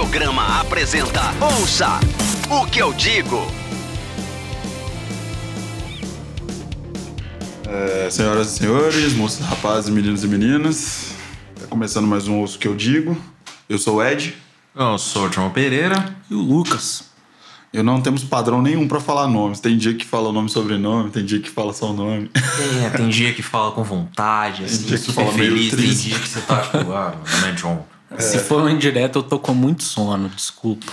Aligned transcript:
Audiograma 0.00 0.58
apresenta 0.58 1.20
Ouça 1.42 2.00
o 2.48 2.64
que 2.64 2.78
eu 2.78 2.90
digo. 2.90 3.46
É, 7.68 8.08
senhoras 8.10 8.54
e 8.54 8.58
senhores, 8.60 9.12
moços, 9.12 9.44
rapazes, 9.44 9.90
meninos 9.90 10.24
e 10.24 10.26
meninas, 10.26 11.12
tá 11.54 11.66
começando 11.66 12.06
mais 12.06 12.26
um 12.26 12.38
Ouço 12.38 12.56
o 12.56 12.58
que 12.58 12.66
eu 12.66 12.74
digo. 12.74 13.14
Eu 13.68 13.76
sou 13.78 13.96
o 13.96 14.02
Ed. 14.02 14.34
Eu 14.74 14.96
sou 14.96 15.28
o 15.28 15.32
João 15.32 15.50
Pereira. 15.50 16.16
E 16.30 16.34
o 16.34 16.40
Lucas. 16.40 17.04
Eu 17.70 17.84
não 17.84 18.00
temos 18.00 18.24
padrão 18.24 18.62
nenhum 18.62 18.88
pra 18.88 19.00
falar 19.00 19.28
nomes. 19.28 19.60
Tem 19.60 19.76
dia 19.76 19.92
que 19.92 20.06
fala 20.06 20.30
o 20.30 20.32
nome 20.32 20.48
e 20.48 20.50
sobrenome, 20.50 21.10
tem 21.10 21.26
dia 21.26 21.40
que 21.40 21.50
fala 21.50 21.74
só 21.74 21.90
o 21.90 21.92
nome. 21.92 22.30
É, 22.86 22.88
tem 22.88 23.10
dia 23.10 23.34
que 23.34 23.42
fala 23.42 23.72
com 23.72 23.84
vontade, 23.84 24.64
assim, 24.64 24.84
dia 24.84 24.96
que 24.96 25.04
super 25.04 25.26
fala 25.26 25.36
meio 25.36 25.52
feliz. 25.52 25.74
Tem 25.74 26.08
dia 26.08 26.18
que 26.18 26.26
você 26.26 26.40
tá 26.40 26.62
tipo, 26.62 26.90
ah, 26.90 27.14
meu 27.22 27.36
nome 27.36 27.48
é 27.48 27.52
John. 27.52 27.99
Se 28.18 28.38
for 28.38 28.62
um 28.62 28.68
indireto, 28.68 29.20
eu 29.20 29.22
tô 29.22 29.38
com 29.38 29.54
muito 29.54 29.84
sono, 29.84 30.28
desculpa. 30.28 30.86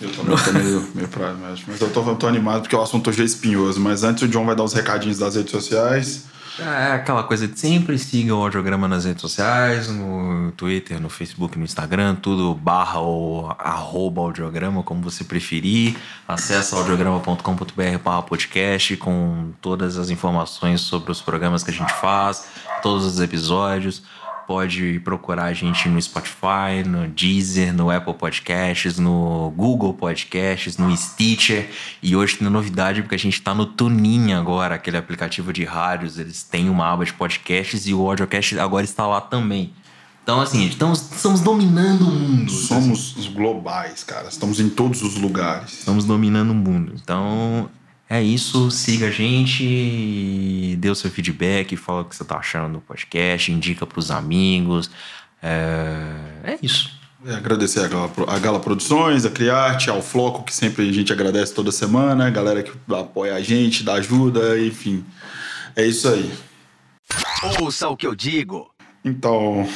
Eu 0.00 0.10
também 0.12 0.36
tô 0.36 0.52
meio, 0.52 0.88
meio 0.94 1.08
pra 1.08 1.32
mas 1.32 1.62
mas 1.66 1.80
eu 1.80 1.90
tô, 1.90 2.02
eu 2.02 2.16
tô 2.16 2.26
animado 2.26 2.62
porque 2.62 2.76
o 2.76 2.82
assunto 2.82 3.08
hoje 3.08 3.22
é 3.22 3.24
espinhoso. 3.24 3.80
Mas 3.80 4.04
antes 4.04 4.22
o 4.22 4.28
John 4.28 4.44
vai 4.44 4.54
dar 4.54 4.64
os 4.64 4.74
recadinhos 4.74 5.18
das 5.18 5.34
redes 5.34 5.50
sociais. 5.50 6.24
É 6.58 6.92
aquela 6.92 7.22
coisa 7.22 7.48
de 7.48 7.58
sempre 7.58 7.98
siga 7.98 8.34
o 8.34 8.42
Audiograma 8.42 8.86
nas 8.86 9.06
redes 9.06 9.22
sociais, 9.22 9.88
no 9.88 10.52
Twitter, 10.52 11.00
no 11.00 11.08
Facebook, 11.08 11.58
no 11.58 11.64
Instagram, 11.64 12.14
tudo 12.16 12.54
barra 12.54 13.00
ou 13.00 13.50
arroba 13.58 14.20
audiograma, 14.20 14.82
como 14.82 15.00
você 15.00 15.24
preferir. 15.24 15.96
Acesse 16.28 16.74
audiograma.com.br 16.74 17.98
barra 18.04 18.22
podcast 18.22 18.94
com 18.98 19.52
todas 19.62 19.96
as 19.96 20.10
informações 20.10 20.82
sobre 20.82 21.10
os 21.10 21.22
programas 21.22 21.64
que 21.64 21.70
a 21.70 21.74
gente 21.74 21.94
faz, 21.94 22.44
todos 22.82 23.06
os 23.06 23.18
episódios. 23.18 24.02
Pode 24.52 25.00
procurar 25.00 25.44
a 25.44 25.52
gente 25.54 25.88
no 25.88 26.00
Spotify, 26.00 26.86
no 26.86 27.08
Deezer, 27.08 27.72
no 27.72 27.90
Apple 27.90 28.12
Podcasts, 28.12 28.98
no 28.98 29.50
Google 29.56 29.94
Podcasts, 29.94 30.76
no 30.76 30.94
Stitcher. 30.94 31.70
E 32.02 32.14
hoje 32.14 32.36
tem 32.36 32.50
novidade 32.50 33.00
porque 33.00 33.14
a 33.14 33.18
gente 33.18 33.40
tá 33.40 33.54
no 33.54 33.64
Tunin 33.64 34.34
agora, 34.34 34.74
aquele 34.74 34.98
aplicativo 34.98 35.54
de 35.54 35.64
rádios. 35.64 36.18
Eles 36.18 36.42
têm 36.42 36.68
uma 36.68 36.92
aba 36.92 37.02
de 37.02 37.14
podcasts 37.14 37.86
e 37.86 37.94
o 37.94 38.06
Audiocast 38.06 38.58
agora 38.58 38.84
está 38.84 39.06
lá 39.06 39.22
também. 39.22 39.72
Então, 40.22 40.38
assim, 40.38 40.66
estamos, 40.66 41.00
estamos 41.10 41.40
dominando 41.40 42.02
o 42.02 42.10
mundo. 42.10 42.52
Somos 42.52 43.16
os 43.16 43.28
globais, 43.28 44.04
cara. 44.04 44.28
Estamos 44.28 44.60
em 44.60 44.68
todos 44.68 45.00
os 45.00 45.16
lugares. 45.16 45.78
Estamos 45.78 46.04
dominando 46.04 46.50
o 46.50 46.54
mundo. 46.54 46.92
Então, 47.02 47.70
é 48.12 48.22
isso. 48.22 48.70
Siga 48.70 49.06
a 49.06 49.10
gente, 49.10 50.76
dê 50.78 50.90
o 50.90 50.94
seu 50.94 51.10
feedback, 51.10 51.76
fala 51.76 52.02
o 52.02 52.04
que 52.04 52.14
você 52.14 52.24
tá 52.24 52.36
achando 52.36 52.74
do 52.74 52.80
podcast, 52.80 53.50
indica 53.50 53.86
pros 53.86 54.10
amigos. 54.10 54.90
É, 55.42 56.52
é 56.52 56.58
isso. 56.62 56.90
É, 57.24 57.34
agradecer 57.34 57.80
a 57.80 57.88
Gala, 57.88 58.10
a 58.26 58.38
Gala 58.38 58.60
Produções, 58.60 59.24
a 59.24 59.30
Criarte, 59.30 59.88
ao 59.88 60.02
Floco, 60.02 60.42
que 60.42 60.52
sempre 60.52 60.88
a 60.88 60.92
gente 60.92 61.12
agradece 61.12 61.54
toda 61.54 61.72
semana, 61.72 62.26
a 62.26 62.30
galera 62.30 62.62
que 62.62 62.72
apoia 62.92 63.34
a 63.34 63.40
gente, 63.40 63.82
dá 63.82 63.94
ajuda, 63.94 64.60
enfim. 64.60 65.04
É 65.74 65.86
isso 65.86 66.08
aí. 66.08 66.30
Ouça 67.60 67.88
o 67.88 67.96
que 67.96 68.06
eu 68.06 68.14
digo. 68.14 68.70
Então, 69.04 69.66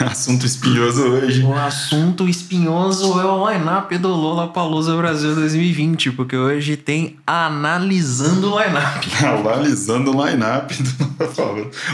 assunto 0.10 0.44
espinhoso 0.46 1.02
hoje. 1.02 1.42
O 1.42 1.54
assunto 1.54 2.28
espinhoso 2.28 3.18
é 3.20 3.24
o 3.24 3.50
line-up 3.50 3.96
do 3.98 4.08
Lola 4.08 4.48
Palusa 4.48 4.96
Brasil 4.96 5.34
2020, 5.34 6.12
porque 6.12 6.36
hoje 6.36 6.76
tem 6.76 7.16
analisando 7.26 8.52
o 8.54 8.62
line-up. 8.62 9.08
Analisando 9.24 10.16
o 10.16 10.26
line-up 10.26 10.74
do 10.82 11.06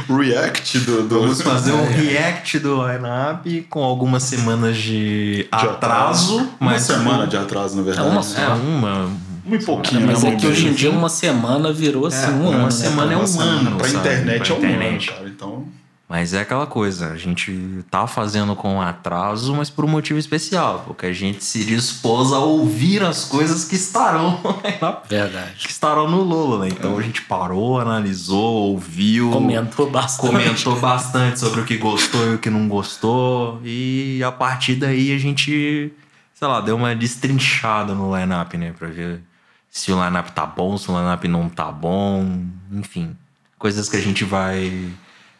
o 0.08 0.16
react 0.16 0.78
do. 0.80 1.02
do 1.02 1.20
Vamos 1.20 1.42
fazer 1.42 1.72
um 1.72 1.84
react 1.92 2.58
do 2.58 2.76
line-up 2.86 3.66
com 3.70 3.82
algumas 3.82 4.22
semanas 4.22 4.76
de 4.76 5.44
de 5.44 5.48
atraso, 5.50 6.36
Uma 6.60 6.72
mas 6.72 6.82
semana 6.82 7.26
de 7.26 7.36
atraso, 7.36 7.76
na 7.76 7.82
verdade. 7.82 8.06
É 8.08 8.10
uma 8.10 8.20
É 8.40 8.48
uma. 8.48 9.32
Uma 9.44 9.56
e 9.56 9.64
pouquinho, 9.64 10.06
Mas 10.06 10.22
é 10.22 10.36
que 10.36 10.46
hoje 10.46 10.68
em 10.68 10.72
dia 10.72 10.90
uma 10.90 11.08
semana 11.08 11.72
virou 11.72 12.06
assim 12.06 12.30
um 12.30 12.42
uma 12.48 12.54
ano. 12.54 12.64
né, 12.64 12.70
semana 12.70 13.12
é 13.12 13.16
um 13.16 13.18
Uma 13.20 13.26
semana 13.26 13.50
ano, 13.70 13.76
Pra 13.76 13.88
sabe? 13.88 13.98
internet 13.98 14.52
Pra 14.52 14.54
é 14.54 14.58
um 14.58 14.72
ano, 14.72 15.06
cara. 15.06 15.28
Então. 15.28 15.64
Mas 16.12 16.34
é 16.34 16.42
aquela 16.42 16.66
coisa, 16.66 17.10
a 17.10 17.16
gente 17.16 17.82
tá 17.90 18.06
fazendo 18.06 18.54
com 18.54 18.82
atraso, 18.82 19.54
mas 19.54 19.70
por 19.70 19.86
um 19.86 19.88
motivo 19.88 20.18
especial, 20.18 20.84
porque 20.86 21.06
a 21.06 21.12
gente 21.14 21.42
se 21.42 21.64
dispôs 21.64 22.34
a 22.34 22.38
ouvir 22.38 23.02
as 23.02 23.24
coisas 23.24 23.64
que 23.64 23.74
estarão 23.76 24.38
Verdade. 25.08 25.54
que 25.66 25.70
estarão 25.70 26.10
no 26.10 26.22
Lola, 26.22 26.66
né? 26.66 26.68
Então 26.70 26.98
a 26.98 27.00
gente 27.00 27.22
parou, 27.22 27.80
analisou, 27.80 28.72
ouviu, 28.72 29.30
Comentou 29.30 29.90
bastante. 29.90 30.30
comentou 30.30 30.78
bastante 30.78 31.40
sobre 31.40 31.62
o 31.62 31.64
que 31.64 31.78
gostou 31.78 32.30
e 32.30 32.34
o 32.34 32.38
que 32.38 32.50
não 32.50 32.68
gostou, 32.68 33.58
e 33.64 34.22
a 34.22 34.30
partir 34.30 34.74
daí 34.74 35.14
a 35.14 35.18
gente, 35.18 35.90
sei 36.34 36.46
lá, 36.46 36.60
deu 36.60 36.76
uma 36.76 36.94
destrinchada 36.94 37.94
no 37.94 38.14
line-up, 38.14 38.54
né? 38.58 38.74
Pra 38.78 38.88
ver 38.88 39.22
se 39.70 39.90
o 39.90 40.04
line-up 40.04 40.30
tá 40.32 40.44
bom, 40.44 40.76
se 40.76 40.90
o 40.90 40.94
line-up 40.94 41.26
não 41.26 41.48
tá 41.48 41.72
bom, 41.72 42.44
enfim. 42.70 43.16
Coisas 43.58 43.88
que 43.88 43.96
a 43.96 44.02
gente 44.02 44.24
vai 44.24 44.92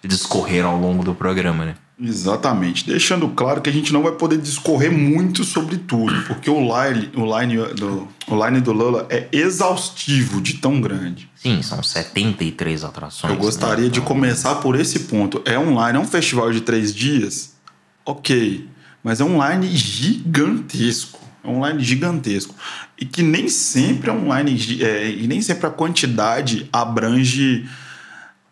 discorrer 0.05 0.65
ao 0.65 0.79
longo 0.79 1.05
do 1.05 1.15
programa, 1.15 1.65
né? 1.65 1.75
Exatamente. 2.01 2.85
Deixando 2.85 3.29
claro 3.29 3.61
que 3.61 3.71
a 3.71 3.73
gente 3.73 3.93
não 3.93 4.03
vai 4.03 4.13
poder 4.13 4.39
discorrer 4.39 4.91
muito 4.91 5.45
sobre 5.45 5.77
tudo, 5.77 6.23
porque 6.23 6.51
o 6.51 6.59
line, 6.61 7.11
o 7.15 7.39
line, 7.39 7.57
do, 7.75 8.09
o 8.27 8.45
line 8.45 8.61
do 8.61 8.73
Lola 8.73 9.07
é 9.09 9.29
exaustivo 9.31 10.41
de 10.41 10.55
tão 10.55 10.81
grande. 10.81 11.31
Sim, 11.37 11.63
são 11.63 11.83
73 11.83 12.83
atrações. 12.83 13.33
Eu 13.33 13.39
gostaria 13.39 13.85
né? 13.85 13.91
de 13.91 14.01
Então, 14.01 14.09
começar 14.09 14.57
por 14.57 14.79
esse 14.79 15.01
ponto. 15.01 15.43
É 15.45 15.57
um 15.59 15.71
line, 15.81 15.97
é 15.97 16.01
um 16.01 16.07
festival 16.07 16.51
de 16.51 16.63
três 16.63 16.93
dias? 16.93 17.53
Ok. 18.05 18.69
Mas 19.05 19.21
é 19.21 19.25
um 19.25 19.39
line 19.47 19.69
gigantesco. 19.77 21.21
É 21.45 21.49
um 21.49 21.67
line 21.67 21.83
gigantesco. 21.83 22.55
E 22.99 23.05
que 23.05 23.23
nem 23.23 23.49
sempre 23.49 24.11
é 24.11 24.13
um 24.13 24.37
line. 24.37 24.83
é, 24.83 25.11
e 25.11 25.27
nem 25.27 25.41
sempre 25.43 25.67
a 25.67 25.71
quantidade 25.71 26.69
abrange. 26.73 27.69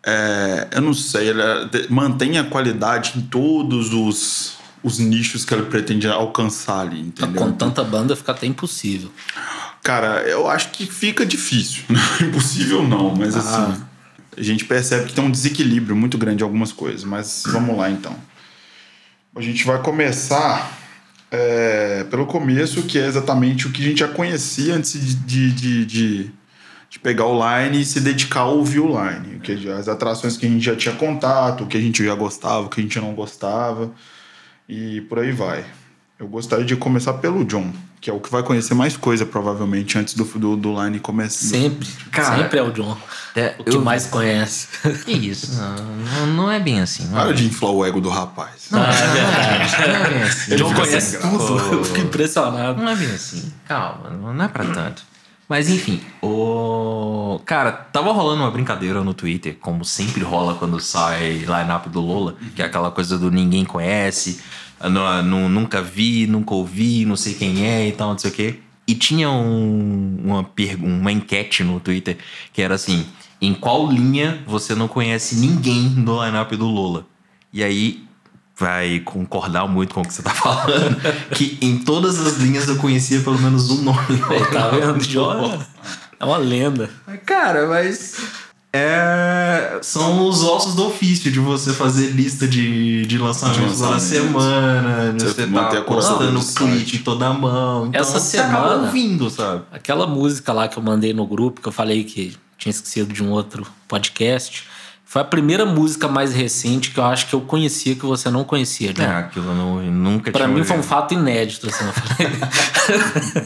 É, 0.05 0.67
eu 0.71 0.81
não 0.81 0.93
sei, 0.93 1.29
ela 1.29 1.69
mantém 1.89 2.37
a 2.37 2.43
qualidade 2.43 3.13
em 3.17 3.21
todos 3.21 3.93
os, 3.93 4.53
os 4.83 4.97
nichos 4.99 5.45
que 5.45 5.53
ele 5.53 5.63
pretende 5.63 6.07
alcançar 6.07 6.79
ali, 6.81 6.99
entendeu? 7.01 7.41
Com 7.41 7.51
tanta 7.51 7.83
banda 7.83 8.15
fica 8.15 8.31
até 8.31 8.47
impossível. 8.47 9.11
Cara, 9.83 10.21
eu 10.23 10.47
acho 10.49 10.69
que 10.71 10.85
fica 10.85 11.25
difícil. 11.25 11.83
Impossível 12.21 12.87
não, 12.87 13.15
mas 13.15 13.35
assim, 13.35 13.83
a 14.37 14.41
gente 14.43 14.65
percebe 14.65 15.07
que 15.07 15.13
tem 15.13 15.23
um 15.23 15.31
desequilíbrio 15.31 15.95
muito 15.95 16.17
grande 16.17 16.43
em 16.43 16.45
algumas 16.45 16.71
coisas. 16.71 17.03
Mas 17.03 17.43
vamos 17.47 17.75
lá 17.77 17.89
então. 17.89 18.15
A 19.35 19.41
gente 19.41 19.65
vai 19.65 19.81
começar 19.81 20.77
é, 21.31 22.03
pelo 22.11 22.25
começo, 22.25 22.83
que 22.83 22.99
é 22.99 23.07
exatamente 23.07 23.65
o 23.67 23.71
que 23.71 23.81
a 23.81 23.85
gente 23.85 23.99
já 24.01 24.07
conhecia 24.07 24.75
antes 24.75 24.93
de, 24.93 25.15
de, 25.15 25.51
de, 25.51 25.85
de- 25.85 26.31
de 26.91 26.99
pegar 26.99 27.25
o 27.25 27.39
line 27.39 27.81
e 27.81 27.85
se 27.85 28.01
dedicar 28.01 28.41
a 28.41 28.45
ouvir 28.49 28.81
o 28.81 28.87
line. 28.87 29.39
Que 29.39 29.55
já- 29.57 29.77
as 29.77 29.87
atrações 29.87 30.35
que 30.37 30.45
a 30.45 30.49
gente 30.49 30.63
já 30.65 30.75
tinha 30.75 30.93
contato, 30.93 31.63
o 31.63 31.67
que 31.67 31.77
a 31.77 31.81
gente 31.81 32.03
já 32.05 32.13
gostava, 32.13 32.65
o 32.65 32.69
que 32.69 32.81
a 32.81 32.83
gente 32.83 32.99
não 32.99 33.13
gostava. 33.15 33.89
E 34.67 34.99
por 35.01 35.19
aí 35.19 35.31
vai. 35.31 35.63
Eu 36.19 36.27
gostaria 36.27 36.65
de 36.65 36.75
começar 36.75 37.13
pelo 37.13 37.43
John, 37.45 37.71
que 37.99 38.09
é 38.09 38.13
o 38.13 38.19
que 38.19 38.29
vai 38.29 38.43
conhecer 38.43 38.73
mais 38.75 38.95
coisa, 38.95 39.25
provavelmente, 39.25 39.97
antes 39.97 40.13
do, 40.13 40.23
do, 40.25 40.55
do 40.57 40.83
line 40.83 40.99
começar. 40.99 41.47
Sempre. 41.47 41.87
Cara, 42.11 42.37
sempre 42.37 42.59
é 42.59 42.61
o 42.61 42.71
John. 42.71 42.95
É, 43.35 43.55
O 43.57 43.63
que 43.63 43.75
eu- 43.77 43.81
mais 43.81 44.05
conhece. 44.07 44.67
Que 45.05 45.13
isso? 45.13 45.53
Não, 45.55 45.75
não, 45.85 46.27
não 46.27 46.51
é 46.51 46.59
bem 46.59 46.81
assim. 46.81 47.07
Não 47.07 47.19
é 47.19 47.23
Para 47.23 47.33
de 47.33 47.45
inflar 47.45 47.71
o 47.71 47.85
ego 47.85 47.99
do 48.01 48.09
rapaz. 48.09 48.67
Não, 48.69 48.83
é 48.83 48.91
verdade. 48.91 49.87
Não 49.87 49.95
é 49.95 50.09
bem 50.09 50.23
assim. 50.23 50.55
John 50.57 50.73
conhece 50.73 51.17
tudo. 51.19 51.57
Eu 51.73 51.83
fico 51.85 51.99
impressionado. 52.01 52.81
Não 52.83 52.89
é 52.91 52.95
bem 52.97 53.11
assim. 53.11 53.51
Calma, 53.67 54.09
não 54.09 54.43
é 54.43 54.47
pra 54.49 54.65
tanto. 54.65 55.03
Mas 55.51 55.69
enfim, 55.69 55.99
o. 56.21 57.37
Cara, 57.45 57.73
tava 57.73 58.13
rolando 58.13 58.41
uma 58.41 58.49
brincadeira 58.49 59.03
no 59.03 59.13
Twitter, 59.13 59.57
como 59.59 59.83
sempre 59.83 60.23
rola 60.23 60.53
quando 60.55 60.79
sai 60.79 61.39
line-up 61.39 61.89
do 61.89 61.99
Lola, 61.99 62.37
que 62.55 62.61
é 62.61 62.65
aquela 62.65 62.89
coisa 62.89 63.17
do 63.19 63.29
ninguém 63.29 63.65
conhece, 63.65 64.39
nu- 64.81 65.21
nu- 65.23 65.49
nunca 65.49 65.81
vi, 65.81 66.25
nunca 66.25 66.53
ouvi, 66.53 67.03
não 67.03 67.17
sei 67.17 67.33
quem 67.33 67.65
é 67.67 67.85
e 67.85 67.91
tal, 67.91 68.11
não 68.11 68.17
sei 68.17 68.31
o 68.31 68.33
quê. 68.33 68.59
E 68.87 68.95
tinha 68.95 69.29
um- 69.29 70.21
uma, 70.23 70.49
uma 70.81 71.11
enquete 71.11 71.65
no 71.65 71.81
Twitter 71.81 72.17
que 72.53 72.61
era 72.61 72.75
assim: 72.75 73.05
em 73.41 73.53
qual 73.53 73.91
linha 73.91 74.41
você 74.47 74.73
não 74.73 74.87
conhece 74.87 75.35
ninguém 75.35 75.89
do 75.89 76.23
line-up 76.23 76.55
do 76.55 76.65
Lola? 76.67 77.05
E 77.51 77.61
aí 77.61 78.05
vai 78.61 78.99
concordar 78.99 79.67
muito 79.67 79.93
com 79.93 80.01
o 80.01 80.07
que 80.07 80.13
você 80.13 80.21
tá 80.21 80.29
falando, 80.29 80.95
que 81.35 81.57
em 81.61 81.79
todas 81.79 82.19
as 82.25 82.37
linhas 82.37 82.67
eu 82.69 82.77
conhecia 82.77 83.19
pelo 83.21 83.39
menos 83.39 83.69
um 83.71 83.81
nome. 83.81 83.97
Tá 84.53 84.69
vendo? 84.69 84.99
John 85.05 85.59
é 86.19 86.23
uma 86.25 86.37
lenda. 86.37 86.89
Cara, 87.25 87.67
mas. 87.67 88.15
É, 88.73 89.79
são 89.81 90.25
os 90.29 90.43
ossos 90.43 90.75
do 90.75 90.87
ofício 90.87 91.29
de 91.29 91.39
você 91.39 91.73
fazer 91.73 92.11
lista 92.11 92.47
de, 92.47 93.05
de 93.05 93.17
lançamentos 93.17 93.81
lançamentos. 93.81 94.03
semana, 94.03 95.11
de 95.13 95.23
Você 95.25 95.45
tá 95.47 95.81
postando 95.81 96.41
site. 96.41 96.99
toda 96.99 97.27
a 97.27 97.33
mão. 97.33 97.87
Então 97.87 97.99
Essa 97.99 98.17
você 98.17 98.37
acaba 98.37 98.69
semana- 98.69 98.85
ouvindo, 98.85 99.29
sabe? 99.29 99.63
Aquela 99.73 100.07
música 100.07 100.53
lá 100.53 100.69
que 100.69 100.77
eu 100.77 100.83
mandei 100.83 101.13
no 101.13 101.25
grupo, 101.27 101.59
que 101.59 101.67
eu 101.67 101.71
falei 101.71 102.05
que 102.05 102.37
tinha 102.57 102.69
esquecido 102.71 103.11
de 103.11 103.21
um 103.21 103.31
outro 103.31 103.67
podcast, 103.89 104.63
Foi 105.11 105.21
a 105.21 105.25
primeira 105.25 105.65
música 105.65 106.07
mais 106.07 106.33
recente 106.33 106.91
que 106.91 106.97
eu 106.97 107.03
acho 107.03 107.27
que 107.27 107.33
eu 107.33 107.41
conhecia 107.41 107.95
que 107.95 108.05
você 108.05 108.29
não 108.29 108.45
conhecia, 108.45 108.93
John. 108.93 109.03
É, 109.03 109.17
aquilo 109.17 109.49
eu, 109.49 109.55
não, 109.55 109.83
eu 109.83 109.91
nunca 109.91 110.31
Pra 110.31 110.45
tinha 110.45 110.57
mim 110.57 110.63
foi 110.63 110.77
um 110.77 110.83
fato 110.83 111.13
inédito, 111.13 111.67
assim. 111.67 111.83
Eu 111.83 111.91
falei, 111.91 112.31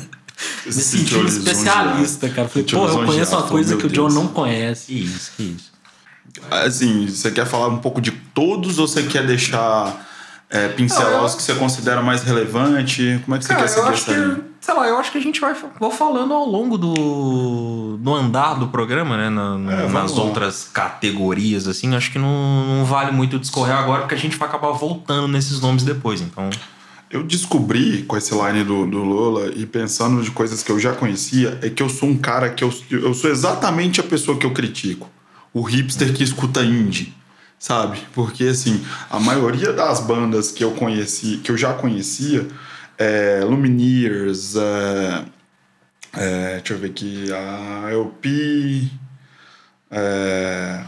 me 0.64 0.72
senti 0.72 1.16
um 1.16 1.26
especialista, 1.26 2.30
cara. 2.30 2.48
Falei, 2.48 2.68
pô, 2.68 2.88
eu 2.88 3.06
conheço 3.08 3.36
uma 3.36 3.48
coisa 3.48 3.78
que 3.78 3.88
o 3.88 3.90
John 3.90 4.10
não 4.10 4.28
conhece. 4.28 4.86
Que 4.94 4.94
isso, 5.06 5.32
que 5.36 5.44
isso. 5.58 5.72
Assim, 6.52 7.08
você 7.08 7.32
quer 7.32 7.48
falar 7.48 7.70
um 7.70 7.80
pouco 7.80 8.00
de 8.00 8.12
todos 8.12 8.78
ou 8.78 8.88
você 8.88 9.02
quer 9.02 9.26
deixar 9.26 10.06
é, 10.52 10.68
pincelar 10.68 11.14
eu- 11.14 11.24
os 11.24 11.34
que 11.34 11.42
você 11.42 11.56
considera 11.56 12.00
mais 12.04 12.22
relevante? 12.22 13.20
Como 13.26 13.38
é 13.38 13.40
que 13.40 13.46
você 13.46 13.56
Cara, 13.56 13.68
quer 13.68 13.80
eu 13.80 13.98
seguir 13.98 14.44
sei 14.66 14.74
lá, 14.74 14.88
eu 14.88 14.98
acho 14.98 15.12
que 15.12 15.18
a 15.20 15.22
gente 15.22 15.40
vai 15.40 15.56
vou 15.80 15.92
falando 15.92 16.34
ao 16.34 16.44
longo 16.50 16.76
do, 16.78 17.98
do 18.00 18.14
andar 18.16 18.56
do 18.56 18.68
programa, 18.70 19.16
né? 19.16 19.30
Na- 19.30 19.84
É, 19.84 19.88
nas 19.90 20.12
lá. 20.16 20.24
outras 20.24 20.68
categorias, 20.74 21.68
assim, 21.68 21.94
acho 21.96 22.12
que 22.12 22.18
não, 22.18 22.66
não 22.80 22.84
vale 22.86 23.12
muito 23.12 23.38
discorrer 23.38 23.76
agora, 23.76 24.02
porque 24.02 24.16
a 24.16 24.18
gente 24.18 24.38
vai 24.38 24.48
acabar 24.50 24.72
voltando 24.72 25.28
nesses 25.28 25.60
nomes 25.62 25.84
depois. 25.84 26.20
Então, 26.22 26.50
Eu 27.12 27.22
descobri 27.24 28.02
com 28.04 28.18
esse 28.18 28.34
line 28.34 28.64
do, 28.64 28.88
do 28.88 29.04
Lola 29.04 29.52
e 29.56 29.66
pensando 29.68 30.22
de 30.24 30.32
coisas 30.32 30.64
que 30.64 30.72
eu 30.72 30.80
já 30.80 30.92
conhecia, 30.94 31.60
é 31.62 31.70
que 31.70 31.82
eu 31.84 31.88
sou 31.88 32.10
um 32.10 32.18
cara 32.18 32.50
que 32.50 32.64
eu, 32.64 32.74
eu 32.90 33.14
sou 33.14 33.30
exatamente 33.30 34.00
a 34.00 34.04
pessoa 34.04 34.36
que 34.38 34.46
eu 34.46 34.52
critico. 34.52 35.08
O 35.54 35.62
hipster 35.62 36.12
que 36.14 36.24
escuta 36.24 36.64
indie, 36.64 37.14
sabe? 37.60 38.00
Porque 38.14 38.46
assim, 38.46 38.84
a 39.10 39.20
maioria 39.20 39.72
das 39.72 40.00
bandas 40.02 40.52
que 40.52 40.64
eu 40.64 40.72
conheci, 40.72 41.38
que 41.38 41.52
eu 41.52 41.56
já 41.58 41.74
conhecia, 41.74 42.48
é 42.98 43.42
Lumineers, 43.44 44.56
é, 44.56 45.26
é, 46.18 46.56
deixa 46.58 46.74
eu 46.74 46.78
ver 46.80 46.88
aqui, 46.92 47.26
a 47.34 47.90
LP, 47.92 48.90
é, 49.92 50.84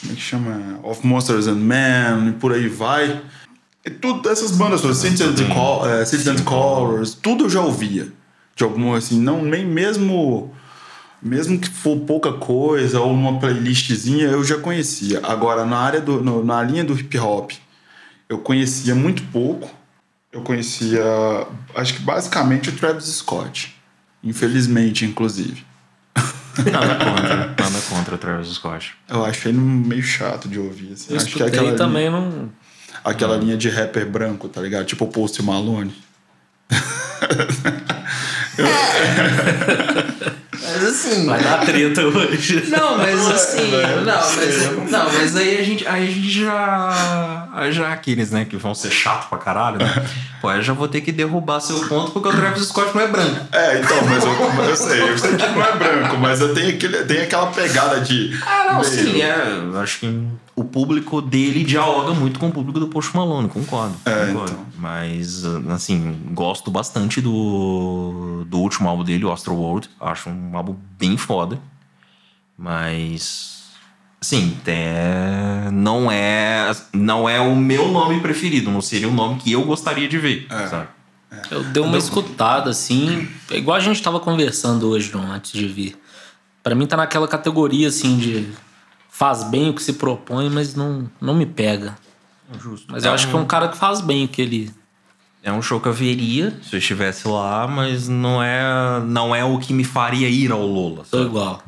como 0.00 0.12
é 0.12 0.14
que 0.16 0.20
chama? 0.20 0.80
Of 0.82 1.06
Monsters 1.06 1.46
and 1.46 1.56
Men, 1.56 2.28
e 2.30 2.32
por 2.32 2.52
aí 2.52 2.68
vai. 2.68 3.20
E 3.84 3.90
tudo 3.90 4.28
essas 4.28 4.50
bandas 4.52 4.80
todas, 4.82 4.98
Citizens 4.98 5.40
Col- 5.52 5.88
é, 5.88 6.04
Colors, 6.44 7.14
tudo 7.14 7.44
eu 7.44 7.50
já 7.50 7.60
ouvia. 7.60 8.08
De 8.54 8.64
alguma 8.64 8.98
assim, 8.98 9.18
não 9.18 9.42
nem 9.42 9.64
mesmo 9.64 10.54
mesmo 11.22 11.58
que 11.58 11.68
for 11.68 11.98
pouca 12.00 12.32
coisa 12.32 12.98
ou 13.00 13.14
numa 13.14 13.38
playlistzinha, 13.38 14.26
eu 14.26 14.42
já 14.42 14.56
conhecia. 14.58 15.20
Agora 15.22 15.64
na 15.66 15.76
área 15.78 16.00
do 16.00 16.22
no- 16.22 16.42
na 16.44 16.62
linha 16.62 16.82
do 16.84 16.94
hip 16.98 17.18
hop, 17.18 17.52
eu 18.28 18.38
conhecia 18.38 18.94
muito 18.94 19.22
pouco. 19.24 19.70
Eu 20.32 20.42
conhecia, 20.42 21.02
acho 21.74 21.94
que 21.94 22.00
basicamente 22.00 22.68
o 22.68 22.72
Travis 22.72 23.06
Scott. 23.06 23.74
Infelizmente, 24.22 25.04
inclusive. 25.04 25.64
nada 26.70 27.04
contra, 27.04 27.36
nada 27.36 27.80
contra 27.88 28.14
o 28.14 28.18
Travis 28.18 28.48
Scott. 28.48 28.94
Eu 29.08 29.24
acho 29.24 29.48
ele 29.48 29.58
meio 29.58 30.02
chato 30.02 30.48
de 30.48 30.58
ouvir. 30.58 30.92
Assim. 30.92 31.12
Eu 31.12 31.16
acho 31.16 31.26
que 31.26 31.42
é 31.42 31.46
aquela 31.46 31.64
linha, 31.64 31.76
também, 31.76 32.10
não... 32.10 32.50
aquela 33.04 33.36
linha 33.36 33.56
de 33.56 33.68
rapper 33.68 34.08
branco, 34.08 34.48
tá 34.48 34.60
ligado? 34.60 34.86
Tipo 34.86 35.06
o 35.06 35.08
Post 35.08 35.42
Malone. 35.42 35.94
Mas 40.52 40.84
assim. 40.84 41.26
Vai 41.26 41.42
dar 41.42 41.60
treta 41.60 42.02
hoje. 42.06 42.64
Não, 42.68 42.98
mas 42.98 43.28
assim. 43.28 43.70
não, 43.70 44.04
mas, 44.04 44.90
não, 44.90 45.12
mas 45.12 45.36
aí 45.36 45.58
a 45.58 45.62
gente, 45.62 45.86
aí 45.86 46.08
a 46.08 46.10
gente 46.10 46.30
já. 46.30 47.48
Já 47.70 47.92
aqueles, 47.92 48.30
né, 48.30 48.44
que 48.44 48.56
vão 48.56 48.74
ser 48.74 48.90
chato 48.90 49.28
pra 49.28 49.38
caralho, 49.38 49.78
né? 49.78 50.06
Pô, 50.40 50.50
eu 50.50 50.62
já 50.62 50.72
vou 50.72 50.88
ter 50.88 51.02
que 51.02 51.12
derrubar 51.12 51.60
seu 51.60 51.86
ponto 51.86 52.10
porque 52.12 52.28
o 52.28 52.32
Travis 52.32 52.66
Scott 52.66 52.94
não 52.94 53.02
é 53.02 53.06
branco. 53.08 53.46
É, 53.52 53.78
então, 53.78 53.96
mas 54.06 54.24
eu, 54.24 54.50
mas 54.56 54.68
eu 54.70 54.76
sei, 54.76 55.02
eu 55.02 55.18
sei 55.18 55.36
que 55.36 55.46
não 55.46 55.62
é 55.62 55.72
branco, 55.76 56.16
mas 56.18 56.40
eu 56.40 56.54
tenho, 56.54 56.70
aquele, 56.70 57.04
tem 57.04 57.20
aquela 57.22 57.46
pegada 57.48 58.00
de. 58.00 58.36
Ah, 58.44 58.64
não, 58.72 58.80
meio- 58.80 58.84
sim, 58.84 59.20
é. 59.22 59.60
eu 59.72 59.78
Acho 59.78 60.00
que 60.00 60.26
público 60.70 61.20
dele 61.20 61.64
dialoga 61.64 62.12
muito 62.14 62.38
com 62.40 62.48
o 62.48 62.52
público 62.52 62.80
do 62.80 62.88
Post 62.88 63.14
Malone, 63.16 63.48
concordo. 63.48 63.94
É, 64.04 64.26
concordo. 64.26 64.52
então. 64.52 64.66
Mas, 64.78 65.44
assim, 65.68 66.16
gosto 66.32 66.70
bastante 66.70 67.20
do, 67.20 68.44
do 68.48 68.58
último 68.58 68.88
álbum 68.88 69.04
dele, 69.04 69.24
o 69.24 69.32
Astro 69.32 69.54
World. 69.54 69.90
Acho 70.00 70.30
um 70.30 70.56
álbum 70.56 70.76
bem 70.98 71.16
foda. 71.16 71.58
Mas. 72.56 73.58
Sim, 74.20 74.54
tem- 74.64 74.76
não 75.72 76.10
é 76.12 76.70
não 76.92 77.26
é 77.26 77.40
o 77.40 77.56
meu 77.56 77.88
nome 77.88 78.20
preferido, 78.20 78.70
não 78.70 78.82
seria 78.82 79.08
o 79.08 79.12
nome 79.12 79.38
que 79.40 79.50
eu 79.52 79.64
gostaria 79.64 80.06
de 80.06 80.18
ver, 80.18 80.46
É. 80.50 80.66
sabe? 80.66 80.88
Eu 81.50 81.64
dei 81.64 81.82
uma 81.82 81.96
escutada, 81.96 82.68
assim, 82.70 83.26
igual 83.50 83.76
a 83.78 83.80
gente 83.80 84.02
tava 84.02 84.20
conversando 84.20 84.88
hoje, 84.90 85.10
John, 85.10 85.22
antes 85.32 85.52
de 85.52 85.66
vir. 85.66 85.96
Pra 86.62 86.74
mim 86.74 86.86
tá 86.86 86.96
naquela 86.98 87.26
categoria, 87.26 87.88
assim, 87.88 88.18
de 88.18 88.46
faz 89.20 89.42
bem 89.42 89.68
o 89.68 89.74
que 89.74 89.82
se 89.82 89.92
propõe, 89.92 90.48
mas 90.48 90.74
não, 90.74 91.06
não 91.20 91.34
me 91.34 91.44
pega. 91.44 91.94
Justo. 92.58 92.86
Mas 92.90 93.04
eu 93.04 93.12
acho 93.12 93.28
que 93.28 93.36
é 93.36 93.38
um 93.38 93.44
cara 93.44 93.68
que 93.68 93.76
faz 93.76 94.00
bem 94.00 94.24
o 94.24 94.28
que 94.28 94.40
ele... 94.40 94.70
É 95.42 95.52
um 95.52 95.60
show 95.60 95.78
que 95.78 95.88
eu 95.88 95.92
veria 95.92 96.58
se 96.62 96.74
eu 96.74 96.78
estivesse 96.78 97.28
lá, 97.28 97.68
mas 97.68 98.08
não 98.08 98.42
é, 98.42 98.98
não 99.04 99.36
é 99.36 99.44
o 99.44 99.58
que 99.58 99.74
me 99.74 99.84
faria 99.84 100.26
ir 100.26 100.50
ao 100.50 100.66
Lola. 100.66 101.04
Tô 101.10 101.22
igual. 101.22 101.62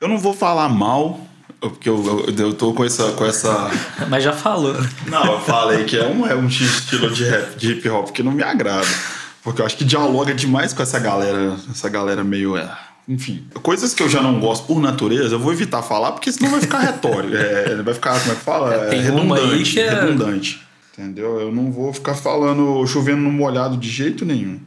Eu 0.00 0.08
não 0.08 0.18
vou 0.18 0.34
falar 0.34 0.68
mal, 0.68 1.20
porque 1.60 1.88
eu, 1.88 2.26
eu, 2.26 2.34
eu 2.36 2.54
tô 2.54 2.72
com 2.72 2.84
essa, 2.84 3.12
com 3.12 3.24
essa. 3.24 3.70
Mas 4.10 4.22
já 4.22 4.32
falou. 4.32 4.74
Não, 5.06 5.24
eu 5.24 5.40
falei 5.40 5.84
que 5.84 5.96
é 5.96 6.06
um, 6.06 6.26
é 6.26 6.34
um 6.34 6.46
estilo 6.46 7.10
de, 7.10 7.24
rap, 7.24 7.56
de 7.56 7.72
hip 7.72 7.88
hop 7.88 8.10
que 8.10 8.22
não 8.22 8.32
me 8.32 8.42
agrada. 8.42 8.86
Porque 9.42 9.62
eu 9.62 9.66
acho 9.66 9.76
que 9.76 9.84
dialoga 9.84 10.34
demais 10.34 10.72
com 10.72 10.82
essa 10.82 10.98
galera, 10.98 11.56
essa 11.70 11.88
galera 11.88 12.22
meio. 12.22 12.56
é, 12.56 12.68
enfim, 13.08 13.46
coisas 13.62 13.92
que 13.94 14.02
eu 14.02 14.08
já 14.08 14.22
não 14.22 14.40
gosto 14.40 14.66
por 14.66 14.80
natureza, 14.80 15.34
eu 15.34 15.38
vou 15.38 15.52
evitar 15.52 15.82
falar, 15.82 16.12
porque 16.12 16.32
senão 16.32 16.50
vai 16.50 16.60
ficar 16.60 16.78
retórico. 16.80 17.34
É, 17.36 17.82
vai 17.82 17.94
ficar, 17.94 18.18
como 18.20 18.32
é 18.32 18.34
que 18.34 18.40
fala? 18.42 18.74
É, 18.74 18.90
aí 18.92 19.00
redundante. 19.00 19.80
é- 19.80 19.90
Redundante. 20.00 20.62
Entendeu? 20.96 21.40
Eu 21.40 21.52
não 21.52 21.72
vou 21.72 21.92
ficar 21.92 22.14
falando 22.14 22.86
chovendo 22.86 23.20
no 23.22 23.32
molhado 23.32 23.76
de 23.76 23.90
jeito 23.90 24.24
nenhum. 24.24 24.60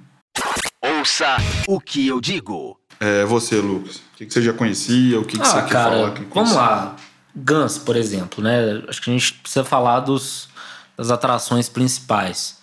Ouça 0.84 1.38
o 1.68 1.80
que 1.80 2.08
eu 2.08 2.20
digo. 2.20 2.78
É, 3.00 3.24
você, 3.26 3.56
Lucas. 3.58 3.98
O 3.98 4.18
que, 4.18 4.26
que 4.26 4.34
você 4.34 4.42
já 4.42 4.52
conhecia? 4.54 5.20
O 5.20 5.24
que, 5.26 5.38
que 5.38 5.48
você 5.48 5.58
Ah, 5.58 5.62
quer 5.62 5.72
cara, 5.72 5.92
falar? 5.96 6.12
que 6.12 6.26
vamos 6.34 6.52
lá. 6.54 6.96
Guns, 7.36 7.78
por 7.78 7.96
exemplo, 7.96 8.44
né? 8.44 8.82
Acho 8.88 9.02
que 9.02 9.10
a 9.10 9.14
gente 9.14 9.34
precisa 9.36 9.64
falar 9.64 10.02
dos, 10.02 10.50
das 10.98 11.12
atrações 11.12 11.70
principais. 11.70 12.58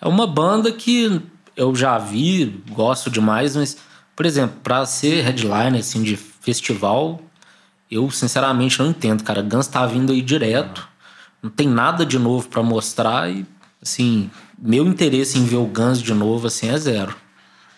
É 0.00 0.06
uma 0.06 0.26
banda 0.26 0.70
que 0.70 1.20
eu 1.56 1.74
já 1.74 1.98
vi, 1.98 2.62
gosto 2.70 3.10
demais, 3.10 3.56
mas, 3.56 3.76
por 4.16 4.26
exemplo, 4.26 4.56
pra 4.62 4.84
ser 4.86 5.22
headliner 5.22 5.80
assim, 5.80 6.02
de 6.02 6.16
festival, 6.16 7.20
eu 7.90 8.10
sinceramente 8.10 8.78
não 8.78 8.90
entendo, 8.90 9.24
cara. 9.24 9.42
Guns 9.42 9.66
tá 9.66 9.84
vindo 9.86 10.12
aí 10.12 10.22
direto, 10.22 10.86
não 11.42 11.50
tem 11.50 11.66
nada 11.68 12.04
de 12.04 12.18
novo 12.18 12.48
pra 12.48 12.62
mostrar 12.62 13.30
e, 13.30 13.46
assim, 13.82 14.30
meu 14.58 14.86
interesse 14.86 15.38
em 15.38 15.44
ver 15.44 15.56
o 15.56 15.64
Guns 15.66 16.00
de 16.02 16.12
novo, 16.14 16.46
assim, 16.46 16.68
é 16.68 16.76
zero. 16.78 17.14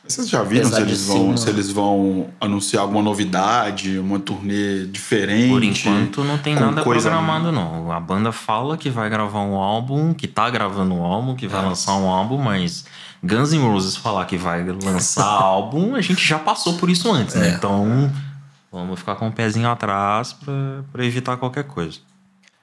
Vocês 0.07 0.29
já 0.29 0.43
viram 0.43 0.65
se 0.69 0.73
Apesar 0.75 0.89
eles, 0.89 1.07
vão, 1.07 1.37
se 1.37 1.49
eles 1.49 1.71
vão 1.71 2.27
anunciar 2.41 2.83
alguma 2.83 3.01
novidade, 3.01 4.01
uma 4.01 4.19
turnê 4.19 4.85
diferente? 4.85 5.49
Por 5.49 5.63
enquanto 5.63 6.25
não 6.25 6.37
tem 6.39 6.57
nada 6.57 6.83
coisa- 6.83 7.09
programado, 7.09 7.53
não. 7.53 7.93
A 7.93 8.01
banda 8.01 8.33
fala 8.33 8.77
que 8.77 8.91
vai 8.91 9.09
gravar 9.09 9.39
um 9.43 9.55
álbum, 9.55 10.13
que 10.13 10.27
tá 10.27 10.51
gravando 10.51 10.93
um 10.93 11.05
álbum, 11.05 11.37
que 11.37 11.47
É. 11.47 11.49
vai 11.49 11.65
lançar 11.65 11.95
um 11.95 12.09
álbum, 12.09 12.37
mas 12.37 12.85
Guns 13.23 13.53
N' 13.53 13.61
Roses 13.63 13.97
falar 13.97 14.25
que 14.25 14.37
vai 14.37 14.65
lançar 14.65 15.25
álbum, 15.31 15.95
a 15.95 16.01
gente 16.01 16.25
já 16.27 16.39
passou 16.39 16.75
por 16.79 16.91
isso 16.91 17.11
antes, 17.13 17.37
É. 17.37 17.41
né? 17.41 17.49
Então 17.57 18.11
vamos 18.71 18.99
ficar 18.99 19.15
com 19.17 19.29
o 19.29 19.33
pezinho 19.33 19.69
atrás 19.71 20.33
pra, 20.33 20.83
pra 20.93 21.05
evitar 21.05 21.37
qualquer 21.37 21.65
coisa. 21.65 21.99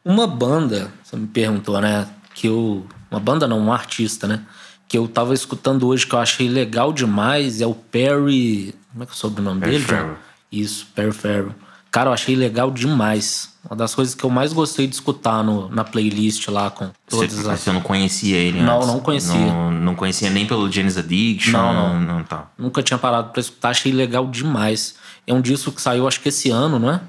Uma 0.04 0.28
banda, 0.28 0.92
você 1.04 1.16
me 1.16 1.28
perguntou, 1.28 1.80
né? 1.80 2.08
Que 2.34 2.48
eu. 2.48 2.86
Uma 3.12 3.20
banda 3.20 3.48
não, 3.48 3.60
um 3.60 3.72
artista, 3.74 4.28
né? 4.28 4.42
Que 4.88 4.98
eu 4.98 5.08
tava 5.08 5.34
escutando 5.34 5.88
hoje 5.88 6.06
que 6.08 6.14
eu 6.16 6.20
achei 6.20 6.48
legal 6.50 6.92
demais 6.94 7.62
é 7.62 7.68
o 7.68 7.74
Perry. 7.76 8.74
Como 8.92 9.04
é 9.04 9.06
que 9.06 9.12
é 9.12 9.16
o 9.16 9.18
sobrenome 9.18 9.60
Perry 9.62 9.74
dele? 9.74 9.84
Farrell. 9.86 10.16
Isso, 10.52 10.88
Perry 10.96 11.12
Farrell. 11.12 11.56
Cara, 11.92 12.10
eu 12.10 12.14
achei 12.14 12.36
legal 12.36 12.70
demais. 12.72 13.50
Uma 13.68 13.76
das 13.76 13.94
coisas 13.96 14.14
que 14.16 14.24
eu 14.24 14.30
mais 14.30 14.54
gostei 14.54 14.88
de 14.88 14.94
escutar 14.96 15.44
no, 15.44 15.70
na 15.70 15.84
playlist 15.84 16.48
lá 16.48 16.70
com 16.70 16.90
todas 17.08 17.34
Você, 17.34 17.50
as. 17.50 17.60
você 17.60 17.72
não 17.72 17.82
conhecia 17.82 18.38
ele 18.38 18.62
Não, 18.62 18.78
antes? 18.78 18.88
não 18.88 19.00
conhecia. 19.00 19.36
Não, 19.36 19.72
não 19.72 19.96
conhecia 19.96 20.30
nem 20.30 20.46
pelo 20.46 20.72
Janis 20.72 20.98
Addiction? 20.98 21.52
Não, 21.52 22.00
não. 22.00 22.24
tá. 22.24 22.48
Nunca 22.58 22.82
tinha 22.84 22.98
parado 22.98 23.32
pra 23.32 23.40
escutar, 23.42 23.70
achei 23.70 23.92
legal 23.92 24.28
demais. 24.28 24.96
É 25.28 25.34
um 25.34 25.42
disco 25.42 25.72
que 25.72 25.82
saiu, 25.82 26.08
acho 26.08 26.22
que 26.22 26.30
esse 26.30 26.50
ano, 26.50 26.80
não 26.80 26.92
é? 26.92 27.02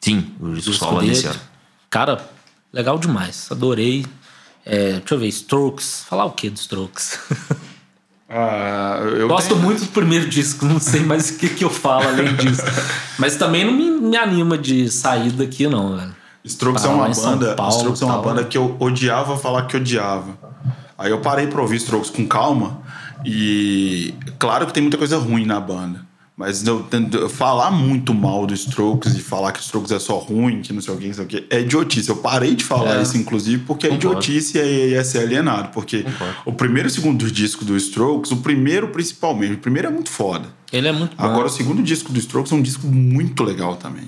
Sim, 0.00 0.32
o 0.40 0.54
disco 0.54 0.70
disco 0.70 0.84
solo 0.86 1.00
desse 1.00 1.26
ano. 1.26 1.40
Cara, 1.90 2.28
legal 2.72 2.98
demais. 2.98 3.48
Adorei. 3.50 4.06
É, 4.64 4.92
deixa 4.94 5.14
eu 5.14 5.18
ver, 5.18 5.28
Strokes. 5.28 6.04
Falar 6.08 6.24
o 6.26 6.30
que 6.30 6.48
dos 6.48 6.60
Strokes? 6.62 7.18
Ah, 8.28 9.00
Gosto 9.26 9.48
tenho- 9.54 9.60
muito 9.62 9.80
do 9.84 9.88
primeiro 9.88 10.28
disco, 10.28 10.66
não 10.66 10.78
sei 10.78 11.00
mais 11.00 11.30
o 11.30 11.38
que, 11.38 11.48
que 11.48 11.64
eu 11.64 11.70
falo 11.70 12.06
além 12.08 12.34
disso. 12.36 12.62
Mas 13.18 13.36
também 13.36 13.64
não 13.64 13.72
me, 13.72 13.90
me 13.90 14.16
anima 14.16 14.58
de 14.58 14.90
sair 14.90 15.30
daqui, 15.30 15.66
não, 15.66 15.96
velho. 15.96 16.14
Strokes 16.44 16.84
é 16.84 16.88
uma 16.88 17.08
banda. 17.08 17.54
Paulo, 17.54 17.76
Strokes 17.76 18.02
é 18.02 18.04
uma 18.04 18.14
tal. 18.14 18.22
banda 18.22 18.44
que 18.44 18.56
eu 18.58 18.76
odiava 18.78 19.36
falar 19.36 19.62
que 19.66 19.76
odiava. 19.76 20.36
Aí 20.96 21.10
eu 21.10 21.20
parei 21.20 21.46
pra 21.46 21.60
ouvir 21.62 21.76
Strokes 21.76 22.10
com 22.10 22.26
calma. 22.26 22.80
E 23.24 24.14
claro 24.38 24.66
que 24.66 24.72
tem 24.72 24.82
muita 24.82 24.96
coisa 24.98 25.18
ruim 25.18 25.44
na 25.44 25.58
banda. 25.60 26.06
Mas 26.38 26.64
eu 26.64 26.84
tento 26.84 27.28
falar 27.28 27.72
muito 27.72 28.14
mal 28.14 28.46
do 28.46 28.54
Strokes 28.54 29.12
e 29.16 29.20
falar 29.20 29.50
que 29.50 29.58
o 29.58 29.62
Strokes 29.62 29.90
é 29.90 29.98
só 29.98 30.18
ruim, 30.18 30.62
que 30.62 30.72
não 30.72 30.80
sei 30.80 30.94
o 30.94 30.96
que, 30.96 31.08
não 31.08 31.14
sei 31.14 31.24
o 31.24 31.26
que, 31.26 31.44
é 31.50 31.60
idiotice. 31.62 32.08
Eu 32.08 32.14
parei 32.18 32.54
de 32.54 32.62
falar 32.62 32.96
É. 32.96 33.02
isso, 33.02 33.18
inclusive, 33.18 33.64
porque 33.66 33.88
é 33.88 33.90
Concordo. 33.90 34.20
idiotice 34.20 34.56
e 34.56 34.90
ia 34.90 35.02
ser 35.02 35.18
alienado. 35.18 35.70
Porque 35.70 36.04
Concordo. 36.04 36.34
o 36.46 36.52
primeiro 36.52 36.86
e 36.88 36.90
o 36.90 36.94
segundo 36.94 37.28
disco 37.28 37.64
do 37.64 37.76
Strokes, 37.76 38.30
o 38.30 38.36
primeiro 38.36 38.86
principalmente, 38.90 39.54
o 39.54 39.58
primeiro 39.58 39.88
é 39.88 39.90
muito 39.90 40.10
foda. 40.10 40.46
Ele 40.72 40.86
é 40.86 40.92
muito 40.92 41.16
bom. 41.16 41.22
Agora, 41.24 41.48
o 41.48 41.50
segundo 41.50 41.82
disco 41.82 42.12
do 42.12 42.20
Strokes 42.20 42.52
é 42.52 42.54
um 42.54 42.62
disco 42.62 42.86
muito 42.86 43.42
legal 43.42 43.74
também. 43.74 44.04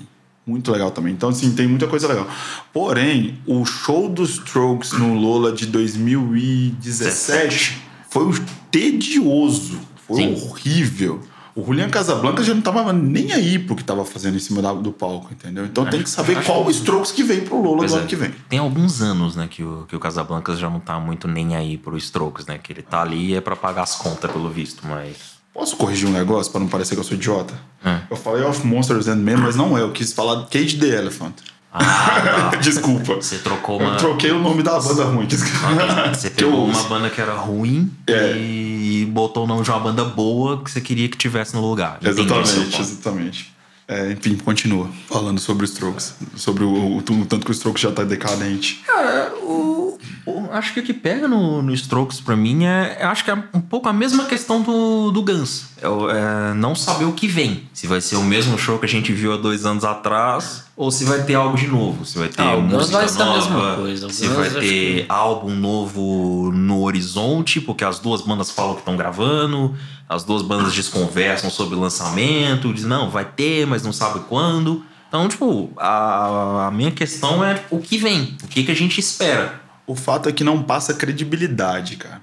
Muito 0.47 0.71
legal 0.71 0.89
também. 0.89 1.11
Então, 1.11 1.27
assim, 1.29 1.51
tem 1.53 1.67
muita 1.67 1.85
coisa 1.87 2.07
legal. 2.07 2.29
Porém, 2.71 3.39
o 3.45 3.65
show 3.65 4.07
dos 4.07 4.35
Strokes 4.35 4.93
no 4.93 5.15
Lola 5.15 5.51
de 5.51 5.65
2017 5.65 7.77
foi 8.09 8.25
um 8.25 8.31
tedioso. 8.71 9.77
Foi 10.07 10.23
Sim. 10.23 10.33
horrível. 10.33 11.19
O 11.55 11.65
Julian 11.65 11.89
Casablanca 11.89 12.43
já 12.43 12.53
não 12.53 12.61
tava 12.61 12.93
nem 12.93 13.33
aí 13.33 13.59
pro 13.59 13.75
que 13.75 13.83
tava 13.83 14.05
fazendo 14.05 14.35
em 14.37 14.39
cima 14.39 14.61
da- 14.61 14.73
do 14.73 14.91
palco, 14.91 15.27
entendeu? 15.33 15.65
Então 15.65 15.85
tem 15.85 16.01
que 16.01 16.09
saber 16.09 16.37
acho 16.37 16.45
qual 16.45 16.63
que- 16.65 16.71
Strokes 16.71 17.11
que 17.11 17.23
vem 17.23 17.41
pro 17.41 17.61
Lola 17.61 17.79
Pois 17.79 17.91
do 17.91 17.97
é. 17.97 17.99
ano 17.99 18.07
que 18.07 18.15
vem. 18.15 18.31
Tem 18.49 18.57
alguns 18.59 19.01
anos, 19.01 19.35
né, 19.35 19.47
que 19.49 19.63
o, 19.63 19.85
que 19.87 19.95
o 19.95 19.99
Casablancas 19.99 20.57
já 20.59 20.69
não 20.69 20.79
tá 20.79 20.99
muito 20.99 21.27
nem 21.27 21.55
aí 21.55 21.77
pro 21.77 21.97
Strokes, 21.97 22.45
né? 22.45 22.57
Que 22.57 22.71
ele 22.71 22.81
tá 22.81 23.01
ali 23.01 23.35
é 23.35 23.41
pra 23.41 23.55
pagar 23.55 23.83
as 23.83 23.95
contas, 23.95 24.31
pelo 24.31 24.49
visto, 24.49 24.85
mas. 24.87 25.15
Posso 25.53 25.75
corrigir 25.75 26.07
um 26.07 26.13
negócio 26.13 26.49
pra 26.49 26.61
não 26.61 26.67
parecer 26.69 26.95
que 26.95 27.01
eu 27.01 27.03
sou 27.03 27.15
idiota? 27.17 27.53
É. 27.83 27.99
Eu 28.09 28.15
falei 28.15 28.41
of 28.43 28.65
Monsters 28.65 29.09
and 29.09 29.17
Men, 29.17 29.35
mas 29.35 29.55
não 29.57 29.77
é. 29.77 29.81
Eu 29.81 29.91
quis 29.91 30.13
falar 30.13 30.45
Cage 30.45 30.77
the 30.77 30.87
Elephant. 30.87 31.33
Ah, 31.73 32.49
tá. 32.51 32.57
Desculpa. 32.61 33.15
Você 33.15 33.37
trocou 33.37 33.79
Eu 33.79 33.87
uma. 33.87 33.95
troquei 33.97 34.31
o 34.31 34.39
nome 34.39 34.61
da 34.63 34.79
banda 34.79 35.05
ruim. 35.05 35.27
Você 35.29 36.29
Que 36.29 36.43
eu 36.43 36.49
pegou 36.51 36.65
uma 36.65 36.83
banda 36.83 37.09
que 37.09 37.21
era 37.21 37.33
ruim 37.33 37.91
É. 38.07 38.33
e 38.37 39.05
botou 39.11 39.45
o 39.45 39.47
nome 39.47 39.63
de 39.63 39.69
uma 39.69 39.79
banda 39.79 40.03
boa 40.03 40.61
que 40.63 40.69
você 40.69 40.81
queria 40.81 41.07
que 41.07 41.17
tivesse 41.17 41.55
no 41.55 41.61
lugar. 41.61 41.97
Entendi 42.01 42.21
Exatamente, 42.21 42.81
exatamente. 42.81 43.53
É, 43.87 44.11
enfim, 44.13 44.35
continua 44.37 44.89
falando 45.09 45.39
sobre 45.39 45.65
os 45.65 45.71
Strokes. 45.71 46.13
Sobre 46.35 46.63
o, 46.63 46.69
o, 46.69 46.97
o 46.97 47.25
tanto 47.25 47.45
que 47.45 47.51
o 47.51 47.53
Strokes 47.53 47.81
já 47.81 47.91
tá 47.91 48.03
decadente. 48.05 48.81
Cara, 48.87 49.33
o, 49.41 49.97
o- 50.25 50.47
acho 50.53 50.73
que 50.73 50.79
o 50.79 50.83
que 50.83 50.93
pega 50.93 51.27
no, 51.27 51.61
no 51.61 51.73
Strokes 51.73 52.21
pra 52.21 52.35
mim 52.37 52.63
é. 52.65 52.99
eu 53.01 53.09
Acho 53.09 53.25
que 53.25 53.31
é 53.31 53.33
um 53.53 53.59
pouco 53.59 53.89
a 53.89 53.93
mesma 53.93 54.23
questão 54.25 54.61
do, 54.61 55.11
do 55.11 55.21
Guns. 55.21 55.65
É, 55.81 55.85
é 55.87 56.53
não 56.53 56.73
saber 56.73 57.03
o 57.03 57.11
que 57.11 57.27
vem. 57.27 57.63
Se 57.73 57.85
vai 57.85 57.99
ser 57.99 58.15
o 58.15 58.23
mesmo 58.23 58.57
show 58.57 58.79
que 58.79 58.85
a 58.85 58.89
gente 58.89 59.11
viu 59.11 59.33
há 59.33 59.37
dois 59.37 59.65
anos 59.65 59.83
atrás, 59.83 60.63
ou 60.81 60.89
se 60.91 61.05
vai 61.05 61.21
ter 61.23 61.35
algo 61.35 61.55
de 61.55 61.67
novo. 61.67 62.03
Se 62.05 62.17
vai 62.17 62.27
ter 62.27 62.41
Ah, 62.41 62.57
música 62.57 62.97
vai 62.97 63.07
ser 63.07 63.21
a 63.21 63.25
nova, 63.25 63.37
mesma 63.39 63.75
coisa. 63.75 64.09
Se 64.09 64.27
vai 64.27 64.49
ter 64.49 65.05
álbum 65.07 65.51
novo 65.53 66.51
no 66.51 66.81
horizonte, 66.81 67.61
porque 67.61 67.83
as 67.83 67.99
duas 67.99 68.21
bandas 68.21 68.49
falam 68.49 68.73
que 68.73 68.79
estão 68.81 68.97
gravando, 68.97 69.75
as 70.09 70.23
duas 70.23 70.41
bandas 70.41 70.73
desconversam 70.73 71.51
sobre 71.51 71.75
o 71.75 71.79
lançamento, 71.79 72.73
dizem, 72.73 72.89
não, 72.89 73.11
vai 73.11 73.25
ter, 73.25 73.67
mas 73.67 73.83
não 73.83 73.93
sabe 73.93 74.21
quando. 74.27 74.83
Então, 75.07 75.27
tipo, 75.27 75.71
a, 75.77 76.67
a 76.67 76.71
minha 76.71 76.89
questão 76.91 77.43
é 77.43 77.63
o 77.69 77.77
que 77.77 77.97
vem, 77.99 78.35
o 78.43 78.47
que, 78.47 78.63
que 78.63 78.71
a 78.71 78.75
gente 78.75 78.99
espera. 78.99 79.61
O 79.85 79.95
fato 79.95 80.29
é 80.29 80.31
que 80.31 80.43
não 80.43 80.63
passa 80.63 80.93
credibilidade, 80.95 81.97
cara. 81.97 82.21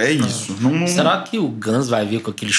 É 0.00 0.10
isso. 0.12 0.56
Não, 0.60 0.70
não- 0.72 0.86
Será 0.86 1.22
que 1.22 1.38
o 1.38 1.48
Guns 1.48 1.88
vai 1.88 2.04
vir 2.04 2.20
com 2.20 2.30
aquele 2.30 2.52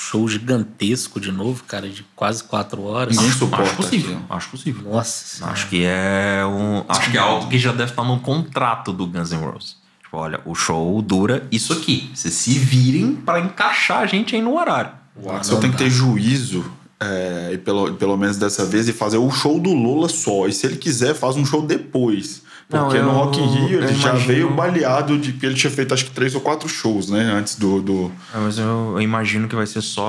show 0.00 0.26
gigantesco 0.26 1.20
de 1.20 1.30
novo, 1.30 1.62
cara, 1.64 1.88
de 1.88 2.04
quase 2.16 2.42
quatro 2.42 2.82
horas? 2.82 3.16
Ninguém 3.16 3.32
suporta. 3.32 3.64
Acho 3.64 3.76
possível, 3.76 4.16
aquilo. 4.16 4.26
acho 4.30 4.48
possível. 4.48 4.90
Nossa 4.90 5.26
senhora. 5.26 5.52
Acho 5.52 5.68
que 5.68 5.84
é 5.84 6.44
um. 6.46 6.84
Acho 6.88 7.10
que 7.10 7.16
é 7.16 7.20
algo 7.20 7.48
que 7.48 7.58
já 7.58 7.72
deve 7.72 7.90
estar 7.90 8.04
no 8.04 8.18
contrato 8.20 8.92
do 8.92 9.06
Guns 9.06 9.30
N' 9.30 9.44
Roses. 9.44 9.76
Tipo, 10.02 10.16
olha, 10.16 10.40
o 10.44 10.54
show 10.54 11.00
dura 11.02 11.46
isso 11.52 11.72
aqui. 11.72 12.10
Vocês 12.14 12.34
se 12.34 12.58
virem 12.58 13.14
pra 13.14 13.38
encaixar 13.38 13.98
a 13.98 14.06
gente 14.06 14.34
aí 14.34 14.42
no 14.42 14.58
horário. 14.58 14.92
O 15.14 15.30
Axel 15.30 15.60
tem 15.60 15.70
que 15.70 15.76
ter 15.76 15.90
juízo, 15.90 16.64
é, 16.98 17.50
e 17.52 17.58
pelo, 17.58 17.92
pelo 17.94 18.16
menos 18.16 18.36
dessa 18.36 18.64
vez, 18.64 18.88
e 18.88 18.92
fazer 18.92 19.18
o 19.18 19.30
show 19.30 19.60
do 19.60 19.72
Lola 19.74 20.08
só. 20.08 20.46
E 20.46 20.52
se 20.52 20.66
ele 20.66 20.76
quiser, 20.76 21.14
faz 21.14 21.36
um 21.36 21.44
show 21.44 21.62
depois. 21.62 22.42
Porque 22.70 22.98
Não, 22.98 23.06
no 23.06 23.10
Rock 23.12 23.40
in 23.40 23.46
Rio 23.66 23.78
ele 23.82 23.86
eu 23.86 23.94
já 23.94 24.10
imagino- 24.10 24.26
veio 24.32 24.54
baleado 24.54 25.18
de 25.18 25.32
que 25.32 25.44
ele 25.44 25.54
tinha 25.56 25.70
feito 25.70 25.92
acho 25.92 26.04
que 26.04 26.12
três 26.12 26.34
ou 26.36 26.40
quatro 26.40 26.68
shows, 26.68 27.10
né? 27.10 27.20
Antes 27.24 27.56
do. 27.56 27.82
do... 27.82 28.12
É, 28.32 28.38
mas 28.38 28.58
eu, 28.58 28.92
eu 28.94 29.00
imagino 29.02 29.48
que 29.48 29.56
vai 29.56 29.66
ser 29.66 29.80
só 29.82 30.06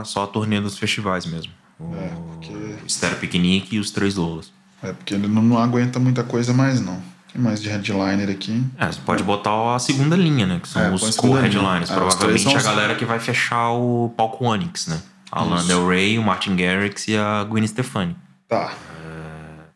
a, 0.00 0.02
só 0.04 0.24
a 0.24 0.26
turnê 0.26 0.60
dos 0.60 0.76
festivais 0.76 1.24
mesmo. 1.24 1.52
O, 1.78 1.94
É, 1.94 2.08
porque- 2.32 2.52
o 2.84 2.88
Stereo 2.90 3.16
Picnic 3.18 3.76
e 3.76 3.78
os 3.78 3.90
Três 3.92 4.16
Lolas. 4.16 4.52
É, 4.82 4.92
porque 4.92 5.14
ele 5.14 5.28
não, 5.28 5.40
não 5.42 5.58
aguenta 5.58 5.98
muita 6.00 6.24
coisa 6.24 6.52
mais, 6.52 6.80
não. 6.80 7.00
Tem 7.32 7.40
mais 7.40 7.62
de 7.62 7.68
headliner 7.68 8.28
aqui. 8.28 8.60
É, 8.76 8.86
você 8.86 8.98
pode 9.06 9.22
botar 9.22 9.76
a 9.76 9.78
segunda 9.78 10.16
linha, 10.16 10.46
né? 10.46 10.58
Que 10.60 10.68
são 10.68 10.82
É, 10.82 10.90
os 10.92 11.14
co-headliners. 11.16 11.88
É, 11.90 11.94
Provavelmente 11.94 12.56
a 12.56 12.62
galera 12.62 12.94
que 12.96 13.04
vai 13.04 13.20
fechar 13.20 13.70
o 13.70 14.12
palco 14.16 14.44
Onyx, 14.44 14.88
né? 14.88 15.00
A 15.30 15.44
Lana. 15.44 15.62
Del 15.62 15.86
Rey, 15.86 16.18
o 16.18 16.22
Martin 16.24 16.56
Garrix 16.56 17.06
e 17.06 17.16
a 17.16 17.44
Gwen 17.44 17.64
Stefani. 17.64 18.16
Tá. 18.48 18.72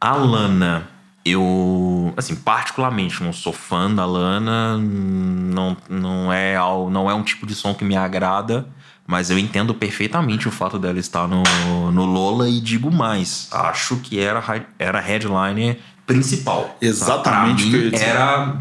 A 0.00 0.14
Lana, 0.17 0.88
eu, 1.25 2.12
assim, 2.16 2.35
particularmente 2.37 3.23
não 3.23 3.33
sou 3.33 3.52
fã 3.52 3.93
da 3.93 4.04
Lana, 4.04 4.76
não, 4.78 5.76
não, 5.88 6.33
é, 6.33 6.57
não 6.90 7.11
é 7.11 7.14
um 7.14 7.23
tipo 7.23 7.47
de 7.47 7.54
som 7.54 7.73
que 7.73 7.85
me 7.85 7.97
agrada, 7.97 8.69
mas 9.07 9.31
eu 9.31 9.38
entendo 9.38 9.75
perfeitamente 9.75 10.47
o 10.47 10.50
fato 10.50 10.78
dela 10.78 10.99
estar 10.99 11.26
no, 11.26 11.43
no 11.90 12.04
Lola 12.04 12.49
e 12.49 12.61
digo 12.61 12.90
mais, 12.90 13.49
acho 13.50 13.97
que 13.97 14.21
era, 14.21 14.43
era 14.78 14.99
a 14.99 15.00
headliner 15.00 15.78
principal. 16.07 16.76
Exatamente 16.81 17.64
mim, 17.64 17.90
era 17.95 18.61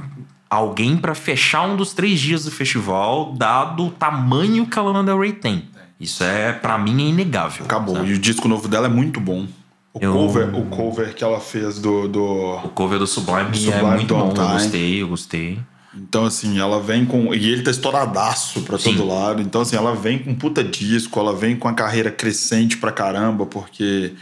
alguém 0.50 0.96
pra 0.96 1.13
fechar 1.13 1.63
um 1.63 1.75
dos 1.75 1.93
três 1.93 2.20
dias 2.20 2.46
do 2.46 2.51
festival, 2.51 3.34
dado 3.34 3.88
o 3.88 3.91
tamanho 3.91 4.65
que 4.65 4.79
a 4.79 4.82
Lana 4.82 5.03
Del 5.03 5.20
Rey 5.20 5.34
tem. 5.34 5.67
Isso 6.00 6.24
é, 6.24 6.51
pra 6.51 6.77
mim, 6.77 7.05
é 7.05 7.10
inegável. 7.10 7.65
Acabou. 7.65 7.96
sabe? 7.96 8.10
E 8.10 8.13
o 8.13 8.20
disco 8.20 8.48
novo 8.48 8.67
dela 8.67 8.88
é 8.88 8.89
muito 8.89 9.20
bom. 9.20 9.48
O, 9.93 10.00
Eu- 10.01 10.12
cover, 10.13 10.55
o 10.55 10.65
cover 10.65 11.13
que 11.13 11.23
ela 11.23 11.39
fez 11.39 11.77
do. 11.79 12.07
do... 12.07 12.23
O 12.63 12.69
cover 12.69 12.97
do 12.97 13.05
Sublime, 13.05 13.51
é 13.51 13.53
Sublime 13.53 13.95
muito 13.97 14.15
bom, 14.15 14.29
Don't 14.29 14.39
eu 14.39 14.47
gostei, 14.47 15.01
eu 15.03 15.07
gostei. 15.07 15.59
Então, 15.95 16.25
assim, 16.25 16.57
ela 16.59 16.81
vem 16.81 17.05
com. 17.05 17.31
E 17.35 17.47
ele 17.50 17.62
tá 17.62 17.69
estouradaço 17.69 18.62
pra 18.62 18.79
Sim. 18.79 18.95
todo 18.95 19.07
lado. 19.07 19.39
Então, 19.43 19.62
assim, 19.62 19.75
ela 19.75 19.95
vem 19.95 20.17
com 20.17 20.33
puta 20.33 20.63
disco, 20.63 21.19
ela 21.19 21.35
vem 21.35 21.55
com 21.55 21.67
a 21.67 21.73
carreira 21.73 22.09
crescente 22.09 22.77
pra 22.77 22.91
caramba, 22.91 23.45
porque 23.45 24.13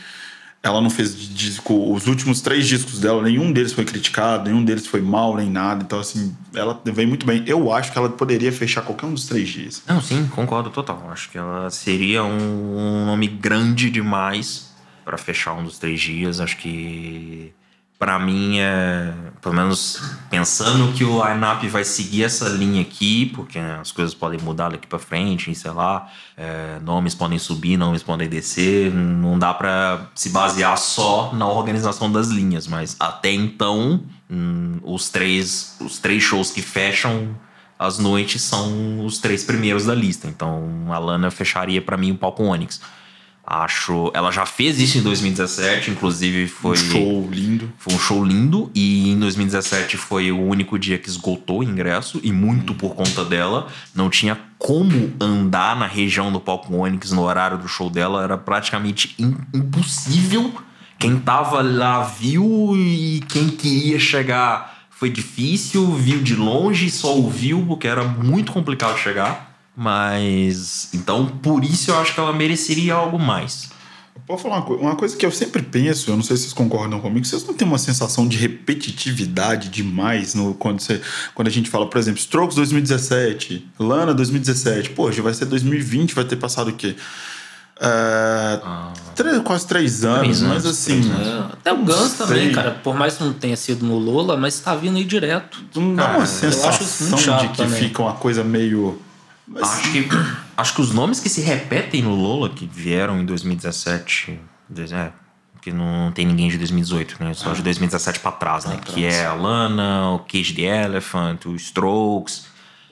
ela 0.61 0.81
não 0.81 0.89
fez 0.89 1.17
disco. 1.33 1.93
Os 1.93 2.07
últimos 2.07 2.41
três 2.41 2.67
discos 2.67 2.99
dela, 2.99 3.23
nenhum 3.23 3.53
deles 3.53 3.71
foi 3.71 3.85
criticado, 3.85 4.49
nenhum 4.49 4.65
deles 4.65 4.85
foi 4.85 4.99
mal, 4.99 5.37
nem 5.37 5.49
nada. 5.49 5.81
Então, 5.85 6.01
assim, 6.01 6.35
ela 6.53 6.77
vem 6.83 7.07
muito 7.07 7.25
bem. 7.25 7.41
Eu 7.47 7.71
acho 7.71 7.93
que 7.93 7.97
ela 7.97 8.09
poderia 8.09 8.51
fechar 8.51 8.81
qualquer 8.81 9.05
um 9.05 9.13
dos 9.13 9.25
três 9.25 9.47
dias. 9.47 9.81
Não, 9.87 10.01
sim, 10.01 10.27
concordo 10.35 10.69
total. 10.69 11.07
Acho 11.09 11.29
que 11.31 11.37
ela 11.37 11.69
seria 11.69 12.21
um 12.25 13.05
nome 13.05 13.29
grande 13.29 13.89
demais 13.89 14.69
pra 15.03 15.17
fechar 15.17 15.53
um 15.53 15.63
dos 15.63 15.77
três 15.77 16.00
dias. 16.00 16.39
Acho 16.39 16.58
que 16.58 17.53
pra 18.01 18.17
mim 18.17 18.58
é, 18.58 19.13
pelo 19.39 19.53
menos 19.53 20.01
pensando 20.27 20.91
que 20.93 21.03
o 21.03 21.24
lineup 21.24 21.63
vai 21.65 21.84
seguir 21.84 22.24
essa 22.24 22.50
linha 22.50 22.81
aqui, 22.81 23.27
porque 23.27 23.60
as 23.60 23.91
coisas 23.91 24.15
podem 24.15 24.39
mudar 24.39 24.70
daqui 24.70 24.88
pra 24.88 24.98
frente, 24.98 25.53
sei 25.53 25.70
lá, 25.70 26.10
é, 26.36 26.79
nomes 26.81 27.13
podem 27.13 27.38
subir, 27.38 27.77
nomes 27.77 28.01
podem 28.01 28.27
descer, 28.27 28.91
não 28.91 29.38
dá 29.38 29.53
pra 29.53 30.10
se 30.15 30.29
basear 30.29 30.75
só 30.79 31.31
na 31.31 31.48
organização 31.48 32.12
das 32.12 32.29
linhas, 32.29 32.65
mas 32.65 32.96
até 33.00 33.31
então 33.31 34.03
hum, 34.27 34.79
os 34.81 35.10
três 35.10 35.77
os 35.79 36.00
três 36.00 36.24
shows 36.24 36.50
que 36.50 36.63
fecham 36.63 37.36
as 37.77 38.00
noites 38.00 38.41
são 38.41 39.05
os 39.05 39.20
três 39.20 39.43
primeiros 39.43 39.86
da 39.86 39.93
lista. 39.93 40.27
Então 40.27 40.88
a 40.89 40.98
Lana 40.98 41.29
fecharia 41.29 41.81
pra 41.81 41.98
mim 41.98 42.12
o 42.12 42.17
palco 42.17 42.43
Onyx. 42.43 42.79
Acho. 43.45 44.12
Ela 44.13 44.31
já 44.31 44.45
fez 44.45 44.79
isso 44.79 44.98
em 44.98 45.01
2017, 45.01 45.91
inclusive 45.91 46.48
foi. 46.48 46.71
Um 46.74 46.75
show 46.75 47.29
lindo. 47.31 47.71
Foi 47.77 47.93
um 47.93 48.00
show 48.00 48.24
lindo 48.24 48.71
e 48.74 49.10
em 49.12 49.19
2017 49.19 49.98
foi 49.98 50.31
o 50.31 50.39
único 50.39 50.77
dia 50.79 50.98
que 50.98 51.10
esgotou 51.10 51.60
o 51.60 51.63
ingresso 51.63 52.19
e 52.24 52.31
muito 52.31 52.74
por 52.74 52.95
conta 52.95 53.25
dela. 53.25 53.67
Não 53.95 54.10
tinha 54.10 54.38
como 54.57 55.12
andar 55.19 55.75
na 55.75 55.88
região 55.88 56.31
do 56.31 56.39
palco 56.39 56.74
Onyx 56.75 57.12
no 57.12 57.24
horário 57.24 57.57
do 57.57 57.67
show 57.67 57.89
dela, 57.89 58.24
era 58.24 58.38
praticamente 58.38 59.15
im- 59.17 59.36
impossível. 59.53 60.53
Quem 61.00 61.17
tava 61.19 61.62
lá 61.63 62.03
viu 62.03 62.74
e 62.77 63.21
quem 63.27 63.50
queria 63.50 64.00
chegar 64.00 64.81
foi 64.91 65.10
difícil, 65.10 65.91
viu 65.95 66.21
de 66.21 66.36
longe, 66.36 66.91
só 66.91 67.15
ouviu 67.15 67.65
porque 67.67 67.88
era 67.88 68.03
muito 68.03 68.51
complicado 68.51 68.98
chegar. 69.00 69.50
Mas 69.81 70.89
então 70.93 71.25
por 71.25 71.63
isso 71.63 71.89
eu 71.91 72.00
acho 72.00 72.13
que 72.13 72.19
ela 72.19 72.31
mereceria 72.31 72.93
algo 72.93 73.17
mais. 73.17 73.69
Pode 74.27 74.41
falar 74.43 74.57
uma, 74.57 74.61
coi- 74.61 74.77
uma 74.77 74.95
coisa 74.95 75.17
que 75.17 75.25
eu 75.25 75.31
sempre 75.31 75.61
penso, 75.63 76.11
eu 76.11 76.15
não 76.15 76.23
sei 76.23 76.38
se 76.38 76.43
vocês 76.43 76.53
concordam 76.53 77.00
comigo, 77.00 77.25
vocês 77.25 77.43
não 77.45 77.53
têm 77.55 77.67
uma 77.67 77.77
sensação 77.79 78.27
de 78.27 78.38
repetitividade 78.38 79.69
demais 79.69 80.35
no, 80.35 80.53
quando, 80.53 80.79
você, 80.79 81.01
quando 81.33 81.47
a 81.47 81.51
gente 81.51 81.69
fala, 81.69 81.89
por 81.89 81.97
exemplo, 81.97 82.19
Strokes 82.19 82.55
2017, 82.55 83.67
Lana 83.79 84.13
2017, 84.13 84.91
pô, 84.91 85.11
já 85.11 85.23
vai 85.23 85.33
ser 85.33 85.45
2020, 85.45 86.13
vai 86.13 86.23
ter 86.25 86.35
passado 86.35 86.69
o 86.69 86.73
quê? 86.73 86.95
É, 87.83 88.59
três- 89.15 89.39
quase 89.41 89.65
três 89.65 90.05
anos, 90.05 90.19
Três 90.19 90.41
mas 90.41 90.51
anos, 90.51 90.65
assim. 90.67 91.01
três 91.01 91.27
É, 91.27 91.39
até 91.53 91.73
o 91.73 91.77
Guns 91.77 92.13
também, 92.13 92.51
cara. 92.51 92.71
Por 92.71 92.95
mais 92.95 93.15
que 93.17 93.23
não 93.23 93.33
tenha 93.33 93.57
sido 93.57 93.83
no 93.85 93.97
Lola, 93.97 94.38
mas 94.38 94.59
tá 94.59 94.75
vindo 94.75 94.97
aí 94.97 95.03
direto. 95.03 95.57
Não 95.75 95.95
dá 95.95 96.03
Cara, 96.03 96.17
uma 96.19 96.23
eu 96.23 96.27
sensação 96.27 97.38
de 97.39 97.47
que 97.50 97.57
também. 97.57 97.79
fica 97.79 98.01
uma 98.03 98.13
coisa 98.13 98.43
meio. 98.43 99.01
Mas, 99.48 99.63
Acho 99.63 99.91
que, 99.91 100.07
acho 100.55 100.75
que 100.75 100.81
os 100.81 100.93
nomes 100.93 101.19
que 101.19 101.27
se 101.29 101.41
repetem 101.41 102.01
no 102.03 102.15
Lola, 102.15 102.50
que 102.50 102.65
vieram 102.65 103.19
em 103.19 103.25
2017, 103.25 104.39
dois- 104.69 104.91
é, 104.91 105.12
porque 105.53 105.71
não 105.71 106.12
tem 106.12 106.25
ninguém 106.25 106.50
de 106.50 106.57
2018, 106.57 107.17
né? 107.24 107.33
Só 107.33 107.51
de 107.53 107.62
2017 107.62 108.19
pra 108.19 108.31
trás, 108.31 108.65
né? 108.65 108.79
Que 108.83 109.05
é 109.05 109.25
a 109.25 109.33
Lana, 109.33 110.12
o 110.12 110.19
Cage 110.19 110.53
the 110.53 110.62
Elephant, 110.86 111.45
o 111.45 111.55
Strokes. 111.55 112.45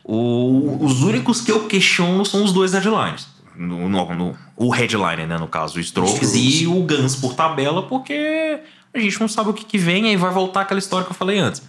O- 0.04 0.84
os 0.84 1.02
únicos 1.04 1.42
que 1.42 1.52
eu 1.52 1.68
questiono 1.68 2.26
são 2.26 2.44
os 2.44 2.52
dois 2.52 2.74
headliners. 2.74 3.28
No, 3.56 3.88
no- 3.90 4.16
no- 4.16 4.36
o 4.56 4.70
headliner, 4.70 5.28
né? 5.28 5.38
No 5.38 5.48
caso, 5.48 5.78
o 5.78 5.82
Strokes, 5.82 6.34
e 6.36 6.68
o 6.68 6.82
Guns 6.84 7.16
por 7.16 7.34
tabela, 7.36 7.84
porque 7.84 8.60
a 8.94 9.00
gente 9.00 9.20
não 9.20 9.28
sabe 9.28 9.50
o 9.50 9.54
que, 9.54 9.66
que 9.66 9.78
vem, 9.78 10.06
aí 10.08 10.16
vai 10.18 10.32
voltar 10.34 10.62
aquela 10.62 10.80
história 10.80 11.06
que 11.06 11.12
eu 11.12 11.16
falei 11.16 11.40
antes. 11.40 11.62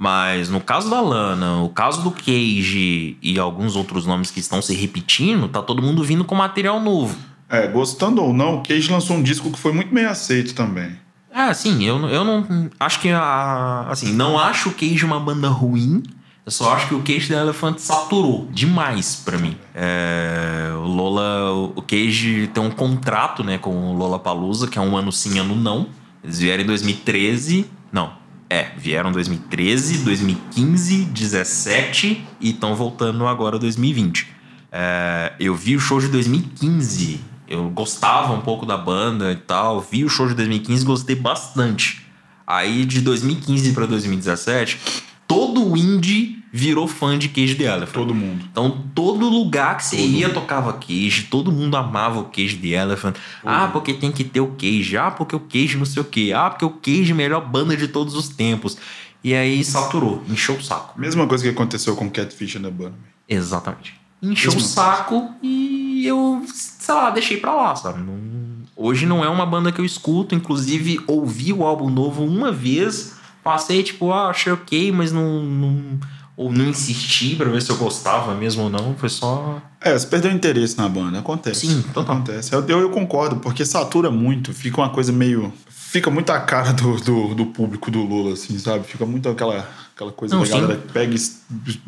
Mas 0.00 0.48
no 0.48 0.62
caso 0.62 0.88
da 0.88 0.98
Lana, 0.98 1.62
o 1.62 1.68
caso 1.68 2.00
do 2.00 2.10
Cage 2.10 3.18
e 3.20 3.38
alguns 3.38 3.76
outros 3.76 4.06
nomes 4.06 4.30
que 4.30 4.40
estão 4.40 4.62
se 4.62 4.74
repetindo, 4.74 5.46
tá 5.46 5.60
todo 5.60 5.82
mundo 5.82 6.02
vindo 6.02 6.24
com 6.24 6.34
material 6.34 6.80
novo. 6.80 7.14
é, 7.50 7.66
gostando 7.66 8.22
ou 8.22 8.32
não, 8.32 8.56
o 8.56 8.62
Cage 8.62 8.90
lançou 8.90 9.18
um 9.18 9.22
disco 9.22 9.50
que 9.50 9.58
foi 9.58 9.72
muito 9.74 9.92
bem 9.92 10.06
aceito 10.06 10.54
também. 10.54 10.90
É, 11.30 11.52
sim, 11.52 11.84
eu, 11.84 11.98
eu 12.08 12.24
não. 12.24 12.70
Acho 12.80 12.98
que 12.98 13.10
a. 13.10 13.88
Assim, 13.90 14.10
não 14.14 14.38
acho 14.38 14.70
o 14.70 14.72
Cage 14.72 15.04
uma 15.04 15.20
banda 15.20 15.48
ruim. 15.48 16.02
Eu 16.46 16.50
só 16.50 16.72
acho 16.72 16.88
que 16.88 16.94
o 16.94 17.02
Cage 17.02 17.28
the 17.28 17.34
Elephant 17.34 17.76
saturou 17.78 18.48
demais 18.50 19.16
pra 19.22 19.36
mim. 19.36 19.54
É, 19.74 20.72
o 20.76 20.86
Lola. 20.86 21.52
O 21.76 21.82
Cage 21.82 22.48
tem 22.54 22.62
um 22.62 22.70
contrato, 22.70 23.44
né, 23.44 23.58
com 23.58 23.92
o 23.92 23.96
Lola 23.98 24.18
Palusa, 24.18 24.66
que 24.66 24.78
é 24.78 24.80
um 24.80 24.96
ano 24.96 25.12
sim, 25.12 25.38
ano 25.38 25.54
não. 25.54 25.88
Eles 26.24 26.38
vieram 26.38 26.62
em 26.62 26.66
2013. 26.66 27.66
Não. 27.92 28.18
É, 28.52 28.72
vieram 28.76 29.10
em 29.10 29.12
2013, 29.12 29.98
2015, 29.98 31.04
17 31.04 32.24
e 32.40 32.50
estão 32.50 32.74
voltando 32.74 33.24
agora 33.28 33.56
2020. 33.60 34.26
É, 34.72 35.34
eu 35.38 35.54
vi 35.54 35.76
o 35.76 35.80
show 35.80 36.00
de 36.00 36.08
2015. 36.08 37.20
Eu 37.46 37.70
gostava 37.70 38.32
um 38.32 38.40
pouco 38.40 38.66
da 38.66 38.76
banda 38.76 39.30
e 39.30 39.36
tal. 39.36 39.80
Vi 39.80 40.04
o 40.04 40.08
show 40.08 40.26
de 40.26 40.34
2015 40.34 40.82
e 40.82 40.86
gostei 40.86 41.14
bastante. 41.14 42.04
Aí 42.44 42.84
de 42.84 43.00
2015 43.00 43.72
pra 43.72 43.86
2017, 43.86 44.80
todo 45.28 45.64
o 45.64 45.76
indie 45.76 46.39
virou 46.52 46.88
fã 46.88 47.16
de 47.18 47.28
Cage 47.28 47.54
the 47.54 47.64
Elephant. 47.64 47.92
Todo 47.94 48.14
mundo. 48.14 48.44
Então, 48.50 48.84
todo 48.94 49.28
lugar 49.28 49.76
que 49.76 49.84
você 49.84 49.96
ia 50.00 50.28
tocava 50.30 50.72
Cage, 50.72 51.28
todo 51.30 51.52
mundo 51.52 51.76
amava 51.76 52.18
o 52.20 52.24
Cage 52.24 52.56
the 52.56 52.68
Elephant. 52.68 53.16
Ah, 53.44 53.68
porque 53.72 53.94
tem 53.94 54.10
que 54.10 54.24
ter 54.24 54.40
o 54.40 54.48
Cage. 54.58 54.96
Ah, 54.96 55.10
porque 55.10 55.36
o 55.36 55.40
Cage 55.40 55.76
não 55.76 55.84
sei 55.84 56.02
o 56.02 56.04
quê. 56.04 56.32
Ah, 56.34 56.50
porque 56.50 56.64
o 56.64 56.70
Cage 56.70 57.10
é 57.10 57.12
a 57.12 57.16
melhor 57.16 57.40
banda 57.46 57.76
de 57.76 57.86
todos 57.88 58.14
os 58.14 58.28
tempos. 58.28 58.76
E 59.22 59.34
aí 59.34 59.62
saturou, 59.62 60.22
encheu 60.28 60.56
o 60.56 60.62
saco. 60.62 60.98
Mesma 60.98 61.26
coisa 61.26 61.44
que 61.44 61.50
aconteceu 61.50 61.94
com 61.94 62.08
Catfish 62.10 62.56
and 62.56 62.62
the 62.62 62.70
Bunny. 62.70 62.94
Exatamente. 63.28 63.94
Encheu 64.22 64.50
o 64.50 64.54
Mesma 64.54 64.68
saco 64.68 65.30
e 65.42 66.04
eu, 66.06 66.42
sei 66.52 66.94
lá, 66.94 67.10
deixei 67.10 67.36
pra 67.36 67.54
lá, 67.54 67.76
sabe? 67.76 68.00
Não- 68.02 68.40
Hoje 68.76 69.04
não 69.04 69.22
é 69.22 69.28
uma 69.28 69.44
banda 69.44 69.70
que 69.70 69.78
eu 69.78 69.84
escuto, 69.84 70.34
inclusive 70.34 71.00
ouvi 71.06 71.52
o 71.52 71.64
álbum 71.64 71.90
novo 71.90 72.24
uma 72.24 72.50
vez, 72.50 73.14
passei 73.44 73.82
tipo, 73.82 74.10
ah, 74.10 74.28
achei 74.30 74.50
ok, 74.50 74.90
mas 74.90 75.12
não, 75.12 75.42
não 75.42 76.00
ou 76.40 76.50
não 76.50 76.68
insisti 76.68 77.36
pra 77.36 77.50
ver 77.50 77.60
se 77.60 77.68
eu 77.68 77.76
gostava 77.76 78.34
mesmo 78.34 78.62
ou 78.62 78.70
não, 78.70 78.96
foi 78.96 79.10
só 79.10 79.60
É, 79.78 79.92
você 79.92 80.06
perdeu 80.06 80.32
interesse 80.32 80.74
na 80.78 80.88
banda. 80.88 81.18
Acontece. 81.18 81.66
Sim, 81.66 81.82
total. 81.92 82.16
Acontece. 82.16 82.54
Eu, 82.54 82.66
eu, 82.66 82.80
eu 82.80 82.88
concordo, 82.88 83.36
porque 83.36 83.62
satura 83.62 84.10
muito. 84.10 84.54
Fica 84.54 84.80
uma 84.80 84.88
coisa 84.88 85.12
meio. 85.12 85.52
Fica 85.68 86.10
muito 86.10 86.30
a 86.30 86.40
cara 86.40 86.72
do, 86.72 86.96
do, 86.96 87.34
do 87.34 87.46
público 87.46 87.90
do 87.90 88.02
Lula, 88.02 88.32
assim, 88.32 88.58
sabe? 88.58 88.84
Fica 88.84 89.04
muito 89.04 89.28
aquela, 89.28 89.68
aquela 89.94 90.12
coisa 90.12 90.34
Não, 90.34 90.42
da 90.42 90.48
galera 90.48 90.76
que 90.78 90.90
pega 90.90 91.14
e 91.14 91.80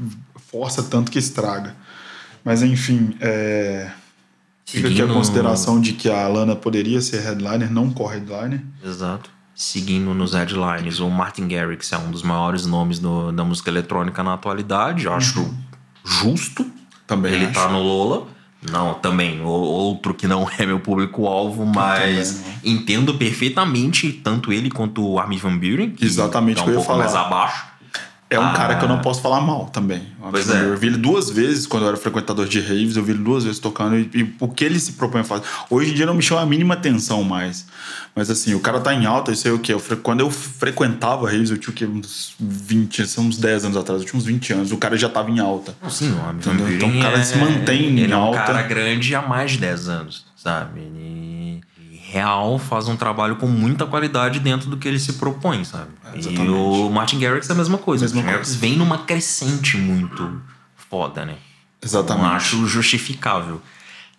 força 0.51 0.83
tanto 0.83 1.11
que 1.11 1.19
estraga. 1.19 1.75
Mas 2.45 2.63
enfim, 2.63 3.17
é, 3.23 3.91
fica 4.67 4.89
aqui 4.89 5.01
a 5.01 5.07
consideração 5.07 5.81
de 5.81 5.95
que 5.95 6.11
a 6.11 6.29
Lana 6.29 6.55
poderia 6.55 7.01
ser 7.01 7.23
headliner, 7.23 7.73
não 7.73 7.91
co-headliner. 7.91 8.61
Exato. 8.85 9.31
Seguindo 9.63 10.13
nos 10.13 10.35
headlines, 10.35 10.99
o 10.99 11.09
Martin 11.09 11.47
Garrix 11.47 11.93
é 11.93 11.97
um 11.97 12.11
dos 12.11 12.25
maiores 12.25 12.67
nomes 12.67 12.99
do- 12.99 13.31
da 13.31 13.45
música 13.45 13.71
eletrônica 13.71 14.21
na 14.21 14.35
atualidade. 14.35 15.07
Acho 15.09 15.49
justo. 16.05 16.67
Também 17.07 17.33
Ele 17.33 17.45
acho. 17.45 17.55
tá 17.55 17.69
no 17.69 17.81
Lola. 17.81 18.27
Não, 18.73 18.95
também. 18.95 19.41
Outro 19.41 20.15
que 20.15 20.27
não 20.27 20.49
é 20.59 20.67
meu 20.67 20.81
público-alvo, 20.81 21.65
mas 21.65 22.33
Também 22.33 22.55
entendo 22.75 23.15
perfeitamente 23.15 24.13
tanto 24.13 24.53
ele 24.53 24.69
quanto 24.69 25.01
o 25.09 25.21
Armin 25.21 25.37
Van 25.37 25.57
Buren. 25.57 25.91
Que 25.91 26.05
Exatamente 26.07 26.57
tá 26.57 26.63
o 26.63 26.65
que 26.65 26.71
um 26.71 26.75
eu 26.75 26.81
ia 26.81 26.85
pouco 26.85 26.99
mais 26.99 27.13
falar. 27.13 27.27
abaixo. 27.27 27.65
É 28.33 28.39
um 28.41 28.43
Ah. 28.45 28.53
cara 28.53 28.77
que 28.77 28.85
eu 28.85 28.89
não 28.89 29.01
posso 29.01 29.21
falar 29.21 29.41
mal 29.41 29.67
também. 29.67 30.03
Pois 30.31 30.49
é. 30.49 30.65
Eu 30.65 30.77
vi 30.77 30.87
ele 30.89 30.97
duas 30.97 31.29
vezes 31.31 31.67
quando 31.67 31.83
eu 31.83 31.89
era 31.89 31.97
frequentador 31.97 32.47
de 32.47 32.61
raves, 32.61 32.97
eu 32.97 33.03
vi 33.05 33.13
ele 33.13 33.23
duas 33.23 33.45
vezes 33.45 33.59
tocando 33.59 33.97
e, 33.99 34.11
e 34.15 34.35
o 34.41 34.49
que 34.49 34.65
ele 34.65 34.79
se 34.81 34.93
propõe 34.93 35.21
a 35.21 35.25
fazer. 35.25 35.45
Hoje 35.69 35.91
em 35.91 35.95
dia 35.95 36.07
não 36.07 36.15
me 36.15 36.23
chama 36.23 36.41
a 36.43 36.47
mínima 36.47 36.75
atenção 36.75 37.23
mais. 37.23 37.67
Mas 38.15 38.31
assim, 38.31 38.55
o 38.55 38.61
cara 38.61 38.79
tá 38.81 38.93
em 38.95 39.07
alta, 39.07 39.33
isso 39.33 39.47
aí 39.49 39.53
é 39.53 39.57
o 39.57 39.59
quê? 39.59 39.73
Eu 39.73 39.79
fre- 39.79 39.97
quando 39.97 40.21
eu 40.21 40.31
frequentava 40.31 41.27
raves, 41.31 41.51
eu 41.51 41.57
tinha 41.59 41.71
o 41.71 41.75
quê? 41.75 41.87
Uns 41.87 42.35
20, 42.39 43.07
são 43.07 43.25
uns 43.25 43.39
10 43.39 43.65
anos 43.65 43.77
atrás, 43.77 44.03
eu 44.03 44.07
tinha 44.07 44.19
uns 44.19 44.27
20 44.27 44.53
anos, 44.53 44.73
o 44.73 44.77
cara 44.77 44.97
já 44.97 45.09
tava 45.09 45.31
em 45.31 45.39
alta. 45.39 45.75
Sim, 45.89 46.13
o? 46.13 46.33
Buren 46.59 46.75
Então 46.77 46.89
o 46.91 47.01
cara 47.01 47.19
é- 47.19 47.23
se 47.25 47.37
mantém 47.39 47.91
em 47.91 48.01
Ele 48.01 48.13
é 48.13 48.17
um 48.17 48.21
alta. 48.21 48.39
cara 48.43 48.63
grande 48.63 49.15
há 49.15 49.23
mais 49.23 49.53
de 49.53 49.59
10 49.59 49.89
anos, 49.89 50.25
sabe? 50.37 50.81
Ele 50.81 51.61
real 52.13 52.59
faz 52.59 52.89
um 52.89 52.97
trabalho 52.97 53.37
com 53.37 53.47
muita 53.47 53.87
qualidade 53.87 54.39
dentro 54.39 54.69
do 54.69 54.77
que 54.77 54.87
ele 54.87 55.01
se 55.01 55.15
propõe, 55.15 55.65
sabe? 55.65 55.91
e 56.15 56.19
exatamente. 56.19 56.51
o 56.51 56.91
Martin 56.91 57.19
Garrix 57.19 57.49
é 57.49 57.53
a 57.53 57.57
mesma 57.57 57.79
coisa. 57.79 58.05
Mesma 58.05 58.21
o 58.21 58.23
Martin 58.23 58.33
Garrix 58.35 58.55
vem 58.55 58.77
numa 58.77 58.99
crescente 58.99 59.79
muito 59.79 60.43
foda, 60.77 61.25
né? 61.25 61.37
Exatamente. 61.83 62.23
Não 62.23 62.31
acho 62.33 62.67
justificável. 62.67 63.63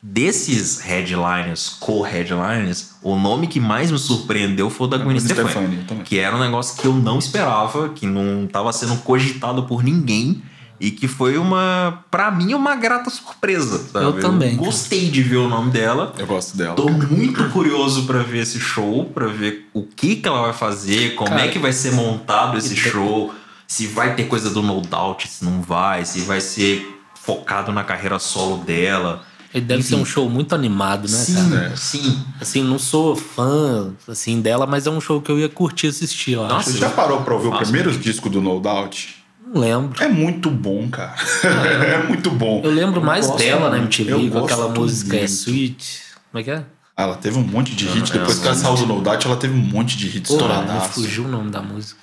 Desses 0.01 0.81
headliners, 0.81 1.77
co-headliners, 1.79 2.95
o 3.01 3.15
nome 3.15 3.47
que 3.47 3.59
mais 3.59 3.89
me 3.89 3.97
surpreendeu 3.97 4.69
foi 4.69 4.87
o 4.87 4.89
da 4.89 4.97
Gwen 4.97 5.15
Gwen 5.15 5.19
Stefani. 5.19 5.85
Que 6.03 6.17
era 6.17 6.35
um 6.35 6.39
negócio 6.39 6.81
que 6.81 6.87
eu 6.87 6.93
não 6.93 7.19
esperava, 7.19 7.89
que 7.89 8.05
não 8.05 8.43
estava 8.43 8.73
sendo 8.73 8.97
cogitado 8.97 9.63
por 9.63 9.83
ninguém. 9.83 10.41
E 10.85 10.91
que 10.91 11.07
foi 11.07 11.37
uma, 11.37 12.03
pra 12.11 12.29
mim, 12.29 12.53
uma 12.53 12.75
grata 12.75 13.09
surpresa. 13.09 13.77
sabe? 13.91 14.03
Eu 14.05 14.19
também, 14.19 14.55
cara. 14.57 14.65
gostei 14.65 15.09
de 15.09 15.23
ver 15.23 15.37
o 15.37 15.47
nome 15.47 15.71
dela. 15.71 16.13
Eu 16.17 16.27
gosto 16.27 16.57
dela. 16.57 16.75
Tô 16.75 16.89
muito 16.89 17.49
curioso 17.51 18.03
pra 18.05 18.19
ver 18.21 18.39
esse 18.39 18.59
show, 18.59 19.05
pra 19.05 19.27
ver 19.27 19.69
o 19.73 19.83
que 19.83 20.17
que 20.17 20.27
ela 20.27 20.41
vai 20.41 20.51
fazer, 20.51 21.15
como 21.15 21.29
Cara, 21.29 21.45
é 21.45 21.47
que 21.47 21.57
vai 21.57 21.71
ser 21.71 21.93
montado 21.93 22.57
esse 22.57 22.75
tem- 22.75 22.91
show, 22.91 23.33
se 23.65 23.87
vai 23.87 24.13
ter 24.13 24.25
coisa 24.25 24.49
do 24.49 24.61
No 24.61 24.81
Doubt, 24.81 25.25
se 25.25 25.45
não 25.45 25.61
vai, 25.61 26.03
se 26.03 26.19
vai 26.19 26.41
ser 26.41 26.85
focado 27.15 27.71
na 27.71 27.85
carreira 27.85 28.19
solo 28.19 28.57
dela. 28.57 29.23
Ele 29.53 29.63
deve 29.63 29.83
ser 29.83 29.93
Enfim. 29.93 30.01
um 30.01 30.05
show 30.05 30.29
muito 30.29 30.53
animado, 30.53 31.03
né, 31.03 31.17
sim, 31.17 31.49
cara? 31.49 31.77
sim. 31.77 32.19
Assim, 32.41 32.61
não 32.61 32.77
sou 32.77 33.15
fã 33.15 33.93
assim 34.05 34.41
dela, 34.41 34.67
mas 34.67 34.85
é 34.85 34.89
um 34.89 34.99
show 34.99 35.21
que 35.21 35.31
eu 35.31 35.39
ia 35.39 35.47
curtir 35.47 35.87
assistir, 35.87 36.33
eu 36.33 36.45
Nossa. 36.45 36.71
Você 36.71 36.77
já 36.79 36.89
parou 36.89 37.21
pra 37.21 37.35
ouvir 37.35 37.47
o 37.47 37.57
primeiro 37.57 37.89
disco 37.97 38.29
do 38.29 38.41
No 38.41 38.59
Doubt? 38.59 39.22
Não 39.53 39.61
lembro. 39.61 40.03
É 40.03 40.07
muito 40.09 40.49
bom, 40.49 40.89
cara. 40.89 41.13
é 41.43 42.07
muito 42.07 42.31
bom. 42.31 42.61
Eu 42.63 42.71
lembro 42.71 43.01
mais 43.01 43.27
gosto 43.27 43.39
dela 43.39 43.69
na. 43.69 43.77
MTV, 43.77 44.11
Eu 44.11 44.31
com 44.31 44.45
aquela 44.45 44.69
música 44.69 45.15
é 45.15 45.19
muito. 45.19 45.31
Sweet. 45.31 46.01
Como 46.31 46.41
é 46.41 46.43
que 46.43 46.51
é? 46.51 46.63
Ah, 46.95 47.03
Ela 47.03 47.15
teve 47.17 47.37
um 47.37 47.43
monte 47.43 47.75
de 47.75 47.85
hits. 47.85 48.09
Eu- 48.11 48.19
Depois 48.19 48.37
eu 48.37 48.41
que 48.41 48.47
ela 48.47 48.55
não 48.55 48.63
saiu 48.63 48.75
do 48.75 48.85
No 48.93 49.01
Doubt, 49.01 49.25
ela 49.27 49.37
teve 49.37 49.53
um 49.53 49.57
monte 49.63 49.97
de 49.97 50.05
me 50.09 50.21
estouradaços. 50.21 50.93
fugiu 50.95 51.25
o 51.25 51.27
nome 51.27 51.49
da 51.51 51.61
música. 51.61 51.99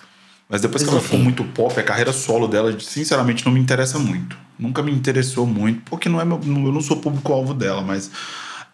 Mas 0.49 0.61
depois 0.63 0.83
que 0.83 0.89
ela 0.91 1.01
ficou 1.01 1.19
muito 1.21 1.45
pop, 1.45 1.79
a 1.79 1.83
carreira 1.83 2.13
solo 2.13 2.49
dela, 2.49 2.75
sinceramente, 2.81 3.45
não 3.47 3.53
me 3.53 3.61
interessa 3.61 3.99
muito. 4.01 4.37
Nunca 4.59 4.83
me 4.83 4.91
interessou 4.93 5.47
muito, 5.47 5.81
porque 5.89 6.09
não 6.09 6.21
é 6.21 6.25
meu, 6.25 6.41
eu 6.45 6.73
não 6.73 6.81
sou 6.81 6.97
público-alvo 6.97 7.55
dela, 7.55 7.83
mas 7.83 8.11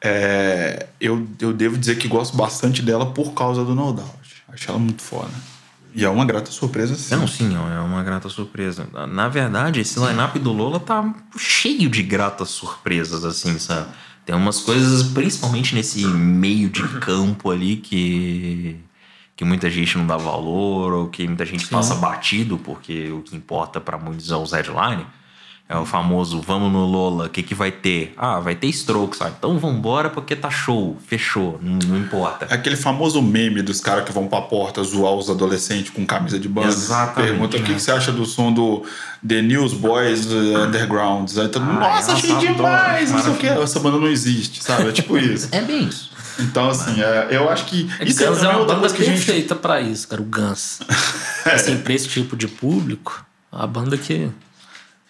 é, 0.02 0.86
eu, 1.00 1.26
eu 1.38 1.52
devo 1.52 1.76
dizer 1.76 1.96
que 1.98 2.08
gosto 2.08 2.36
bastante 2.36 2.80
dela 2.82 3.06
por 3.12 3.32
causa 3.34 3.62
do 3.64 3.74
No 3.74 3.92
Doubt. 3.92 4.10
Acho 4.48 4.70
ela 4.70 4.78
muito 4.78 5.02
foda. 5.02 5.30
E 5.96 6.04
é 6.04 6.10
uma 6.10 6.26
grata 6.26 6.50
surpresa, 6.50 6.94
sim. 6.94 7.16
Não, 7.16 7.26
sim, 7.26 7.56
é 7.56 7.80
uma 7.80 8.02
grata 8.02 8.28
surpresa. 8.28 8.86
Na 9.08 9.28
verdade, 9.28 9.80
esse 9.80 9.98
line-up 9.98 10.38
do 10.38 10.52
Lola 10.52 10.78
tá 10.78 11.14
cheio 11.38 11.88
de 11.88 12.02
gratas 12.02 12.50
surpresas, 12.50 13.24
assim, 13.24 13.58
sabe? 13.58 13.88
Tem 14.26 14.36
umas 14.36 14.60
coisas, 14.60 15.04
principalmente 15.04 15.74
nesse 15.74 16.06
meio 16.06 16.68
de 16.68 16.82
campo 17.00 17.50
ali, 17.50 17.76
que, 17.76 18.76
que 19.34 19.42
muita 19.42 19.70
gente 19.70 19.96
não 19.96 20.06
dá 20.06 20.18
valor, 20.18 20.92
ou 20.92 21.08
que 21.08 21.26
muita 21.26 21.46
gente 21.46 21.66
passa 21.68 21.94
batido, 21.94 22.58
porque 22.58 23.10
o 23.10 23.22
que 23.22 23.34
importa 23.34 23.80
pra 23.80 23.96
muitos 23.96 24.30
é 24.30 24.36
os 24.36 24.52
headline. 24.52 25.06
É 25.68 25.76
o 25.76 25.84
famoso 25.84 26.40
vamos 26.40 26.70
no 26.70 26.84
Lola, 26.86 27.26
o 27.26 27.28
que, 27.28 27.42
que 27.42 27.52
vai 27.52 27.72
ter? 27.72 28.14
Ah, 28.16 28.38
vai 28.38 28.54
ter 28.54 28.68
Strokes, 28.68 29.20
ah, 29.20 29.32
então 29.36 29.58
vambora 29.58 30.08
porque 30.08 30.36
tá 30.36 30.48
show, 30.48 30.96
fechou, 31.08 31.58
não, 31.60 31.76
não 31.88 31.98
importa. 31.98 32.46
É 32.48 32.54
aquele 32.54 32.76
famoso 32.76 33.20
meme 33.20 33.62
dos 33.62 33.80
caras 33.80 34.04
que 34.04 34.12
vão 34.12 34.28
pra 34.28 34.42
porta 34.42 34.80
zoar 34.84 35.12
os 35.14 35.28
adolescentes 35.28 35.90
com 35.90 36.06
camisa 36.06 36.38
de 36.38 36.48
banda. 36.48 36.68
Exatamente, 36.68 37.30
Pergunta 37.30 37.56
o 37.56 37.60
que, 37.62 37.68
né? 37.68 37.74
que 37.74 37.82
você 37.82 37.90
acha 37.90 38.12
do 38.12 38.24
som 38.24 38.52
do 38.52 38.84
The 39.26 39.42
Newsboys 39.42 40.26
uh, 40.26 40.66
Undergrounds. 40.68 41.36
Aí 41.36 41.48
todo 41.48 41.64
mundo, 41.64 41.78
Ah, 41.84 41.96
nossa, 41.96 42.12
achei 42.12 42.36
demais, 42.36 43.10
não 43.10 43.18
sei 43.22 43.32
o 43.32 43.36
que. 43.36 43.46
Essa 43.48 43.80
banda 43.80 43.98
não 43.98 44.06
existe, 44.06 44.62
sabe? 44.62 44.88
É 44.90 44.92
tipo 44.92 45.18
isso. 45.18 45.48
É 45.50 45.62
bem 45.62 45.88
isso. 45.88 46.12
Então, 46.38 46.68
assim, 46.68 47.00
é, 47.02 47.28
eu 47.32 47.50
acho 47.50 47.64
que. 47.64 47.86
Isso 48.02 48.22
Isso 48.22 48.22
é 48.22 48.26
Guns 48.28 48.36
é 48.38 48.40
também 48.42 48.54
uma 48.54 48.60
outra 48.60 48.74
banda 48.76 48.88
coisa 48.88 48.94
que 48.94 49.02
a 49.02 49.04
gente. 49.04 49.24
perfeita 49.26 49.54
pra 49.56 49.80
isso, 49.80 50.06
cara, 50.06 50.22
o 50.22 50.24
Guns. 50.24 50.78
É. 51.44 51.54
Assim, 51.54 51.76
pra 51.78 51.92
esse 51.92 52.08
tipo 52.08 52.36
de 52.36 52.46
público, 52.48 53.24
a 53.52 53.66
banda 53.68 53.96
que 53.96 54.28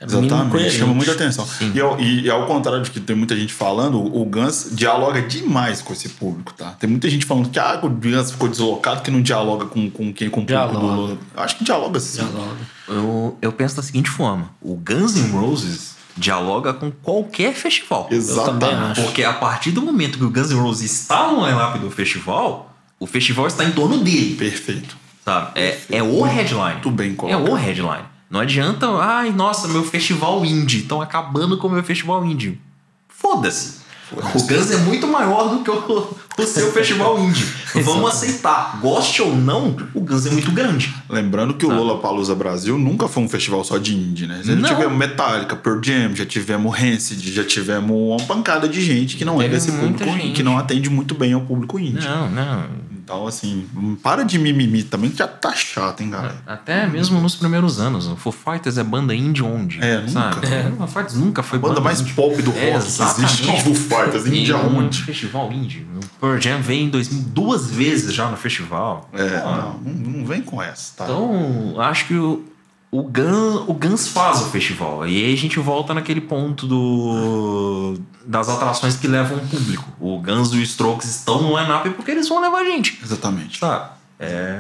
Exatamente, 0.01 0.71
chama 0.71 0.93
muita 0.93 1.13
atenção. 1.13 1.49
E, 1.75 1.81
ao, 1.81 1.99
e, 1.99 2.29
ao 2.29 2.47
contrário 2.47 2.83
de 2.83 2.91
que 2.91 3.01
tem 3.01 3.17
muita 3.17 3.35
gente 3.35 3.53
falando, 3.53 3.99
o 3.99 4.25
Guns 4.27 4.69
dialoga 4.73 5.23
demais 5.23 5.81
com 5.81 5.93
esse 5.93 6.11
público, 6.11 6.53
tá? 6.53 6.73
Tem 6.73 6.89
muita 6.89 7.09
gente 7.09 7.25
falando 7.25 7.49
que 7.49 7.59
ah, 7.59 7.81
o 7.83 7.89
Guns 7.89 8.31
ficou 8.31 8.49
deslocado, 8.49 9.01
que 9.01 9.11
não 9.11 9.23
dialoga 9.23 9.65
com, 9.65 9.91
com 9.91 10.13
quem 10.13 10.29
com 10.29 10.43
o 10.43 10.47
público 10.47 10.75
do 10.75 11.19
Acho 11.35 11.57
que 11.57 11.65
dialoga 11.65 11.99
sim. 11.99 12.19
Dialoga. 12.19 12.57
Eu, 12.89 13.39
eu 13.41 13.53
penso 13.53 13.77
da 13.77 13.83
seguinte 13.83 14.11
forma: 14.11 14.51
o 14.61 14.75
Guns 14.75 15.17
N' 15.17 15.31
Roses 15.31 15.97
dialoga 16.15 16.75
com 16.75 16.91
qualquer 16.91 17.55
festival. 17.55 18.09
Exatamente. 18.11 19.01
Porque 19.01 19.25
a 19.25 19.33
partir 19.33 19.71
do 19.71 19.81
momento 19.81 20.19
que 20.19 20.25
o 20.25 20.31
Guns 20.31 20.51
N' 20.51 20.61
Roses 20.61 20.93
está 20.93 21.33
no 21.33 21.47
line-up 21.47 21.79
do 21.79 21.91
festival, 21.91 22.75
o 23.01 23.07
festival 23.07 23.47
está 23.47 23.65
em 23.65 23.73
torno 23.73 23.99
dele. 23.99 24.35
Perfeito. 24.37 24.97
Sabe? 25.25 25.53
É, 25.55 25.79
é 25.91 26.03
o 26.03 26.23
headline. 26.23 26.75
Muito 26.75 26.91
bem 26.91 27.15
colocado. 27.15 27.47
É 27.47 27.51
o 27.51 27.55
headline. 27.55 28.16
Não 28.29 28.41
adianta, 28.41 28.89
ai, 28.99 29.31
nossa, 29.31 29.69
meu 29.69 29.85
festival 29.85 30.45
indie. 30.45 30.79
Estão 30.79 31.01
acabando 31.01 31.57
com 31.59 31.69
o 31.69 31.71
meu 31.71 31.83
festival 31.83 32.25
indie. 32.25 32.61
Foda-se. 33.09 33.87
Foda 34.09 34.27
o 34.35 34.43
Guns 34.47 34.71
é 34.71 34.77
muito 34.79 35.07
maior 35.09 35.49
do 35.49 35.65
que 35.65 35.71
o, 35.71 36.17
o 36.39 36.47
seu 36.47 36.71
festival 36.73 37.19
indie. 37.19 37.45
Vamos 37.83 38.11
aceitar. 38.11 38.79
Goste 38.81 39.21
ou 39.21 39.35
não, 39.35 39.77
o 39.93 40.01
Guns 40.01 40.27
é 40.27 40.31
muito 40.31 40.53
grande. 40.53 40.95
Lembrando 41.09 41.55
que 41.55 41.67
o 41.67 41.69
Lola 41.69 42.01
Palusa 42.01 42.35
Brasil 42.35 42.79
nunca 42.79 43.09
foi 43.09 43.25
um 43.25 43.29
festival 43.29 43.65
só 43.65 43.79
de 43.79 43.97
indie, 43.97 44.29
né? 44.29 44.41
Já 44.45 44.55
não. 44.55 44.69
tivemos 44.69 44.97
Metallica, 44.97 45.57
Pearl 45.57 45.81
Jam, 45.83 46.15
já 46.15 46.25
tivemos 46.25 46.79
Rancid, 46.79 47.33
já 47.33 47.43
tivemos 47.43 47.91
uma 47.91 48.19
pancada 48.19 48.69
de 48.69 48.81
gente 48.81 49.17
que 49.17 49.25
não 49.25 49.43
é 49.43 49.49
desse 49.49 49.73
público, 49.73 50.05
gente. 50.05 50.33
que 50.35 50.43
não 50.43 50.57
atende 50.57 50.89
muito 50.89 51.15
bem 51.15 51.33
ao 51.33 51.41
público 51.41 51.79
indie. 51.79 52.07
Não, 52.07 52.31
não. 52.31 52.87
Então, 53.07 53.25
assim, 53.25 53.69
para 54.03 54.25
de 54.25 54.37
mimimi 54.37 54.83
também, 54.83 55.11
que 55.11 55.19
já 55.19 55.29
tá 55.29 55.53
chato, 55.55 56.03
hein, 56.03 56.11
cara? 56.11 56.35
Até 56.45 56.89
mesmo 56.89 57.21
nos 57.21 57.37
primeiros 57.37 57.79
anos. 57.79 58.09
O 58.09 58.17
Foo 58.17 58.33
Fighters 58.33 58.79
é 58.79 58.83
banda 58.83 59.15
indie 59.15 59.45
onde? 59.45 59.79
É, 59.81 60.09
sabe? 60.09 60.35
nunca. 60.35 60.49
É, 60.49 60.69
o 60.69 60.77
Foo 60.77 60.89
Fighters 60.89 61.15
nunca 61.15 61.41
foi 61.45 61.57
a 61.57 61.63
banda, 61.63 61.75
banda 61.75 61.85
mais 61.85 62.01
indie. 62.01 62.15
pop 62.15 62.43
do 62.43 62.51
rock 62.51 62.61
é, 62.65 62.71
que 62.73 62.77
existe. 62.77 63.49
O 63.49 63.57
Foo 63.59 63.75
Fighters, 63.77 64.27
indie 64.27 64.53
aonde? 64.53 65.05
Festival 65.05 65.53
indie. 65.53 65.87
O 65.95 66.21
Pearl 66.21 66.41
Jam 66.41 66.61
veio 66.61 66.87
em 66.87 66.91
2000, 66.91 67.23
duas 67.29 67.71
vezes 67.71 68.13
já 68.13 68.29
no 68.29 68.37
festival. 68.37 69.09
É, 69.13 69.37
ah, 69.37 69.77
não, 69.85 69.93
não 69.93 70.27
vem 70.27 70.43
com 70.43 70.61
essa, 70.61 70.97
tá? 70.97 71.05
Então, 71.05 71.81
acho 71.81 72.09
que 72.09 72.15
o, 72.15 72.45
o 72.91 73.03
Guns, 73.03 73.69
o 73.69 73.75
Guns 73.75 74.09
faz 74.09 74.41
o 74.43 74.47
festival. 74.47 75.07
E 75.07 75.25
aí 75.25 75.35
a 75.35 75.37
gente 75.37 75.59
volta 75.59 75.93
naquele 75.93 76.21
ponto 76.21 76.67
do 76.67 77.99
das 78.25 78.49
atrações 78.49 78.97
que 78.97 79.07
levam 79.07 79.39
o 79.39 79.47
público. 79.47 79.85
O 80.01 80.19
Guns 80.19 80.53
e 80.53 80.57
o 80.57 80.63
Strokes 80.63 81.09
estão 81.09 81.43
no 81.43 81.59
line-up 81.59 81.89
porque 81.91 82.11
eles 82.11 82.29
vão 82.29 82.41
levar 82.41 82.59
a 82.59 82.65
gente. 82.65 82.99
Exatamente. 83.03 83.61
Tá. 83.61 83.97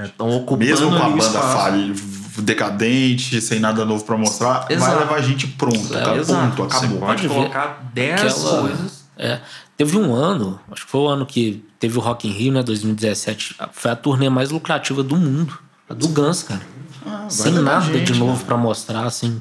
Estão 0.04 0.28
é, 0.28 0.36
ocupando 0.36 0.64
Mesmo 0.66 0.90
com 0.90 0.96
a 0.96 1.08
banda 1.08 1.40
falha, 1.40 1.94
decadente, 2.38 3.40
sem 3.40 3.58
nada 3.58 3.86
novo 3.86 4.04
para 4.04 4.16
mostrar, 4.16 4.66
Exato. 4.68 4.90
vai 4.90 5.00
levar 5.00 5.16
a 5.16 5.22
gente 5.22 5.46
pronto. 5.48 5.96
É, 5.96 6.04
cara, 6.04 6.24
ponto, 6.24 6.62
acabou. 6.62 6.88
Você 6.88 6.98
pode 6.98 7.28
colocar 7.28 7.90
10 7.94 8.34
coisas. 8.34 9.06
É. 9.16 9.40
Teve 9.76 9.98
um 9.98 10.14
ano, 10.14 10.60
acho 10.70 10.84
que 10.84 10.90
foi 10.90 11.00
o 11.00 11.08
ano 11.08 11.24
que 11.24 11.64
teve 11.78 11.96
o 11.98 12.00
Rock 12.00 12.28
in 12.28 12.32
Rio, 12.32 12.52
né, 12.52 12.62
2017, 12.62 13.56
foi 13.72 13.90
a 13.90 13.96
turnê 13.96 14.28
mais 14.28 14.50
lucrativa 14.50 15.02
do 15.02 15.16
mundo. 15.16 15.58
A 15.88 15.94
do 15.94 16.08
Guns, 16.08 16.42
cara. 16.42 16.62
Ah, 17.06 17.26
Sem 17.28 17.52
nada 17.52 17.80
gente, 17.80 18.12
de 18.12 18.18
novo 18.18 18.44
para 18.44 18.56
mostrar, 18.56 19.04
assim. 19.04 19.40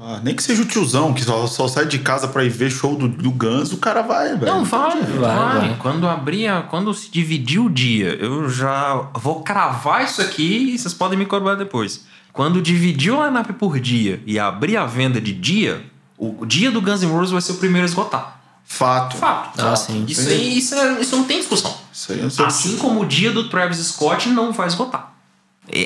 Ah, 0.00 0.18
nem 0.22 0.34
que 0.34 0.42
seja 0.42 0.62
o 0.62 0.64
tiozão 0.64 1.12
que 1.12 1.22
só, 1.22 1.46
só 1.46 1.68
sai 1.68 1.86
de 1.86 1.98
casa 2.00 2.26
para 2.26 2.44
ir 2.44 2.48
ver 2.48 2.70
show 2.70 2.96
do, 2.96 3.06
do 3.06 3.30
Guns, 3.30 3.72
o 3.72 3.76
cara 3.76 4.02
vai, 4.02 4.36
velho. 4.36 4.46
Não, 4.52 4.64
vai, 4.64 5.00
vai, 5.00 5.02
vai, 5.02 5.58
vai. 5.60 5.76
Quando 5.78 6.08
abria, 6.08 6.64
quando 6.68 6.92
se 6.92 7.08
dividir 7.10 7.60
o 7.60 7.70
dia, 7.70 8.14
eu 8.14 8.48
já 8.48 9.08
vou 9.14 9.42
cravar 9.42 10.04
isso 10.04 10.20
aqui 10.20 10.72
e 10.74 10.78
vocês 10.78 10.92
podem 10.92 11.16
me 11.18 11.26
cobrar 11.26 11.54
depois. 11.54 12.04
Quando 12.32 12.60
dividir 12.60 13.12
o 13.12 13.24
lineup 13.24 13.50
por 13.52 13.78
dia 13.78 14.20
e 14.26 14.38
abrir 14.38 14.76
a 14.76 14.86
venda 14.86 15.20
de 15.20 15.32
dia, 15.32 15.84
o 16.18 16.44
dia 16.46 16.70
do 16.70 16.80
Guns 16.80 17.02
N' 17.02 17.10
Roses 17.12 17.30
vai 17.30 17.40
ser 17.42 17.52
o 17.52 17.56
primeiro 17.56 17.86
a 17.86 17.88
esgotar. 17.88 18.40
Fato. 18.64 19.16
Fato. 19.16 19.60
Ah, 19.60 19.76
sim. 19.76 20.04
Isso, 20.08 20.28
aí, 20.28 20.58
isso, 20.58 20.74
é, 20.74 21.00
isso 21.00 21.14
não 21.14 21.24
tem 21.24 21.38
discussão. 21.38 21.76
Isso 21.92 22.12
aí 22.12 22.20
é 22.20 22.46
assim 22.46 22.78
como 22.78 23.02
o 23.02 23.06
dia 23.06 23.30
do 23.30 23.48
Travis 23.48 23.78
Scott 23.78 24.28
não 24.30 24.50
vai 24.50 24.66
esgotar. 24.66 25.11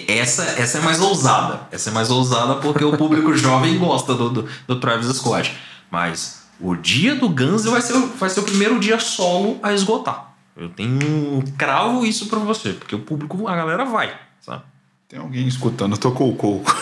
Essa, 0.08 0.42
essa 0.60 0.78
é 0.78 0.80
mais 0.80 1.00
ousada. 1.00 1.60
Essa 1.70 1.90
é 1.90 1.92
mais 1.92 2.10
ousada 2.10 2.56
porque 2.56 2.84
o 2.84 2.96
público 2.96 3.32
jovem 3.38 3.78
gosta 3.78 4.14
do, 4.14 4.30
do, 4.30 4.48
do, 4.66 4.80
Travis 4.80 5.16
Scott. 5.16 5.56
Mas 5.88 6.44
o 6.60 6.74
dia 6.74 7.14
do 7.14 7.28
Guns 7.28 7.64
vai 7.64 7.80
ser, 7.80 7.94
vai 7.94 8.28
ser 8.28 8.40
o 8.40 8.42
primeiro 8.42 8.80
dia 8.80 8.98
solo 8.98 9.60
a 9.62 9.72
esgotar. 9.72 10.34
Eu 10.56 10.70
tenho. 10.70 11.44
cravo 11.56 12.04
isso 12.04 12.26
pra 12.26 12.40
você, 12.40 12.72
porque 12.72 12.96
o 12.96 13.00
público, 13.00 13.46
a 13.46 13.54
galera 13.54 13.84
vai, 13.84 14.12
sabe? 14.40 14.64
Tem 15.08 15.20
alguém 15.20 15.46
escutando, 15.46 15.96
tocou 15.96 16.32
o 16.32 16.34
coco. 16.34 16.74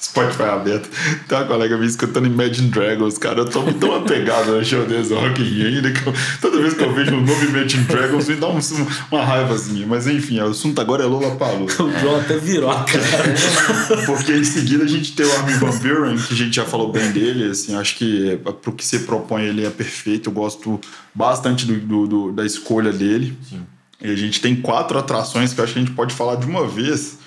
Spotify 0.00 0.44
aberto. 0.44 0.88
Tem 1.28 1.38
uma 1.38 1.46
colega 1.46 1.76
minha 1.76 1.88
escutando 1.88 2.26
Imagine 2.26 2.70
Dragons, 2.70 3.18
cara. 3.18 3.40
Eu 3.40 3.44
tô 3.44 3.62
tão 3.74 3.96
apegado 3.96 4.54
ao 4.54 4.64
show 4.64 4.84
deles 4.86 5.10
Rock 5.10 5.42
in 5.42 5.66
ainda 5.66 5.90
que 5.90 6.06
eu, 6.06 6.14
toda 6.40 6.60
vez 6.60 6.72
que 6.72 6.82
eu 6.82 6.92
vejo 6.92 7.14
um 7.14 7.20
novo 7.20 7.44
Imagine 7.44 7.84
Dragons 7.84 8.28
me 8.28 8.36
dá 8.36 8.48
um, 8.48 8.58
uma 9.10 9.24
raivazinha. 9.24 9.86
Mas 9.86 10.06
enfim, 10.06 10.40
o 10.40 10.46
assunto 10.46 10.80
agora 10.80 11.02
é 11.02 11.06
Lola 11.06 11.36
Palu. 11.36 11.66
O 11.66 11.98
João 12.00 12.20
até 12.20 12.38
virou, 12.38 12.70
cara. 12.70 14.04
Porque 14.06 14.32
em 14.32 14.44
seguida 14.44 14.84
a 14.84 14.88
gente 14.88 15.12
tem 15.12 15.26
o 15.26 15.32
Armin 15.32 15.54
Van 15.54 15.78
Buren, 15.78 16.16
que 16.16 16.32
a 16.32 16.36
gente 16.36 16.56
já 16.56 16.64
falou 16.64 16.90
bem 16.90 17.12
dele. 17.12 17.50
Assim, 17.50 17.74
acho 17.74 17.96
que 17.96 18.38
pro 18.62 18.72
que 18.72 18.84
se 18.84 19.00
propõe 19.00 19.44
ele 19.44 19.66
é 19.66 19.70
perfeito. 19.70 20.30
Eu 20.30 20.32
gosto 20.32 20.80
bastante 21.14 21.66
do, 21.66 21.78
do, 21.78 22.06
do 22.06 22.32
da 22.32 22.46
escolha 22.46 22.92
dele. 22.92 23.36
Sim. 23.48 23.60
E 24.02 24.10
a 24.10 24.16
gente 24.16 24.40
tem 24.40 24.56
quatro 24.56 24.98
atrações 24.98 25.52
que 25.52 25.60
eu 25.60 25.64
acho 25.64 25.74
que 25.74 25.78
a 25.78 25.82
gente 25.82 25.94
pode 25.94 26.14
falar 26.14 26.36
de 26.36 26.46
uma 26.46 26.66
vez 26.66 27.18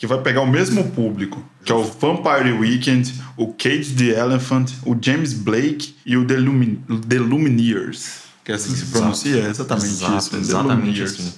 que 0.00 0.06
vai 0.06 0.18
pegar 0.22 0.40
o 0.40 0.46
mesmo 0.46 0.90
público, 0.92 1.44
que 1.62 1.70
é 1.70 1.74
o 1.74 1.84
Vampire 1.84 2.52
Weekend, 2.52 3.12
o 3.36 3.52
Cage 3.52 3.94
the 3.94 4.18
Elephant, 4.18 4.72
o 4.86 4.96
James 4.98 5.34
Blake 5.34 5.94
e 6.06 6.16
o 6.16 6.26
The, 6.26 6.36
Lumin 6.38 6.82
The 7.06 7.18
Lumineers. 7.18 8.20
Que 8.42 8.52
é 8.52 8.54
assim 8.54 8.72
que 8.72 8.78
se 8.78 8.86
pronuncia? 8.86 9.36
É 9.36 9.50
exatamente 9.50 9.86
Exato, 9.88 10.16
isso. 10.16 10.36
Exatamente 10.36 11.02
assim. 11.02 11.34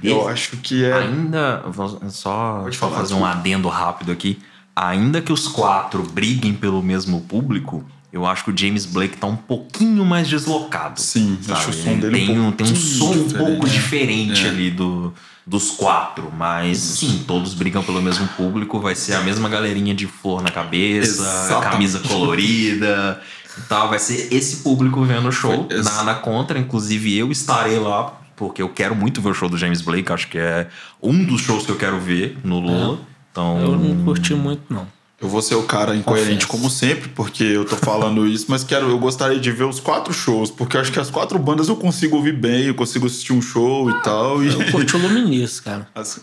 Eu 0.00 0.28
acho 0.28 0.58
que 0.58 0.84
é. 0.84 0.92
Ainda, 0.92 1.64
só 2.08 2.64
fazer 2.70 3.14
um 3.14 3.24
adendo 3.24 3.66
rápido 3.66 4.12
aqui. 4.12 4.38
Ainda 4.76 5.20
que 5.20 5.32
os 5.32 5.48
quatro 5.48 6.04
briguem 6.04 6.54
pelo 6.54 6.80
mesmo 6.80 7.20
público, 7.22 7.84
eu 8.14 8.24
acho 8.24 8.44
que 8.44 8.50
o 8.52 8.56
James 8.56 8.86
Blake 8.86 9.16
tá 9.16 9.26
um 9.26 9.34
pouquinho 9.34 10.04
mais 10.04 10.28
deslocado. 10.28 11.00
Sim, 11.00 11.36
sabe? 11.42 11.58
acho 11.58 11.70
o 11.70 11.72
som 11.72 11.98
dele 11.98 12.26
tem 12.26 12.38
um, 12.38 12.52
tem 12.52 12.64
um 12.64 12.76
som 12.76 13.10
um 13.10 13.28
pouco 13.28 13.68
diferente 13.68 14.46
é. 14.46 14.50
ali 14.50 14.70
do, 14.70 15.12
dos 15.44 15.72
quatro, 15.72 16.32
mas 16.38 16.78
sim, 16.78 17.24
todos 17.26 17.54
brigam 17.54 17.82
pelo 17.82 18.00
mesmo 18.00 18.28
público, 18.28 18.78
vai 18.78 18.94
ser 18.94 19.14
a 19.14 19.20
mesma 19.20 19.48
galerinha 19.48 19.92
de 19.92 20.06
flor 20.06 20.42
na 20.42 20.50
cabeça, 20.52 21.22
Exatamente. 21.22 21.72
camisa 21.72 21.98
colorida 21.98 23.20
e 23.58 23.62
tal, 23.62 23.88
vai 23.88 23.98
ser 23.98 24.32
esse 24.32 24.58
público 24.58 25.02
vendo 25.02 25.26
o 25.26 25.32
show, 25.32 25.66
nada 25.82 26.14
contra, 26.14 26.56
inclusive 26.56 27.18
eu 27.18 27.32
estarei 27.32 27.80
lá, 27.80 28.12
porque 28.36 28.62
eu 28.62 28.68
quero 28.68 28.94
muito 28.94 29.20
ver 29.20 29.30
o 29.30 29.34
show 29.34 29.48
do 29.48 29.58
James 29.58 29.80
Blake, 29.80 30.12
acho 30.12 30.28
que 30.28 30.38
é 30.38 30.68
um 31.02 31.24
dos 31.24 31.40
shows 31.40 31.66
que 31.66 31.72
eu 31.72 31.76
quero 31.76 31.98
ver 31.98 32.38
no 32.44 32.60
Lula. 32.60 32.94
É. 32.94 33.14
Então, 33.32 33.58
eu 33.58 33.76
não 33.76 34.04
curti 34.04 34.32
muito 34.32 34.72
não. 34.72 34.86
Eu 35.24 35.30
vou 35.30 35.40
ser 35.40 35.54
o 35.54 35.62
cara 35.62 35.96
incoerente 35.96 36.46
Confesso. 36.46 36.48
como 36.48 36.68
sempre, 36.68 37.08
porque 37.08 37.42
eu 37.42 37.64
tô 37.64 37.76
falando 37.76 38.26
isso, 38.28 38.44
mas 38.48 38.62
quero, 38.62 38.90
eu 38.90 38.98
gostaria 38.98 39.40
de 39.40 39.50
ver 39.50 39.64
os 39.64 39.80
quatro 39.80 40.12
shows, 40.12 40.50
porque 40.50 40.76
eu 40.76 40.82
acho 40.82 40.92
que 40.92 41.00
as 41.00 41.08
quatro 41.08 41.38
bandas 41.38 41.68
eu 41.68 41.76
consigo 41.76 42.16
ouvir 42.16 42.34
bem, 42.34 42.66
eu 42.66 42.74
consigo 42.74 43.06
assistir 43.06 43.32
um 43.32 43.40
show 43.40 43.88
ah, 43.88 43.90
e 43.90 44.02
tal. 44.02 44.44
Eu 44.44 44.60
e... 44.60 44.70
curti 44.70 44.94
o 44.94 44.98
Luminis, 44.98 45.60
cara. 45.60 45.88
As? 45.96 46.20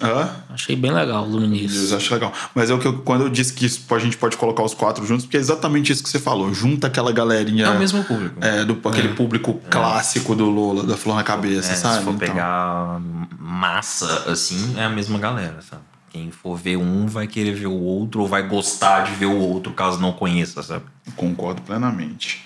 Achei 0.49 0.75
bem 0.75 0.91
legal 0.91 1.25
o 1.25 1.29
Luminis. 1.31 1.89
Eu 1.89 1.97
acho 1.97 2.13
legal. 2.13 2.31
Mas 2.53 2.69
é 2.69 2.75
o 2.75 2.77
que 2.77 2.87
eu, 2.87 2.99
quando 2.99 3.21
eu 3.21 3.29
disse 3.29 3.53
que 3.53 3.65
isso, 3.65 3.83
a 3.89 3.97
gente 3.97 4.17
pode 4.17 4.37
colocar 4.37 4.61
os 4.61 4.75
quatro 4.75 5.03
juntos, 5.03 5.25
porque 5.25 5.37
é 5.37 5.39
exatamente 5.39 5.91
isso 5.91 6.03
que 6.03 6.09
você 6.09 6.19
falou. 6.19 6.53
Junta 6.53 6.85
aquela 6.85 7.11
galerinha. 7.11 7.65
É 7.65 7.69
o 7.71 7.79
mesmo 7.79 8.03
público. 8.03 8.35
É, 8.39 8.63
do, 8.63 8.79
aquele 8.87 9.07
é. 9.07 9.13
público 9.13 9.59
é. 9.65 9.69
clássico 9.71 10.35
do 10.35 10.45
Lola, 10.47 10.83
da 10.83 10.95
Flor 10.95 11.15
na 11.15 11.23
Cabeça, 11.23 11.71
é, 11.71 11.75
sabe? 11.75 11.97
Se 11.97 12.03
for 12.03 12.13
então. 12.13 12.27
pegar 12.27 13.01
massa, 13.39 14.25
assim, 14.27 14.75
é 14.77 14.83
a 14.83 14.89
mesma 14.89 15.17
galera, 15.17 15.59
sabe? 15.67 15.90
Quem 16.11 16.29
for 16.29 16.57
ver 16.57 16.77
um 16.77 17.07
vai 17.07 17.25
querer 17.25 17.53
ver 17.53 17.67
o 17.67 17.79
outro 17.79 18.21
ou 18.21 18.27
vai 18.27 18.45
gostar 18.45 19.05
de 19.05 19.13
ver 19.13 19.27
o 19.27 19.37
outro 19.37 19.71
caso 19.71 19.99
não 19.99 20.11
conheça, 20.11 20.61
sabe? 20.61 20.83
Concordo 21.15 21.61
plenamente. 21.61 22.43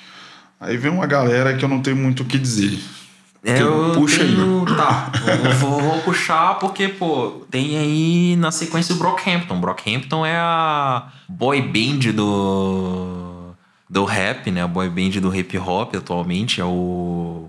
Aí 0.60 0.78
vem 0.78 0.92
uma 0.92 1.08
galera 1.08 1.56
que 1.58 1.66
eu 1.66 1.70
não 1.70 1.82
tenho 1.82 1.96
muito 1.96 2.22
o 2.22 2.26
que 2.26 2.38
dizer. 2.38 2.80
É, 3.44 3.62
eu 3.62 3.92
puxa 3.94 4.24
tenho... 4.24 4.66
aí. 4.68 4.76
Tá, 4.76 5.12
eu 5.44 5.54
vou, 5.54 5.80
vou, 5.80 6.02
puxar 6.02 6.56
porque, 6.56 6.88
pô, 6.88 7.46
tem 7.52 7.78
aí 7.78 8.36
na 8.38 8.52
sequência 8.52 8.94
o 8.94 8.98
Brockhampton. 8.98 9.60
Brockhampton 9.60 10.26
é 10.26 10.36
a 10.36 11.08
boy 11.30 11.62
band 11.62 12.12
do, 12.12 13.54
do 13.90 14.06
rap, 14.06 14.50
né? 14.50 14.64
A 14.64 14.68
boy 14.68 14.90
band 14.90 15.22
do 15.22 15.36
hip 15.36 15.58
hop 15.58 15.96
atualmente. 15.96 16.60
É 16.60 16.66
o. 16.66 17.48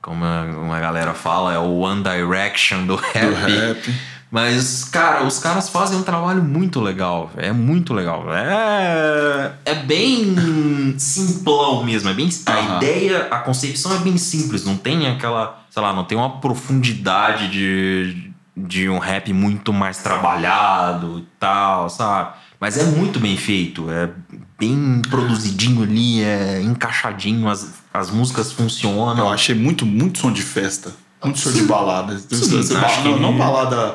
Como 0.00 0.24
uma 0.24 0.80
galera 0.80 1.12
fala, 1.12 1.52
é 1.52 1.58
o 1.58 1.78
One 1.78 2.02
Direction 2.02 2.86
do 2.86 2.96
rap. 2.96 3.26
Do 3.26 3.34
rap. 3.34 3.94
Mas, 4.30 4.84
cara, 4.84 5.24
os 5.24 5.38
caras 5.38 5.70
fazem 5.70 5.98
um 5.98 6.02
trabalho 6.02 6.42
muito 6.42 6.80
legal. 6.80 7.30
É 7.36 7.50
muito 7.50 7.94
legal. 7.94 8.24
É, 8.34 9.52
é 9.64 9.74
bem 9.74 10.94
simplão 10.98 11.82
mesmo. 11.82 12.10
É 12.10 12.14
bem, 12.14 12.28
a 12.44 12.52
uhum. 12.52 12.76
ideia, 12.76 13.28
a 13.30 13.38
concepção 13.38 13.94
é 13.94 13.98
bem 13.98 14.18
simples. 14.18 14.64
Não 14.64 14.76
tem 14.76 15.06
aquela, 15.06 15.58
sei 15.70 15.82
lá, 15.82 15.94
não 15.94 16.04
tem 16.04 16.18
uma 16.18 16.40
profundidade 16.40 17.48
de, 17.48 18.30
de 18.54 18.88
um 18.88 18.98
rap 18.98 19.32
muito 19.32 19.72
mais 19.72 19.98
trabalhado 19.98 21.20
e 21.20 21.26
tal, 21.40 21.88
sabe? 21.88 22.34
Mas 22.60 22.76
é 22.76 22.84
muito 22.84 23.18
bem 23.18 23.36
feito. 23.36 23.90
É 23.90 24.10
bem 24.58 25.00
produzidinho 25.08 25.82
ali, 25.84 26.22
é 26.22 26.60
encaixadinho, 26.60 27.48
as, 27.48 27.74
as 27.94 28.10
músicas 28.10 28.52
funcionam. 28.52 29.16
Eu 29.16 29.28
achei 29.30 29.54
muito, 29.54 29.86
muito 29.86 30.18
som 30.18 30.30
de 30.30 30.42
festa. 30.42 30.92
Muito 31.24 31.38
som 31.38 31.50
de 31.50 31.62
balada. 31.62 32.18
Sim, 32.18 32.74
não, 32.74 33.02
que- 33.02 33.20
não 33.20 33.38
balada 33.38 33.94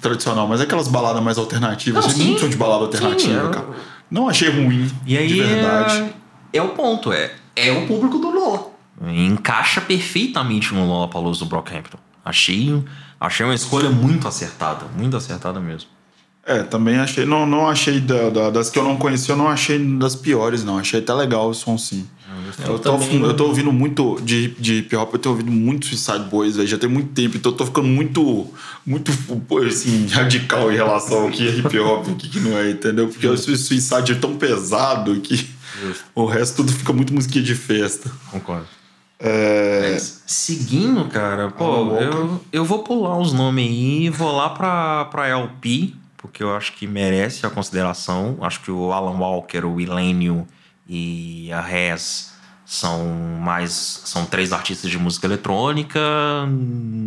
tradicional, 0.00 0.46
mas 0.48 0.60
aquelas 0.60 0.88
baladas 0.88 1.22
mais 1.22 1.38
alternativas. 1.38 2.04
Não, 2.04 2.10
achei 2.10 2.22
sim. 2.22 2.28
muito 2.28 2.40
som 2.40 2.48
de 2.48 2.56
balada 2.56 2.84
Sim, 2.84 3.04
alternativa, 3.04 3.40
eu- 3.40 3.50
cara. 3.50 3.66
Não 4.10 4.28
achei 4.28 4.50
ruim, 4.50 4.90
E 5.06 5.16
aí 5.16 5.26
de 5.26 5.42
verdade. 5.42 6.12
É, 6.52 6.58
é 6.58 6.62
o 6.62 6.68
ponto, 6.70 7.12
é, 7.12 7.32
é 7.56 7.72
o 7.72 7.86
público 7.86 8.18
do 8.18 8.30
Lola. 8.30 8.70
Encaixa 9.06 9.80
perfeitamente 9.80 10.72
no 10.74 10.86
Lola 10.86 11.08
Palusa 11.08 11.40
do 11.40 11.46
Brockhampton. 11.46 11.98
Achei, 12.24 12.82
achei 13.20 13.44
uma 13.44 13.54
escolha 13.54 13.90
muito 13.90 14.28
acertada, 14.28 14.84
muito 14.96 15.16
acertada 15.16 15.58
mesmo. 15.58 15.88
É, 16.44 16.62
também 16.62 16.98
achei. 16.98 17.24
Não, 17.24 17.46
não 17.46 17.68
achei 17.68 18.00
da- 18.00 18.28
da- 18.30 18.50
das 18.50 18.68
que 18.68 18.78
eu 18.78 18.84
não 18.84 18.96
conhecia, 18.96 19.32
eu 19.32 19.36
não 19.38 19.48
achei 19.48 19.78
das 19.96 20.14
piores, 20.14 20.62
não. 20.64 20.78
Achei 20.78 21.00
até 21.00 21.12
legal 21.14 21.48
o 21.48 21.54
som 21.54 21.78
sim. 21.78 22.06
Eu, 22.58 22.78
tô, 22.78 22.98
também- 22.98 23.20
eu 23.22 23.34
tô 23.36 23.46
ouvindo 23.46 23.72
muito 23.72 24.20
de, 24.22 24.48
de 24.58 24.74
hip 24.78 24.94
hop, 24.96 25.12
eu 25.14 25.18
tô 25.18 25.30
ouvindo 25.30 25.50
muito 25.52 25.86
Suicide 25.86 26.28
Boys, 26.30 26.56
velho. 26.56 26.68
Já 26.68 26.78
tem 26.78 26.88
muito 26.88 27.10
tempo, 27.12 27.36
então 27.36 27.52
eu 27.52 27.56
tô 27.56 27.66
ficando 27.66 27.88
muito, 27.88 28.52
muito 28.86 29.12
assim, 29.66 30.06
radical 30.12 30.70
em 30.72 30.76
relação 30.76 31.22
ao 31.22 31.30
que 31.30 31.46
é 31.46 31.50
hip 31.56 31.78
hop 31.78 32.08
e 32.08 32.10
o 32.12 32.14
que, 32.16 32.28
que 32.28 32.40
não 32.40 32.56
é, 32.58 32.70
entendeu? 32.70 33.08
Porque 33.08 33.26
o 33.26 33.36
Sui- 33.36 33.56
Suicide 33.56 34.12
é 34.12 34.14
tão 34.14 34.36
pesado 34.36 35.14
que 35.20 35.48
o 36.14 36.24
resto 36.26 36.56
tudo 36.56 36.72
fica 36.72 36.92
muito 36.92 37.12
musiquinha 37.14 37.44
de 37.44 37.54
festa. 37.54 38.10
Concordo. 38.30 38.66
É, 39.18 39.90
Mas, 39.92 40.22
seguindo, 40.26 41.04
cara, 41.06 41.48
pô, 41.50 41.94
eu, 41.96 42.40
eu 42.52 42.64
vou 42.64 42.80
pular 42.80 43.16
os 43.18 43.32
nomes 43.32 43.64
aí 43.68 44.06
e 44.06 44.10
vou 44.10 44.32
lá 44.34 44.50
pra, 44.50 45.04
pra 45.06 45.28
LP, 45.28 45.94
porque 46.16 46.42
eu 46.42 46.54
acho 46.56 46.72
que 46.72 46.88
merece 46.88 47.46
a 47.46 47.50
consideração. 47.50 48.36
Acho 48.40 48.60
que 48.62 48.70
o 48.70 48.92
Alan 48.92 49.16
Walker, 49.18 49.64
o 49.64 49.80
Ilênio 49.80 50.44
e 50.88 51.52
a 51.52 51.60
Rez 51.60 52.31
são 52.74 53.06
mais. 53.38 54.00
são 54.02 54.24
três 54.24 54.50
artistas 54.50 54.90
de 54.90 54.98
música 54.98 55.26
eletrônica. 55.26 56.00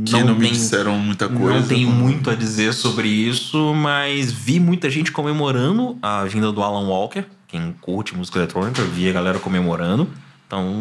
que 0.05 0.11
não, 0.23 0.35
me 0.35 0.41
tem- 0.41 0.51
disseram 0.51 0.99
muita 0.99 1.27
coisa. 1.27 1.59
não 1.59 1.67
tenho 1.67 1.89
muito 1.89 2.29
a 2.29 2.35
dizer 2.35 2.71
sobre 2.71 3.07
isso, 3.07 3.73
mas 3.73 4.31
vi 4.31 4.59
muita 4.59 4.91
gente 4.91 5.11
comemorando 5.11 5.97
a 6.03 6.23
vinda 6.25 6.51
do 6.51 6.61
Alan 6.61 6.87
Walker. 6.87 7.25
Quem 7.47 7.73
curte 7.81 8.15
música 8.15 8.37
eletrônica, 8.37 8.83
vi 8.83 9.09
a 9.09 9.11
galera 9.13 9.39
comemorando. 9.39 10.07
Então, 10.45 10.71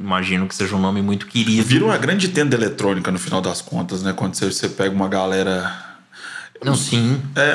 imagino 0.00 0.46
que 0.46 0.54
seja 0.54 0.76
um 0.76 0.80
nome 0.80 1.02
muito 1.02 1.26
querido. 1.26 1.64
Vira 1.66 1.84
uma 1.86 1.98
grande 1.98 2.28
tenda 2.28 2.54
eletrônica 2.54 3.10
no 3.10 3.18
final 3.18 3.40
das 3.40 3.60
contas, 3.60 4.04
né? 4.04 4.12
Quando 4.12 4.34
você, 4.36 4.46
você 4.52 4.68
pega 4.68 4.94
uma 4.94 5.08
galera 5.08 5.87
Não, 6.64 6.74
sim. 6.74 7.20
É, 7.36 7.54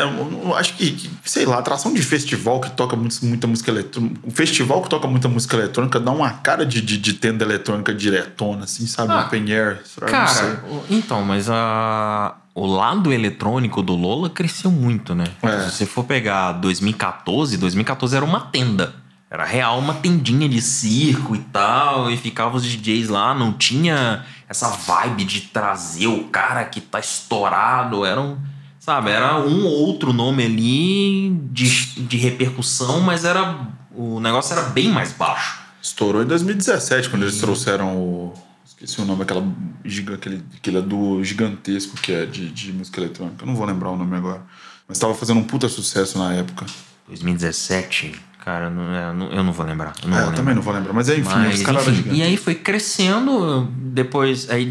acho 0.57 0.75
que, 0.75 1.09
sei 1.25 1.45
lá, 1.45 1.59
atração 1.59 1.93
de 1.93 2.01
festival 2.01 2.61
que 2.61 2.71
toca 2.71 2.95
muito- 2.95 3.23
muita 3.25 3.45
música 3.47 3.69
eletrônica. 3.71 4.19
Um 4.25 4.31
festival 4.31 4.81
que 4.81 4.89
toca 4.89 5.07
muita 5.07 5.27
música 5.27 5.57
eletrônica 5.57 5.99
dá 5.99 6.11
uma 6.11 6.29
cara 6.29 6.65
de, 6.65 6.81
de, 6.81 6.97
de 6.97 7.13
tenda 7.13 7.43
eletrônica 7.43 7.93
diretona, 7.93 8.63
assim, 8.63 8.87
sabe? 8.87 9.11
Ah, 9.11 9.21
Open 9.25 9.51
air. 9.51 9.81
Cara, 10.05 10.63
então, 10.89 11.21
mas 11.23 11.49
a, 11.49 12.35
o 12.55 12.65
lado 12.65 13.11
eletrônico 13.11 13.81
do 13.81 13.93
Lola 13.95 14.29
cresceu 14.29 14.71
muito, 14.71 15.13
né? 15.13 15.25
É. 15.41 15.59
Se 15.69 15.71
você 15.77 15.85
for 15.85 16.05
pegar 16.05 16.53
2014, 16.53 17.57
2014 17.57 18.15
era 18.15 18.23
uma 18.25 18.39
tenda. 18.39 18.95
Era 19.29 19.45
real 19.45 19.79
uma 19.79 19.95
tendinha 19.95 20.47
de 20.47 20.61
circo 20.61 21.35
e 21.35 21.39
tal, 21.39 22.11
e 22.11 22.15
ficavam 22.15 22.55
os 22.55 22.63
DJs 22.63 23.09
lá, 23.09 23.33
não 23.33 23.51
tinha 23.51 24.23
essa 24.47 24.69
vibe 24.69 25.23
de 25.23 25.41
trazer 25.41 26.05
o 26.05 26.25
cara 26.25 26.63
que 26.65 26.79
tá 26.79 26.99
estourado, 26.99 28.05
era 28.05 28.21
um, 28.21 28.37
sabe, 28.83 29.11
era 29.11 29.37
um 29.39 29.65
ou 29.65 29.71
outro 29.87 30.11
nome 30.13 30.43
ali 30.43 31.29
de, 31.51 31.69
de 32.01 32.17
repercussão, 32.17 32.99
mas 32.99 33.23
era 33.25 33.57
o 33.95 34.19
negócio 34.19 34.53
era 34.57 34.63
bem 34.69 34.89
mais 34.91 35.11
baixo. 35.11 35.59
Estourou 35.81 36.23
em 36.23 36.25
2017, 36.25 37.09
quando 37.09 37.23
eles 37.23 37.37
trouxeram 37.39 37.95
o. 37.97 38.33
Esqueci 38.65 38.99
o 39.01 39.05
nome, 39.05 39.21
aquela 39.23 39.45
giga, 39.85 40.15
aquele, 40.15 40.43
aquele 40.57 40.81
duo 40.81 41.23
gigantesco 41.23 41.95
que 41.97 42.11
é 42.11 42.25
de, 42.25 42.49
de 42.49 42.71
música 42.73 42.99
eletrônica. 42.99 43.43
Eu 43.43 43.47
não 43.47 43.55
vou 43.55 43.65
lembrar 43.65 43.89
o 43.91 43.97
nome 43.97 44.15
agora. 44.15 44.41
Mas 44.87 44.97
tava 44.99 45.13
fazendo 45.13 45.39
um 45.39 45.43
puta 45.43 45.69
sucesso 45.69 46.17
na 46.17 46.33
época. 46.33 46.65
2017, 47.07 48.13
cara, 48.43 48.69
não- 48.69 48.93
é, 48.93 49.13
não- 49.13 49.31
eu 49.31 49.43
não 49.43 49.51
vou 49.53 49.65
lembrar. 49.65 49.93
eu 50.01 50.09
não 50.09 50.15
É, 50.17 50.19
eu 50.19 50.23
lembrar. 50.25 50.35
também 50.37 50.55
não 50.55 50.61
vou 50.61 50.73
lembrar. 50.73 50.93
Mas 50.93 51.09
é, 51.09 51.17
enfim, 51.17 51.29
Mas, 51.29 51.59
os 51.59 51.65
caras 51.65 51.83
eram 51.83 51.93
gigantes. 51.95 52.19
e 52.19 52.23
aí 52.23 52.37
foi 52.37 52.55
crescendo, 52.55 53.67
depois, 53.77 54.49
aí 54.49 54.65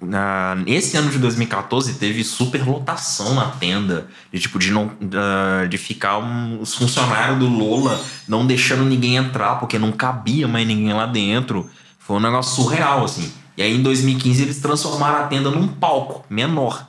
na, 0.00 0.56
esse 0.66 0.96
ano 0.96 1.10
de 1.10 1.18
2014 1.18 1.94
teve 1.94 2.22
super 2.22 2.66
lotação 2.66 3.34
na 3.34 3.46
tenda, 3.46 4.06
de 4.32 4.38
tipo, 4.38 4.58
de 4.58 4.70
não 4.70 4.90
da- 5.00 5.66
de 5.66 5.78
ficar 5.78 6.18
um- 6.18 6.60
os 6.60 6.74
funcionários 6.74 7.38
do 7.38 7.48
Lola 7.48 8.00
não 8.28 8.46
deixando 8.46 8.84
ninguém 8.84 9.16
entrar, 9.16 9.56
porque 9.56 9.78
não 9.78 9.92
cabia 9.92 10.46
mais 10.46 10.66
ninguém 10.66 10.92
lá 10.92 11.06
dentro. 11.06 11.68
Foi 11.98 12.16
um 12.16 12.20
negócio 12.20 12.62
surreal, 12.62 13.04
assim. 13.04 13.32
E 13.56 13.62
aí 13.62 13.74
em 13.74 13.82
2015 13.82 14.42
eles 14.42 14.58
transformaram 14.60 15.24
a 15.24 15.26
tenda 15.28 15.50
num 15.50 15.66
palco 15.66 16.24
menor. 16.28 16.86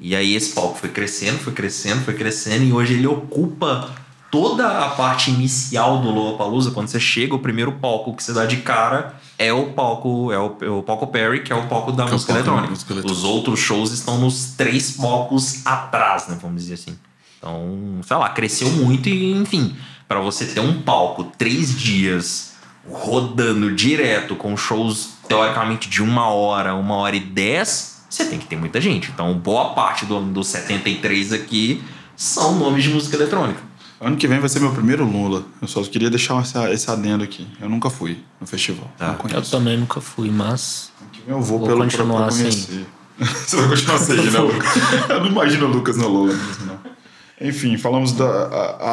E 0.00 0.14
aí 0.16 0.34
esse 0.34 0.52
palco 0.52 0.76
foi 0.78 0.90
crescendo, 0.90 1.38
foi 1.38 1.52
crescendo, 1.52 2.02
foi 2.04 2.14
crescendo, 2.14 2.64
e 2.64 2.72
hoje 2.72 2.94
ele 2.94 3.06
ocupa 3.06 3.88
toda 4.34 4.66
a 4.84 4.88
parte 4.88 5.30
inicial 5.30 6.00
do 6.00 6.10
Lollapalooza. 6.10 6.72
Quando 6.72 6.88
você 6.88 6.98
chega, 6.98 7.36
o 7.36 7.38
primeiro 7.38 7.70
palco 7.70 8.12
que 8.16 8.20
você 8.20 8.32
dá 8.32 8.44
de 8.44 8.56
cara 8.56 9.14
é 9.38 9.52
o 9.52 9.66
palco, 9.66 10.32
é 10.32 10.38
o, 10.38 10.56
é 10.60 10.68
o 10.68 10.82
palco 10.82 11.06
Perry, 11.06 11.44
que 11.44 11.52
é 11.52 11.56
o 11.56 11.68
palco 11.68 11.92
da 11.92 12.02
é 12.02 12.06
o 12.08 12.10
música 12.10 12.32
palco 12.32 12.44
da 12.44 12.50
eletrônica. 12.50 12.70
música 12.70 12.92
eletrônica. 12.94 13.20
Os 13.20 13.24
outros 13.24 13.60
shows 13.60 13.92
estão 13.92 14.18
nos 14.18 14.54
três 14.56 14.90
palcos 14.96 15.64
atrás, 15.64 16.26
né, 16.26 16.36
vamos 16.42 16.62
dizer 16.62 16.74
assim. 16.74 16.98
Então, 17.38 18.00
sei 18.02 18.16
lá, 18.16 18.28
cresceu 18.30 18.68
muito 18.70 19.08
e, 19.08 19.30
enfim, 19.34 19.76
para 20.08 20.18
você 20.18 20.46
ter 20.46 20.58
um 20.58 20.82
palco 20.82 21.30
três 21.38 21.78
dias 21.78 22.54
rodando 22.90 23.72
direto 23.72 24.34
com 24.34 24.56
shows 24.56 25.10
teoricamente 25.28 25.88
de 25.88 26.02
uma 26.02 26.28
hora, 26.28 26.74
uma 26.74 26.96
hora 26.96 27.14
e 27.14 27.20
dez, 27.20 28.02
você 28.10 28.24
tem 28.24 28.40
que 28.40 28.46
ter 28.46 28.56
muita 28.56 28.80
gente. 28.80 29.12
Então, 29.12 29.32
boa 29.38 29.74
parte 29.74 30.04
do, 30.04 30.20
do 30.20 30.42
73 30.42 31.32
aqui 31.32 31.84
são 32.16 32.58
nomes 32.58 32.82
de 32.82 32.90
música 32.90 33.14
eletrônica. 33.14 33.73
Ano 34.04 34.16
que 34.16 34.28
vem 34.28 34.38
vai 34.38 34.50
ser 34.50 34.60
meu 34.60 34.70
primeiro 34.70 35.02
Lula. 35.02 35.44
Eu 35.62 35.66
só 35.66 35.82
queria 35.82 36.10
deixar 36.10 36.38
essa, 36.42 36.70
esse 36.70 36.90
adendo 36.90 37.24
aqui. 37.24 37.48
Eu 37.58 37.70
nunca 37.70 37.88
fui 37.88 38.22
no 38.38 38.46
festival. 38.46 38.90
Tá. 38.98 39.16
Não 39.24 39.30
Eu 39.30 39.42
também 39.42 39.78
nunca 39.78 39.98
fui, 39.98 40.30
mas. 40.30 40.92
Ano 41.00 41.10
que 41.10 41.22
vem 41.22 41.34
eu 41.34 41.40
vou, 41.40 41.58
Vou 41.58 41.68
pelo 41.68 41.78
pra, 41.78 41.86
continuar 41.86 42.26
pra 42.26 42.36
conhecer. 42.36 42.86
Você 43.18 43.56
vai 43.56 43.68
continuar 43.68 43.98
sem 43.98 44.16
ir, 44.16 44.30
né, 44.30 44.38
Lucas? 44.40 44.76
Eu 45.08 45.20
não 45.20 45.26
imagino 45.28 45.66
o 45.66 45.70
Lucas 45.70 45.96
no 45.96 46.08
Lula 46.08 46.34
mesmo, 46.34 46.66
não. 46.66 46.78
Enfim, 47.40 47.78
falamos 47.78 48.12
da. 48.12 48.26
A, 48.26 48.88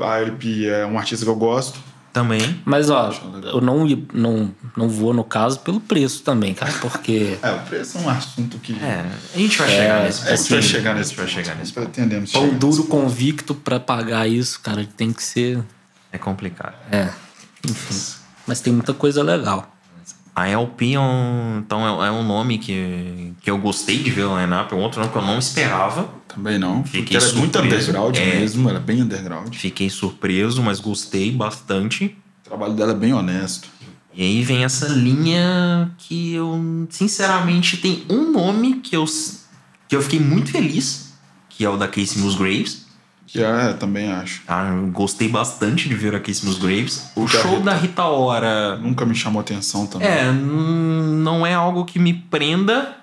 a, 0.00 0.12
a 0.14 0.20
LP 0.20 0.66
é 0.66 0.86
um 0.86 0.98
artista 0.98 1.24
que 1.24 1.30
eu 1.30 1.36
gosto. 1.36 1.78
Também. 2.16 2.62
Mas, 2.64 2.88
ó, 2.88 3.12
eu 3.44 3.60
não, 3.60 3.86
não, 4.14 4.50
não 4.74 4.88
vou 4.88 5.12
no 5.12 5.22
caso 5.22 5.60
pelo 5.60 5.78
preço 5.78 6.22
também, 6.22 6.54
cara, 6.54 6.72
porque. 6.80 7.36
É, 7.44 7.52
o 7.52 7.58
preço 7.58 7.98
é 7.98 8.00
um 8.00 8.08
assunto 8.08 8.56
que. 8.58 8.72
É, 8.72 9.04
a 9.34 9.38
gente 9.38 9.58
vai 9.58 9.68
chegar 9.68 10.02
nesse 10.02 10.26
É, 10.26 10.32
a 10.32 10.36
gente 10.36 10.48
vai 10.48 10.58
ponto. 10.58 10.70
chegar 10.70 10.94
nesse 10.94 11.14
ponto. 11.14 11.28
chegar 11.28 11.54
nesse 11.56 11.72
ponto. 11.74 11.88
Entendemos. 11.88 12.32
Pão 12.32 12.46
chegar 12.46 12.58
duro 12.58 12.76
nesse 12.78 12.88
convicto 12.88 13.54
pra 13.54 13.78
pagar 13.78 14.26
isso, 14.26 14.58
cara, 14.60 14.88
tem 14.96 15.12
que 15.12 15.22
ser. 15.22 15.62
É 16.10 16.16
complicado. 16.16 16.74
É. 16.90 17.10
Enfim. 17.68 18.14
Mas 18.46 18.62
tem 18.62 18.72
muita 18.72 18.94
coisa 18.94 19.22
legal. 19.22 19.75
A 20.36 20.48
LP 20.48 20.92
é 20.92 21.00
um, 21.00 21.62
então 21.64 22.04
é, 22.04 22.08
é 22.08 22.10
um 22.10 22.22
nome 22.22 22.58
que, 22.58 23.32
que 23.40 23.50
eu 23.50 23.56
gostei 23.56 24.02
de 24.02 24.10
ver 24.10 24.24
o 24.24 24.38
line-up, 24.38 24.70
é 24.70 24.76
um 24.76 24.80
outro 24.80 25.00
nome 25.00 25.10
que 25.10 25.16
eu 25.16 25.22
não 25.22 25.38
esperava. 25.38 26.10
Também 26.28 26.58
não. 26.58 26.84
Fiquei 26.84 27.16
ela 27.16 27.26
é 27.26 27.32
muito 27.32 27.56
surpreso. 27.56 27.90
underground 27.90 28.16
É. 28.18 28.38
mesmo. 28.38 28.68
Ela 28.68 28.78
é 28.78 28.82
bem 28.82 29.00
underground. 29.00 29.54
Fiquei 29.54 29.88
surpreso, 29.88 30.62
mas 30.62 30.78
gostei 30.78 31.32
bastante. 31.32 32.18
O 32.44 32.48
trabalho 32.50 32.74
dela 32.74 32.92
é 32.92 32.94
bem 32.94 33.14
honesto. 33.14 33.66
E 34.14 34.22
aí 34.22 34.42
vem 34.42 34.62
essa 34.62 34.88
linha 34.88 35.90
que 35.96 36.34
eu, 36.34 36.86
sinceramente, 36.90 37.78
tem 37.78 38.04
um 38.10 38.30
nome 38.30 38.80
que 38.80 38.94
eu, 38.94 39.06
que 39.88 39.96
eu 39.96 40.02
fiquei 40.02 40.20
muito 40.20 40.50
feliz, 40.50 41.14
que 41.48 41.64
é 41.64 41.70
o 41.70 41.78
da 41.78 41.88
Casey 41.88 42.18
Musgraves. 42.18 42.85
É, 43.34 43.72
também 43.74 44.10
acho. 44.12 44.42
Ah, 44.46 44.68
eu 44.74 44.86
gostei 44.88 45.28
bastante 45.28 45.88
de 45.88 45.94
ver 45.94 46.14
a 46.14 46.20
Casey 46.20 46.46
Musgraves. 46.46 47.10
O 47.16 47.26
show 47.26 47.50
Rita. 47.52 47.62
da 47.64 47.74
Rita 47.74 48.04
Ora 48.04 48.76
Nunca 48.76 49.04
me 49.04 49.14
chamou 49.14 49.40
atenção 49.40 49.86
também. 49.86 50.06
É, 50.08 50.30
não 50.32 51.46
é 51.46 51.54
algo 51.54 51.84
que 51.84 51.98
me 51.98 52.12
prenda. 52.14 52.94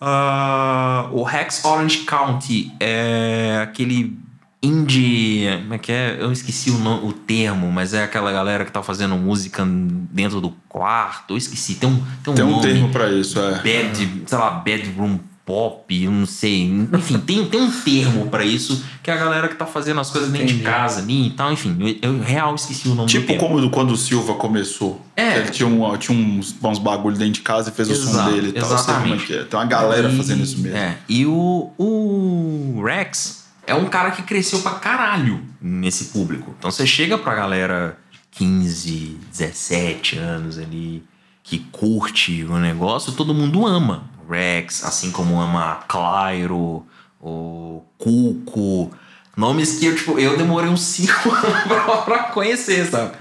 Ah, 0.00 1.08
o 1.12 1.22
Rex 1.22 1.64
Orange 1.64 1.98
County 1.98 2.72
é 2.80 3.60
aquele 3.62 4.18
indie. 4.62 5.48
Como 5.62 5.74
é 5.74 5.78
que 5.78 5.92
é? 5.92 6.16
Eu 6.20 6.32
esqueci 6.32 6.70
o, 6.70 6.78
no- 6.78 7.06
o 7.06 7.12
termo, 7.12 7.70
mas 7.70 7.94
é 7.94 8.02
aquela 8.04 8.30
galera 8.32 8.64
que 8.64 8.72
tá 8.72 8.82
fazendo 8.82 9.16
música 9.16 9.64
dentro 9.66 10.40
do 10.40 10.50
quarto. 10.68 11.34
Eu 11.34 11.36
esqueci. 11.36 11.74
Tem 11.76 11.88
um, 11.88 12.02
tem 12.22 12.32
um, 12.32 12.36
Tem 12.36 12.44
um 12.44 12.50
nome. 12.50 12.62
termo 12.62 12.88
pra 12.90 13.10
isso, 13.10 13.38
é. 13.40 13.52
Bad, 13.62 14.22
sei 14.26 14.38
lá, 14.38 14.50
bedroom 14.50 15.18
pop, 15.48 16.04
eu 16.04 16.10
não 16.10 16.26
sei. 16.26 16.64
Enfim, 16.92 17.18
tem, 17.20 17.42
tem 17.46 17.62
um 17.62 17.70
termo 17.70 18.26
pra 18.28 18.44
isso 18.44 18.84
que 19.02 19.10
é 19.10 19.14
a 19.14 19.16
galera 19.16 19.48
que 19.48 19.54
tá 19.54 19.64
fazendo 19.64 19.98
as 19.98 20.10
coisas 20.10 20.30
dentro 20.30 20.54
de 20.54 20.62
casa 20.62 21.00
ali 21.00 21.28
e 21.28 21.30
tal. 21.30 21.50
Enfim, 21.50 21.74
eu, 21.80 22.12
eu 22.12 22.20
real 22.20 22.54
esqueci 22.54 22.86
o 22.86 22.94
nome 22.94 23.06
do 23.06 23.10
Tipo 23.10 23.34
como 23.38 23.70
quando 23.70 23.92
o 23.92 23.96
Silva 23.96 24.34
começou. 24.34 25.00
É. 25.16 25.30
Que 25.32 25.38
Ele 25.38 25.48
tinha, 25.48 25.66
um, 25.66 25.96
tinha 25.96 26.18
uns, 26.18 26.54
uns 26.62 26.78
bagulho 26.78 27.16
dentro 27.16 27.32
de 27.32 27.40
casa 27.40 27.70
e 27.70 27.72
fez 27.72 27.88
o 27.88 27.94
som 27.96 28.10
Exato, 28.10 28.30
dele 28.30 28.48
e 28.48 28.52
tal. 28.52 28.70
É 28.70 29.32
é. 29.32 29.44
Tem 29.44 29.58
uma 29.58 29.64
galera 29.64 30.10
E- 30.10 30.16
fazendo 30.18 30.44
isso 30.44 30.58
mesmo. 30.58 30.76
É, 30.76 30.98
e 31.08 31.24
o, 31.24 31.70
o 31.78 32.82
Rex 32.84 33.46
é 33.66 33.74
um 33.74 33.86
cara 33.86 34.10
que 34.10 34.20
cresceu 34.20 34.60
pra 34.60 34.72
caralho 34.72 35.42
nesse 35.62 36.06
público. 36.06 36.54
Então 36.58 36.70
você 36.70 36.86
chega 36.86 37.16
pra 37.16 37.34
galera 37.34 37.96
15, 38.32 39.16
17 39.32 40.18
anos 40.18 40.58
ali, 40.58 41.02
que 41.42 41.58
curte 41.72 42.44
o 42.44 42.58
negócio, 42.58 43.12
todo 43.12 43.32
mundo 43.32 43.66
ama. 43.66 44.17
Rex, 44.28 44.84
assim 44.84 45.10
como 45.10 45.40
ama 45.40 45.80
Clairo, 45.88 46.84
o 47.20 47.82
Cuco. 47.96 48.90
Nomes 49.36 49.78
que 49.78 49.86
eu, 49.86 49.94
tipo, 49.94 50.18
eu 50.18 50.36
demorei 50.36 50.68
uns 50.68 50.80
5 50.80 51.30
anos 51.30 51.62
pra, 51.68 51.96
pra 51.98 52.18
conhecer, 52.24 52.84
sabe? 52.86 53.12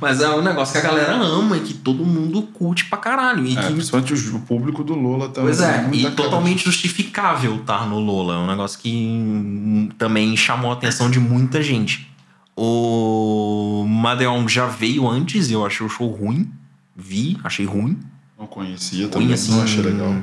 Mas 0.00 0.20
é 0.20 0.28
um 0.28 0.42
negócio 0.42 0.72
que 0.72 0.84
a 0.84 0.90
galera 0.90 1.14
ama 1.14 1.56
e 1.56 1.60
que 1.60 1.74
todo 1.74 2.04
mundo 2.04 2.42
curte 2.42 2.86
pra 2.86 2.98
caralho. 2.98 3.46
E 3.46 3.56
É, 3.56 3.62
que 3.62 3.72
principalmente 3.72 4.12
o, 4.14 4.40
público 4.40 4.82
do 4.82 4.94
Lola 4.94 5.28
também. 5.28 5.44
Pois 5.44 5.60
é, 5.60 5.82
muita 5.82 5.96
e 5.96 6.02
cara 6.02 6.14
totalmente 6.16 6.64
justificável 6.64 7.54
estar 7.54 7.86
no 7.86 8.00
Lola. 8.00 8.34
É 8.34 8.38
um 8.38 8.48
negócio 8.48 8.80
que 8.80 9.88
também 9.96 10.36
chamou 10.36 10.72
a 10.72 10.74
atenção 10.74 11.08
de 11.08 11.20
muita 11.20 11.62
gente. 11.62 12.10
O 12.56 13.84
Madeon 13.88 14.48
já 14.48 14.66
veio 14.66 15.08
antes 15.08 15.50
e 15.50 15.52
eu 15.52 15.64
achei 15.64 15.86
o 15.86 15.88
show 15.88 16.08
ruim. 16.08 16.50
Vi, 16.96 17.38
achei 17.44 17.64
ruim. 17.64 17.96
Não 18.36 18.48
conhecia 18.48 19.06
também, 19.06 19.28
Ruim 19.28 19.34
assim. 19.34 19.52
não 19.52 19.62
achei 19.62 19.82
legal. 19.82 20.16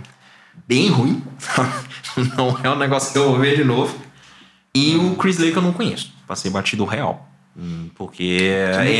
Bem 0.67 0.89
ruim. 0.89 1.21
não 2.37 2.57
é 2.63 2.69
um 2.69 2.77
negócio 2.77 3.11
que 3.11 3.17
eu 3.17 3.29
vou 3.31 3.39
ver 3.39 3.55
de 3.57 3.63
novo. 3.63 3.95
E 4.73 4.95
o 4.95 5.15
Chris 5.15 5.37
Lake 5.37 5.55
eu 5.55 5.61
não 5.61 5.73
conheço. 5.73 6.13
Passei 6.27 6.51
batido 6.51 6.85
real. 6.85 7.27
Hum, 7.57 7.89
Porque 7.95 8.39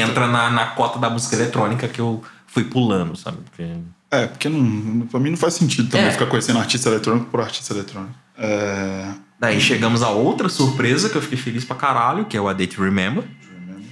entra 0.02 0.28
na, 0.28 0.50
na 0.50 0.66
cota 0.68 0.98
da 0.98 1.10
música 1.10 1.36
eletrônica 1.36 1.88
que 1.88 2.00
eu 2.02 2.24
fui 2.48 2.64
pulando, 2.64 3.16
sabe? 3.16 3.38
Porque 3.46 3.68
É, 4.10 4.26
porque 4.28 4.50
não, 4.50 5.06
pra 5.08 5.20
mim 5.20 5.30
não 5.32 5.38
faz 5.38 5.54
sentido 5.56 5.90
também 5.90 6.08
É. 6.08 6.12
ficar 6.12 6.26
conhecendo 6.26 6.58
artista 6.60 6.90
eletrônico 6.90 7.28
por 7.30 7.40
artista 7.42 7.74
eletrônico. 7.74 8.16
É, 8.38 9.12
Daí 9.40 9.62
chegamos 9.62 10.02
a 10.02 10.10
outra 10.10 10.50
surpresa 10.50 11.10
que 11.10 11.16
eu 11.16 11.22
fiquei 11.22 11.38
feliz 11.38 11.64
pra 11.64 11.76
caralho, 11.76 12.26
que 12.26 12.36
é 12.36 12.42
o 12.42 12.48
A 12.48 12.54
Date 12.54 12.80
Remember. 12.80 13.24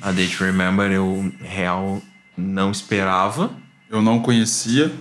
A 0.01 0.11
Date 0.11 0.37
Remember 0.43 0.91
eu 0.91 1.31
real 1.41 2.01
não 2.35 2.71
esperava. 2.71 3.51
eu 3.89 4.01
não 4.01 4.19
conhecia, 4.19 4.91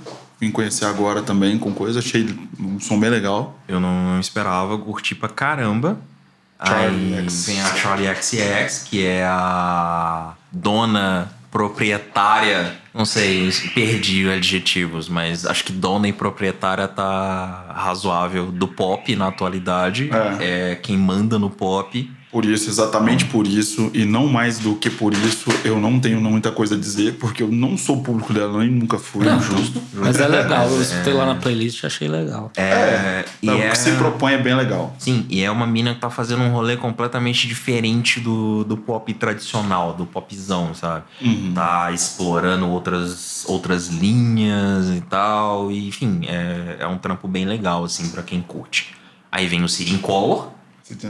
vim 0.45 0.51
conhecer 0.51 0.85
agora 0.85 1.23
também 1.23 1.59
com 1.59 1.73
coisa, 1.73 1.99
achei 2.01 2.27
um 2.61 2.79
som 2.79 3.01
bem 3.01 3.09
legal. 3.11 3.59
Eu 3.67 3.81
não 3.81 4.21
esperava, 4.21 4.77
curti 4.77 5.15
pra 5.15 5.29
caramba. 5.29 5.99
Charlie 6.65 7.15
Aí 7.15 7.25
X. 7.25 7.47
vem 7.47 7.61
a 7.61 7.75
Charlie 7.75 8.15
XX, 8.15 8.89
que 8.89 9.05
é 9.05 9.25
a 9.25 10.35
dona 10.53 11.31
proprietária. 11.51 12.75
Não 12.93 13.05
sei, 13.05 13.51
perdi 13.75 14.29
adjetivos, 14.29 15.09
mas 15.09 15.47
acho 15.47 15.65
que 15.65 15.73
dona 15.73 16.09
e 16.09 16.13
proprietária 16.13 16.87
tá 16.87 17.73
razoável 17.75 18.53
do 18.53 18.69
pop 18.69 19.15
na 19.17 19.29
atualidade. 19.29 20.11
é 20.41 20.75
quem 20.77 20.97
manda 20.97 21.39
no 21.39 21.51
pop. 21.51 22.11
Por 22.35 22.45
isso, 22.45 22.69
exatamente 22.69 23.27
por 23.27 23.47
isso, 23.47 23.93
e 23.95 24.05
não 24.05 24.27
mais 24.27 24.59
do 24.59 24.75
que 24.75 24.91
por 24.91 25.15
isso, 25.15 25.49
eu 25.65 25.79
não 25.79 26.01
tenho 26.01 26.21
muita 26.21 26.51
coisa 26.51 26.75
a 26.75 26.79
dizer, 26.79 27.15
porque 27.15 27.45
eu 27.45 27.49
não 27.49 27.79
sou 27.79 28.03
público 28.03 28.33
dela, 28.33 28.59
nem 28.59 28.69
nunca 28.69 28.99
fui. 28.99 29.25
Não, 29.25 29.41
justo. 29.41 29.81
Mas 29.93 30.19
é 30.19 30.27
legal, 30.27 30.69
eu 30.69 30.83
escutei 30.83 31.13
lá 31.13 31.27
na 31.27 31.37
playlist 31.37 31.85
e 31.85 31.87
achei 31.87 32.09
legal. 32.09 32.51
É, 32.57 33.25
e 33.41 33.47
Não, 33.47 33.57
O 33.57 33.63
é... 33.63 33.71
que 33.71 33.79
se 33.79 33.93
propõe 33.93 34.33
é 34.33 34.39
bem 34.39 34.57
legal. 34.57 34.97
Sim, 34.99 35.25
e 35.31 35.45
é 35.45 35.49
uma 35.49 35.65
mina 35.65 35.95
que 35.95 36.01
tá 36.01 36.11
fazendo 36.11 36.43
um 36.43 36.51
rolê 36.51 36.77
completamente 36.77 37.47
diferente 37.47 38.19
do, 38.19 38.65
do 38.65 38.77
pop 38.77 39.15
tradicional, 39.15 39.93
do 39.93 40.05
popzão, 40.05 40.75
sabe? 40.75 41.05
Tá 41.55 41.93
explorando 41.93 42.69
outras, 42.69 43.45
outras 43.47 43.87
linhas 43.87 44.89
e 44.89 45.01
tal. 45.03 45.71
E, 45.71 45.87
enfim, 45.87 46.23
é, 46.27 46.79
é 46.81 46.87
um 46.89 46.99
trampo 46.99 47.29
bem 47.29 47.45
legal, 47.45 47.85
assim, 47.85 48.09
pra 48.09 48.25
quem 48.25 48.41
curte. 48.41 48.93
Aí 49.31 49.47
vem 49.47 49.63
o 49.63 49.69
Sirin 49.69 49.99
Color. 49.99 50.49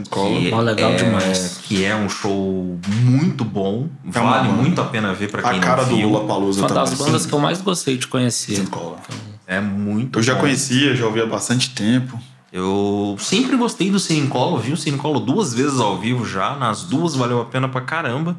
Cola. 0.09 0.39
Que 0.39 0.53
Ó, 0.53 0.61
legal 0.61 0.91
é, 0.91 0.95
demais. 0.95 1.59
Que 1.63 1.83
é 1.83 1.95
um 1.95 2.07
show 2.07 2.79
muito 3.03 3.43
bom. 3.43 3.89
É 4.13 4.19
uma 4.19 4.31
vale 4.31 4.47
banda. 4.47 4.61
muito 4.61 4.81
a 4.81 4.85
pena 4.85 5.13
ver 5.13 5.29
pra 5.29 5.41
quem 5.41 5.59
A 5.59 5.61
cara 5.61 5.83
do. 5.83 5.95
Lula 5.95 6.25
Palusa 6.25 6.61
Uma 6.61 6.67
também. 6.69 6.83
das 6.83 6.93
bandas 6.93 7.25
que 7.25 7.33
eu 7.33 7.39
mais 7.39 7.61
gostei 7.61 7.97
de 7.97 8.07
conhecer. 8.07 8.67
Cola. 8.69 8.97
É 9.45 9.59
muito 9.59 10.19
Eu 10.19 10.23
já 10.23 10.35
bom. 10.35 10.41
conhecia, 10.41 10.95
já 10.95 11.05
ouvi 11.05 11.21
há 11.21 11.25
bastante 11.25 11.71
tempo. 11.71 12.17
Eu 12.51 13.17
sempre 13.19 13.57
gostei 13.57 13.91
do 13.91 13.99
Colo, 14.29 14.57
vi 14.57 14.71
o 14.71 14.97
Colo 14.97 15.19
duas 15.19 15.53
vezes 15.53 15.77
ao 15.77 15.97
vivo 15.97 16.25
já, 16.25 16.55
nas 16.55 16.83
duas 16.83 17.13
valeu 17.13 17.41
a 17.41 17.45
pena 17.45 17.67
pra 17.67 17.81
caramba. 17.81 18.37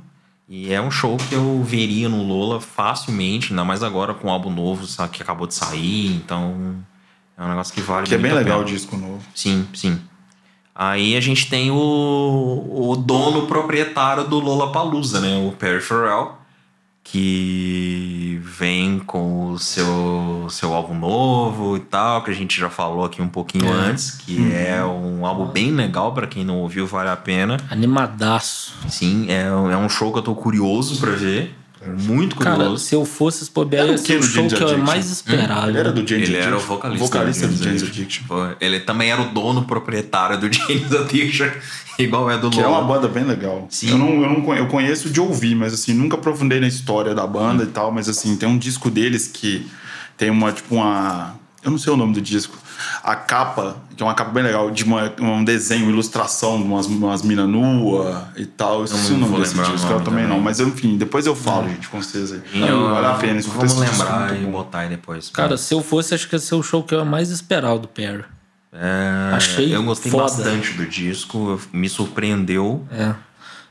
E 0.48 0.72
é 0.72 0.80
um 0.80 0.90
show 0.90 1.18
que 1.18 1.34
eu 1.34 1.62
veria 1.62 2.08
no 2.08 2.22
Lola 2.22 2.58
facilmente, 2.60 3.50
ainda 3.52 3.62
mais 3.62 3.82
agora 3.82 4.14
com 4.14 4.28
o 4.28 4.30
álbum 4.30 4.48
novo 4.50 4.86
sabe, 4.86 5.10
que 5.10 5.22
acabou 5.22 5.46
de 5.46 5.54
sair, 5.54 6.14
então 6.16 6.76
é 7.36 7.42
um 7.44 7.48
negócio 7.48 7.74
que 7.74 7.80
vale 7.82 8.06
Que 8.06 8.14
é 8.14 8.18
bem 8.18 8.32
legal 8.32 8.60
o 8.62 8.64
disco 8.64 8.96
novo. 8.96 9.20
Sim, 9.34 9.66
sim. 9.74 10.00
Aí 10.78 11.16
a 11.16 11.20
gente 11.20 11.48
tem 11.48 11.70
o, 11.70 11.74
o 12.90 12.96
dono 12.96 13.46
proprietário 13.46 14.24
do 14.24 14.38
Lola 14.38 14.70
Palusa, 14.72 15.20
né? 15.20 15.36
O 15.48 15.52
Perry 15.52 15.80
Farrell, 15.80 16.32
que 17.02 18.40
vem 18.42 18.98
com 18.98 19.52
o 19.52 19.58
seu, 19.58 20.46
seu 20.50 20.74
álbum 20.74 20.94
novo 20.94 21.76
e 21.76 21.80
tal, 21.80 22.22
que 22.22 22.30
a 22.30 22.34
gente 22.34 22.58
já 22.60 22.68
falou 22.68 23.04
aqui 23.04 23.22
um 23.22 23.28
pouquinho 23.28 23.72
antes, 23.72 24.10
que 24.10 24.52
é 24.52 24.84
um 24.84 25.24
álbum 25.24 25.46
bem 25.46 25.70
legal 25.70 26.12
para 26.12 26.26
quem 26.26 26.44
não 26.44 26.58
ouviu, 26.58 26.86
vale 26.86 27.08
a 27.08 27.16
pena. 27.16 27.56
Animadaço. 27.70 28.74
Sim, 28.88 29.30
é, 29.30 29.50
um- 29.50 29.70
é 29.70 29.76
um 29.76 29.88
show 29.88 30.12
que 30.12 30.18
eu 30.18 30.22
tô 30.22 30.34
curioso 30.34 30.98
para 31.00 31.12
ver. 31.12 31.54
Muito 31.90 32.36
Cara, 32.36 32.56
curioso. 32.56 32.84
se 32.84 32.94
eu 32.94 33.04
fosse 33.04 33.50
Era 33.72 33.86
ia 33.86 33.94
o 33.94 33.98
ser 33.98 34.18
o 34.18 34.22
show 34.22 34.46
que 34.46 34.62
eu 34.62 34.78
mais 34.78 35.10
esperava. 35.10 35.68
Ele 35.68 35.78
era 35.78 35.92
do 35.92 36.06
James 36.06 36.28
Ele 36.28 36.38
era 36.38 36.56
o 36.56 36.60
vocalista, 36.60 37.04
vocalista 37.04 37.48
do 37.48 37.62
James 37.62 37.82
Addiction. 37.82 38.24
Ele 38.60 38.80
também 38.80 39.10
era 39.10 39.22
o 39.22 39.30
dono 39.30 39.64
proprietário 39.64 40.38
do 40.38 40.50
James 40.52 40.92
Addiction, 40.92 41.48
igual 41.98 42.30
é 42.30 42.38
do 42.38 42.50
Que 42.50 42.60
é 42.60 42.66
uma 42.66 42.82
banda 42.82 43.08
bem 43.08 43.24
legal. 43.24 43.66
Sim. 43.70 43.90
Eu, 43.90 43.98
não, 43.98 44.22
eu, 44.22 44.40
não 44.40 44.54
eu 44.54 44.66
conheço 44.66 45.10
de 45.10 45.20
ouvir, 45.20 45.54
mas 45.54 45.74
assim, 45.74 45.92
nunca 45.92 46.16
aprofundei 46.16 46.60
na 46.60 46.68
história 46.68 47.14
da 47.14 47.26
banda 47.26 47.64
e 47.64 47.68
tal, 47.68 47.92
mas 47.92 48.08
assim, 48.08 48.36
tem 48.36 48.48
um 48.48 48.58
disco 48.58 48.90
deles 48.90 49.26
que 49.26 49.66
tem 50.16 50.30
uma, 50.30 50.52
tipo, 50.52 50.76
uma. 50.76 51.38
Eu 51.62 51.70
não 51.70 51.78
sei 51.78 51.92
o 51.92 51.96
nome 51.96 52.14
do 52.14 52.20
disco. 52.20 52.56
A 53.02 53.14
capa, 53.16 53.76
que 53.96 54.02
é 54.02 54.06
uma 54.06 54.14
capa 54.14 54.30
bem 54.30 54.42
legal, 54.42 54.70
de 54.70 54.84
uma- 54.84 55.12
um 55.20 55.44
desenho, 55.44 55.84
uma 55.84 55.92
ilustração, 55.92 56.56
umas, 56.56 56.86
umas 56.86 57.22
minas 57.22 57.48
nua 57.48 58.28
e 58.36 58.44
tal. 58.46 58.80
Eu 58.80 58.84
esqueci 58.84 59.10
não 59.12 59.16
o 59.16 59.20
nome 59.20 59.32
vou 59.32 59.40
lembrar 59.40 59.68
o 59.68 59.72
disco, 59.72 59.86
eu 59.86 59.92
nome 59.94 60.04
também, 60.04 60.24
também. 60.24 60.36
não. 60.38 60.42
Mas 60.44 60.60
enfim, 60.60 60.96
depois 60.96 61.26
eu 61.26 61.34
falo, 61.36 61.68
gente, 61.68 61.88
com 61.88 62.02
vocês 62.02 62.32
aí. 62.32 62.42
Eu- 62.54 62.90
vale 62.90 63.06
a 63.06 63.14
pena 63.14 63.40
Vamos 63.40 63.72
esse 63.72 63.80
disco, 63.80 63.80
lembrar 64.02 64.36
e 64.36 64.44
botar 64.46 64.78
aí 64.80 64.88
depois. 64.88 65.28
Cara, 65.30 65.56
se 65.56 65.72
eu 65.74 65.82
fosse, 65.82 66.14
acho 66.14 66.28
que 66.28 66.34
ia 66.34 66.38
ser 66.38 66.54
o 66.54 66.62
show 66.62 66.82
que 66.82 66.94
eu 66.94 67.04
mais 67.04 67.30
esperava 67.30 67.78
do 67.78 67.88
Perry. 67.88 68.24
É, 68.72 69.32
achei 69.34 69.74
Eu 69.74 69.82
gostei 69.84 70.10
foda. 70.12 70.24
bastante 70.24 70.72
do 70.74 70.84
disco, 70.86 71.58
me 71.72 71.88
surpreendeu. 71.88 72.86
É. 72.92 73.14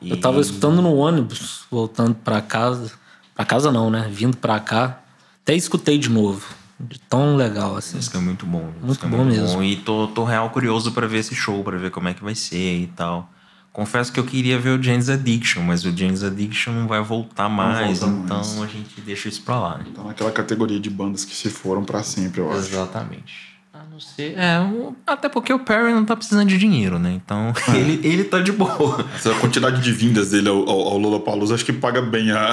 E- 0.02 0.10
Eu 0.12 0.20
tava 0.20 0.40
escutando 0.42 0.82
no 0.82 0.96
ônibus, 0.96 1.62
voltando 1.70 2.16
pra 2.16 2.42
casa. 2.42 2.92
Pra 3.36 3.46
casa 3.46 3.72
não, 3.72 3.90
né? 3.90 4.08
Vindo 4.12 4.36
pra 4.38 4.60
cá. 4.60 5.00
Até 5.44 5.54
escutei 5.56 5.98
de 5.98 6.10
novo. 6.10 6.44
De 6.80 7.00
tão 7.00 7.36
legal, 7.36 7.78
assim. 7.78 7.98
Esse 7.98 8.16
é 8.16 8.20
muito 8.20 8.46
bom. 8.46 8.70
Muito 8.82 9.06
é 9.06 9.10
bom 9.10 9.24
mesmo. 9.24 9.64
E 9.64 9.78
tô, 9.78 10.08
tô 10.08 10.24
real 10.24 10.50
curioso 10.50 10.92
pra 10.92 11.08
ver 11.08 11.20
esse 11.20 11.34
show, 11.34 11.64
pra 11.64 11.78
ver 11.78 11.90
como 11.90 12.10
é 12.10 12.14
que 12.14 12.24
vai 12.24 12.36
ser 12.36 12.82
e 12.82 12.88
tal. 12.88 13.30
Confesso 13.72 14.12
que 14.12 14.20
eu 14.20 14.24
queria 14.24 14.58
ver 14.58 14.80
o 14.80 14.82
James 14.82 15.10
Addiction, 15.10 15.62
mas 15.62 15.84
o 15.84 15.96
James 15.96 16.24
Addiction 16.24 16.72
não 16.72 16.88
vai 16.88 17.02
voltar 17.02 17.50
mais, 17.50 18.00
volta 18.00 18.16
então 18.24 18.38
mais. 18.38 18.62
a 18.62 18.68
gente 18.68 19.02
deixa 19.02 19.28
isso 19.28 19.42
pra 19.42 19.60
lá, 19.60 19.78
né? 19.78 19.86
Tá 19.94 20.02
naquela 20.02 20.32
categoria 20.32 20.80
de 20.80 20.90
bandas 20.90 21.26
que 21.26 21.36
se 21.36 21.50
foram 21.50 21.84
pra 21.84 22.02
sempre, 22.02 22.40
eu 22.40 22.50
acho. 22.50 22.60
Exatamente. 22.60 23.56
A 23.74 23.80
não 23.92 24.00
ser. 24.00 24.38
É, 24.38 24.58
até 25.06 25.28
porque 25.28 25.52
o 25.52 25.60
Perry 25.60 25.94
não 25.94 26.06
tá 26.06 26.16
precisando 26.16 26.48
de 26.48 26.58
dinheiro, 26.58 26.98
né? 26.98 27.12
Então 27.12 27.54
É. 27.68 27.72
ele, 27.76 28.00
ele 28.08 28.24
tá 28.24 28.40
de 28.40 28.54
boa. 28.54 29.06
Essa 29.14 29.34
quantidade 29.36 29.82
de 29.82 29.92
vindas 29.92 30.32
dele 30.32 30.48
ao, 30.48 30.70
ao, 30.70 30.80
ao 30.88 30.98
Lollapalooza 30.98 31.56
acho 31.56 31.66
que 31.66 31.74
paga 31.74 32.02
bem 32.02 32.32
a. 32.32 32.52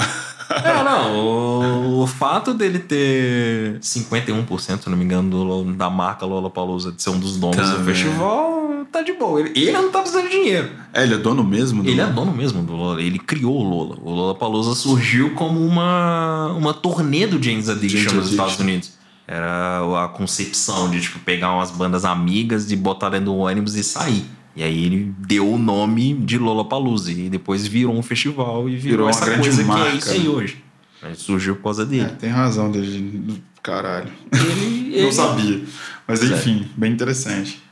É, 0.65 0.83
não, 0.85 1.17
o, 1.17 2.03
o 2.03 2.07
fato 2.07 2.53
dele 2.55 2.79
ter 2.79 3.79
51%, 3.81 4.83
se 4.83 4.91
não 4.91 4.97
me 4.97 5.05
engano, 5.05 5.31
do- 5.65 5.73
da 5.75 5.89
marca 5.91 6.27
Lollapalooza 6.27 6.93
de 6.93 7.03
ser 7.03 7.11
um 7.11 7.19
dos 7.19 7.37
donos 7.37 7.57
do 7.57 7.77
Também. 7.77 7.95
festival, 7.95 8.87
tá 8.91 9.03
de 9.03 9.13
boa. 9.13 9.41
Ele, 9.41 9.53
ele 9.55 9.73
não 9.73 9.91
tá 9.91 10.01
precisando 10.01 10.25
de 10.29 10.31
dinheiro. 10.31 10.71
É, 10.93 11.03
ele 11.03 11.15
é 11.15 11.19
dono 11.19 11.43
mesmo? 11.45 11.83
do- 11.83 11.89
Ele 11.89 12.01
é 12.01 12.07
dono 12.07 12.33
mesmo 12.33 12.63
do 12.63 12.75
Lola, 12.75 13.01
ele 13.03 13.19
criou 13.19 13.57
o 13.57 13.63
Lola. 13.63 13.97
O 14.03 14.11
Lollapalooza 14.11 14.75
surgiu 14.75 15.31
como 15.35 15.61
uma, 15.65 16.49
uma 16.57 16.75
turnê 16.75 17.27
do 17.27 17.43
James 17.43 17.69
Addiction 17.69 18.15
nos. 18.17 18.31
Estados 18.31 18.59
Unidos. 18.59 18.93
Era 19.27 20.05
a 20.05 20.09
concepção 20.09 20.91
de 20.91 21.01
tipo, 21.01 21.19
pegar 21.21 21.53
umas 21.53 21.71
bandas 21.71 22.05
amigas 22.05 22.71
e 22.71 22.77
botar 22.77 23.09
dentro 23.09 23.27
do 23.27 23.37
ônibus 23.37 23.77
e 23.77 23.85
sair. 23.85 24.25
E 24.55 24.63
aí 24.63 24.85
ele 24.85 25.15
deu 25.19 25.51
o 25.51 25.57
nome 25.59 26.13
de 26.15 26.37
Lollapalooza 26.39 27.11
e 27.11 27.31
depois 27.31 27.67
virou 27.67 27.95
um 27.97 28.03
festival 28.03 28.69
e 28.69 28.77
virou, 28.77 28.91
Virou 28.91 29.07
uma 29.07 29.11
essa 29.11 29.39
coisa 29.39 29.57
que 29.65 29.71
é 29.71 29.73
marca, 29.73 29.97
isso 29.97 30.11
aí 30.11 30.23
né? 30.25 30.29
hoje. 30.29 30.65
Mas 31.03 31.19
surgiu 31.19 31.57
por 31.57 31.63
causa 31.65 31.83
É, 31.83 31.87
dele. 31.87 32.11
tem 32.19 32.31
razão 32.31 32.71
dele. 32.71 33.43
Caralho. 33.63 34.11
Ele, 34.33 34.91
Não 34.97 35.05
ele- 35.05 35.13
sabia. 35.13 35.65
Mas 36.07 36.23
enfim, 36.23 36.69
bem 36.77 36.93
interessante. 36.93 37.63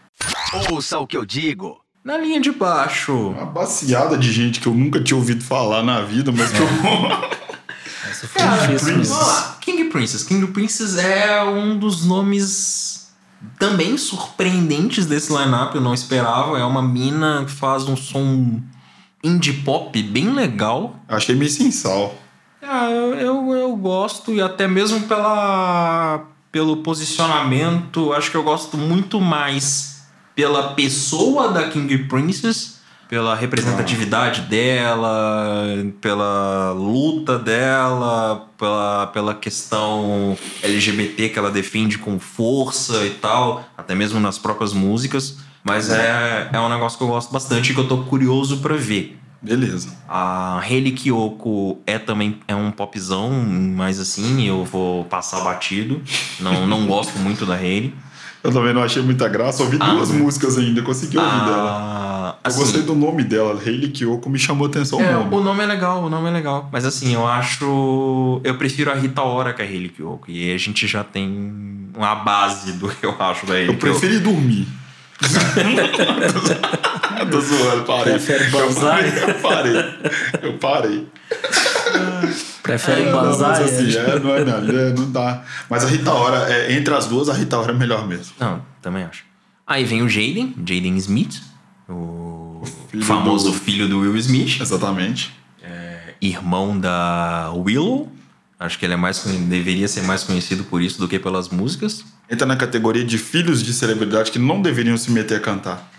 Ouça 0.70 0.99
o 0.99 1.07
que 1.07 1.16
eu 1.16 1.24
digo. 1.26 1.78
Na 2.03 2.16
linha 2.16 2.41
de 2.41 2.51
baixo. 2.51 3.12
Uma 3.12 3.45
baciada 3.45 4.16
de 4.16 4.33
gente 4.33 4.59
que 4.59 4.66
eu 4.66 4.72
nunca 4.74 5.03
tinha 5.03 5.16
ouvido 5.18 5.45
falar 5.45 5.83
na 5.83 6.01
vida, 6.01 6.33
mas 6.33 6.51
que 6.51 6.59
eu. 6.59 6.66
Essa 8.11 8.26
foi 8.26 8.41
Cara, 8.43 8.66
difícil 8.66 9.14
lá. 9.14 9.59
King 9.61 9.85
Princess. 9.85 10.24
King 10.24 10.47
Princess 10.49 10.97
é 10.97 11.43
um 11.45 11.78
dos 11.78 12.05
nomes 12.07 12.99
também 13.61 13.96
surpreendentes 13.98 15.04
desse 15.04 15.30
lineup. 15.30 15.74
Eu 15.74 15.82
não 15.82 15.94
esperava. 15.94 16.58
É 16.58 16.64
uma 16.64 16.82
mina 16.82 17.44
que 17.44 17.52
faz 17.52 17.84
um 17.84 17.94
som 17.94 18.58
indie 19.22 19.52
pop 19.52 20.02
bem 20.02 20.32
legal. 20.32 20.96
Achei 21.06 21.36
meio 21.36 21.50
sem 21.50 21.70
sal. 21.70 22.14
É, 22.62 22.90
eu, 22.90 23.14
eu, 23.14 23.52
eu 23.52 23.76
gosto 23.76 24.32
e 24.32 24.40
até 24.40 24.66
mesmo 24.66 25.02
pela, 25.02 26.26
pelo 26.50 26.78
posicionamento, 26.78 28.12
acho 28.12 28.30
que 28.30 28.36
eu 28.36 28.42
gosto 28.42 28.76
muito 28.76 29.20
mais 29.20 30.04
pela 30.34 30.72
pessoa 30.72 31.48
da 31.48 31.68
King 31.68 32.04
Princess, 32.04 32.80
pela 33.11 33.34
representatividade 33.34 34.42
dela, 34.42 35.66
pela 36.00 36.70
luta 36.70 37.36
dela, 37.36 38.48
pela, 38.56 39.08
pela 39.08 39.34
questão 39.34 40.38
LGBT 40.62 41.28
que 41.28 41.36
ela 41.36 41.50
defende 41.50 41.98
com 41.98 42.20
força 42.20 43.04
e 43.04 43.11
tal, 43.11 43.64
até 43.76 43.96
mesmo 43.96 44.20
nas 44.20 44.38
próprias 44.38 44.72
músicas. 44.72 45.38
Mas 45.64 45.90
é, 45.90 46.50
é 46.52 46.61
um 46.61 46.68
negócio 46.68 46.96
que 46.96 47.02
eu 47.02 47.08
gosto 47.08 47.32
bastante 47.32 47.72
e 47.72 47.74
que 47.74 47.80
eu 47.80 47.88
tô 47.88 47.98
curioso 48.04 48.58
pra 48.58 48.76
ver. 48.76 49.18
Beleza. 49.42 49.88
A 50.08 50.61
Hayley 50.61 50.92
Kiyoko 50.92 51.80
é 51.84 51.98
também 51.98 52.38
é 52.46 52.54
um 52.54 52.70
popzão, 52.70 53.32
mas 53.32 53.98
assim, 53.98 54.46
eu 54.46 54.64
vou 54.64 55.04
passar 55.06 55.40
batido. 55.40 56.00
Não, 56.38 56.64
não 56.64 56.86
gosto 56.86 57.18
muito 57.18 57.44
da 57.44 57.54
Hayley. 57.56 57.92
Eu 58.43 58.51
também 58.53 58.72
não 58.72 58.82
achei 58.82 59.03
muita 59.03 59.28
graça. 59.28 59.62
Ouvi 59.62 59.76
Ah. 59.80 59.93
duas 59.95 60.11
músicas 60.11 60.57
ainda, 60.57 60.80
consegui 60.82 61.18
ouvir 61.18 61.30
dela. 61.30 61.78
Ah, 61.78 62.34
Eu 62.43 62.49
assim, 62.49 62.61
gostei 62.61 62.82
do 62.82 62.95
nome 62.95 63.22
dela, 63.22 63.61
Hayley 63.61 63.88
Kiyoko, 63.91 64.30
me 64.30 64.38
chamou 64.38 64.66
a 64.66 64.70
atenção 64.70 64.99
é, 65.01 65.11
o 65.16 65.20
nome. 65.24 65.36
o 65.36 65.41
nome 65.43 65.62
é 65.62 65.66
legal, 65.66 66.03
o 66.05 66.09
nome 66.09 66.28
é 66.28 66.32
legal. 66.32 66.68
Mas 66.72 66.86
assim, 66.86 67.12
eu 67.12 67.26
acho. 67.26 68.41
Eu 68.43 68.55
prefiro 68.57 68.91
a 68.91 68.95
Rita 68.95 69.20
Ora 69.22 69.53
que 69.53 69.61
a 69.61 69.64
Hayley 69.64 69.91
Kiyoko. 69.91 70.30
E 70.30 70.45
aí 70.51 70.55
a 70.55 70.59
gente 70.59 70.86
já 70.86 71.05
tem 71.05 71.91
uma 71.95 72.14
base 72.14 72.72
do 72.72 72.88
que 72.88 73.05
eu 73.05 73.14
acho 73.18 73.45
da 73.47 73.55
Hayley 73.55 73.68
Eu 73.68 73.76
preferi 73.76 74.18
dormir. 74.20 74.66
Tô 77.30 77.41
zoando, 77.41 77.84
parei. 77.84 78.14
Prefere 78.14 78.45
Eu 78.57 78.74
parei, 78.74 79.12
Eu 79.22 79.34
parei. 79.34 79.84
Eu 80.43 80.53
parei. 80.55 81.07
Prefere 82.62 83.03
É, 83.03 83.11
não, 83.11 83.24
mas 83.24 83.39
Banzai? 83.39 83.64
assim, 83.64 83.97
é, 83.97 84.18
não 84.18 84.35
é, 84.35 84.45
não, 84.45 84.78
é, 84.81 84.93
não 84.93 85.11
dá. 85.11 85.43
Mas 85.68 85.85
a 85.85 85.89
Rita 85.89 86.12
Ora, 86.12 86.53
é, 86.53 86.72
entre 86.74 86.95
as 86.95 87.07
duas, 87.07 87.28
a 87.28 87.33
Rita 87.35 87.59
Ora 87.59 87.72
é 87.72 87.74
melhor 87.74 88.07
mesmo. 88.07 88.33
Não, 88.39 88.62
também 88.83 89.05
acho. 89.05 89.24
Aí 89.66 89.85
vem 89.85 90.03
o 90.03 90.09
Jaden, 90.09 90.55
Jaden 90.59 90.97
Smith, 90.97 91.41
o 91.89 92.62
Filho 92.91 93.05
famoso 93.05 93.51
do- 93.51 93.59
filho 93.59 93.89
do 93.89 94.01
Will 94.01 94.16
Smith, 94.16 94.61
Exatamente. 94.61 95.33
irmão 96.20 96.78
da 96.78 97.51
Willow. 97.55 98.12
Acho 98.59 98.78
que 98.78 98.85
ele 98.85 98.93
é 98.93 98.97
mais 98.97 99.24
deveria 99.24 99.89
ser 99.89 100.03
mais 100.03 100.22
conhecido 100.22 100.64
por 100.64 100.83
isso 100.83 100.99
do 100.99 101.09
que 101.09 101.18
pelas 101.18 101.49
músicas. 101.49 102.05
Entra 102.31 102.47
na 102.47 102.57
categoria 102.57 103.03
de 103.03 103.16
filhos 103.16 103.62
de 103.62 103.72
celebridade 103.72 104.31
que 104.31 104.39
não 104.39 104.61
deveriam 104.61 104.97
se 104.99 105.11
meter 105.11 105.39
a 105.39 105.41
cantar. 105.41 105.91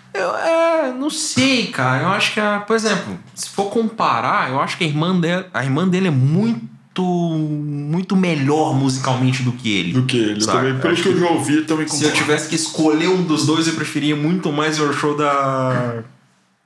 É, 0.91 0.97
não 0.97 1.09
sei, 1.09 1.67
cara. 1.67 2.03
Eu 2.03 2.09
acho 2.09 2.33
que, 2.33 2.39
a, 2.39 2.59
por 2.59 2.75
exemplo, 2.75 3.17
se 3.33 3.49
for 3.49 3.69
comparar, 3.69 4.49
eu 4.49 4.59
acho 4.59 4.77
que 4.77 4.83
a 4.83 4.87
irmã 4.87 5.19
dele, 5.19 5.45
a 5.53 5.63
irmã 5.63 5.87
dele 5.87 6.07
é 6.07 6.11
muito 6.11 6.71
muito 6.99 8.17
melhor 8.17 8.75
musicalmente 8.75 9.43
do 9.43 9.53
que 9.53 9.71
ele. 9.71 9.93
Do 9.93 10.03
que 10.03 10.17
ele. 10.17 10.41
Saca? 10.41 10.57
também, 10.57 10.79
pelo 10.79 10.93
Acho 10.93 11.03
que 11.03 11.09
eu 11.09 11.19
já 11.19 11.29
ouvi, 11.29 11.61
também 11.61 11.87
Se 11.87 12.03
eu 12.03 12.11
tivesse 12.11 12.49
que 12.49 12.55
escolher 12.55 13.07
um 13.07 13.23
dos 13.23 13.45
dois, 13.45 13.67
eu 13.67 13.73
preferia 13.75 14.15
muito 14.15 14.51
mais 14.51 14.79
o 14.79 14.91
show 14.91 15.15
da. 15.15 16.03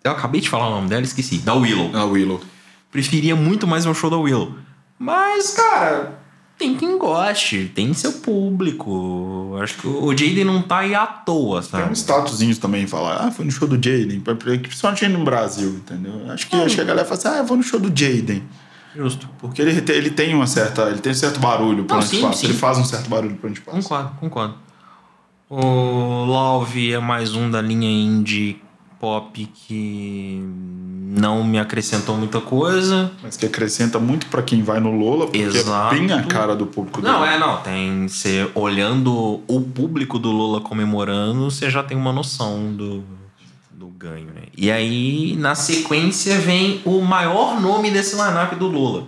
Eu 0.03 0.11
acabei 0.11 0.41
de 0.41 0.49
falar 0.49 0.67
o 0.67 0.71
nome 0.71 0.89
dela, 0.89 1.03
esqueci. 1.03 1.37
Da 1.37 1.53
Willow. 1.53 1.95
A 1.95 2.05
Willow. 2.05 2.41
Preferia 2.91 3.35
muito 3.35 3.67
mais 3.67 3.85
o 3.85 3.93
show 3.93 4.09
da 4.09 4.17
Willow. 4.17 4.55
Mas, 4.97 5.51
cara, 5.51 6.19
tem 6.57 6.75
quem 6.75 6.97
goste, 6.97 7.71
tem 7.75 7.93
seu 7.93 8.13
público. 8.13 9.57
Acho 9.61 9.75
que 9.77 9.87
o 9.87 10.11
Jaden 10.11 10.43
não 10.45 10.61
tá 10.61 10.79
aí 10.79 10.95
à 10.95 11.05
toa, 11.05 11.61
Tem 11.61 11.69
sabe? 11.71 11.91
uns 11.91 11.99
statuzinhos 11.99 12.57
também, 12.57 12.87
falar, 12.87 13.17
ah, 13.27 13.31
foi 13.31 13.45
no 13.45 13.51
show 13.51 13.67
do 13.67 13.75
Jaden, 13.75 14.19
pra- 14.21 14.35
pra- 14.35 14.57
principalmente 14.57 15.07
no 15.07 15.23
Brasil, 15.23 15.69
entendeu? 15.69 16.29
Acho 16.31 16.47
que, 16.47 16.55
acho 16.55 16.75
que 16.75 16.81
a 16.81 16.85
galera 16.85 17.05
fala 17.07 17.17
assim, 17.19 17.27
ah, 17.27 17.37
eu 17.39 17.45
vou 17.45 17.57
no 17.57 17.63
show 17.63 17.79
do 17.79 17.87
Jaden. 17.89 18.43
Justo. 18.95 19.27
Porque 19.39 19.61
ele, 19.61 19.81
tem- 19.81 19.95
ele 19.97 20.09
tem 20.09 20.33
uma 20.33 20.47
certa. 20.47 20.83
Ele 20.83 20.99
tem 20.99 21.11
um 21.11 21.15
certo 21.15 21.37
barulho 21.39 21.83
por 21.83 21.95
Não, 21.95 21.99
onde 22.01 22.07
sim, 22.09 22.21
passa. 22.21 22.39
sim. 22.39 22.45
Ele 22.47 22.53
faz 22.53 22.77
um 22.77 22.85
certo 22.85 23.09
barulho 23.09 23.35
por 23.35 23.49
onde 23.49 23.59
passa. 23.59 23.77
Concordo, 23.81 24.11
concordo. 24.21 24.55
O 25.49 26.23
Love 26.25 26.93
é 26.93 26.99
mais 26.99 27.35
um 27.35 27.51
da 27.51 27.61
linha 27.61 27.89
indie 27.89 28.61
pop 29.05 29.45
que 29.53 30.41
não 31.15 31.43
me 31.43 31.59
acrescentou 31.59 32.17
muita 32.17 32.41
coisa. 32.41 33.11
Mas 33.21 33.37
que 33.37 33.45
acrescenta 33.45 33.99
muito 33.99 34.25
pra 34.25 34.41
quem 34.41 34.63
vai 34.63 34.79
no 34.79 34.89
Lola, 34.89 35.25
porque 35.25 35.37
Exato. 35.37 35.93
é 35.93 35.99
bem 35.99 36.11
a 36.11 36.23
cara 36.23 36.55
do 36.55 36.65
público 36.65 37.03
Não, 37.03 37.21
dele. 37.21 37.35
é, 37.35 37.37
não. 37.37 37.57
Tem. 37.61 38.07
Você 38.07 38.49
olhando 38.55 39.43
o 39.47 39.61
público 39.61 40.17
do 40.17 40.31
Lula 40.31 40.59
comemorando, 40.59 41.51
você 41.51 41.69
já 41.69 41.83
tem 41.83 41.95
uma 41.95 42.11
noção 42.11 42.73
do, 42.73 43.03
do 43.69 43.85
ganho, 43.89 44.25
né? 44.33 44.41
E 44.57 44.71
aí, 44.71 45.35
na 45.37 45.53
sequência, 45.53 46.39
vem 46.39 46.81
o 46.83 46.99
maior 47.01 47.61
nome 47.61 47.91
desse 47.91 48.15
lineup 48.15 48.53
do 48.55 48.65
Lula. 48.65 49.03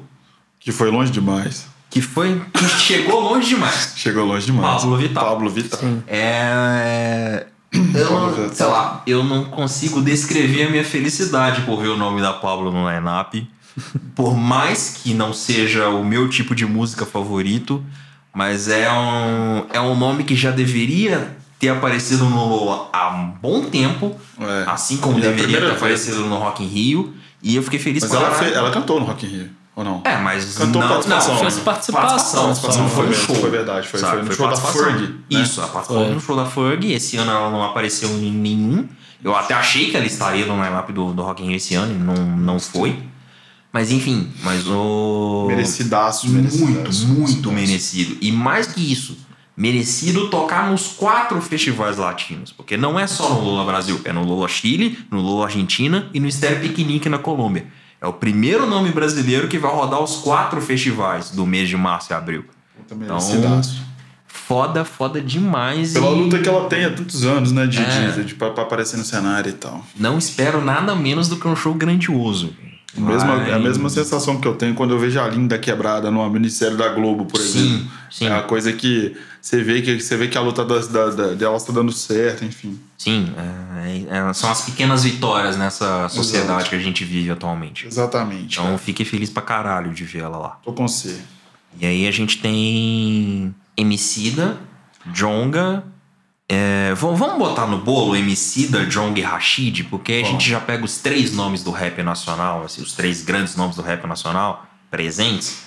Que 0.60 0.72
foi 0.72 0.92
longe 0.92 1.12
demais. 1.12 1.66
Que 1.90 2.02
foi. 2.04 2.40
que 2.54 2.66
chegou 2.66 3.20
longe 3.20 3.50
demais. 3.50 3.94
Chegou 3.96 4.26
longe 4.26 4.46
demais. 4.46 4.84
Pablo 4.84 4.98
Vittar. 4.98 5.24
Pablo 5.24 5.50
Vittar. 5.50 5.80
É. 6.08 7.48
Eu 7.74 8.10
não, 8.12 8.54
sei 8.54 8.66
lá, 8.66 9.04
eu 9.06 9.24
não 9.24 9.46
consigo 9.46 10.02
descrever 10.02 10.68
a 10.68 10.70
minha 10.70 10.84
felicidade 10.84 11.62
por 11.62 11.82
ver 11.82 11.90
o 11.90 11.98
nome 11.98 12.22
da 12.22 12.34
Pablo 12.34 12.72
no 12.72 12.90
line-up. 12.90 13.48
Por 14.16 14.36
mais 14.36 14.98
que 15.04 15.14
não 15.14 15.32
seja 15.34 15.90
o 15.90 16.04
meu 16.04 16.28
tipo 16.30 16.56
de 16.56 16.66
música 16.66 17.06
favorito, 17.06 17.84
mas 18.34 18.68
é 18.70 18.92
um, 18.92 19.66
é 19.72 19.80
um 19.80 19.96
nome 19.96 20.24
que 20.24 20.36
já 20.36 20.50
deveria 20.50 21.36
ter 21.60 21.70
aparecido 21.70 22.26
no 22.26 22.48
Lola 22.48 22.90
há 22.92 23.10
um 23.16 23.30
bom 23.40 23.64
tempo, 23.66 24.16
É. 24.40 24.64
assim 24.68 24.98
como 24.98 25.20
é 25.20 25.22
deveria 25.22 25.60
ter 25.62 25.72
aparecido 25.72 26.22
no 26.26 26.38
Rock 26.38 26.64
in 26.64 26.68
Rio. 26.68 27.14
E 27.44 27.56
eu 27.56 27.62
fiquei 27.62 27.78
feliz 27.80 28.02
Mas 28.04 28.12
ela, 28.14 28.22
caralho. 28.24 28.40
fez- 28.44 28.56
ela 28.56 28.72
cantou 28.72 29.00
no 29.00 29.06
Rock 29.06 29.26
in 29.28 29.30
Rio, 29.30 29.50
ou 29.78 29.84
não? 29.84 30.02
É, 30.04 30.18
mas 30.18 30.58
Cantou 30.58 30.82
não, 30.82 30.90
participação, 30.90 31.36
não, 31.36 31.44
né? 31.44 31.50
Fez 31.52 31.64
participação. 31.64 32.46
participação, 32.46 32.84
não 32.84 32.90
foi 32.90 33.06
Foi 33.06 33.14
show. 33.14 33.36
foi 33.36 33.50
verdade, 33.52 33.88
foi- 33.88 34.00
sabe? 34.00 34.16
foi 34.18 34.24
no 34.26 34.34
show 34.34 34.50
da. 34.50 34.56
Ferg, 34.58 35.02
né? 35.02 35.14
Isso, 35.30 35.62
ela 35.62 35.70
participou 35.70 36.04
Foi. 36.06 36.14
no 36.16 36.20
show 36.20 36.36
da 36.36 36.46
Ferg. 36.46 36.92
Esse 36.92 37.16
ano 37.18 37.32
ela 37.32 37.50
não 37.52 37.64
apareceu 37.64 38.10
em 38.10 38.32
nenhum. 38.32 38.88
Eu 39.24 39.36
até 39.36 39.54
achei 39.54 39.90
que 39.92 39.96
ela 39.98 40.06
estaria 40.06 40.46
no 40.46 40.56
line-up 40.56 40.92
do, 40.92 41.14
do 41.14 41.22
Rock 41.22 41.44
in 41.44 41.48
Rio 41.48 41.56
esse 41.58 41.76
ano 41.76 41.94
e 41.94 41.98
não, 41.98 42.16
não 42.38 42.60
foi. 42.60 43.00
Mas 43.72 43.92
enfim, 43.92 44.32
mas 44.44 44.66
o... 44.68 45.46
Merecidaço, 45.48 46.28
Muito, 46.28 46.58
merecidaço. 46.58 47.08
muito 47.08 47.52
merecido. 47.52 48.18
E 48.22 48.32
mais 48.32 48.66
que 48.68 48.92
isso, 48.92 49.18
merecido 49.56 50.30
tocar 50.30 50.72
nos 50.72 50.88
quatro 50.88 51.40
festivais 51.42 51.98
latinos. 51.98 52.52
Porque 52.52 52.78
não 52.78 52.98
é 53.00 53.06
só 53.06 53.30
no 53.30 53.42
Lula 53.42 53.66
Brasil, 53.66 54.00
é 54.06 54.14
no 54.14 54.24
Lula 54.24 54.48
Chile, 54.48 54.98
no 55.12 55.20
Lula 55.22 55.46
Argentina 55.46 56.10
e 56.14 56.20
no 56.20 56.28
Estéreo 56.28 56.62
Piquenique 56.62 57.10
na 57.10 57.18
Colômbia. 57.20 57.68
É 58.02 58.06
o 58.08 58.14
primeiro 58.14 58.66
nome 58.68 58.92
brasileiro 58.92 59.48
que 59.48 59.58
vai 59.58 59.72
rodar 59.74 60.02
os 60.02 60.18
quatro 60.18 60.62
festivais 60.62 61.32
do 61.32 61.46
mês 61.46 61.68
de 61.68 61.76
março 61.76 62.12
e 62.12 62.16
abril. 62.16 62.46
Merecidaço. 62.96 63.82
Foda, 64.28 64.86
foda 64.86 65.20
demais. 65.20 65.94
Pela 65.94 66.12
e 66.12 66.22
luta 66.22 66.40
que 66.40 66.48
ela 66.48 66.70
tem 66.70 66.86
há 66.86 66.92
tantos 66.92 67.26
anos, 67.26 67.52
né? 67.52 67.66
De, 67.66 67.80
É. 67.82 68.12
de, 68.12 68.24
de, 68.24 68.36
pra, 68.36 68.52
pra 68.52 68.64
aparecer 68.64 68.98
no 68.98 69.04
cenário 69.04 69.50
e 69.50 69.54
tal. 69.54 69.84
Não 69.96 70.18
espero 70.18 70.64
nada 70.64 70.96
menos 70.96 71.28
do 71.28 71.36
que 71.38 71.48
um 71.48 71.56
show 71.56 71.74
grandioso. 71.74 72.54
A 72.96 73.02
mesma, 73.02 73.36
Mas- 73.38 73.48
é 73.50 73.54
a 73.54 73.60
mesma 73.60 73.90
sensação 73.90 74.40
que 74.40 74.48
eu 74.48 74.56
tenho 74.56 74.74
quando 74.74 74.92
eu 74.92 75.00
vejo 75.00 75.20
a 75.20 75.28
Linda 75.28 75.58
quebrada 75.60 76.10
no 76.10 76.28
Ministério 76.30 76.78
da 76.78 76.88
Globo, 76.90 77.26
por 77.26 77.40
exemplo. 77.40 77.86
sim. 78.10 78.26
É 78.28 78.32
uma 78.32 78.44
coisa 78.44 78.72
que 78.74 79.16
você 79.42 79.62
vê 79.62 79.82
que, 79.82 80.00
você 80.00 80.16
vê 80.16 80.28
que 80.28 80.38
a 80.38 80.42
luta 80.42 80.64
das, 80.64 80.88
da, 80.88 81.10
da, 81.10 81.28
dela 81.34 81.58
está 81.58 81.74
dando 81.74 81.92
certo, 81.92 82.44
enfim. 82.46 82.80
Sim, 82.98 83.32
é- 83.38 84.30
é- 84.30 84.34
são 84.34 84.50
as 84.50 84.62
pequenas 84.62 85.04
vitórias 85.04 85.56
nessa 85.56 86.10
sociedade 86.10 86.52
Exato. 86.54 86.70
que 86.70 86.76
a 86.76 86.80
gente 86.80 87.06
vive 87.06 87.30
atualmente. 87.30 87.86
Exatamente. 87.86 88.54
Então 88.54 88.66
cara. 88.66 88.78
fiquei 88.80 89.06
feliz 89.06 89.30
pra 89.30 89.44
caralho 89.44 89.94
de 89.94 90.04
ver 90.04 90.24
ela 90.24 90.38
lá. 90.38 90.60
Tô 90.64 90.74
com 90.74 90.88
você. 90.88 91.22
E 91.80 91.86
aí 91.86 92.08
a 92.08 92.12
gente 92.12 92.40
tem 92.40 93.54
Emicida, 93.76 94.58
Jonga. 95.14 95.84
É, 96.50 96.94
vamos 96.96 97.38
botar 97.38 97.68
no 97.68 97.78
bolo 97.78 98.16
Emicida, 98.16 98.86
Jonga 98.86 99.20
e 99.20 99.24
Rashid, 99.24 99.84
porque 99.84 100.24
a 100.26 100.28
gente 100.28 100.50
já 100.50 100.60
pega 100.60 100.84
os 100.84 100.98
três 100.98 101.34
nomes 101.34 101.62
do 101.62 101.72
rap 101.72 102.02
nacional, 102.02 102.64
assim, 102.64 102.82
os 102.82 102.94
três 102.94 103.22
grandes 103.22 103.56
nomes 103.56 103.76
do 103.76 103.82
rap 103.82 104.08
nacional 104.08 104.66
presentes. 104.90 105.67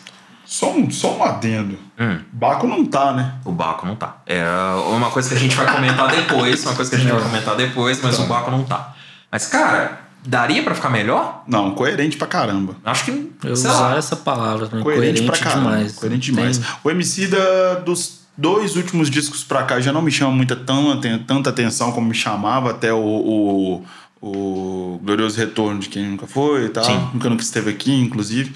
Só 0.50 0.72
um, 0.72 0.90
só 0.90 1.16
um 1.16 1.22
adendo. 1.22 1.78
Hum. 1.96 2.18
Baco 2.32 2.66
não 2.66 2.84
tá, 2.84 3.12
né? 3.12 3.34
O 3.44 3.52
Baco 3.52 3.86
não 3.86 3.94
tá. 3.94 4.16
É 4.26 4.42
uma 4.88 5.08
coisa 5.08 5.28
que 5.28 5.36
a 5.36 5.38
gente 5.38 5.54
vai 5.54 5.64
comentar 5.72 6.08
depois, 6.10 6.66
uma 6.66 6.74
coisa 6.74 6.90
que 6.90 6.96
a 6.96 6.98
gente 6.98 7.12
vai 7.12 7.22
comentar 7.22 7.54
depois, 7.54 8.02
mas 8.02 8.18
o 8.18 8.24
Baco 8.26 8.50
não 8.50 8.64
tá. 8.64 8.92
Mas, 9.30 9.46
cara, 9.46 10.00
daria 10.26 10.60
pra 10.64 10.74
ficar 10.74 10.90
melhor? 10.90 11.44
Não, 11.46 11.70
coerente 11.70 12.16
pra 12.16 12.26
caramba. 12.26 12.74
Acho 12.84 13.04
que. 13.04 13.32
Eu 13.44 13.54
sei 13.54 13.70
usar 13.70 13.80
lá. 13.90 13.96
essa 13.96 14.16
palavra, 14.16 14.68
né? 14.72 14.82
Coerente, 14.82 15.22
coerente, 15.22 15.22
pra 15.22 15.38
caramba. 15.38 15.70
demais. 15.70 15.92
Coerente 15.94 16.32
Tem- 16.32 16.50
demais. 16.50 16.60
O 16.82 16.90
MC 16.90 17.28
da, 17.28 17.74
dos 17.74 18.22
dois 18.36 18.74
últimos 18.74 19.08
discos 19.08 19.44
pra 19.44 19.62
cá 19.62 19.80
já 19.80 19.92
não 19.92 20.02
me 20.02 20.10
chama 20.10 20.32
muita 20.32 20.56
tão, 20.56 21.00
tanta 21.28 21.50
atenção 21.50 21.92
como 21.92 22.08
me 22.08 22.14
chamava 22.14 22.70
até 22.70 22.92
o, 22.92 22.98
o, 22.98 23.84
o 24.20 24.98
Glorioso 25.04 25.38
Retorno 25.38 25.78
de 25.78 25.88
Quem 25.88 26.10
Nunca 26.10 26.26
Foi 26.26 26.64
e 26.64 26.68
tal. 26.70 26.82
Sim. 26.82 27.08
Nunca 27.14 27.30
nunca 27.30 27.42
esteve 27.44 27.70
aqui, 27.70 27.94
inclusive. 27.94 28.52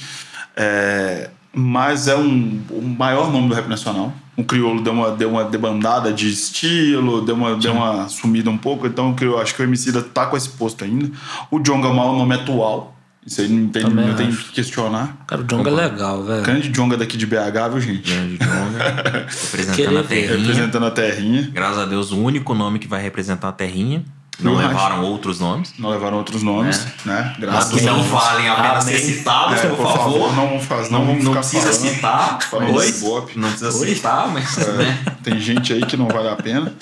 É, 0.57 1.31
mas 1.55 2.09
é 2.09 2.17
um, 2.17 2.61
o 2.71 2.83
maior 2.83 3.33
nome 3.33 3.49
do 3.49 3.55
rap 3.55 3.69
nacional. 3.69 4.13
O 4.37 4.43
Criolo 4.43 4.83
deu 4.83 4.93
uma, 4.93 5.11
deu 5.13 5.31
uma 5.31 5.45
debandada 5.45 6.13
de 6.13 6.29
estilo, 6.29 7.23
deu 7.23 7.37
uma, 7.37 7.55
deu 7.57 7.73
uma 7.73 8.09
sumida 8.09 8.51
um 8.51 8.59
pouco. 8.59 8.87
Então 8.87 9.15
eu 9.21 9.39
acho 9.39 9.55
que 9.55 9.63
o 9.63 9.65
MC 9.65 9.93
da 9.93 10.03
tá 10.03 10.27
com 10.27 10.37
esse 10.37 10.49
posto 10.49 10.85
ainda. 10.85 11.11
O 11.51 11.61
John 11.61 11.81
Gamal 11.81 12.09
é 12.09 12.13
o 12.13 12.19
nome 12.19 12.35
atual. 12.35 12.95
Isso 13.27 13.41
aí 13.41 13.49
não 13.49 13.69
tem, 13.69 13.83
Também 13.83 14.07
não 14.07 14.15
tem 14.15 14.31
que 14.31 14.53
questionar. 14.53 15.25
Cara, 15.27 15.41
o 15.41 15.45
Jonga 15.45 15.71
é 15.71 15.73
legal, 15.73 16.23
velho. 16.23 16.43
Grande 16.43 16.69
Jonga 16.69 16.97
daqui 16.97 17.17
de 17.17 17.27
BH, 17.27 17.71
viu, 17.73 17.81
gente? 17.81 18.11
Grande 18.11 18.39
Jonga. 18.39 19.27
representando 19.31 19.77
Querer 19.77 19.99
a 19.99 20.03
terrinha. 20.03 20.37
Representando 20.37 20.87
a 20.87 20.91
terrinha. 20.91 21.51
Graças 21.53 21.79
a 21.79 21.87
Deus, 21.87 22.13
o 22.13 22.19
único 22.19 22.55
nome 22.55 22.79
que 22.79 22.87
vai 22.87 23.01
representar 23.01 23.49
a 23.49 23.53
terrinha. 23.53 24.05
Não 24.41 24.55
levaram 24.57 25.03
outros 25.05 25.39
nomes. 25.41 25.73
Não 25.79 25.91
levaram 25.91 26.17
outros 26.19 26.43
nomes, 26.43 26.85
né? 27.05 27.35
Graças 27.39 27.73
Mas 27.73 27.81
que 27.83 27.89
a 27.89 27.93
não 27.93 28.01
Deus. 28.01 28.11
valem 28.11 28.49
a 28.49 28.55
pena 28.57 28.81
ser 28.81 28.99
citados, 28.99 29.59
É, 29.61 29.67
por, 29.69 29.77
favor. 29.93 30.35
não 30.35 30.49
vamos 30.49 30.65
fazer, 30.65 30.91
não, 30.91 31.05
Não, 31.05 31.15
não 31.17 31.33
precisa 31.35 31.73
falando. 31.73 31.95
citar. 31.95 32.39
Oi? 32.53 32.95
Não 33.37 33.49
precisa 33.49 33.73
citar, 33.73 34.29
mas. 34.29 34.59
É, 34.59 34.73
Né? 34.73 34.99
Tem 35.23 35.39
gente 35.39 35.73
aí 35.73 35.83
que 35.87 35.97
não 35.97 36.09
vale 36.09 36.29
a 36.29 36.37
pena. 36.37 36.75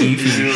Enfim. 0.00 0.52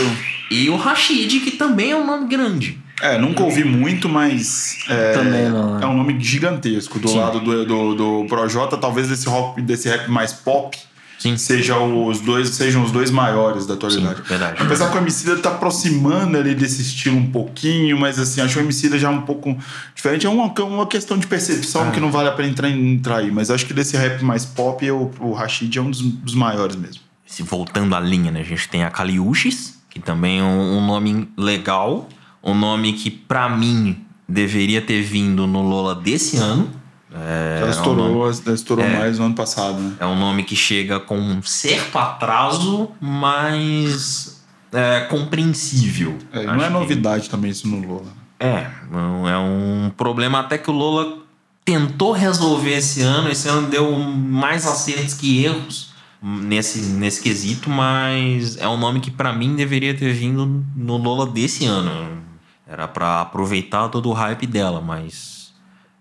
E 0.51 0.69
o 0.69 0.77
Rashid, 0.77 1.41
que 1.41 1.53
também 1.53 1.93
é 1.93 1.97
um 1.97 2.05
nome 2.07 2.27
grande. 2.29 2.79
É, 3.01 3.17
nunca 3.17 3.43
ouvi 3.43 3.65
muito, 3.65 4.09
mas 4.11 4.77
é, 4.89 5.13
Também 5.13 5.49
não, 5.49 5.77
né? 5.79 5.85
é 5.85 5.87
um 5.87 5.97
nome 5.97 6.21
gigantesco. 6.21 6.99
Do 6.99 7.15
lado 7.15 7.41
do, 7.41 7.65
do, 7.65 7.95
do 7.95 8.27
Projota, 8.29 8.77
talvez 8.77 9.09
desse 9.09 9.27
rap, 9.27 9.63
desse 9.63 9.89
rap 9.89 10.11
mais 10.11 10.33
pop 10.35 10.77
Sim. 11.21 11.37
seja 11.37 11.79
os 11.79 12.19
dois, 12.21 12.49
sejam 12.49 12.83
os 12.83 12.91
dois 12.91 13.11
maiores 13.11 13.67
da 13.67 13.75
atualidade. 13.75 14.17
Sim, 14.17 14.23
verdade. 14.25 14.61
Apesar 14.61 14.91
que 14.91 14.97
o 14.97 15.01
Emicida 15.01 15.37
tá 15.37 15.51
aproximando 15.51 16.37
ali 16.37 16.55
desse 16.55 16.81
estilo 16.83 17.17
um 17.17 17.31
pouquinho, 17.31 17.97
mas 18.01 18.19
assim, 18.19 18.41
acho 18.41 18.59
o 18.59 18.63
Emicida 18.63 18.99
já 18.99 19.11
um 19.11 19.21
pouco 19.21 19.57
diferente. 19.95 20.27
É 20.27 20.31
uma, 20.31 20.47
uma 20.63 20.87
questão 20.87 21.19
de 21.19 21.27
percepção 21.27 21.89
Ah. 21.89 21.91
que 21.93 22.01
não 22.01 22.11
vale 22.11 22.29
a 22.31 22.33
pena 22.33 22.49
entrar, 22.49 22.71
entrar 22.71 23.17
aí. 23.19 23.31
Mas 23.31 23.51
acho 23.51 23.67
que 23.67 23.75
desse 23.75 23.97
rap 23.97 24.25
mais 24.25 24.45
pop, 24.47 24.91
o, 24.91 25.11
o 25.21 25.33
Rashid 25.33 25.79
é 25.79 25.83
um 25.83 25.91
dos, 25.91 26.01
dos 26.01 26.35
maiores 26.35 26.75
mesmo. 26.75 27.03
Se 27.27 27.43
voltando 27.43 27.95
à 27.95 28.01
linha, 28.01 28.31
né? 28.33 28.41
A 28.41 28.45
gente 28.45 28.67
tem 28.69 28.83
a 28.83 28.91
Kaliushis, 28.91 29.79
que 29.91 30.01
também 30.01 30.41
é 30.41 30.43
um, 30.43 30.79
um 30.79 30.87
nome 30.87 31.29
legal. 31.37 32.09
Um 32.43 32.55
nome 32.55 32.95
que, 32.95 33.11
pra 33.11 33.49
mim, 33.49 33.99
deveria 34.27 34.81
ter 34.81 35.03
vindo 35.03 35.47
no 35.47 35.61
Lola 35.63 35.95
desse 35.95 36.39
ano. 36.39 36.71
É, 37.13 37.57
Ela 37.59 37.67
é 37.67 37.67
um 37.67 37.71
estourou, 37.71 38.09
nome- 38.31 38.55
estourou 38.55 38.85
É. 38.85 38.99
mais 38.99 39.19
no 39.19 39.27
ano 39.27 39.35
passado, 39.35 39.79
né? 39.81 39.95
É 39.99 40.07
um 40.07 40.17
nome 40.19 40.45
que 40.45 40.55
chega 40.55 41.01
com 41.01 41.19
um 41.19 41.43
certo 41.43 41.99
atraso, 41.99 42.91
mas 43.01 44.43
é 44.73 45.01
compreensível. 45.11 46.17
É, 46.33 46.45
não 46.45 46.63
é 46.63 46.67
que- 46.69 46.73
novidade 46.73 47.29
também 47.29 47.51
isso 47.51 47.67
no 47.67 47.87
Lola. 47.87 48.13
É, 48.39 48.71
não- 48.91 49.29
é 49.29 49.37
um 49.39 49.91
problema 49.97 50.39
até 50.41 50.57
que 50.57 50.71
o 50.71 50.73
Lola 50.73 51.19
tentou 51.65 52.13
resolver 52.13 52.75
esse 52.77 53.03
ano. 53.03 53.29
Esse 53.29 53.49
ano 53.49 53.69
deu 53.69 53.93
mais 53.99 54.67
acertos 54.67 55.15
que 55.15 55.45
erros 55.45 55.91
nesse, 56.23 56.79
nesse 56.93 57.21
quesito, 57.21 57.69
mas 57.69 58.57
é 58.57 58.69
um 58.69 58.77
nome 58.79 59.01
que 59.01 59.11
pra 59.11 59.33
mim 59.33 59.57
deveria 59.57 59.95
ter 59.95 60.13
vindo 60.13 60.65
no 60.77 60.97
Lola 60.97 61.27
desse 61.27 61.67
ano. 61.67 62.21
Era 62.69 62.87
pra 62.87 63.21
aproveitar 63.23 63.89
todo 63.89 64.09
o 64.09 64.13
hype 64.13 64.47
dela, 64.47 64.81
mas 64.81 65.40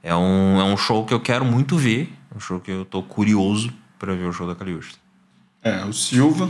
é 0.03 0.15
um, 0.15 0.59
é 0.59 0.63
um 0.63 0.77
show 0.77 1.05
que 1.05 1.13
eu 1.13 1.19
quero 1.19 1.43
muito 1.45 1.77
ver. 1.77 2.11
Um 2.35 2.39
show 2.39 2.59
que 2.59 2.71
eu 2.71 2.85
tô 2.85 3.01
curioso 3.03 3.71
pra 3.97 4.13
ver 4.13 4.25
o 4.25 4.31
show 4.33 4.47
da 4.47 4.55
Caliusta. 4.55 4.97
É, 5.63 5.83
o 5.85 5.91
Silva. 5.93 6.49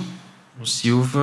O 0.62 0.66
Silva. 0.66 1.20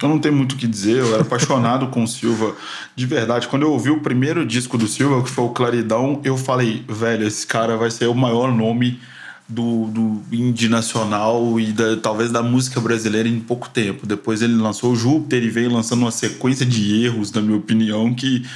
Eu 0.00 0.08
não 0.08 0.18
tenho 0.18 0.34
muito 0.36 0.52
o 0.52 0.56
que 0.56 0.66
dizer, 0.66 0.98
eu 0.98 1.12
era 1.14 1.22
apaixonado 1.22 1.88
com 1.88 2.04
o 2.04 2.08
Silva 2.08 2.54
de 2.94 3.04
verdade. 3.06 3.48
Quando 3.48 3.62
eu 3.62 3.72
ouvi 3.72 3.90
o 3.90 4.00
primeiro 4.00 4.46
disco 4.46 4.78
do 4.78 4.86
Silva, 4.86 5.22
que 5.22 5.28
foi 5.30 5.44
o 5.44 5.48
Claridão, 5.50 6.20
eu 6.24 6.36
falei, 6.36 6.84
velho, 6.88 7.26
esse 7.26 7.46
cara 7.46 7.76
vai 7.76 7.90
ser 7.90 8.06
o 8.06 8.14
maior 8.14 8.52
nome 8.54 9.00
do, 9.48 9.86
do 9.88 10.22
indie 10.32 10.68
nacional 10.68 11.58
e 11.58 11.72
da- 11.72 11.96
talvez 11.96 12.30
da 12.30 12.40
música 12.40 12.80
brasileira 12.80 13.28
em 13.28 13.40
pouco 13.40 13.68
tempo. 13.68 14.06
Depois 14.06 14.42
ele 14.42 14.54
lançou 14.54 14.92
o 14.92 14.96
Júpiter 14.96 15.42
e 15.42 15.50
veio 15.50 15.72
lançando 15.72 16.02
uma 16.02 16.12
sequência 16.12 16.64
de 16.64 17.04
erros, 17.04 17.32
na 17.32 17.40
minha 17.42 17.58
opinião, 17.58 18.14
que 18.14 18.46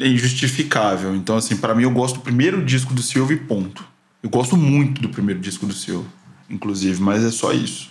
é 0.00 0.08
injustificável. 0.08 1.14
Então, 1.14 1.36
assim, 1.36 1.56
pra 1.56 1.74
mim 1.74 1.82
eu 1.82 1.90
gosto 1.90 2.16
do 2.16 2.20
primeiro 2.20 2.64
disco 2.64 2.94
do 2.94 3.02
Silva 3.02 3.32
e 3.32 3.36
ponto. 3.36 3.84
Eu 4.22 4.30
gosto 4.30 4.56
muito 4.56 5.00
do 5.00 5.08
primeiro 5.08 5.40
disco 5.40 5.66
do 5.66 5.72
Silva, 5.72 6.06
inclusive, 6.50 7.00
mas 7.00 7.22
é 7.22 7.30
só 7.30 7.52
isso. 7.52 7.90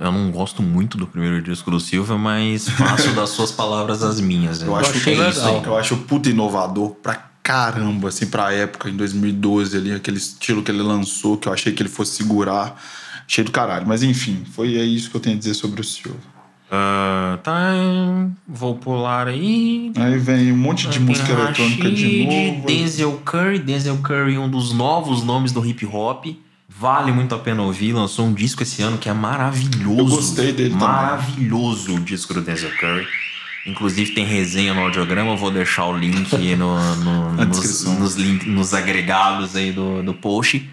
Eu, 0.00 0.12
não 0.12 0.30
gosto 0.30 0.62
muito 0.62 0.96
do 0.96 1.04
primeiro 1.04 1.42
disco 1.42 1.68
do 1.70 1.80
Silva, 1.80 2.16
mas 2.16 2.68
faço 2.68 3.10
das 3.12 3.30
suas 3.30 3.50
palavras 3.50 4.02
as 4.04 4.20
minhas. 4.20 4.60
né? 4.60 4.68
Eu 4.68 4.76
acho 4.76 5.00
que 5.00 5.10
é 5.10 5.28
isso. 5.28 5.40
Eu 5.64 5.76
acho 5.76 5.96
puta 5.98 6.30
inovador 6.30 6.90
pra 6.90 7.14
caramba, 7.42 8.08
assim, 8.08 8.26
pra 8.26 8.52
época, 8.52 8.88
em 8.88 8.96
2012 8.96 9.76
ali, 9.76 9.92
aquele 9.92 10.16
estilo 10.16 10.62
que 10.62 10.70
ele 10.70 10.80
lançou, 10.80 11.36
que 11.36 11.48
eu 11.48 11.52
achei 11.52 11.72
que 11.72 11.82
ele 11.82 11.88
fosse 11.90 12.16
segurar. 12.16 12.80
Cheio 13.26 13.44
do 13.44 13.50
caralho. 13.50 13.86
Mas 13.86 14.02
enfim, 14.02 14.44
foi 14.52 14.76
é 14.76 14.84
isso 14.84 15.10
que 15.10 15.16
eu 15.16 15.20
tenho 15.20 15.36
a 15.36 15.38
dizer 15.38 15.54
sobre 15.54 15.80
o 15.80 15.84
Silva. 15.84 16.33
Tá, 17.42 17.72
vou 18.46 18.76
pular 18.76 19.28
aí. 19.28 19.92
Aí 19.96 20.18
vem 20.18 20.52
um 20.52 20.56
monte 20.56 20.88
de 20.88 20.98
música 21.00 21.32
eletrônica 21.32 21.90
de 21.90 22.24
novo. 22.26 22.66
Denzel 22.66 23.20
Curry. 23.24 23.58
Denzel 23.58 23.96
Curry, 23.98 24.38
um 24.38 24.48
dos 24.48 24.72
novos 24.72 25.22
nomes 25.22 25.52
do 25.52 25.64
hip 25.64 25.84
hop. 25.86 26.26
Vale 26.68 27.12
muito 27.12 27.34
a 27.34 27.38
pena 27.38 27.62
ouvir. 27.62 27.92
Lançou 27.92 28.26
um 28.26 28.32
disco 28.32 28.62
esse 28.62 28.82
ano 28.82 28.98
que 28.98 29.08
é 29.08 29.12
maravilhoso. 29.12 29.98
Eu 30.00 30.06
gostei 30.06 30.52
dele 30.52 30.70
também. 30.70 30.86
Maravilhoso 30.88 31.94
o 31.96 32.00
disco 32.00 32.34
do 32.34 32.40
Denzel 32.40 32.70
Curry. 32.78 33.06
Inclusive 33.66 34.10
tem 34.12 34.26
resenha 34.26 34.74
no 34.74 34.80
audiograma, 34.82 35.30
eu 35.30 35.36
vou 35.38 35.50
deixar 35.50 35.86
o 35.86 35.96
link 35.96 36.34
aí 36.36 36.54
no, 36.54 36.76
no- 36.96 37.32
nos, 37.46 37.84
nos, 37.98 38.14
link- 38.14 38.46
nos 38.46 38.74
agregados 38.74 39.56
aí 39.56 39.72
do, 39.72 40.02
do 40.02 40.12
post. 40.12 40.68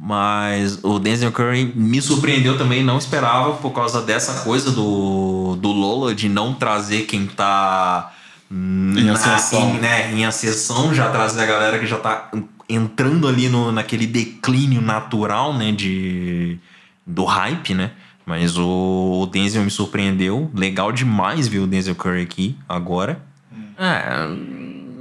Mas 0.00 0.78
o 0.84 1.00
Denzel 1.00 1.32
Curry 1.32 1.72
me 1.74 2.00
surpreendeu 2.00 2.56
também, 2.56 2.84
não 2.84 2.96
esperava 2.98 3.54
por 3.54 3.70
causa 3.72 4.00
dessa 4.00 4.44
coisa 4.44 4.70
do, 4.70 5.37
do 5.58 5.72
Lola 5.72 6.14
de 6.14 6.28
não 6.28 6.54
trazer 6.54 7.02
quem 7.02 7.26
tá 7.26 8.12
Em 8.50 9.10
ascensão. 9.10 9.70
em, 9.70 9.78
né, 9.80 10.12
em 10.12 10.24
ascensão, 10.24 10.94
já 10.94 11.10
trazer 11.10 11.42
a 11.42 11.46
galera 11.46 11.78
que 11.78 11.86
já 11.86 11.98
tá 11.98 12.30
entrando 12.68 13.26
ali 13.26 13.48
no, 13.48 13.72
naquele 13.72 14.06
declínio 14.06 14.80
natural, 14.80 15.52
né, 15.54 15.72
de, 15.72 16.58
do 17.06 17.24
hype, 17.24 17.74
né? 17.74 17.90
Mas 18.26 18.58
o, 18.58 19.20
o 19.22 19.26
Denzel 19.26 19.62
me 19.64 19.70
surpreendeu. 19.70 20.50
Legal 20.54 20.92
demais 20.92 21.48
ver 21.48 21.60
o 21.60 21.66
Denzel 21.66 21.94
Curry 21.94 22.22
aqui 22.22 22.56
agora. 22.68 23.22
É, 23.78 24.28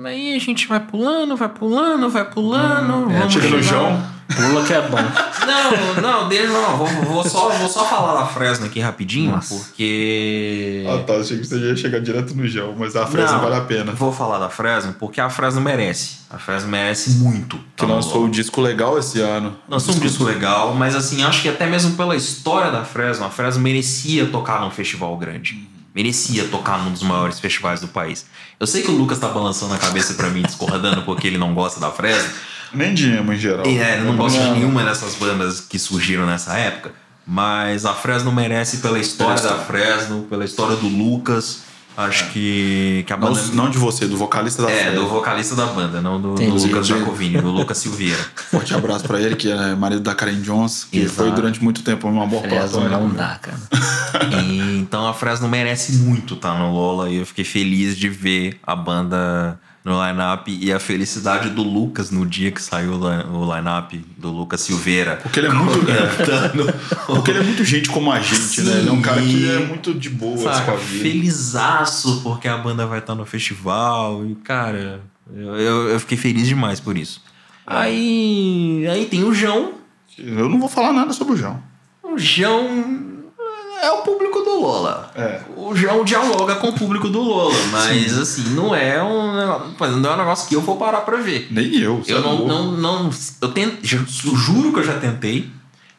aí 0.05 0.35
a 0.35 0.39
gente 0.39 0.67
vai 0.67 0.79
pulando, 0.79 1.35
vai 1.35 1.49
pulando, 1.49 2.09
vai 2.09 2.29
pulando. 2.29 3.09
vamos 3.09 3.33
Chega 3.33 3.49
no 3.49 3.61
João. 3.61 4.17
Pula 4.35 4.63
que 4.65 4.73
é 4.73 4.81
bom. 4.81 4.97
Não, 5.47 6.01
não, 6.01 6.27
deixa 6.27 6.51
não. 6.51 6.77
Vou, 6.77 6.87
vou 6.87 7.23
só, 7.23 7.49
vou 7.49 7.69
só 7.69 7.85
falar 7.85 8.19
da 8.19 8.25
Fresno 8.25 8.65
aqui 8.65 8.79
rapidinho, 8.81 9.31
Nossa. 9.31 9.55
porque. 9.55 10.85
Ah, 10.87 11.01
tá. 11.03 11.13
Achei 11.13 11.37
que 11.39 11.47
você 11.47 11.57
ia 11.57 11.75
chegar 11.75 11.99
direto 12.01 12.35
no 12.35 12.45
gel, 12.45 12.75
mas 12.77 12.95
a 12.97 13.07
fresa 13.07 13.33
Não, 13.33 13.41
vale 13.41 13.55
a 13.55 13.61
pena. 13.61 13.93
Vou 13.93 14.11
falar 14.11 14.37
da 14.39 14.49
Fresno 14.49 14.93
porque 14.99 15.21
a 15.21 15.29
Fresno 15.29 15.61
merece. 15.61 16.17
A 16.29 16.37
Fresno 16.37 16.69
merece 16.69 17.11
muito. 17.11 17.55
Que 17.75 17.85
Tá 17.85 17.87
lançou 17.87 18.25
um 18.25 18.29
disco 18.29 18.59
legal 18.59 18.99
esse 18.99 19.21
ano. 19.21 19.55
Lançou 19.69 19.95
um 19.95 19.99
disco 19.99 20.25
legal, 20.25 20.73
mas 20.75 20.93
assim, 20.93 21.23
acho 21.23 21.41
que 21.41 21.47
até 21.47 21.65
mesmo 21.65 21.95
pela 21.95 22.15
história 22.15 22.69
da 22.69 22.83
Fresno, 22.83 23.25
a 23.25 23.29
Fresno 23.29 23.61
merecia 23.63 24.25
tocar 24.25 24.59
num 24.59 24.69
festival 24.69 25.15
grande. 25.17 25.65
Merecia 25.97 26.43
tocar 26.43 26.77
num 26.83 26.91
dos 26.91 27.01
maiores 27.01 27.39
festivais 27.39 27.81
do 27.81 27.87
país. 27.87 28.27
Eu 28.59 28.67
sei 28.67 28.83
que 28.83 28.91
o 28.91 28.93
Lucas 28.93 29.17
tá 29.17 29.29
balançando 29.29 29.73
a 29.73 29.79
cabeça 29.79 30.13
pra 30.13 30.29
mim, 30.29 30.43
discordando 30.43 31.01
porque 31.01 31.25
ele 31.25 31.39
não 31.39 31.55
gosta 31.55 31.79
da 31.79 31.89
Fresno. 31.89 32.29
Nem 32.71 32.93
de 32.93 33.09
emo 33.09 33.33
em 33.33 33.37
geral. 33.39 33.65
É, 33.65 33.95
ele 33.95 34.03
não 34.03 34.15
gosta 34.15 34.39
de 34.39 34.51
nenhuma 34.51 34.83
dessas 34.83 35.15
bandas 35.15 35.59
que 35.59 35.79
surgiram 35.79 36.27
nessa 36.27 36.55
época. 36.55 36.91
Mas 37.25 37.83
a 37.83 37.95
Fresno 37.95 38.31
merece 38.31 38.77
pela 38.77 38.99
história 38.99 39.41
da 39.41 39.55
Fresno, 39.55 40.27
pela 40.29 40.45
história 40.45 40.75
do 40.75 40.87
Lucas. 40.87 41.61
Acho 41.97 42.29
que, 42.29 43.03
que 43.07 43.11
a 43.11 43.17
Não, 43.17 43.33
banda. 43.33 43.41
não 43.53 43.69
de 43.71 43.79
você, 43.79 44.05
do 44.07 44.15
vocalista 44.15 44.61
da 44.61 44.69
é, 44.69 44.83
Fresno. 44.83 45.01
do 45.01 45.07
vocalista 45.09 45.55
da 45.55 45.65
banda, 45.65 45.99
não 45.99 46.21
do, 46.21 46.35
do. 46.35 46.43
Lucas 46.53 46.85
Jacovini, 46.85 47.41
do 47.41 47.49
Lucas 47.49 47.79
Silveira. 47.79 48.23
Forte 48.51 48.71
abraço 48.75 49.05
pra 49.05 49.19
ele, 49.19 49.35
que 49.35 49.51
é 49.51 49.73
marido 49.73 50.01
da 50.01 50.13
Karen 50.13 50.39
Jones, 50.41 50.83
que 50.91 50.99
Exato. 50.99 51.15
foi 51.15 51.31
durante 51.31 51.63
muito 51.63 51.81
tempo 51.81 52.07
uma 52.07 52.27
boa 52.27 52.43
Fresno 52.43 52.87
não 52.87 53.09
dá, 53.09 53.39
cara. 53.41 53.57
E, 54.43 54.77
então 54.77 55.07
a 55.07 55.13
Fresno 55.13 55.47
merece 55.47 55.93
muito 55.93 56.35
estar 56.35 56.53
no 56.59 56.71
Lola 56.71 57.09
e 57.09 57.17
eu 57.17 57.25
fiquei 57.25 57.43
feliz 57.43 57.97
de 57.97 58.09
ver 58.09 58.59
a 58.61 58.75
banda 58.75 59.59
no 59.87 60.05
line-up 60.05 60.51
e 60.61 60.71
a 60.73 60.79
felicidade 60.79 61.49
do 61.49 61.63
Lucas 61.63 62.11
no 62.11 62.25
dia 62.25 62.51
que 62.51 62.61
saiu 62.61 62.93
o 62.93 63.09
line- 63.09 63.23
o 63.31 63.55
line-up 63.55 63.97
do 64.17 64.29
Lucas 64.31 64.59
Silveira. 64.61 65.15
Porque 65.23 65.39
ele 65.39 65.47
é 65.47 65.53
muito. 65.53 65.79
Cantando. 65.85 66.73
Porque 67.05 67.31
ele 67.31 67.39
é 67.39 67.43
muito 67.43 67.63
gente 67.63 67.89
como 67.89 68.11
a 68.11 68.19
gente, 68.19 68.61
né? 68.61 68.79
Ele 68.79 68.89
é 68.89 68.91
um 68.91 69.01
cara 69.01 69.21
que 69.21 69.27
Sim. 69.31 69.49
é 69.55 69.59
muito 69.59 69.93
de 69.93 70.09
boa 70.09 70.35
com 70.37 70.43
Saca, 70.43 70.73
a 70.73 70.75
vida. 70.75 71.03
felizaço 71.03 72.21
porque 72.21 72.47
a 72.47 72.57
banda 72.57 72.85
vai 72.85 72.99
estar 72.99 73.15
no 73.15 73.25
festival 73.25 74.25
e, 74.25 74.35
cara, 74.35 74.99
eu, 75.33 75.55
eu, 75.55 75.89
eu 75.89 75.99
fiquei 76.01 76.17
feliz 76.17 76.47
demais 76.47 76.79
por 76.79 76.97
isso. 76.97 77.23
Aí, 77.65 78.85
aí 78.89 79.05
tem 79.05 79.23
o 79.23 79.33
João. 79.33 79.73
Eu 80.17 80.49
não 80.49 80.59
vou 80.59 80.67
falar 80.69 80.91
nada 80.91 81.13
sobre 81.13 81.35
o 81.35 81.37
João. 81.37 81.61
O 82.03 82.17
João 82.17 83.06
é 83.81 83.91
o 83.91 83.97
público 84.01 84.41
do 84.41 84.59
Lola. 84.61 85.11
É. 85.15 85.41
O 85.55 85.75
João 85.75 86.03
dialoga 86.03 86.55
com 86.55 86.69
o 86.69 86.73
público 86.73 87.09
do 87.09 87.21
Lola, 87.21 87.55
mas 87.71 88.17
assim, 88.17 88.49
não 88.55 88.73
é 88.75 89.01
um 89.03 89.35
negócio, 89.35 89.97
não 89.97 90.09
é 90.11 90.13
um 90.13 90.17
negócio 90.17 90.47
que 90.47 90.55
eu 90.55 90.61
vou 90.61 90.77
parar 90.77 91.01
pra 91.01 91.17
ver. 91.17 91.47
Nem 91.51 91.75
eu. 91.77 92.01
Eu 92.07 92.17
é 92.17 92.21
não, 92.21 92.45
não, 92.47 92.71
não. 92.71 93.09
Eu 93.41 93.49
tento, 93.49 93.85
ju- 93.85 94.05
juro 94.35 94.73
que 94.73 94.79
eu 94.79 94.83
já 94.83 94.93
tentei. 94.99 95.49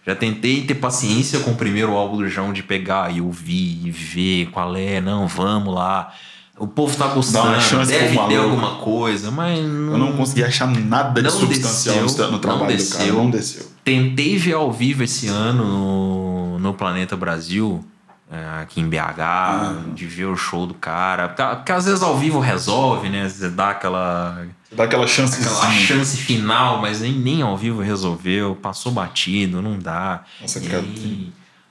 Já 0.07 0.15
tentei 0.15 0.63
ter 0.65 0.75
paciência 0.75 1.39
com 1.41 1.51
o 1.51 1.55
primeiro 1.55 1.93
álbum 1.93 2.17
do 2.17 2.29
João 2.29 2.51
de 2.53 2.63
pegar 2.63 3.15
e 3.15 3.21
ouvir 3.21 3.81
e 3.87 3.91
ver 3.91 4.47
qual 4.53 4.75
é, 4.75 5.01
não, 5.03 5.27
vamos 5.29 5.75
lá. 5.75 6.13
O 6.59 6.67
povo 6.67 6.97
tá 6.97 7.07
gostando, 7.09 7.53
deve 7.87 8.17
ter 8.27 8.37
alguma 8.37 8.77
coisa, 8.77 9.31
mas 9.31 9.61
não, 9.63 9.93
Eu 9.93 9.99
não 9.99 10.13
consegui 10.15 10.43
achar 10.43 10.67
nada 10.67 11.23
de 11.23 11.31
substancial 11.31 12.03
desceu, 12.03 12.33
no 12.33 12.39
trabalho 12.39 12.63
do 12.77 12.85
cara. 12.89 13.05
desceu. 13.05 13.15
Não 13.15 13.31
desceu. 13.31 13.67
Tentei 13.89 14.37
ver 14.37 14.53
ao 14.53 14.71
vivo 14.71 15.03
esse 15.03 15.29
ano 15.29 15.65
no, 15.65 16.59
no 16.59 16.75
Planeta 16.75 17.17
Brasil, 17.17 17.83
é, 18.31 18.61
aqui 18.63 18.81
em 18.83 18.89
BH, 18.89 19.95
de 19.95 20.05
ver 20.07 20.27
o 20.27 20.37
show 20.37 20.67
do 20.67 20.75
cara. 20.75 21.29
Porque, 21.29 21.43
porque 21.57 21.73
às 21.73 21.87
vezes 21.87 22.03
ao 22.03 22.19
vivo 22.19 22.39
resolve, 22.39 23.09
né? 23.09 23.27
Você 23.29 23.49
dá 23.49 23.71
aquela, 23.71 24.47
Dá 24.71 24.85
aquela 24.85 25.07
chance 25.07 25.41
aquela 25.41 25.71
chance 25.73 26.17
final, 26.19 26.83
mas 26.83 27.01
nem, 27.01 27.13
nem 27.13 27.41
ao 27.41 27.57
vivo 27.57 27.81
resolveu. 27.81 28.55
Passou 28.55 28.93
batido, 28.93 29.63
não 29.63 29.79
dá. 29.79 30.23
Nossa, 30.41 30.59
e 30.59 30.67
cara. 30.69 30.85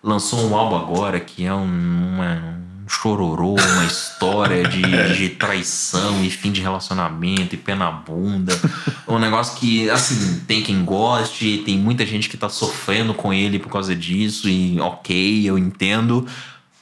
lançou 0.02 0.50
um 0.50 0.56
álbum 0.56 0.76
agora 0.76 1.20
que 1.20 1.46
é 1.46 1.54
um, 1.54 1.64
uma- 1.64 2.58
um 2.58 2.67
chororô, 2.88 3.56
uma 3.56 3.86
história 3.86 4.64
de, 4.68 4.82
de 5.18 5.30
traição 5.30 6.24
e 6.24 6.30
fim 6.30 6.52
de 6.52 6.62
relacionamento 6.62 7.56
e 7.56 7.58
pé 7.58 7.76
na 7.76 7.92
bunda. 7.92 8.58
um 9.08 9.20
negócio 9.20 9.58
que, 9.58 9.90
assim, 9.90 10.42
tem 10.48 10.62
quem 10.62 10.84
goste, 10.86 11.62
tem 11.66 11.78
muita 11.78 12.06
gente 12.06 12.30
que 12.30 12.38
tá 12.38 12.50
sofrendo 12.50 13.14
com 13.14 13.34
ele 13.34 13.60
por 13.60 13.70
causa 13.72 13.96
disso, 13.96 14.48
e 14.50 14.80
ok, 14.80 15.44
eu 15.50 15.58
entendo. 15.58 16.26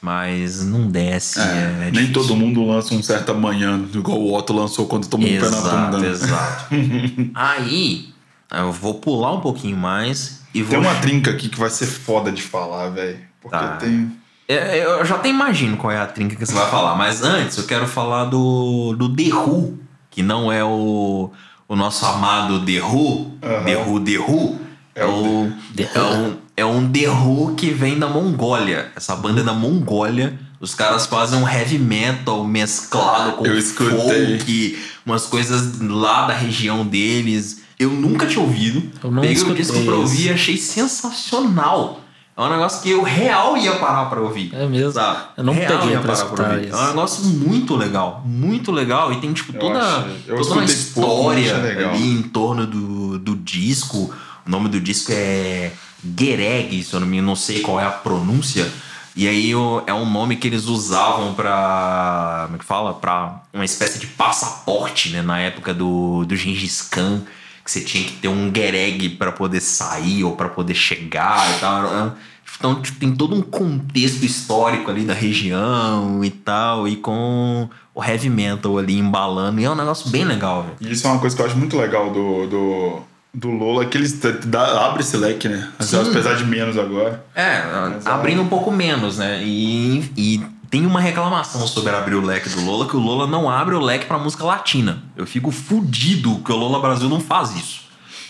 Mas 0.00 0.62
não 0.64 0.86
desce. 0.88 1.40
É, 1.40 1.88
é 1.88 1.90
nem 1.92 2.12
todo 2.12 2.36
mundo 2.36 2.64
lança 2.64 2.94
um 2.94 3.02
certa 3.02 3.34
manhã, 3.34 3.82
igual 3.92 4.20
o 4.20 4.34
Otto 4.36 4.52
lançou 4.52 4.86
quando 4.86 5.08
tomou 5.08 5.26
um 5.26 5.32
pé 5.32 5.40
na 5.40 5.46
Exato, 5.56 5.96
bunda. 5.96 6.06
exato. 6.06 6.64
Aí, 7.34 8.08
eu 8.52 8.70
vou 8.70 8.94
pular 8.94 9.32
um 9.32 9.40
pouquinho 9.40 9.76
mais 9.76 10.42
e 10.54 10.62
Tem 10.62 10.78
vou. 10.78 10.80
uma 10.80 10.94
trinca 11.00 11.30
aqui 11.32 11.48
que 11.48 11.58
vai 11.58 11.70
ser 11.70 11.86
foda 11.86 12.30
de 12.30 12.42
falar, 12.42 12.90
velho. 12.90 13.18
Porque 13.40 13.56
Tá. 13.58 13.76
tem. 13.78 14.12
É, 14.48 14.84
Eu 14.84 15.04
já 15.04 15.16
até 15.16 15.28
imagino 15.28 15.76
qual 15.76 15.92
é 15.92 15.98
a 15.98 16.06
trinca 16.06 16.36
que 16.36 16.46
você 16.46 16.54
vai 16.54 16.70
falar, 16.70 16.94
mas 16.94 17.22
antes 17.22 17.56
eu 17.58 17.64
quero 17.64 17.86
falar 17.86 18.26
do, 18.26 18.94
do 18.96 19.14
The 19.14 19.34
Who, 19.34 19.78
que 20.10 20.22
não 20.22 20.50
é 20.52 20.62
o, 20.64 21.30
o 21.68 21.76
nosso 21.76 22.06
amado 22.06 22.64
The 22.64 22.80
Who, 22.80 23.32
Aham. 23.42 23.64
The 23.64 23.76
Who, 23.76 24.00
The 24.00 24.18
Who. 24.18 24.58
É, 24.94 25.04
o, 25.04 25.52
The 25.74 25.90
é, 25.94 26.00
um, 26.02 26.36
é 26.58 26.64
um 26.64 26.90
The 26.90 27.10
Who 27.10 27.54
que 27.54 27.70
vem 27.70 27.98
da 27.98 28.08
Mongólia. 28.08 28.90
Essa 28.96 29.14
banda 29.16 29.40
é 29.40 29.44
da 29.44 29.52
Mongólia. 29.52 30.38
Os 30.58 30.74
caras 30.74 31.06
fazem 31.06 31.38
um 31.38 31.46
heavy 31.46 31.78
metal 31.78 32.42
mesclado 32.44 33.32
com 33.32 33.46
Eu 33.46 33.58
escutei. 33.58 34.38
folk, 34.38 34.78
umas 35.04 35.26
coisas 35.26 35.80
lá 35.80 36.26
da 36.26 36.34
região 36.34 36.86
deles. 36.86 37.60
Eu 37.78 37.90
nunca 37.90 38.26
tinha 38.26 38.42
ouvido. 38.42 38.90
Eu 39.04 39.10
não 39.10 39.20
Peguei 39.20 39.42
o 39.42 39.54
disco 39.54 39.78
pra 39.84 39.96
ouvir 39.96 40.28
e 40.28 40.30
achei 40.30 40.56
sensacional. 40.56 42.00
É 42.36 42.42
um 42.42 42.50
negócio 42.50 42.82
que 42.82 42.90
eu 42.90 43.02
real 43.02 43.56
ia 43.56 43.76
parar 43.76 44.04
pra 44.06 44.20
ouvir. 44.20 44.54
É 44.54 44.66
mesmo? 44.66 44.92
Sabe? 44.92 45.20
Eu 45.38 45.44
não 45.44 45.54
Real 45.54 45.72
peguei 45.78 45.94
ia 45.94 46.00
pra 46.00 46.12
parar 46.12 46.24
escutar 46.24 46.50
ouvir. 46.50 46.68
isso. 46.68 46.76
É 46.76 46.80
um 46.80 46.86
negócio 46.88 47.24
muito 47.24 47.76
legal. 47.76 48.22
Muito 48.26 48.70
legal. 48.72 49.12
E 49.12 49.16
tem, 49.20 49.32
tipo, 49.32 49.54
Eu 49.54 49.58
toda, 49.58 49.80
toda 50.26 50.42
uma 50.42 50.44
pouco, 50.44 50.62
história 50.64 51.54
ali 51.88 52.12
em 52.12 52.22
torno 52.22 52.66
do, 52.66 53.18
do 53.18 53.36
disco. 53.36 54.12
O 54.46 54.50
nome 54.50 54.68
do 54.68 54.78
disco 54.78 55.12
é 55.14 55.72
Gereg, 56.18 56.82
se 56.84 56.92
eu 56.92 57.00
não 57.00 57.06
me 57.06 57.20
não 57.22 57.34
sei 57.34 57.60
qual 57.60 57.80
é 57.80 57.86
a 57.86 57.90
pronúncia. 57.90 58.70
E 59.16 59.26
aí 59.26 59.52
é 59.86 59.94
um 59.94 60.04
nome 60.10 60.36
que 60.36 60.46
eles 60.46 60.66
usavam 60.66 61.32
pra. 61.32 62.42
Como 62.44 62.56
é 62.56 62.58
que 62.58 62.64
fala? 62.66 62.92
Pra 62.92 63.40
uma 63.54 63.64
espécie 63.64 63.98
de 63.98 64.06
passaporte, 64.08 65.08
né? 65.08 65.22
Na 65.22 65.38
época 65.38 65.72
do, 65.72 66.26
do 66.26 66.36
Gengis 66.36 66.82
Khan. 66.82 67.22
Que 67.66 67.72
você 67.72 67.80
tinha 67.80 68.04
que 68.04 68.12
ter 68.12 68.28
um 68.28 68.52
Gereg 68.54 69.08
pra 69.10 69.32
poder 69.32 69.60
sair 69.60 70.22
ou 70.22 70.36
pra 70.36 70.48
poder 70.48 70.74
chegar 70.74 71.44
e 71.56 71.60
tal. 71.60 72.16
Então 72.56 72.80
tipo, 72.80 73.00
tem 73.00 73.12
todo 73.12 73.34
um 73.34 73.42
contexto 73.42 74.24
histórico 74.24 74.88
ali 74.88 75.04
da 75.04 75.12
região 75.12 76.24
e 76.24 76.30
tal. 76.30 76.86
E 76.86 76.94
com 76.94 77.68
o 77.92 78.04
heavy 78.04 78.30
metal 78.30 78.78
ali 78.78 78.96
embalando. 78.98 79.60
E 79.60 79.64
é 79.64 79.70
um 79.70 79.74
negócio 79.74 80.08
bem 80.10 80.24
legal, 80.24 80.62
velho. 80.62 80.76
E 80.80 80.92
isso 80.92 81.06
é 81.08 81.10
uma 81.10 81.18
coisa 81.18 81.34
que 81.34 81.42
eu 81.42 81.46
acho 81.46 81.56
muito 81.56 81.76
legal 81.76 82.12
do, 82.12 82.46
do, 82.46 83.02
do 83.34 83.50
Lola, 83.50 83.84
que 83.86 83.98
eles 83.98 84.18
dá, 84.44 84.86
abre 84.86 85.00
esse 85.00 85.16
leque, 85.16 85.48
né? 85.48 85.68
Apesar 85.78 86.36
de 86.36 86.44
menos 86.44 86.78
agora. 86.78 87.24
É, 87.34 87.62
Mas, 87.64 88.06
abrindo 88.06 88.42
um 88.42 88.48
pouco 88.48 88.70
menos, 88.70 89.18
né? 89.18 89.42
E, 89.42 90.10
e 90.16 90.40
tem 90.70 90.84
uma 90.86 91.00
reclamação 91.00 91.66
sobre 91.66 91.94
abrir 91.94 92.14
o 92.14 92.20
leque 92.24 92.48
do 92.48 92.64
Lola, 92.64 92.86
que 92.88 92.96
o 92.96 93.00
Lola 93.00 93.26
não 93.26 93.48
abre 93.50 93.74
o 93.74 93.80
leque 93.80 94.06
pra 94.06 94.18
música 94.18 94.44
latina. 94.44 95.02
Eu 95.16 95.26
fico 95.26 95.50
fudido 95.50 96.36
que 96.44 96.52
o 96.52 96.56
Lola 96.56 96.80
Brasil 96.80 97.08
não 97.08 97.20
faz 97.20 97.54
isso. 97.56 97.80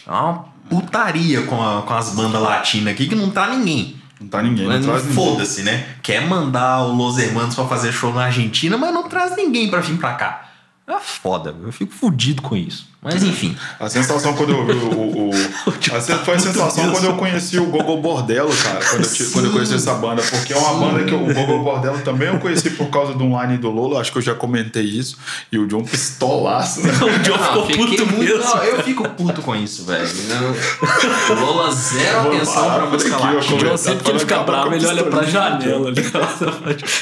É 0.06 0.10
uma 0.10 0.44
putaria 0.68 1.42
com, 1.42 1.62
a- 1.62 1.82
com 1.82 1.94
as 1.94 2.10
bandas 2.14 2.40
latinas 2.42 2.92
aqui 2.92 3.06
que 3.08 3.14
não 3.14 3.30
tá 3.30 3.48
ninguém. 3.48 3.96
Não 4.20 4.28
tá 4.28 4.42
ninguém, 4.42 4.64
não 4.66 4.72
Mas 4.76 4.84
traz 4.84 5.04
ninguém. 5.06 5.14
Foda-se, 5.24 5.62
né? 5.62 5.86
Quer 6.02 6.26
mandar 6.26 6.82
o 6.84 6.92
Los 6.94 7.18
Hermanos 7.18 7.54
pra 7.54 7.66
fazer 7.66 7.92
show 7.92 8.12
na 8.12 8.24
Argentina, 8.24 8.76
mas 8.78 8.92
não 8.92 9.08
traz 9.08 9.36
ninguém 9.36 9.68
pra 9.68 9.80
vir 9.80 9.96
pra 9.98 10.14
cá. 10.14 10.42
É 10.88 10.98
foda, 11.00 11.54
eu 11.64 11.72
fico 11.72 11.92
fudido 11.92 12.42
com 12.42 12.56
isso. 12.56 12.86
Mas 13.02 13.22
enfim. 13.22 13.56
A 13.78 13.88
sensação 13.88 14.34
quando 14.34 14.50
eu 14.50 14.66
vi 14.66 14.72
o. 14.72 14.90
o, 14.94 15.30
o- 15.30 15.32
a 15.94 16.00
sen- 16.00 16.16
foi 16.18 16.34
a 16.34 16.38
sensação 16.40 16.90
quando 16.90 17.04
eu 17.04 17.14
conheci 17.14 17.56
o 17.58 17.66
Gogo 17.66 17.96
Bordello, 17.98 18.52
cara. 18.56 18.80
Quando 18.84 19.04
eu, 19.04 19.30
quando 19.32 19.44
eu 19.46 19.52
conheci 19.52 19.74
essa 19.74 19.94
banda. 19.94 20.22
Porque 20.22 20.52
é 20.52 20.56
uma 20.56 20.74
banda 20.74 21.04
que 21.04 21.12
eu- 21.12 21.22
o 21.24 21.32
Gogo 21.32 21.58
Bordello 21.62 22.00
também 22.00 22.26
eu 22.28 22.38
conheci 22.40 22.70
por 22.70 22.88
causa 22.88 23.14
de 23.14 23.22
um 23.22 23.40
line 23.40 23.58
do 23.58 23.70
Lolo. 23.70 23.96
Acho 23.98 24.10
que 24.10 24.18
eu 24.18 24.22
já 24.22 24.34
comentei 24.34 24.82
isso. 24.82 25.18
E 25.52 25.58
o 25.58 25.68
John 25.68 25.84
pistolaço, 25.84 26.80
né? 26.82 26.92
O 27.00 27.18
John 27.20 27.34
Ah, 27.34 27.44
ficou 27.46 27.62
puto 27.66 28.06
muito- 28.06 28.06
mesmo. 28.18 28.38
não, 28.38 28.64
eu 28.64 28.82
fico 28.82 29.08
puto 29.10 29.42
com 29.42 29.54
isso, 29.54 29.84
velho. 29.84 30.08
Eu- 30.08 31.36
O 31.36 31.40
Lola 31.40 31.70
zero 31.72 32.22
Vou 32.22 32.32
atenção 32.36 32.64
pra 32.74 32.86
música 32.86 33.16
aqui, 33.16 33.26
eu 33.26 33.34
latina. 33.34 33.58
comecei. 33.58 33.68
John, 33.70 33.76
sempre 33.76 34.04
que 34.04 34.10
ele 34.10 34.18
fica 34.18 34.38
bravo, 34.42 34.74
ele 34.74 34.86
olha 34.86 35.04
pra 35.04 35.22
janela. 35.22 35.88
ali. 35.90 36.02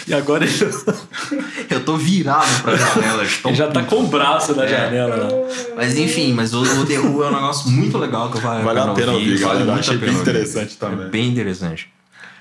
E 0.06 0.12
agora 0.12 0.44
ele, 0.44 0.54
Eu 1.70 1.80
tô 1.82 1.96
virado 1.96 2.62
pra 2.62 2.76
janela. 2.76 3.22
ele 3.46 3.54
já 3.54 3.68
tá 3.74 3.82
com 3.84 3.96
o 3.96 4.06
braço 4.06 4.54
na 4.56 4.64
É. 4.64 4.68
janela. 4.68 5.16
lá. 5.16 5.28
Mas 5.76 5.98
enfim, 5.98 6.32
mas 6.32 6.54
o, 6.54 6.62
o 6.62 6.86
The 6.86 6.98
Who 6.98 7.22
é 7.24 7.28
um 7.28 7.34
negócio 7.34 7.70
muito 7.70 7.98
legal 7.98 8.30
que 8.30 8.40
vale, 8.40 8.62
Vale 8.64 8.80
a 8.80 8.86
pena 8.88 9.12
ouvir, 9.12 9.36
vale 9.38 9.58
galera. 9.60 9.80
Achei 9.80 9.98
pena 9.98 10.10
bem 10.12 10.18
ouvir. 10.20 10.30
interessante 10.30 10.76
também. 10.76 11.06
É 11.06 11.10
bem 11.10 11.28
interessante. 11.28 11.88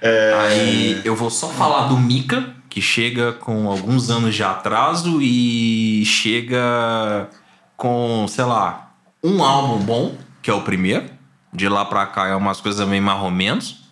É, 0.02 0.34
Aí 0.48 1.02
eu 1.06 1.16
vou 1.16 1.30
só 1.30 1.48
falar 1.50 1.88
do 1.88 1.98
Mika, 1.98 2.46
que 2.70 2.82
chega 2.82 3.32
com 3.34 3.70
alguns 3.70 4.10
anos 4.10 4.34
de 4.36 4.44
atraso 4.44 5.22
e 5.22 6.04
chega 6.06 7.30
com, 7.78 8.26
sei 8.28 8.44
lá, 8.46 8.92
um 9.24 9.44
álbum 9.44 9.78
bom, 9.84 10.16
que 10.42 10.50
é 10.50 10.54
o 10.54 10.62
primeiro. 10.62 11.06
De 11.54 11.70
lá 11.70 11.86
pra 11.86 12.06
cá 12.08 12.28
é 12.28 12.36
umas 12.36 12.60
coisas 12.60 12.86
meio 12.88 13.02
mais 13.04 13.22
ou 13.22 13.30
menos, 13.30 13.84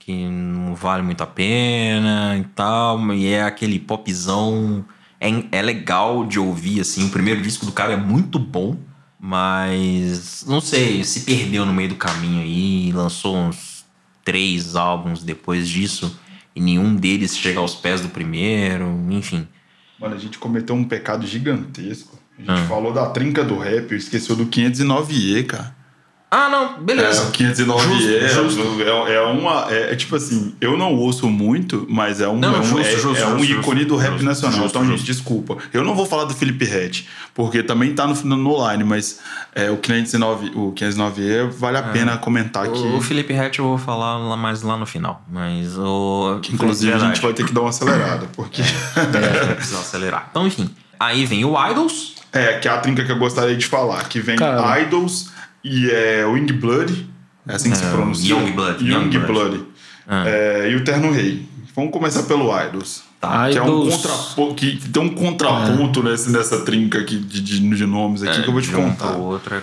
que 0.00 0.12
não 0.26 0.74
vale 0.74 1.02
muito 1.02 1.22
a 1.22 1.26
pena 1.26 2.36
e 2.36 2.44
tal. 2.54 3.12
E 3.14 3.28
é 3.32 3.42
aquele 3.44 3.78
popzão. 3.78 4.84
É, 5.26 5.58
é 5.58 5.62
legal 5.62 6.26
de 6.26 6.38
ouvir, 6.38 6.80
assim. 6.80 7.06
O 7.06 7.10
primeiro 7.10 7.40
disco 7.40 7.64
do 7.64 7.72
cara 7.72 7.92
é 7.94 7.96
muito 7.96 8.38
bom, 8.38 8.76
mas 9.18 10.44
não 10.46 10.60
sei, 10.60 11.02
se 11.04 11.20
perdeu 11.20 11.64
no 11.64 11.72
meio 11.72 11.88
do 11.90 11.94
caminho 11.96 12.42
aí, 12.42 12.92
lançou 12.92 13.36
uns 13.36 13.84
três 14.24 14.76
álbuns 14.76 15.22
depois 15.22 15.68
disso 15.68 16.18
e 16.54 16.60
nenhum 16.60 16.94
deles 16.94 17.36
chega 17.36 17.58
aos 17.58 17.74
pés 17.74 18.00
do 18.00 18.08
primeiro, 18.08 18.86
enfim. 19.10 19.48
Mano, 19.98 20.14
a 20.14 20.18
gente 20.18 20.38
cometeu 20.38 20.74
um 20.74 20.84
pecado 20.84 21.26
gigantesco. 21.26 22.18
A 22.36 22.40
gente 22.42 22.50
Ah. 22.64 22.66
falou 22.68 22.92
da 22.92 23.06
trinca 23.06 23.42
do 23.44 23.56
rap, 23.58 23.90
eu 23.92 23.96
esqueceu 23.98 24.34
do 24.36 24.46
509E, 24.46 25.44
cara. 25.44 25.74
Ah, 26.36 26.48
não, 26.48 26.64
É, 26.64 26.80
beleza. 26.80 27.28
o 27.28 27.30
509E 27.30 28.28
Justo, 28.28 28.82
é, 28.82 29.12
é, 29.12 29.14
é 29.14 29.20
uma. 29.20 29.72
É, 29.72 29.92
é 29.92 29.96
tipo 29.96 30.16
assim, 30.16 30.52
eu 30.60 30.76
não 30.76 30.92
ouço 30.96 31.28
muito, 31.28 31.86
mas 31.88 32.20
é 32.20 32.28
um, 32.28 32.36
Não, 32.36 32.56
é 32.56 32.58
um, 32.58 32.64
justo, 32.64 32.80
é, 32.80 32.90
justo, 32.90 33.22
é 33.22 33.26
um 33.28 33.38
justo, 33.38 33.52
ícone 33.52 33.80
justo, 33.82 33.94
do 33.94 33.96
rap 33.96 34.10
justo, 34.14 34.24
nacional. 34.24 34.58
justo, 34.58 34.68
então, 34.70 34.84
justo. 34.84 34.98
gente, 34.98 35.06
desculpa. 35.06 35.58
Eu 35.72 35.84
não 35.84 35.94
vou 35.94 36.04
falar 36.06 36.24
do 36.24 36.34
Felipe 36.34 36.64
Rett, 36.64 37.08
porque 37.32 37.62
também 37.62 37.94
tá 37.94 38.08
no, 38.08 38.14
no, 38.24 38.36
no 38.36 38.68
line, 38.68 38.82
mas 38.82 39.20
é, 39.54 39.70
o 39.70 39.76
509, 39.76 40.50
o 40.56 40.72
509E 40.72 41.50
vale 41.50 41.78
a 41.78 41.82
pena 41.84 42.16
comentar 42.16 42.64
aqui. 42.64 42.78
O, 42.78 43.00
Felipe 43.00 43.32
Rett 43.32 43.60
eu 43.60 43.66
vou 43.66 43.78
falar 43.78 44.18
lá 44.18 44.36
mais 44.36 44.62
lá 44.62 44.76
no 44.76 44.86
final, 44.86 45.22
mas 45.30 45.78
o 45.78 46.40
que, 46.42 46.52
inclusive 46.52 46.92
a 46.92 46.98
gente 46.98 47.20
vai 47.20 47.32
ter 47.32 47.46
que 47.46 47.52
dar 47.52 47.60
uma 47.60 47.70
acelerada, 47.70 48.26
porque. 48.34 48.62
vai 48.94 49.54
precisar 49.54 49.78
acelerar. 49.78 50.26
Então, 50.32 50.44
enfim, 50.48 50.68
aí 50.98 51.24
vem 51.24 51.44
o 51.44 51.54
Idols. 51.70 52.14
É, 52.32 52.58
que 52.58 52.66
é 52.66 52.72
a 52.72 52.78
trinca 52.78 53.04
que 53.04 53.12
eu 53.12 53.18
gostaria 53.18 53.56
de 53.56 53.66
falar, 53.66 54.08
que 54.08 54.18
vem 54.18 54.34
Cara. 54.34 54.80
Idols 54.80 55.32
e 55.64 55.90
é, 55.90 56.24
Wing 56.26 56.52
Blood, 56.52 57.06
é 57.48 57.54
assim 57.54 57.70
que 57.70 57.76
se 57.76 57.84
É, 57.84 57.90
pronuncia. 57.90 58.34
Youngblood, 58.34 58.84
Young 58.84 59.14
Youngblood. 59.14 59.56
Blood. 59.58 59.64
É, 60.26 60.68
e 60.70 60.76
o 60.76 60.84
Terno 60.84 61.10
Rei. 61.10 61.46
Vamos 61.74 61.90
começar 61.90 62.22
pelo 62.24 62.44
Idols. 62.56 63.02
Tá. 63.20 63.48
Que 63.50 63.56
é 63.58 63.62
um 63.62 63.88
contraponto, 63.90 64.54
que 64.54 64.76
tem 64.90 65.02
um 65.02 65.08
contraponto 65.08 66.02
nesse, 66.02 66.30
nessa 66.30 66.60
trinca 66.60 66.98
aqui 66.98 67.16
de, 67.16 67.40
de, 67.40 67.58
de 67.58 67.86
nomes 67.86 68.22
aqui 68.22 68.42
que 68.42 68.48
eu 68.48 68.52
vou 68.52 68.60
te 68.60 68.70
contar. 68.70 69.16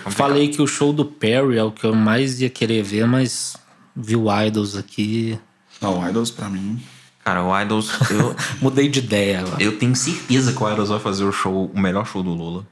é. 0.06 0.10
Falei 0.10 0.48
que 0.48 0.60
o 0.60 0.66
show 0.66 0.92
do 0.92 1.04
Perry 1.04 1.56
é 1.56 1.62
o 1.62 1.70
que 1.70 1.84
eu 1.86 1.94
mais 1.94 2.40
ia 2.40 2.50
querer 2.50 2.82
ver, 2.82 3.06
mas 3.06 3.56
vi 3.96 4.16
o 4.16 4.26
Idols 4.44 4.76
aqui. 4.76 5.38
Não, 5.80 6.06
Idols 6.08 6.30
pra 6.30 6.48
mim. 6.48 6.80
Cara, 7.24 7.44
o 7.44 7.60
Idols, 7.60 7.88
eu, 8.10 8.34
Mudei 8.60 8.88
de 8.88 8.98
ideia 8.98 9.40
agora. 9.40 9.62
eu 9.62 9.78
tenho 9.78 9.94
certeza 9.94 10.52
que 10.52 10.62
o 10.62 10.70
Idols 10.70 10.88
vai 10.88 10.98
fazer 10.98 11.22
o 11.24 11.30
show, 11.32 11.70
o 11.72 11.80
melhor 11.80 12.04
show 12.04 12.20
do 12.22 12.30
Lula. 12.34 12.66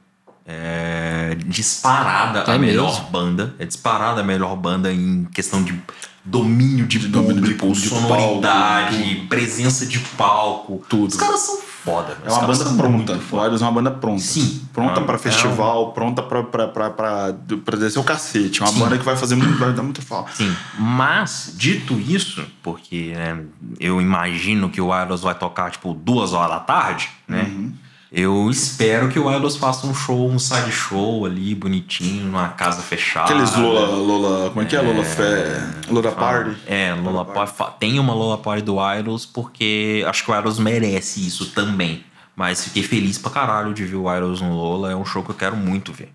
É 0.45 1.35
disparada 1.45 2.43
a 2.51 2.55
É 2.55 2.57
melhor 2.57 2.91
mesmo? 2.91 3.09
banda. 3.09 3.55
É 3.59 3.65
disparada 3.65 4.21
a 4.21 4.23
melhor 4.23 4.55
banda 4.55 4.91
em 4.91 5.25
questão 5.25 5.63
de 5.63 5.79
domínio 6.25 6.85
de, 6.85 6.99
domínio 7.07 7.35
de 7.43 7.53
público, 7.55 7.59
público, 7.67 7.81
de 7.81 7.89
sonoridade, 7.89 8.97
palco, 9.15 9.27
presença 9.27 9.85
de 9.85 9.99
palco. 9.99 10.83
Tudo. 10.89 11.07
Os 11.09 11.15
caras 11.15 11.39
são 11.41 11.59
foda. 11.61 12.17
É 12.25 12.31
uma 12.31 12.41
banda 12.41 12.65
pronta. 12.75 13.13
O 13.31 13.45
Idols 13.45 13.61
é 13.61 13.65
uma 13.65 13.71
banda 13.71 13.91
pronta. 13.91 14.21
Sim. 14.21 14.61
Pronta 14.73 14.99
É 14.99 15.03
pra 15.03 15.15
um- 15.15 15.19
festival, 15.19 15.93
pronta 15.93 16.21
pra, 16.21 16.43
pra, 16.43 16.67
pra, 16.67 16.89
pra, 16.91 17.33
pra 17.65 17.77
descer 17.77 17.99
o 17.99 18.03
cacete. 18.03 18.61
É 18.61 18.65
uma 18.65 18.71
Sim. 18.71 18.79
banda 18.79 18.97
que 18.97 19.05
vai 19.05 19.15
fazer 19.15 19.35
muito, 19.35 19.57
vai 19.57 19.73
dar 19.73 19.83
muita 19.83 20.01
falta. 20.01 20.31
Sim, 20.35 20.55
mas 20.77 21.53
dito 21.55 21.99
isso, 21.99 22.43
porque 22.61 23.13
né, 23.15 23.41
eu 23.79 23.99
imagino 24.01 24.69
que 24.69 24.79
o 24.81 24.89
Idols 25.03 25.21
vai 25.21 25.33
tocar 25.35 25.71
tipo 25.71 25.93
duas 25.93 26.33
horas 26.33 26.51
da 26.51 26.59
tarde, 26.59 27.09
né? 27.27 27.43
Uhum. 27.43 27.73
Eu 28.11 28.49
espero 28.49 29.07
que 29.07 29.17
o 29.17 29.33
Idols 29.33 29.55
faça 29.55 29.87
um 29.87 29.93
show, 29.93 30.29
um 30.29 30.37
side 30.37 30.69
show 30.71 31.25
ali, 31.25 31.55
bonitinho, 31.55 32.25
numa 32.25 32.49
casa 32.49 32.81
fechada. 32.81 33.29
Aqueles 33.31 33.55
Lola, 33.55 33.87
Lola, 33.95 34.49
como 34.49 34.61
é 34.61 34.65
que 34.65 34.75
é? 34.75 34.81
Lola 34.81 35.03
Fé, 35.05 35.63
Lola 35.89 36.11
Party. 36.11 36.57
É, 36.67 36.93
Lola 36.93 37.23
Party. 37.23 37.53
fa- 37.55 37.71
Tem 37.71 37.97
uma 37.99 38.13
Lola 38.13 38.37
Party 38.37 38.63
do 38.63 38.75
Idols, 38.97 39.25
porque 39.25 40.03
acho 40.05 40.25
que 40.25 40.31
o 40.31 40.37
Idols 40.37 40.59
merece 40.59 41.25
isso 41.25 41.51
também. 41.51 42.03
Mas 42.35 42.65
fiquei 42.65 42.83
feliz 42.83 43.17
pra 43.17 43.31
caralho 43.31 43.73
de 43.73 43.85
ver 43.85 43.95
o 43.95 44.13
Idols 44.13 44.41
no 44.41 44.53
Lola. 44.53 44.91
É 44.91 44.95
um 44.95 45.05
show 45.05 45.23
que 45.23 45.29
eu 45.31 45.35
quero 45.35 45.55
muito 45.55 45.93
ver. 45.93 46.09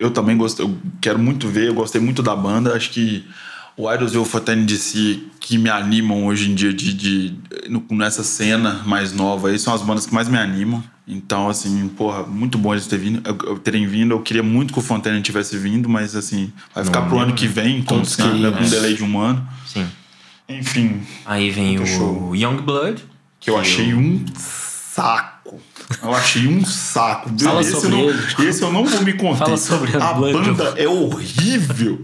Eu 0.00 0.10
também 0.10 0.36
gostei, 0.38 0.64
eu 0.64 0.74
quero 1.00 1.18
muito 1.18 1.46
ver, 1.48 1.68
eu 1.68 1.74
gostei 1.74 2.00
muito 2.00 2.22
da 2.22 2.34
banda. 2.34 2.74
Acho 2.74 2.88
que 2.90 3.22
o 3.76 3.92
Idols 3.92 4.14
e 4.14 4.16
o 4.18 4.24
Fontaine 4.24 4.64
DC 4.64 5.20
que 5.40 5.58
me 5.58 5.68
animam 5.68 6.24
hoje 6.24 6.50
em 6.50 6.54
dia 6.54 6.72
de, 6.72 6.94
de- 6.94 7.38
nessa 7.90 8.22
cena 8.24 8.80
mais 8.86 9.12
nova 9.12 9.48
aí 9.48 9.58
são 9.58 9.74
as 9.74 9.82
bandas 9.82 10.06
que 10.06 10.14
mais 10.14 10.26
me 10.28 10.38
animam. 10.38 10.82
Então, 11.06 11.48
assim, 11.50 11.86
porra, 11.88 12.22
muito 12.22 12.56
bom 12.56 12.72
eles 12.72 12.86
terem 12.86 13.04
vindo. 13.04 13.28
eu- 13.28 13.38
eu 13.50 13.58
terem 13.58 13.86
vindo. 13.86 14.12
Eu 14.12 14.20
queria 14.20 14.42
muito 14.42 14.72
que 14.72 14.78
o 14.78 14.82
Fontaine 14.82 15.20
tivesse 15.20 15.56
vindo, 15.58 15.88
mas 15.88 16.16
assim, 16.16 16.50
vai 16.74 16.82
ficar 16.84 17.00
Não, 17.02 17.08
pro 17.08 17.18
ano 17.18 17.34
que 17.34 17.46
vem, 17.46 17.78
né, 17.80 17.84
com 17.86 17.96
um 17.96 18.38
né? 18.38 18.50
delay 18.70 18.94
de 18.94 19.04
um 19.04 19.18
ano. 19.20 19.46
Sim. 19.66 19.86
Enfim, 20.48 21.02
Aí 21.26 21.50
vem 21.50 21.78
o 21.78 21.86
show. 21.86 22.34
Youngblood. 22.34 23.04
que 23.40 23.50
eu 23.50 23.58
achei 23.58 23.92
um 23.92 24.24
saco. 24.34 25.60
Eu 26.02 26.14
achei 26.14 26.46
um 26.46 26.64
saco. 26.64 27.30
Fala 27.38 27.60
esse, 27.60 27.72
sobre 27.72 27.88
eu 27.88 27.90
não, 27.90 28.08
ele. 28.38 28.48
esse 28.48 28.62
eu 28.62 28.72
não 28.72 28.86
vou 28.86 29.02
me 29.02 29.12
conter. 29.12 29.38
Fala 29.38 29.56
sobre 29.58 29.94
A 29.98 30.12
Blood. 30.14 30.32
banda 30.32 30.74
é 30.78 30.88
horrível. 30.88 32.00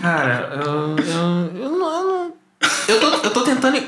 Cara, 0.00 0.60
eu, 0.64 0.96
eu, 0.98 1.62
eu 1.62 1.70
não. 1.70 1.74
Eu, 1.76 1.78
não- 1.78 2.32
eu 2.88 3.00
tô, 3.00 3.06
eu 3.26 3.30
tô 3.32 3.40
tentando. 3.42 3.82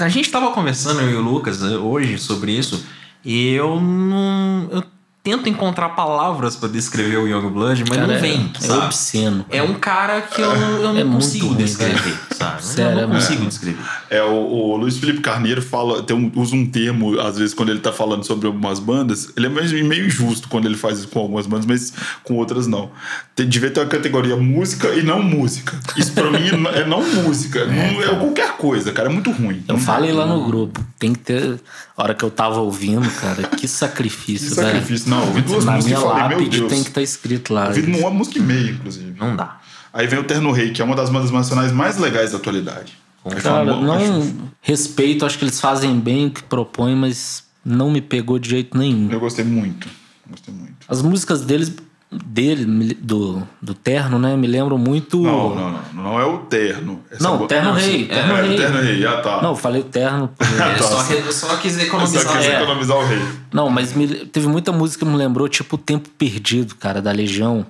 A 0.00 0.08
gente 0.08 0.30
tava 0.30 0.50
conversando, 0.50 1.00
eu 1.02 1.10
e 1.10 1.14
o 1.14 1.20
Lucas, 1.20 1.60
né, 1.60 1.76
hoje 1.76 2.18
sobre 2.18 2.50
isso, 2.56 2.84
e 3.24 3.48
eu 3.54 3.80
não. 3.80 4.68
Eu 4.70 4.82
tento 5.24 5.48
encontrar 5.48 5.90
palavras 5.90 6.56
pra 6.56 6.68
descrever 6.68 7.16
o 7.18 7.28
Youngblood, 7.28 7.84
mas 7.88 7.96
Cara, 7.96 8.06
não 8.08 8.14
é- 8.14 8.18
vem. 8.18 8.50
é, 8.56 8.60
sabe? 8.60 8.86
obsceno. 8.86 9.46
É 9.50 9.62
um 9.62 9.74
cara 9.74 10.20
que 10.20 10.40
eu, 10.40 10.50
eu 10.50 10.92
não 10.92 10.98
É 10.98 11.04
consigo 11.04 11.46
ruim, 11.46 11.58
descrever, 11.58 12.14
sabe? 12.32 12.64
Sério, 12.64 12.98
eu 12.98 13.04
é 13.04 13.06
não 13.06 13.14
consigo 13.14 13.46
descrever. 13.46 13.78
É, 14.10 14.20
o, 14.24 14.32
o 14.34 14.76
Luiz 14.76 14.98
Felipe 14.98 15.20
Carneiro 15.20 15.62
fala, 15.62 16.02
tem 16.02 16.16
um- 16.16 16.32
usa 16.34 16.56
um 16.56 16.66
termo, 16.66 17.20
às 17.20 17.38
vezes, 17.38 17.54
quando 17.54 17.68
ele 17.68 17.78
tá 17.78 17.92
falando 17.92 18.24
sobre 18.24 18.48
algumas 18.48 18.80
bandas, 18.80 19.30
ele 19.36 19.46
é 19.46 19.48
meio, 19.48 19.84
meio 19.86 20.06
injusto 20.06 20.48
quando 20.48 20.66
ele 20.66 20.76
faz 20.76 20.98
isso 20.98 21.08
com 21.08 21.20
algumas 21.20 21.46
bandas, 21.46 21.66
mas 21.66 21.92
com 22.24 22.34
outras 22.34 22.66
não. 22.66 22.90
Tem, 23.36 23.48
devia 23.48 23.70
ter 23.70 23.78
uma 23.78 23.86
categoria 23.86 24.34
música 24.36 24.88
e 24.88 25.04
não 25.04 25.22
música. 25.22 25.78
Isso 25.96 26.10
pra 26.14 26.32
mim 26.32 26.48
é 26.74 26.84
não 26.84 27.00
música, 27.22 27.64
não 27.64 28.02
é 28.02 28.08
qualquer 28.18 28.56
coisa, 28.56 28.90
cara, 28.90 29.08
é 29.08 29.12
muito 29.12 29.30
ruim. 29.30 29.62
Eu 29.68 29.74
Não- 29.76 29.80
falei 29.80 30.10
lá 30.12 30.26
no 30.26 30.44
grupo, 30.44 30.84
tem 30.98 31.12
que 31.12 31.20
ter. 31.20 31.60
A 32.02 32.04
hora 32.06 32.14
que 32.14 32.24
eu 32.24 32.30
tava 32.32 32.58
ouvindo, 32.60 33.08
cara, 33.20 33.44
que 33.44 33.58
Que 33.58 33.68
sacrifício, 33.68 34.56
sacrifício. 34.56 35.08
Não, 35.08 35.24
ouvi 35.24 35.40
duas 35.42 35.64
Na 35.64 35.76
músicas 35.76 35.84
minha 35.86 35.98
e 35.98 36.10
falei, 36.12 36.28
meu 36.28 36.38
lápide 36.38 36.58
Deus. 36.58 36.72
tem 36.72 36.82
que 36.82 36.88
estar 36.88 37.00
escrito 37.02 37.54
lá. 37.54 37.68
Ouvi 37.68 37.82
uma 37.96 38.10
música 38.10 38.38
e 38.40 38.42
meia, 38.42 38.70
inclusive. 38.72 39.14
Não 39.16 39.36
dá. 39.36 39.60
Aí 39.92 40.08
vem 40.08 40.18
o 40.18 40.24
Terno 40.24 40.50
Rei, 40.50 40.72
que 40.72 40.82
é 40.82 40.84
uma 40.84 40.96
das 40.96 41.10
bandas 41.10 41.30
nacionais 41.30 41.70
mais 41.70 41.98
legais 41.98 42.32
da 42.32 42.38
atualidade. 42.38 42.98
Cara, 43.40 43.62
uma 43.62 43.74
boa- 43.84 43.96
acho- 43.98 44.06
não 44.10 44.50
respeito, 44.60 45.24
acho 45.24 45.38
que 45.38 45.44
eles 45.44 45.60
fazem 45.60 45.96
bem 46.00 46.26
o 46.26 46.30
que 46.32 46.42
propõem, 46.42 46.96
mas 46.96 47.44
não 47.64 47.88
me 47.88 48.00
pegou 48.00 48.36
de 48.36 48.50
jeito 48.50 48.76
nenhum. 48.76 49.08
Eu 49.08 49.20
gostei 49.20 49.44
muito. 49.44 49.86
Gostei 50.28 50.52
muito. 50.52 50.74
As 50.88 51.02
músicas 51.02 51.42
deles, 51.42 51.72
dele, 52.12 52.94
do, 53.00 53.42
do 53.60 53.74
Terno, 53.74 54.18
né, 54.18 54.36
me 54.36 54.46
lembram 54.46 54.76
muito. 54.76 55.20
Não, 55.22 55.54
não, 55.54 55.70
não. 55.70 55.82
Não 55.94 56.20
é 56.20 56.24
o 56.24 56.38
Terno. 56.38 57.00
Essa 57.10 57.22
Não, 57.22 57.38
bo- 57.38 57.46
Terno 57.46 57.72
Rei. 57.72 58.04
é, 58.10 58.14
Terno 58.14 58.36
É, 58.36 58.42
o 58.42 58.46
Rei. 58.46 58.56
Terno 58.56 58.80
Rei, 58.80 59.06
ah 59.06 59.20
tá. 59.22 59.40
Não, 59.42 59.50
eu 59.50 59.56
falei 59.56 59.80
o 59.80 59.84
Terno. 59.84 60.30
Ah, 60.60 60.68
Eu 60.72 60.78
tá. 60.78 60.82
só, 60.84 61.12
eu 61.12 61.32
só 61.32 61.56
quis 61.56 61.74
Só 61.74 61.80
economizar. 61.82 62.36
quis 62.36 62.46
É. 62.46 62.56
economizar 62.62 62.96
o 62.98 63.04
rei. 63.06 63.22
Não, 63.52 63.68
mas 63.70 63.92
me- 63.94 64.06
teve 64.26 64.46
muita 64.48 64.72
música 64.72 65.04
que 65.04 65.10
me 65.10 65.16
lembrou, 65.16 65.48
tipo, 65.48 65.76
o 65.76 65.78
Tempo 65.78 66.08
Perdido, 66.10 66.74
cara, 66.74 67.00
da 67.00 67.12
Legião. 67.12 67.64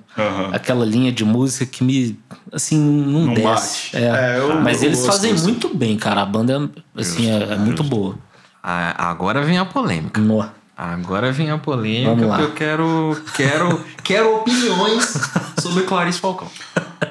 Aquela 0.51 0.85
linha 0.85 1.11
de 1.11 1.23
música 1.23 1.65
que 1.65 1.83
me, 1.83 2.17
assim, 2.51 2.77
não, 2.79 3.27
Não 3.27 3.33
desce. 3.33 3.91
bate. 3.93 3.97
É. 4.05 4.35
É, 4.35 4.39
eu- 4.39 4.61
mas 4.61 4.81
eu 4.81 4.89
eles 4.89 4.99
gosto 4.99 5.11
fazem 5.11 5.33
disso. 5.33 5.43
muito 5.45 5.75
bem, 5.75 5.95
cara. 5.97 6.21
A 6.21 6.25
banda, 6.25 6.69
assim, 6.97 7.29
é, 7.29 7.53
é 7.53 7.55
muito 7.57 7.83
boa. 7.83 8.15
Ah, 8.61 9.09
agora 9.09 9.41
vem 9.43 9.57
a 9.57 9.65
polêmica. 9.65 10.19
No. 10.21 10.45
Agora 10.91 11.31
vem 11.31 11.49
a 11.49 11.57
polêmica, 11.57 12.09
Vamos 12.09 12.27
lá. 12.27 12.37
porque 12.39 12.43
eu 12.43 12.55
quero, 12.55 13.23
quero, 13.35 13.85
quero 14.03 14.35
opiniões 14.35 15.13
sobre 15.61 15.83
Clarice 15.85 16.19
Falcão. 16.19 16.49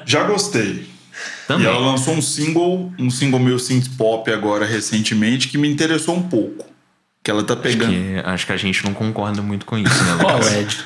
Já 0.05 0.23
gostei. 0.25 0.87
Também. 1.47 1.65
E 1.65 1.69
ela 1.69 1.79
lançou 1.79 2.13
um 2.13 2.21
single, 2.21 2.93
um 2.99 3.09
single 3.09 3.39
meio 3.39 3.57
synth 3.57 3.87
pop 3.97 4.31
agora 4.31 4.63
recentemente 4.63 5.47
que 5.47 5.57
me 5.57 5.67
interessou 5.67 6.15
um 6.15 6.21
pouco. 6.21 6.67
Que 7.23 7.31
ela 7.31 7.43
tá 7.43 7.55
pegando. 7.55 7.91
Que 7.91 8.21
acho 8.23 8.45
que 8.45 8.51
a 8.51 8.57
gente 8.57 8.85
não 8.85 8.93
concorda 8.93 9.41
muito 9.41 9.65
com 9.65 9.75
isso, 9.75 10.03
né, 10.03 10.17
Qual? 10.21 10.39
Ed? 10.39 10.79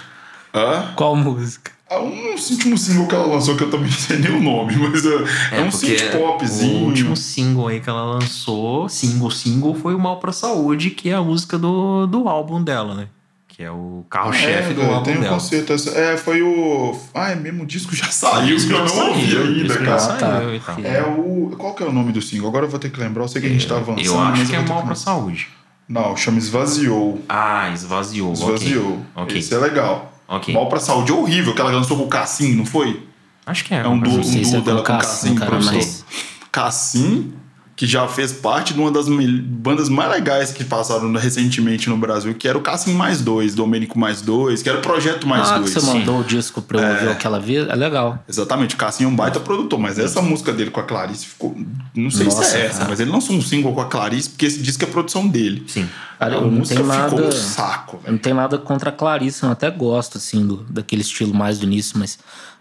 Hã? 0.53 0.93
Qual 0.95 1.15
música? 1.15 1.71
Ah, 1.89 1.99
Um 1.99 2.31
último 2.31 2.77
single 2.77 3.07
que 3.07 3.15
ela 3.15 3.27
lançou 3.27 3.55
que 3.55 3.63
eu 3.63 3.69
também 3.69 3.88
não 3.89 3.97
sei 3.97 4.17
nem 4.19 4.31
o 4.31 4.41
nome, 4.41 4.75
mas 4.75 5.05
é, 5.05 5.57
é 5.57 5.61
um 5.61 5.69
porque 5.69 5.97
synth 5.97 6.11
popzinho. 6.11 6.83
O 6.83 6.85
último 6.88 7.15
single 7.15 7.67
aí 7.67 7.79
que 7.79 7.89
ela 7.89 8.03
lançou, 8.03 8.89
single, 8.89 9.31
single, 9.31 9.73
foi 9.75 9.95
o 9.95 9.99
Mal 9.99 10.19
Pra 10.19 10.31
Saúde, 10.31 10.89
que 10.89 11.09
é 11.09 11.13
a 11.13 11.21
música 11.21 11.57
do, 11.57 12.05
do 12.07 12.27
álbum 12.27 12.61
dela, 12.61 12.93
né? 12.93 13.07
Que 13.47 13.63
é 13.63 13.71
o 13.71 14.05
carro-chefe 14.09 14.71
é, 14.71 14.73
do 14.73 14.81
álbum 14.83 15.03
tem 15.03 15.17
um 15.17 15.21
dela. 15.21 15.33
concerto. 15.33 15.73
É, 15.95 16.15
foi 16.15 16.43
o. 16.43 16.95
Ah, 17.11 17.31
é 17.31 17.35
mesmo 17.35 17.63
o 17.63 17.65
disco 17.65 17.95
já 17.95 18.05
saiu, 18.05 18.55
que 18.57 18.71
eu 18.71 18.79
não 18.79 18.88
saiu, 18.88 19.07
ouvi 19.07 19.38
ainda, 19.38 19.73
já 19.73 19.79
cara. 19.79 19.99
saiu. 19.99 20.19
tá. 20.19 20.53
e 20.53 20.59
tal. 20.59 20.85
É 20.85 21.01
o. 21.03 21.55
Qual 21.57 21.73
que 21.73 21.81
é 21.81 21.88
o 21.88 21.91
nome 21.91 22.11
do 22.11 22.21
single? 22.21 22.49
Agora 22.49 22.65
eu 22.65 22.69
vou 22.69 22.79
ter 22.79 22.91
que 22.91 22.99
lembrar. 22.99 23.23
Eu 23.23 23.27
sei 23.27 23.41
que 23.41 23.47
a 23.47 23.49
gente 23.49 23.65
tá 23.67 23.77
avançando. 23.77 24.05
Eu 24.05 24.19
acho 24.19 24.45
que 24.45 24.55
é 24.55 24.59
Mal 24.59 24.83
Pra 24.83 24.93
Saúde. 24.93 25.47
Não, 25.89 26.15
chama 26.17 26.38
Esvaziou. 26.38 27.19
Ah, 27.29 27.71
esvaziou. 27.73 28.33
Esvaziou. 28.33 29.01
Ok. 29.15 29.39
Esse 29.39 29.55
é 29.55 29.57
legal. 29.57 30.07
Ok. 30.28 30.53
Mal 30.53 30.67
pra 30.67 30.80
saúde 30.80 31.11
é 31.11 31.15
horrível, 31.15 31.53
que 31.55 31.61
ela 31.61 31.71
lançou 31.71 31.97
com 31.97 32.03
o 32.03 32.07
Cassim, 32.07 32.53
não 32.55 32.65
foi? 32.65 33.07
Acho 33.45 33.63
que 33.63 33.73
é. 33.73 33.78
É 33.78 33.88
um 33.88 33.97
duo, 33.99 34.19
um 34.19 34.23
se 34.23 34.41
duo 34.41 34.57
é 34.57 34.61
dela 34.61 34.84
com 34.84 34.93
o 34.93 34.97
Cassim, 34.97 35.36
Cassim, 35.36 36.03
Cassim, 36.51 37.34
que 37.78 37.86
já 37.86 38.07
fez 38.07 38.34
parte 38.34 38.73
de 38.73 38.80
uma 38.80 38.89
das 38.89 39.07
bandas 39.07 39.88
mais 39.88 40.09
legais 40.09 40.51
que 40.51 40.63
passaram 40.63 41.13
recentemente 41.13 41.88
no 41.88 41.95
Brasil, 41.95 42.34
que 42.34 42.47
era 42.47 42.57
o 42.57 42.61
Cassim 42.61 42.95
mais 42.95 43.21
dois, 43.21 43.53
Domênico 43.53 43.99
mais 43.99 44.19
dois, 44.19 44.63
que 44.63 44.67
era 44.67 44.80
o 44.80 44.82
Projeto 44.82 45.28
mais 45.28 45.47
ah, 45.47 45.53
que 45.53 45.59
dois. 45.59 45.73
você 45.73 45.86
mandou 45.86 46.21
o 46.21 46.23
disco 46.23 46.59
pra 46.59 46.82
eu 46.82 46.93
ouvir 46.95 47.09
aquela 47.09 47.39
vez? 47.39 47.69
É 47.69 47.75
legal. 47.75 48.17
Exatamente, 48.28 48.73
o 48.73 48.78
Cassim 48.80 49.03
é 49.03 49.07
um 49.07 49.15
baita 49.15 49.39
produtor, 49.39 49.78
mas 49.80 49.99
essa 49.99 50.23
música 50.23 50.51
dele 50.51 50.71
com 50.71 50.80
a 50.80 50.84
Clarice 50.84 51.28
ficou. 51.28 51.55
Não 51.93 52.09
sei 52.09 52.32
se 52.32 52.36
Nossa, 52.38 52.57
é 52.57 52.65
essa, 52.65 52.78
cara. 52.80 52.89
mas 52.89 52.99
ele 52.99 53.11
lançou 53.11 53.36
um 53.36 53.41
single 53.43 53.71
com 53.71 53.82
a 53.82 53.86
Clarice, 53.86 54.32
porque 54.32 54.47
esse 54.47 54.59
disco 54.59 54.84
é 54.84 54.88
produção 54.88 55.28
dele. 55.28 55.63
Sim. 55.67 55.88
Cara, 56.17 56.39
a 56.39 56.41
música 56.41 56.82
ficou 56.82 56.97
nada. 56.97 57.28
um 57.28 57.32
saco, 57.32 57.97
Eu 57.97 58.01
velho. 58.01 58.11
não 58.13 58.17
tenho 58.19 58.36
nada 58.36 58.57
contra 58.57 58.89
a 58.89 58.93
Clarice, 58.93 59.43
eu 59.43 59.51
até 59.51 59.69
gosto, 59.69 60.17
assim, 60.17 60.47
do, 60.47 60.57
daquele 60.67 61.03
estilo 61.03 61.32
mais 61.32 61.59
do 61.59 61.65
início, 61.67 61.99
mas 61.99 62.17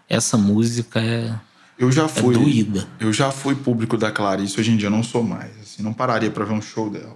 essa 0.07 0.37
música 0.37 0.99
é. 1.01 1.33
Eu 1.77 1.91
já 1.91 2.07
fui. 2.07 2.33
doída. 2.35 2.87
Eu 2.99 3.13
já 3.13 3.31
fui 3.31 3.53
público 3.55 3.97
da 3.97 4.11
Clarice, 4.11 4.59
hoje 4.59 4.71
em 4.71 4.77
dia 4.77 4.87
eu 4.87 4.91
não 4.91 5.03
sou 5.03 5.23
mais. 5.23 5.51
Assim, 5.61 5.83
não 5.83 5.93
pararia 5.93 6.31
pra 6.31 6.43
ver 6.45 6.53
um 6.53 6.61
show 6.61 6.89
dela. 6.89 7.15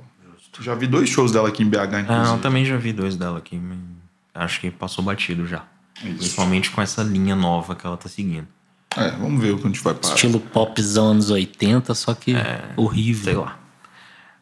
Já 0.59 0.76
vi 0.76 0.86
dois 0.86 1.09
shows 1.09 1.32
dela 1.32 1.47
aqui 1.47 1.64
em 1.64 1.70
BH, 1.70 1.78
Ah, 1.78 1.84
eu 1.95 1.99
inclusive. 2.01 2.39
também 2.41 2.66
já 2.66 2.78
vi 2.78 2.91
dois 2.93 3.16
dela 3.16 3.38
aqui, 3.38 3.59
acho 4.36 4.59
que 4.59 4.70
passou 4.70 5.03
batido 5.03 5.47
já. 5.47 5.64
Isso. 6.03 6.16
Principalmente 6.18 6.70
com 6.72 6.82
essa 6.82 7.01
linha 7.03 7.36
nova 7.36 7.74
que 7.76 7.86
ela 7.86 7.95
tá 7.97 8.09
seguindo. 8.09 8.47
É, 8.97 9.12
vamos 9.12 9.41
ver 9.41 9.51
o 9.51 9.57
que 9.57 9.64
a 9.64 9.68
gente 9.68 9.82
vai 9.82 9.93
parar. 9.93 10.14
Estilo 10.14 10.39
popzão 10.39 11.12
anos 11.12 11.30
80, 11.30 11.93
só 11.95 12.14
que 12.14 12.36
horrível. 12.76 13.24
Sei 13.24 13.36
lá. 13.36 13.57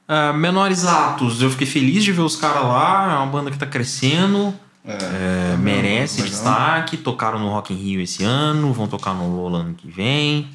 Ah, 0.08 0.34
menores 0.34 0.86
atos, 0.86 1.42
eu 1.42 1.52
fiquei 1.52 1.68
feliz 1.68 2.04
de 2.04 2.12
ver 2.12 2.22
os 2.22 2.36
caras 2.36 2.64
lá. 2.64 3.14
É 3.14 3.18
uma 3.18 3.28
banda 3.28 3.52
que 3.52 3.58
tá 3.60 3.68
crescendo. 3.68 4.54
É, 4.86 5.56
merece 5.58 6.22
legal. 6.22 6.30
destaque. 6.32 6.98
Tocaram 6.98 7.40
no 7.40 7.50
Rock 7.50 7.74
in 7.74 7.78
Rio 7.78 8.02
esse 8.02 8.24
ano, 8.24 8.74
vão 8.74 8.88
tocar 8.88 9.14
no 9.14 9.36
Lola 9.36 9.60
ano 9.60 9.74
que 9.74 9.90
vem. 9.90 10.48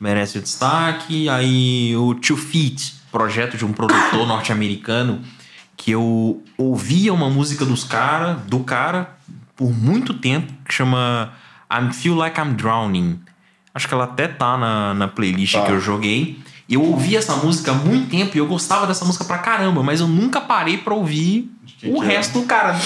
Merece 0.00 0.38
o 0.38 0.42
destaque. 0.42 1.28
Aí 1.28 1.94
o 1.96 2.14
Two 2.14 2.36
Feet, 2.36 2.94
projeto 3.12 3.56
de 3.56 3.64
um 3.64 3.72
produtor 3.72 4.26
norte-americano 4.26 5.20
que 5.76 5.92
eu 5.92 6.42
ouvia 6.56 7.14
uma 7.14 7.30
música 7.30 7.64
dos 7.64 7.84
cara, 7.84 8.34
do 8.48 8.60
cara 8.60 9.16
por 9.54 9.72
muito 9.72 10.12
tempo, 10.14 10.52
que 10.64 10.74
chama 10.74 11.32
I 11.72 11.92
Feel 11.92 12.16
Like 12.16 12.40
I'm 12.40 12.54
Drowning. 12.54 13.20
Acho 13.74 13.86
que 13.86 13.94
ela 13.94 14.04
até 14.04 14.26
tá 14.26 14.56
na, 14.56 14.94
na 14.94 15.06
playlist 15.08 15.52
Tá. 15.54 15.64
que 15.66 15.70
eu 15.72 15.80
joguei. 15.80 16.40
Eu 16.68 16.82
ouvi 16.82 17.16
essa 17.16 17.36
música 17.36 17.70
há 17.70 17.74
muito 17.74 18.10
tempo 18.10 18.36
e 18.36 18.40
eu 18.40 18.46
gostava 18.46 18.86
dessa 18.86 19.04
música 19.04 19.24
pra 19.24 19.38
caramba, 19.38 19.82
mas 19.82 20.00
eu 20.00 20.08
nunca 20.08 20.40
parei 20.40 20.78
pra 20.78 20.94
ouvir 20.94 21.50
quem 21.78 21.92
o 21.94 22.00
que 22.00 22.04
é? 22.06 22.08
resto 22.16 22.40
do 22.40 22.44
cara. 22.46 22.78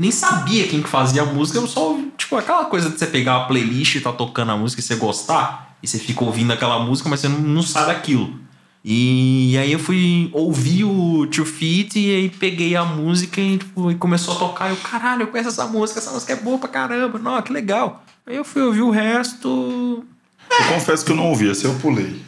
Nem 0.00 0.10
sabia 0.10 0.66
quem 0.66 0.80
que 0.80 0.88
fazia 0.88 1.20
a 1.20 1.26
música, 1.26 1.58
eu 1.58 1.66
só 1.66 1.90
ouvi, 1.90 2.10
tipo, 2.16 2.34
aquela 2.34 2.64
coisa 2.64 2.88
de 2.88 2.98
você 2.98 3.06
pegar 3.06 3.36
a 3.36 3.40
playlist 3.40 3.96
e 3.96 4.00
tá 4.00 4.10
tocando 4.10 4.50
a 4.50 4.56
música 4.56 4.80
e 4.80 4.82
você 4.82 4.96
gostar, 4.96 5.76
e 5.82 5.86
você 5.86 5.98
fica 5.98 6.24
ouvindo 6.24 6.50
aquela 6.54 6.78
música, 6.78 7.06
mas 7.10 7.20
você 7.20 7.28
não, 7.28 7.38
não 7.38 7.60
sabe 7.60 7.88
daquilo. 7.88 8.34
E 8.82 9.58
aí 9.58 9.70
eu 9.70 9.78
fui 9.78 10.30
ouvir 10.32 10.84
o 10.84 11.26
Tio 11.26 11.44
Fit 11.44 11.98
e 11.98 12.14
aí 12.14 12.30
peguei 12.30 12.74
a 12.76 12.82
música 12.82 13.42
e, 13.42 13.58
tipo, 13.58 13.90
e 13.90 13.94
começou 13.94 14.32
a 14.32 14.38
tocar. 14.38 14.68
E 14.68 14.70
eu, 14.70 14.76
caralho, 14.78 15.24
eu 15.24 15.26
conheço 15.26 15.50
essa 15.50 15.66
música, 15.66 16.00
essa 16.00 16.12
música 16.12 16.32
é 16.32 16.36
boa 16.36 16.56
pra 16.56 16.70
caramba, 16.70 17.18
não, 17.18 17.42
que 17.42 17.52
legal. 17.52 18.02
Aí 18.26 18.36
eu 18.36 18.44
fui 18.44 18.62
ouvir 18.62 18.80
o 18.80 18.90
resto. 18.90 20.02
Eu 20.50 20.66
confesso 20.74 21.04
que 21.04 21.12
eu 21.12 21.16
não 21.16 21.26
ouvi, 21.26 21.50
esse 21.50 21.66
eu 21.66 21.74
pulei. 21.74 22.22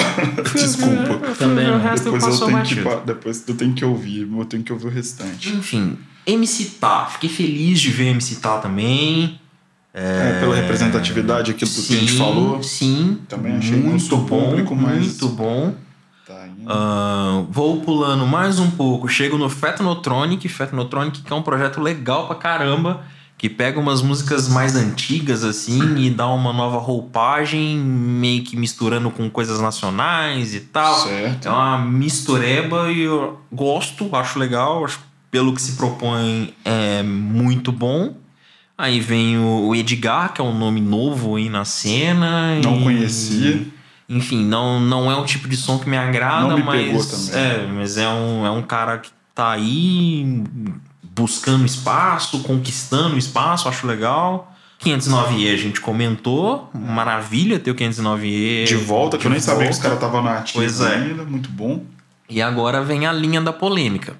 Desculpa. 0.54 1.34
Também 1.38 1.66
Depois 2.00 2.40
eu, 2.40 2.46
tenho 2.46 2.62
que, 2.62 3.06
depois 3.06 3.44
eu 3.46 3.54
tenho 3.54 3.74
que 3.74 3.84
ouvir, 3.84 4.26
eu 4.32 4.44
tenho 4.46 4.62
que 4.62 4.72
ouvir 4.72 4.86
o 4.86 4.90
restante. 4.90 5.50
Enfim, 5.50 5.98
MC 6.28 6.64
Tá. 6.80 7.06
Fiquei 7.06 7.28
feliz 7.30 7.80
de 7.80 7.90
ver 7.90 8.08
MC 8.08 8.36
Tá 8.36 8.58
também. 8.58 9.40
É, 9.94 10.38
pela 10.38 10.54
representatividade, 10.54 11.50
aquilo 11.50 11.70
que 11.70 11.80
a 11.94 11.96
gente 11.98 12.12
falou. 12.12 12.62
Sim, 12.62 13.18
Também 13.28 13.56
achei 13.56 13.76
muito 13.76 14.16
bom, 14.18 14.26
público, 14.44 14.76
mas- 14.76 14.98
muito 15.06 15.28
bom. 15.30 15.74
Tá. 16.26 16.46
Ah, 16.66 17.42
vou 17.50 17.80
pulando 17.80 18.24
mais 18.26 18.58
um 18.60 18.70
pouco. 18.70 19.08
Chego 19.08 19.36
no 19.38 19.48
Fetnotronic. 19.48 20.46
Fetnotronic 20.48 21.22
que 21.22 21.32
é 21.32 21.34
um 21.34 21.42
projeto 21.42 21.80
legal 21.80 22.26
pra 22.26 22.36
caramba. 22.36 23.00
Que 23.36 23.48
pega 23.48 23.78
umas 23.78 24.02
músicas 24.02 24.48
mais 24.48 24.74
antigas, 24.74 25.44
assim, 25.44 25.96
e 25.96 26.10
dá 26.10 26.26
uma 26.26 26.52
nova 26.52 26.78
roupagem, 26.78 27.78
meio 27.78 28.42
que 28.42 28.56
misturando 28.56 29.12
com 29.12 29.30
coisas 29.30 29.60
nacionais 29.60 30.54
e 30.56 30.60
tal. 30.60 30.94
Certo. 31.04 31.46
É 31.46 31.50
uma 31.50 31.78
mistureba 31.78 32.90
e 32.90 33.00
eu 33.02 33.38
gosto, 33.52 34.08
acho 34.16 34.40
legal. 34.40 34.84
Acho 34.84 34.98
pelo 35.30 35.52
que 35.54 35.60
se 35.62 35.72
propõe 35.72 36.54
é 36.64 37.02
muito 37.02 37.70
bom. 37.72 38.14
Aí 38.76 39.00
vem 39.00 39.38
o 39.38 39.74
Edgar, 39.74 40.32
que 40.32 40.40
é 40.40 40.44
um 40.44 40.56
nome 40.56 40.80
novo 40.80 41.36
aí 41.36 41.48
na 41.48 41.64
cena. 41.64 42.60
Não 42.62 42.78
e- 42.80 42.82
conhecia. 42.84 43.66
enfim, 44.08 44.44
não, 44.44 44.78
não 44.80 45.10
é 45.10 45.16
o 45.16 45.24
tipo 45.24 45.48
de 45.48 45.56
som 45.56 45.78
que 45.78 45.88
me 45.88 45.96
agrada, 45.96 46.56
me 46.56 46.62
mas. 46.62 47.30
É, 47.34 47.66
mas 47.66 47.96
é 47.98 48.08
um, 48.08 48.46
é 48.46 48.50
um 48.50 48.62
cara 48.62 48.98
que 48.98 49.10
tá 49.34 49.50
aí 49.50 50.44
buscando 51.02 51.66
espaço, 51.66 52.40
conquistando 52.44 53.18
espaço, 53.18 53.68
acho 53.68 53.86
legal. 53.86 54.54
509E 54.80 55.52
a 55.52 55.56
gente 55.56 55.80
comentou, 55.80 56.70
maravilha 56.72 57.58
ter 57.58 57.72
o 57.72 57.74
509E. 57.74 58.64
De 58.64 58.76
volta, 58.76 59.18
que 59.18 59.26
eu 59.26 59.30
nem 59.30 59.40
de 59.40 59.44
sabia 59.44 59.64
que 59.66 59.70
os 59.72 59.78
volta. 59.78 59.82
caras 59.98 59.98
estavam 59.98 60.22
na 60.22 60.38
ativa 60.38 60.60
Pois 60.60 60.80
é. 60.80 60.94
ainda, 60.94 61.24
muito 61.24 61.48
bom. 61.50 61.82
E 62.30 62.40
agora 62.40 62.80
vem 62.84 63.04
a 63.06 63.12
linha 63.12 63.40
da 63.40 63.52
polêmica. 63.52 64.16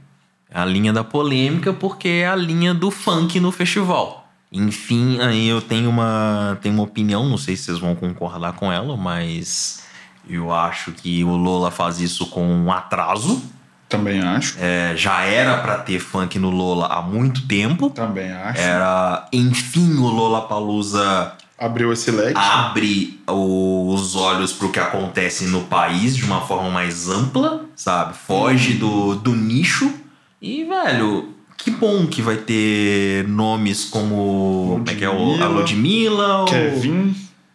A 0.52 0.64
linha 0.64 0.92
da 0.92 1.04
polêmica 1.04 1.72
porque 1.72 2.08
é 2.08 2.28
a 2.28 2.36
linha 2.36 2.72
do 2.72 2.90
funk 2.90 3.38
no 3.38 3.52
festival. 3.52 4.28
Enfim, 4.50 5.20
aí 5.20 5.46
eu 5.46 5.60
tenho 5.60 5.90
uma, 5.90 6.58
tenho 6.62 6.74
uma 6.74 6.84
opinião, 6.84 7.28
não 7.28 7.36
sei 7.36 7.54
se 7.54 7.64
vocês 7.64 7.78
vão 7.78 7.94
concordar 7.94 8.54
com 8.54 8.72
ela, 8.72 8.96
mas 8.96 9.82
eu 10.28 10.52
acho 10.52 10.92
que 10.92 11.22
o 11.22 11.36
Lola 11.36 11.70
faz 11.70 12.00
isso 12.00 12.26
com 12.26 12.46
um 12.46 12.72
atraso. 12.72 13.42
Também 13.88 14.20
acho. 14.20 14.56
É, 14.58 14.94
já 14.96 15.22
era 15.22 15.58
pra 15.58 15.78
ter 15.78 15.98
funk 15.98 16.38
no 16.38 16.50
Lola 16.50 16.86
há 16.86 17.02
muito 17.02 17.46
tempo. 17.46 17.90
Também 17.90 18.30
acho. 18.30 18.60
Era, 18.60 19.26
enfim, 19.32 19.96
o 19.96 20.06
Lola 20.06 20.42
Palusa 20.42 21.32
Abriu 21.58 21.92
esse 21.92 22.10
leque. 22.10 22.38
abre 22.38 23.20
os 23.26 24.14
olhos 24.14 24.52
pro 24.52 24.70
que 24.70 24.78
acontece 24.78 25.46
no 25.46 25.62
país 25.62 26.16
de 26.16 26.24
uma 26.24 26.40
forma 26.42 26.70
mais 26.70 27.08
ampla, 27.08 27.64
sabe? 27.74 28.16
Foge 28.16 28.74
do, 28.74 29.16
do 29.16 29.34
nicho. 29.34 29.92
E, 30.40 30.64
velho, 30.64 31.30
que 31.56 31.70
bom 31.70 32.06
que 32.06 32.22
vai 32.22 32.36
ter 32.36 33.26
nomes 33.28 33.84
como. 33.84 34.74
Como 34.78 34.90
é 34.90 34.94
que 34.94 35.04
é? 35.04 35.10
O, 35.10 35.42
a 35.42 35.46
Ludmilla, 35.48 36.42
o 36.42 36.44
Kevin. 36.46 37.14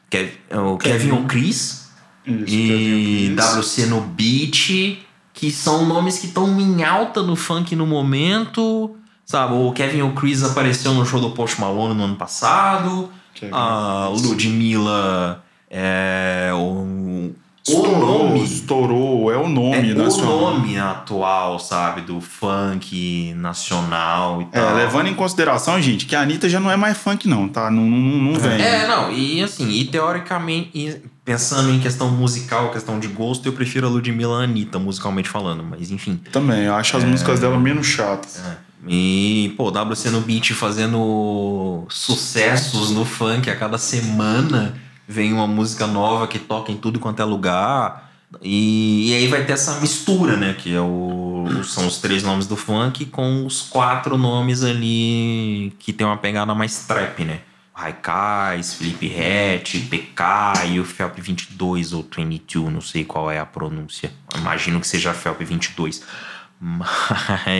Kev- 0.09 0.37
o 0.51 0.77
Kevin 0.77 1.11
ou 1.11 1.23
Chris 1.25 1.89
Isso, 2.25 2.45
e 2.47 3.33
Kevin. 3.35 3.59
WC 3.59 3.85
no 3.87 4.01
Beat, 4.01 4.99
que 5.33 5.51
são 5.51 5.85
nomes 5.85 6.19
que 6.19 6.27
estão 6.27 6.59
em 6.59 6.83
alta 6.83 7.23
no 7.23 7.35
funk 7.35 7.75
no 7.75 7.87
momento. 7.87 8.95
Sabe, 9.25 9.53
o 9.53 9.71
Kevin 9.71 10.01
ou 10.01 10.11
Chris 10.11 10.43
apareceu 10.43 10.93
no 10.93 11.05
show 11.05 11.19
do 11.21 11.31
Post 11.31 11.59
Malone 11.59 11.95
no 11.95 12.03
ano 12.03 12.15
passado. 12.17 13.09
Kevin 13.33 13.51
A. 13.53 14.09
Ludmilla 14.13 15.43
é 15.71 16.51
o, 16.53 17.31
o 17.65 17.71
Estourou, 17.71 18.23
nome. 18.29 18.43
estourou, 18.43 19.31
é 19.31 19.37
o 19.37 19.47
nome 19.47 19.91
É 19.91 19.93
o 19.93 19.97
nacional. 19.97 20.39
nome 20.53 20.77
atual, 20.77 21.57
sabe, 21.59 22.01
do 22.01 22.19
funk 22.19 23.33
nacional 23.37 24.41
e 24.41 24.47
É, 24.51 24.59
tal. 24.61 24.75
levando 24.75 25.07
em 25.07 25.13
consideração, 25.13 25.81
gente, 25.81 26.05
que 26.05 26.13
a 26.15 26.21
Anitta 26.21 26.49
já 26.49 26.59
não 26.59 26.69
é 26.69 26.75
mais 26.75 26.97
funk, 26.97 27.27
não, 27.27 27.47
tá? 27.47 27.71
Não, 27.71 27.83
não, 27.83 27.97
não 27.97 28.33
não 28.33 28.39
vem. 28.39 28.61
É, 28.61 28.85
não, 28.87 29.11
e 29.11 29.41
assim, 29.41 29.69
e 29.69 29.85
teoricamente, 29.85 30.71
e 30.73 30.95
pensando 31.23 31.69
em 31.71 31.79
questão 31.79 32.09
musical, 32.11 32.69
questão 32.71 32.99
de 32.99 33.07
gosto, 33.07 33.45
eu 33.47 33.53
prefiro 33.53 33.87
a 33.87 33.89
Ludmilla 33.89 34.41
à 34.41 34.43
Anitta, 34.43 34.77
musicalmente 34.77 35.29
falando, 35.29 35.63
mas 35.63 35.89
enfim. 35.89 36.19
Também, 36.33 36.63
eu 36.65 36.73
É. 36.73 36.77
acho 36.77 36.97
as 36.97 37.03
músicas 37.05 37.39
dela 37.39 37.57
menos 37.57 37.87
chatas. 37.87 38.41
E, 38.85 39.53
pô, 39.55 39.71
WC 39.71 40.09
no 40.09 40.19
Beat 40.19 40.51
fazendo 40.51 41.85
sucessos 41.87 42.91
no 42.91 43.05
funk 43.05 43.49
a 43.49 43.55
cada 43.55 43.77
semana. 43.77 44.75
Vem 45.07 45.33
uma 45.33 45.47
música 45.47 45.85
nova 45.85 46.27
que 46.27 46.39
toca 46.39 46.71
em 46.71 46.77
tudo 46.77 46.99
quanto 46.99 47.21
é 47.21 47.25
lugar. 47.25 48.11
E, 48.41 49.11
e 49.11 49.15
aí 49.15 49.27
vai 49.27 49.45
ter 49.45 49.53
essa 49.53 49.79
mistura, 49.79 50.37
né? 50.37 50.55
Que 50.57 50.73
é 50.73 50.81
o, 50.81 51.45
são 51.63 51.85
os 51.87 51.99
três 51.99 52.23
nomes 52.23 52.47
do 52.47 52.55
funk 52.55 53.05
com 53.07 53.45
os 53.45 53.61
quatro 53.61 54.17
nomes 54.17 54.63
ali 54.63 55.73
que 55.79 55.93
tem 55.93 56.05
uma 56.05 56.17
pegada 56.17 56.53
mais 56.55 56.85
trap, 56.85 57.23
né? 57.23 57.41
Raikais, 57.73 58.75
Felipe 58.75 59.07
Rett, 59.07 59.79
PK 59.79 60.67
e 60.67 60.79
o 60.79 60.85
Felp 60.85 61.17
22 61.17 61.91
ou 61.93 62.07
22, 62.15 62.71
não 62.71 62.81
sei 62.81 63.03
qual 63.03 63.31
é 63.31 63.39
a 63.39 63.45
pronúncia. 63.45 64.11
Imagino 64.37 64.79
que 64.79 64.87
seja 64.87 65.13
Felp 65.13 65.41
22. 65.41 66.03
Mas. 66.61 66.87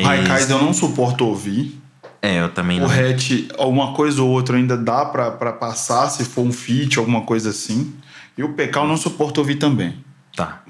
Raikais 0.06 0.50
eu 0.50 0.62
não 0.62 0.72
suporto 0.72 1.26
ouvir. 1.26 1.83
É, 2.24 2.39
eu 2.41 2.47
também 2.49 2.80
O 2.80 2.88
não. 2.88 2.89
Hatch, 2.89 3.32
uma 3.59 3.93
coisa 3.93 4.21
ou 4.24 4.30
outra 4.30 4.55
ainda 4.55 4.78
dá 4.78 5.03
pra, 5.03 5.30
pra 5.30 5.51
passar, 5.51 6.09
se 6.09 6.24
for 6.24 6.41
um 6.41 6.53
feat, 6.53 6.97
alguma 6.97 7.21
coisa 7.21 7.49
assim. 7.49 7.93
E 8.38 8.43
o 8.43 8.53
PK 8.53 8.80
eu 8.80 8.88
não 8.88 8.95
suporto 8.95 9.39
ouvir 9.39 9.55
também. 9.57 9.93
Tá. 10.34 10.63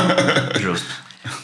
Justo. 0.60 0.86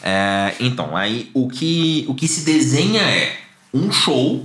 É, 0.03 0.53
então, 0.59 0.95
aí 0.95 1.31
o 1.33 1.47
que, 1.47 2.05
o 2.07 2.13
que 2.13 2.27
se 2.27 2.41
desenha 2.45 3.01
é 3.01 3.37
um 3.73 3.91
show 3.91 4.43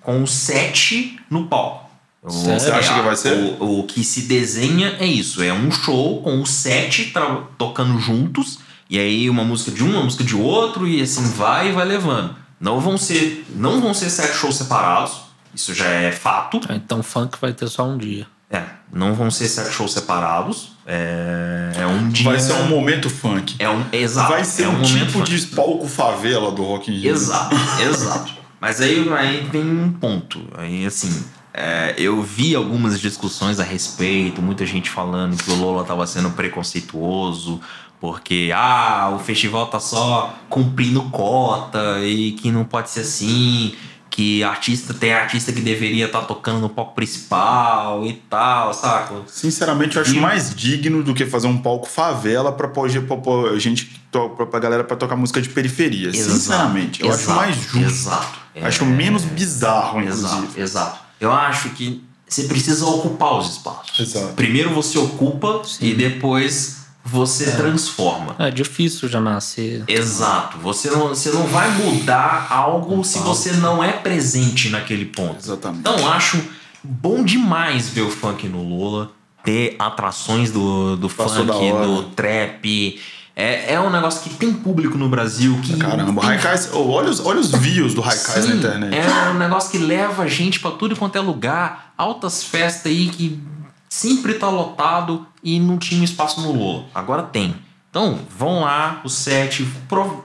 com 0.00 0.26
sete 0.26 1.18
no 1.30 1.46
palco. 1.46 1.84
O- 2.22 2.30
Sério? 2.30 2.58
Você 2.60 2.70
acha 2.70 2.94
que 2.94 3.00
vai 3.02 3.16
ser? 3.16 3.32
O, 3.60 3.80
o 3.80 3.82
que 3.84 4.02
se 4.02 4.22
desenha 4.22 4.96
é 4.98 5.06
isso: 5.06 5.42
é 5.42 5.52
um 5.52 5.70
show 5.70 6.22
com 6.22 6.40
os 6.40 6.50
sete 6.50 7.12
tocando 7.58 7.98
juntos, 8.00 8.60
e 8.88 8.98
aí 8.98 9.28
uma 9.28 9.44
música 9.44 9.70
de 9.70 9.84
um, 9.84 9.90
uma 9.90 10.02
música 10.02 10.24
de 10.24 10.34
outro, 10.34 10.88
e 10.88 11.02
assim 11.02 11.22
vai 11.32 11.68
e 11.68 11.72
vai 11.72 11.84
levando. 11.84 12.34
Não 12.60 12.80
vão 12.80 12.96
ser, 12.96 13.44
não 13.54 13.80
vão 13.80 13.92
ser 13.92 14.10
sete 14.10 14.34
shows 14.36 14.56
separados, 14.56 15.22
isso 15.54 15.74
já 15.74 15.86
é 15.86 16.10
fato. 16.12 16.60
Ah, 16.68 16.74
Então 16.74 17.02
funk 17.02 17.38
vai 17.40 17.52
ter 17.52 17.68
só 17.68 17.84
um 17.86 17.98
dia. 17.98 18.26
É, 18.50 18.62
não 18.92 19.14
vão 19.14 19.30
ser 19.30 19.48
sete 19.48 19.72
shows 19.72 19.92
separados. 19.92 20.72
É, 20.86 21.72
é 21.76 21.86
um 21.86 22.08
dia. 22.08 22.24
Vai 22.24 22.38
ser 22.38 22.52
um 22.52 22.68
momento 22.68 23.10
funk. 23.10 23.56
É 23.58 23.68
um, 23.68 23.84
exato. 23.92 24.30
Vai 24.30 24.44
ser 24.44 24.64
é 24.64 24.68
um, 24.68 24.72
momento 24.72 24.88
tipo 25.06 25.12
funk. 25.12 25.36
de 25.36 25.46
palco 25.48 25.88
favela 25.88 26.52
do 26.52 26.62
Rock 26.62 26.90
in 26.90 26.98
Rio. 26.98 27.12
Exato, 27.12 27.56
exato. 27.82 28.32
Mas 28.60 28.80
aí, 28.80 29.06
aí 29.12 29.48
tem 29.50 29.62
um 29.62 29.92
ponto. 29.92 30.40
Aí, 30.56 30.86
assim, 30.86 31.24
é, 31.52 31.94
eu 31.98 32.22
vi 32.22 32.54
algumas 32.54 33.00
discussões 33.00 33.60
a 33.60 33.62
respeito, 33.62 34.40
muita 34.40 34.64
gente 34.66 34.88
falando 34.88 35.36
que 35.36 35.50
o 35.50 35.54
Lola 35.54 35.84
tava 35.84 36.06
sendo 36.06 36.30
preconceituoso, 36.30 37.60
porque, 38.00 38.50
ah, 38.54 39.12
o 39.14 39.18
festival 39.18 39.66
tá 39.66 39.80
só 39.80 40.34
cumprindo 40.48 41.02
cota 41.10 42.00
e 42.00 42.32
que 42.32 42.50
não 42.50 42.64
pode 42.64 42.90
ser 42.90 43.00
assim, 43.00 43.74
que 44.10 44.44
artista 44.44 44.94
tem 44.94 45.12
artista 45.12 45.52
que 45.52 45.60
deveria 45.60 46.06
estar 46.06 46.20
tocando 46.22 46.60
no 46.60 46.68
palco 46.68 46.94
principal 46.94 48.04
e 48.06 48.12
tal, 48.12 48.72
saca? 48.72 49.14
Sinceramente, 49.26 49.96
eu 49.96 50.02
acho 50.02 50.14
E- 50.14 50.20
mais 50.20 50.54
digno 50.54 51.02
do 51.02 51.12
que 51.14 51.26
fazer 51.26 51.46
um 51.48 51.58
palco 51.58 51.88
favela 51.88 52.52
pra 52.52 52.68
pôr 52.68 52.88
pra 52.90 53.58
gente, 53.58 54.00
pra, 54.12 54.46
pra 54.46 54.60
galera 54.60 54.84
pra 54.84 54.96
tocar 54.96 55.16
música 55.16 55.40
de 55.42 55.48
periferia. 55.48 56.12
Sinceramente, 56.12 57.02
eu 57.02 57.08
acho 57.10 57.22
Exato, 57.24 57.36
mais 57.40 57.56
justo. 57.56 57.78
Exato. 57.78 58.38
Acho 58.62 58.84
É, 58.84 58.86
menos 58.86 59.24
bizarro, 59.24 60.00
Exato, 60.00 60.34
inclusive. 60.36 60.60
exato. 60.62 60.98
Eu 61.20 61.32
acho 61.32 61.70
que 61.70 62.04
você 62.28 62.44
precisa 62.44 62.86
ocupar 62.86 63.36
os 63.38 63.50
espaços. 63.50 63.98
Exato. 63.98 64.34
Primeiro 64.34 64.70
você 64.70 64.96
ocupa 64.98 65.62
e 65.80 65.92
depois 65.92 66.83
você 67.04 67.52
transforma. 67.52 68.34
É 68.38 68.50
difícil 68.50 69.08
já 69.08 69.20
nascer. 69.20 69.84
Exato. 69.86 70.56
Você 70.58 70.90
não, 70.90 71.08
você 71.08 71.30
não 71.30 71.46
vai 71.46 71.70
mudar 71.70 72.46
algo 72.50 73.04
se 73.04 73.18
você 73.18 73.52
não 73.52 73.84
é 73.84 73.92
presente 73.92 74.70
naquele 74.70 75.04
ponto. 75.04 75.36
Exatamente. 75.38 75.80
Então 75.80 76.10
acho 76.10 76.42
bom 76.82 77.22
demais 77.22 77.90
ver 77.90 78.02
o 78.02 78.10
funk 78.10 78.48
no 78.48 78.62
Lula, 78.62 79.10
ter 79.44 79.76
atrações 79.78 80.50
do, 80.50 80.96
do 80.96 81.10
Passou 81.10 81.46
funk, 81.46 81.70
do 81.72 82.02
trap. 82.14 82.98
É, 83.36 83.74
é 83.74 83.80
um 83.80 83.90
negócio 83.90 84.22
que 84.22 84.30
tem 84.30 84.52
público 84.52 84.96
no 84.96 85.08
Brasil 85.08 85.58
que. 85.62 85.76
Caramba, 85.76 86.10
o 86.10 86.14
tem 86.14 86.30
Raikais, 86.30 86.70
oh, 86.72 86.88
olha, 86.88 87.10
os, 87.10 87.20
olha 87.20 87.40
os 87.40 87.50
views 87.50 87.92
do 87.92 88.00
Raikais 88.00 88.48
na 88.48 88.54
internet. 88.54 88.96
É 88.96 89.30
um 89.30 89.34
negócio 89.34 89.70
que 89.70 89.78
leva 89.78 90.22
a 90.22 90.28
gente 90.28 90.58
pra 90.58 90.70
tudo 90.70 90.96
quanto 90.96 91.16
é 91.16 91.20
lugar. 91.20 91.92
Altas 91.98 92.44
festas 92.44 92.90
aí 92.90 93.08
que 93.08 93.40
sempre 93.88 94.34
tá 94.34 94.48
lotado 94.48 95.26
e 95.42 95.60
não 95.60 95.78
tinha 95.78 96.04
espaço 96.04 96.40
no 96.40 96.52
Lolo. 96.52 96.86
Agora 96.94 97.22
tem. 97.22 97.54
Então, 97.90 98.18
vão 98.36 98.62
lá, 98.62 99.00
os 99.04 99.14
sete, 99.14 99.64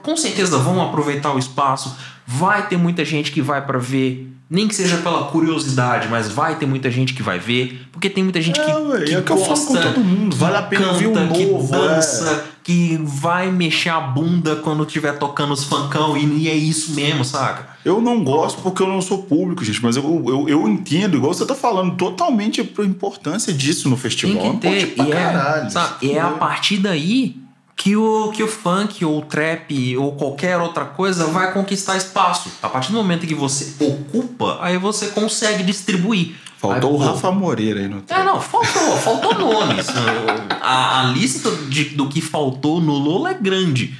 com 0.02 0.16
certeza 0.16 0.58
vão 0.58 0.82
aproveitar 0.82 1.32
o 1.32 1.38
espaço. 1.38 1.96
Vai 2.26 2.66
ter 2.66 2.76
muita 2.76 3.04
gente 3.04 3.30
que 3.30 3.40
vai 3.40 3.64
pra 3.64 3.78
ver, 3.78 4.28
nem 4.48 4.66
que 4.66 4.74
seja 4.74 4.96
pela 4.96 5.26
curiosidade, 5.26 6.08
mas 6.08 6.28
vai 6.28 6.56
ter 6.56 6.66
muita 6.66 6.90
gente 6.90 7.14
que 7.14 7.22
vai 7.22 7.38
ver, 7.38 7.86
porque 7.92 8.10
tem 8.10 8.24
muita 8.24 8.42
gente 8.42 8.60
que, 8.60 8.70
É, 8.70 8.76
ué, 8.76 9.04
que 9.04 9.14
é 9.14 9.18
o 9.18 9.22
que 9.22 9.30
eu 9.30 9.36
falo 9.36 9.66
com 9.66 9.74
gosta, 9.74 9.92
todo 9.92 10.04
mundo, 10.04 10.34
vale 10.34 10.56
a 10.56 10.62
que 10.62 10.68
pena 10.70 10.88
canta, 10.88 11.34
que 11.34 11.46
novo, 11.46 11.70
dança, 11.70 12.44
que 12.64 13.00
vai 13.04 13.52
mexer 13.52 13.90
a 13.90 14.00
bunda 14.00 14.56
quando 14.56 14.82
estiver 14.84 15.16
tocando 15.16 15.52
os 15.52 15.62
funkão 15.62 16.16
e, 16.16 16.24
e 16.24 16.48
é 16.48 16.54
isso 16.54 16.92
mesmo, 16.94 17.24
saca? 17.24 17.69
Eu 17.84 18.00
não 18.00 18.22
gosto 18.22 18.60
porque 18.62 18.82
eu 18.82 18.86
não 18.86 19.00
sou 19.00 19.22
público, 19.22 19.64
gente, 19.64 19.82
mas 19.82 19.96
eu, 19.96 20.04
eu, 20.26 20.48
eu 20.48 20.68
entendo, 20.68 21.16
igual 21.16 21.32
você 21.32 21.46
tá 21.46 21.54
falando, 21.54 21.96
totalmente 21.96 22.60
a 22.60 22.84
importância 22.84 23.52
disso 23.52 23.88
no 23.88 23.96
festival. 23.96 24.42
Tem 24.42 24.52
que 24.52 24.58
ter. 24.58 24.68
Importante 24.82 24.94
pra 24.96 25.04
E 25.06 25.12
é, 25.12 25.14
caralho. 25.14 25.70
sabe, 25.70 25.94
e 26.06 26.12
é 26.12 26.20
a 26.20 26.28
partir 26.30 26.76
daí 26.78 27.36
que 27.76 27.96
o, 27.96 28.30
que 28.32 28.42
o 28.42 28.46
funk, 28.48 29.02
ou 29.02 29.18
o 29.20 29.22
trap, 29.22 29.96
ou 29.96 30.12
qualquer 30.12 30.58
outra 30.58 30.84
coisa 30.84 31.24
vai 31.28 31.52
conquistar 31.54 31.96
espaço. 31.96 32.50
A 32.62 32.68
partir 32.68 32.92
do 32.92 32.98
momento 32.98 33.26
que 33.26 33.34
você 33.34 33.74
ocupa, 33.82 34.58
aí 34.60 34.76
você 34.76 35.06
consegue 35.08 35.62
distribuir. 35.62 36.34
Faltou 36.58 36.90
Aí, 36.90 36.96
o 36.96 36.98
Rafa 36.98 37.30
Moreira 37.30 37.80
aí 37.80 37.88
no 37.88 38.02
É, 38.06 38.22
não, 38.22 38.38
faltou, 38.38 38.96
faltou 38.98 39.34
nomes. 39.38 39.86
A, 40.60 41.00
a 41.00 41.04
lista 41.04 41.50
de- 41.70 41.96
do 41.96 42.06
que 42.06 42.20
faltou 42.20 42.82
no 42.82 42.92
Lola 42.98 43.30
é 43.30 43.34
grande. 43.34 43.94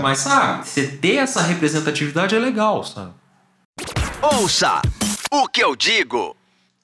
Mas, 0.00 0.18
sabe, 0.18 0.64
você 0.68 0.86
ter 0.86 1.16
essa 1.16 1.42
representatividade 1.42 2.36
é 2.36 2.38
legal, 2.38 2.84
sabe? 2.84 3.10
Ouça 4.32 4.80
o 5.30 5.46
que 5.46 5.62
eu 5.62 5.76
digo. 5.76 6.34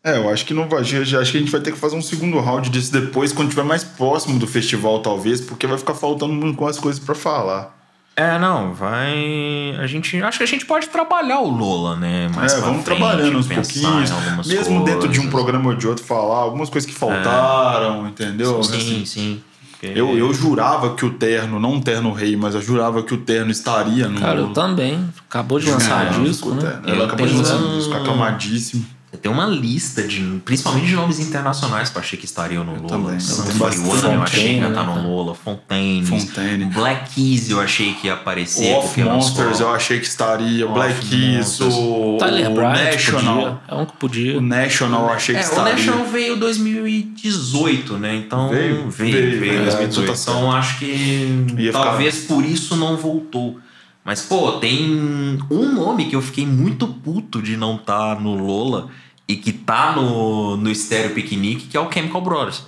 É, 0.05 0.17
eu 0.19 0.29
acho 0.29 0.45
que 0.45 0.53
não 0.53 0.69
vai. 0.69 0.81
Acho 0.83 1.07
que 1.07 1.19
a 1.19 1.25
gente 1.25 1.51
vai 1.51 1.61
ter 1.61 1.73
que 1.73 1.79
fazer 1.79 1.97
um 1.97 2.03
segundo 2.03 2.39
round 2.39 2.69
disso 2.69 2.93
depois, 2.93 3.33
quando 3.33 3.49
tiver 3.49 3.65
mais 3.65 3.83
próximo 3.83 4.39
do 4.39 4.47
festival, 4.47 5.01
talvez, 5.01 5.41
porque 5.41 5.67
vai 5.67 5.79
ficar 5.79 5.95
faltando 5.95 6.35
muito 6.35 6.67
as 6.67 6.79
coisas 6.79 7.03
pra 7.03 7.15
falar. 7.15 7.79
É, 8.15 8.39
não, 8.39 8.75
vai. 8.75 9.75
A 9.79 9.87
gente. 9.87 10.23
Acho 10.23 10.37
que 10.37 10.45
a 10.45 10.47
gente 10.47 10.67
pode 10.67 10.89
trabalhar 10.89 11.41
o 11.41 11.49
Lola, 11.49 11.97
né? 11.97 12.29
Mais 12.35 12.53
é, 12.53 12.61
vamos 12.61 12.85
frente, 12.85 12.99
trabalhando 12.99 13.39
uns 13.39 13.47
pouquinhos. 13.47 14.11
Mesmo 14.47 14.85
dentro 14.85 15.09
de 15.09 15.19
um 15.19 15.23
coisas. 15.23 15.31
programa 15.31 15.71
ou 15.71 15.77
de 15.77 15.87
outro 15.89 16.05
falar, 16.05 16.37
algumas 16.37 16.69
coisas 16.69 16.91
que 16.91 16.95
faltaram, 16.95 18.07
entendeu? 18.07 18.63
Sim, 18.63 18.77
Assim, 18.77 19.07
sim. 19.07 19.45
Porque- 19.81 19.99
Eu, 19.99 20.17
eu 20.19 20.33
jurava 20.35 20.95
que 20.95 21.07
o 21.07 21.11
terno, 21.15 21.59
não 21.59 21.77
o 21.79 21.81
terno 21.81 22.13
rei, 22.13 22.37
mas 22.37 22.55
eu 22.55 22.61
jurava 22.61 23.03
que 23.03 23.15
o 23.15 23.17
terno 23.17 23.51
estaria 23.51 24.07
no. 24.09 24.21
Cara, 24.21 24.41
eu 24.41 24.53
também. 24.53 25.09
Acabou 25.29 25.59
de 25.59 25.71
lançar 25.71 26.07
É, 26.07 26.23
disco, 26.23 26.51
né? 26.51 26.81
Ela 26.87 27.07
acabou 27.07 27.27
de 27.27 27.35
lançar 27.35 27.57
um 27.57 27.73
um- 27.75 27.79
disco 27.79 27.95
aclamadíssimo. 27.95 28.85
Tem 29.21 29.31
uma 29.31 29.45
lista 29.45 30.03
de. 30.05 30.21
Principalmente 30.45 30.87
de 30.87 30.95
nomes 30.95 31.19
internacionais 31.19 31.89
que 31.91 31.97
eu 31.99 32.01
achei 32.01 32.17
que 32.19 32.25
estariam 32.25 32.63
no 32.65 32.75
Lola. 32.77 32.89
também, 32.89 33.15
eu 33.15 33.21
Sun 33.21 33.43
tenho 33.43 33.59
bastante. 33.59 33.89
41 33.89 34.13
eu 34.15 34.23
achei 34.23 34.41
que 34.41 34.47
ia 34.49 34.63
Fontaine, 34.63 34.69
estar 34.79 34.85
no 35.03 35.09
Lola. 35.17 35.35
Fontaine. 35.35 36.07
Fontaine. 36.07 36.65
Black 36.67 37.15
Keys 37.15 37.51
eu 37.51 37.61
achei 37.61 37.93
que 37.95 38.07
ia 38.07 38.15
aparecer. 38.15 38.73
O 38.73 38.79
Off 38.79 39.03
Monsters 39.03 39.61
eu 39.61 39.75
achei 39.75 39.99
que 39.99 40.07
estaria. 40.07 40.65
Off 40.65 40.75
Black 40.75 41.07
Keys, 41.07 41.61
o, 41.61 42.17
Tyler 42.21 42.51
o 42.51 42.55
Bryant 42.55 42.73
National. 42.95 43.35
podia. 43.37 43.61
É 43.69 43.75
um 43.75 43.85
que 43.87 43.97
podia. 43.97 44.39
O 44.39 44.41
National 44.41 45.03
eu 45.09 45.13
achei 45.13 45.35
que 45.35 45.41
É, 45.41 45.45
o 45.45 45.49
estaria. 45.49 45.73
National 45.75 46.05
veio 46.07 46.37
2018, 46.37 47.99
né? 47.99 48.15
Então. 48.17 48.49
Veio? 48.49 48.89
Veio, 48.91 49.13
Veio, 49.13 49.41
veio, 49.41 49.53
é, 49.63 49.65
2018. 49.65 50.07
tá 50.07 50.15
certo. 50.17 50.39
Então 50.39 50.53
acho 50.53 50.79
que. 50.79 51.47
Ia 51.59 51.73
ficar- 51.73 51.85
talvez 51.85 52.19
por 52.27 52.45
isso 52.45 52.77
não 52.77 52.97
voltou. 52.97 53.59
Mas, 54.05 54.23
pô, 54.23 54.53
tem 54.53 55.39
um 55.51 55.73
nome 55.75 56.07
que 56.07 56.17
eu 56.17 56.23
fiquei 56.23 56.47
muito 56.47 56.87
puto 56.89 57.41
de 57.43 57.57
não 57.57 57.77
estar 57.77 58.19
no 58.21 58.35
Lola 58.35 58.89
e 59.29 59.37
que 59.37 59.53
tá 59.53 59.93
no, 59.93 60.57
no 60.57 60.71
Estéreo 60.71 61.15
Piquenique, 61.15 61.67
que 61.69 61.77
é 61.77 61.81
o 61.81 61.91
Chemical 61.93 62.21
Brothers. 62.21 62.63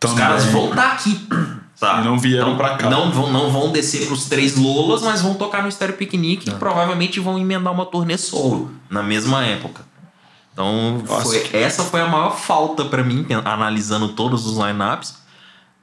Também. 0.00 0.14
Os 0.16 0.20
caras 0.20 0.44
vão 0.46 0.68
estar 0.70 0.92
aqui. 0.92 1.26
Sabe? 1.76 2.02
E 2.02 2.04
não 2.04 2.18
vieram 2.18 2.56
pra 2.56 2.76
cá. 2.76 2.88
Não 2.90 3.10
vão, 3.10 3.32
não 3.32 3.50
vão 3.50 3.72
descer 3.72 4.06
pros 4.06 4.26
três 4.26 4.56
Lolas, 4.56 5.02
mas 5.02 5.22
vão 5.22 5.34
tocar 5.34 5.62
no 5.62 5.68
Estéreo 5.68 5.96
Piquenique 5.96 6.48
e 6.50 6.52
provavelmente 6.54 7.18
vão 7.20 7.38
emendar 7.38 7.72
uma 7.72 7.86
turnê 7.86 8.16
solo 8.18 8.70
na 8.90 9.02
mesma 9.02 9.44
época. 9.44 9.82
Então, 10.52 11.02
Nossa, 11.06 11.22
foi- 11.24 11.40
que- 11.40 11.56
essa 11.56 11.82
foi 11.82 12.00
a 12.00 12.06
maior 12.06 12.36
falta 12.36 12.84
pra 12.84 13.02
mim, 13.02 13.26
analisando 13.44 14.08
todos 14.10 14.46
os 14.46 14.56
lineups. 14.56 15.16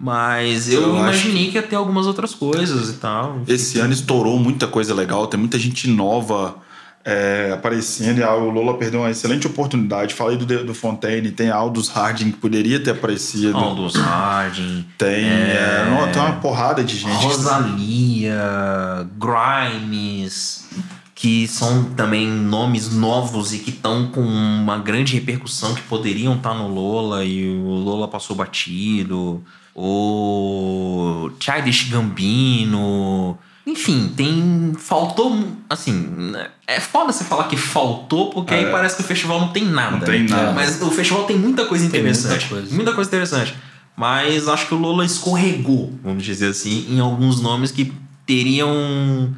Mas 0.04 0.68
eu, 0.68 0.82
Eu 0.82 0.96
imaginei 0.98 1.50
que... 1.52 1.56
ia 1.58 1.62
ter 1.62 1.76
algumas 1.76 2.08
outras 2.08 2.34
coisas 2.34 2.90
e 2.90 2.94
tal. 2.94 3.42
Esse 3.48 3.80
ano 3.80 3.94
estourou 3.94 4.40
muita 4.40 4.66
coisa 4.68 4.96
legal, 4.96 5.28
tem 5.28 5.40
muita 5.40 5.60
gente 5.60 5.88
nova 5.88 6.56
é, 7.06 7.52
aparecendo 7.54 8.18
e 8.20 8.24
a- 8.24 8.34
Lola 8.34 8.78
perdeu 8.78 9.02
uma 9.02 9.12
excelente 9.12 9.46
oportunidade. 9.46 10.14
Falei 10.16 10.38
do, 10.38 10.46
do 10.66 10.74
Fontaine, 10.74 11.30
tem 11.32 11.50
Aldous 11.52 11.88
Harding 11.90 12.32
que 12.32 12.38
poderia 12.38 12.80
ter 12.80 12.92
aparecido. 12.92 13.56
Aldous 13.58 13.96
Harding, 13.96 14.86
Tem, 14.98 15.26
é, 15.26 15.88
não, 15.90 16.12
tem 16.12 16.20
uma 16.22 16.34
porrada 16.40 16.84
de 16.84 16.96
gente. 16.98 17.12
Rosalia, 17.14 19.08
Grimes, 19.20 20.66
que 21.16 21.48
são 21.48 21.84
também 21.96 22.28
nomes 22.28 22.92
novos 22.94 23.54
e 23.54 23.60
que 23.60 23.70
estão 23.70 24.08
com 24.08 24.22
uma 24.22 24.78
grande 24.80 25.14
repercussão 25.14 25.74
que 25.76 25.82
poderiam 25.84 26.36
estar 26.36 26.54
no 26.56 26.68
Lola 26.68 27.24
e 27.24 27.48
o 27.50 27.70
Lola 27.70 28.08
passou 28.08 28.36
batido. 28.36 29.44
O 29.76 31.32
Childish 31.40 31.90
Gambino. 31.90 33.38
Enfim, 33.66 34.12
tem. 34.16 34.74
Faltou. 34.78 35.38
Assim. 35.70 36.34
É 36.68 36.80
foda 36.80 37.12
você 37.12 37.24
falar 37.24 37.46
que 37.46 37.56
faltou, 37.58 38.30
porque 38.32 38.54
aí 38.54 38.66
É. 38.66 38.72
parece 38.72 38.96
que 38.96 39.02
o 39.02 39.06
festival 39.06 39.40
não 39.40 39.50
tem 39.50 39.66
nada. 39.66 39.98
Não 39.98 40.00
tem 40.06 40.24
nada. 40.24 40.52
Mas 40.54 40.82
o 40.82 40.90
festival 40.92 41.24
tem 41.26 41.38
muita 41.38 41.66
coisa 41.66 41.90
Tem 41.90 42.02
muita 42.02 42.18
interessante. 42.18 42.50
coisa. 42.50 42.76
muita 42.76 42.94
coisa 42.94 43.10
interessante. 43.10 43.54
Mas 43.96 44.48
acho 44.48 44.68
que 44.68 44.74
o 44.74 44.78
Lola 44.78 45.06
escorregou, 45.06 45.94
vamos 46.04 46.24
dizer 46.24 46.48
assim, 46.48 46.88
em 46.90 47.00
alguns 47.00 47.40
nomes 47.42 47.72
que 47.72 47.94
teriam. 48.26 49.34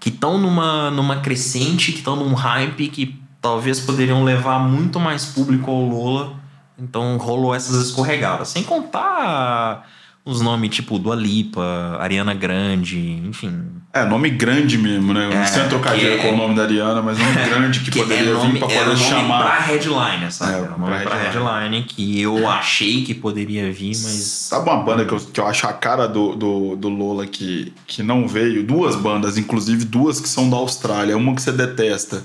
que 0.00 0.10
estão 0.10 0.36
numa, 0.36 0.90
numa 0.90 1.20
crescente, 1.20 1.90
que 1.92 1.98
estão 1.98 2.14
num 2.16 2.34
hype, 2.34 2.88
que 2.88 3.18
talvez 3.40 3.80
poderiam 3.80 4.22
levar 4.22 4.58
muito 4.58 5.00
mais 5.00 5.24
público 5.24 5.70
ao 5.70 5.80
Lola. 5.82 6.34
Então 6.78 7.16
rolou 7.16 7.54
essas 7.54 7.76
escorregadas. 7.86 8.48
Sem 8.48 8.62
contar 8.62 9.88
os 10.24 10.40
nomes 10.40 10.70
tipo 10.74 10.98
Dua 10.98 11.14
Lipa, 11.14 11.98
Ariana 12.00 12.32
Grande, 12.34 12.98
enfim. 13.24 13.66
É, 13.92 14.04
nome 14.04 14.28
grande 14.30 14.76
mesmo, 14.76 15.12
né? 15.14 15.30
É, 15.32 15.44
Sem 15.46 15.68
trocadilho 15.68 16.16
que 16.16 16.22
com 16.22 16.28
é- 16.28 16.32
o 16.32 16.36
nome 16.36 16.56
da 16.56 16.62
Ariana, 16.64 17.00
mas 17.00 17.16
nome 17.16 17.32
grande 17.48 17.78
que, 17.78 17.92
poderia 17.92 18.30
é 18.30 18.32
nome, 18.32 18.52
vir 18.54 18.58
pra 18.58 18.72
era 18.72 18.84
poder 18.86 18.96
nome 18.98 19.08
chamar. 19.08 19.42
pra 19.44 19.60
headline, 19.60 20.32
sabe? 20.32 20.52
É, 20.52 20.56
Era 20.56 20.68
nome 20.70 20.84
pra 20.86 21.00
pra 21.02 21.16
headline. 21.16 21.62
headline 21.62 21.82
que 21.84 22.20
eu 22.20 22.48
achei 22.48 23.04
que 23.04 23.14
poderia 23.14 23.70
vir, 23.72 23.90
mas. 23.90 24.14
Sabe 24.48 24.68
uma 24.68 24.82
banda 24.82 25.04
que 25.04 25.12
eu, 25.14 25.20
que 25.20 25.38
eu 25.38 25.46
acho 25.46 25.66
a 25.68 25.72
cara 25.72 26.08
do, 26.08 26.34
do, 26.34 26.74
do 26.74 26.88
Lola 26.88 27.24
que, 27.26 27.72
que 27.86 28.02
não 28.02 28.26
veio? 28.26 28.64
Duas 28.64 28.96
bandas, 28.96 29.38
inclusive 29.38 29.84
duas 29.84 30.18
que 30.18 30.28
são 30.28 30.50
da 30.50 30.56
Austrália. 30.56 31.16
Uma 31.16 31.32
que 31.34 31.42
você 31.42 31.52
detesta, 31.52 32.24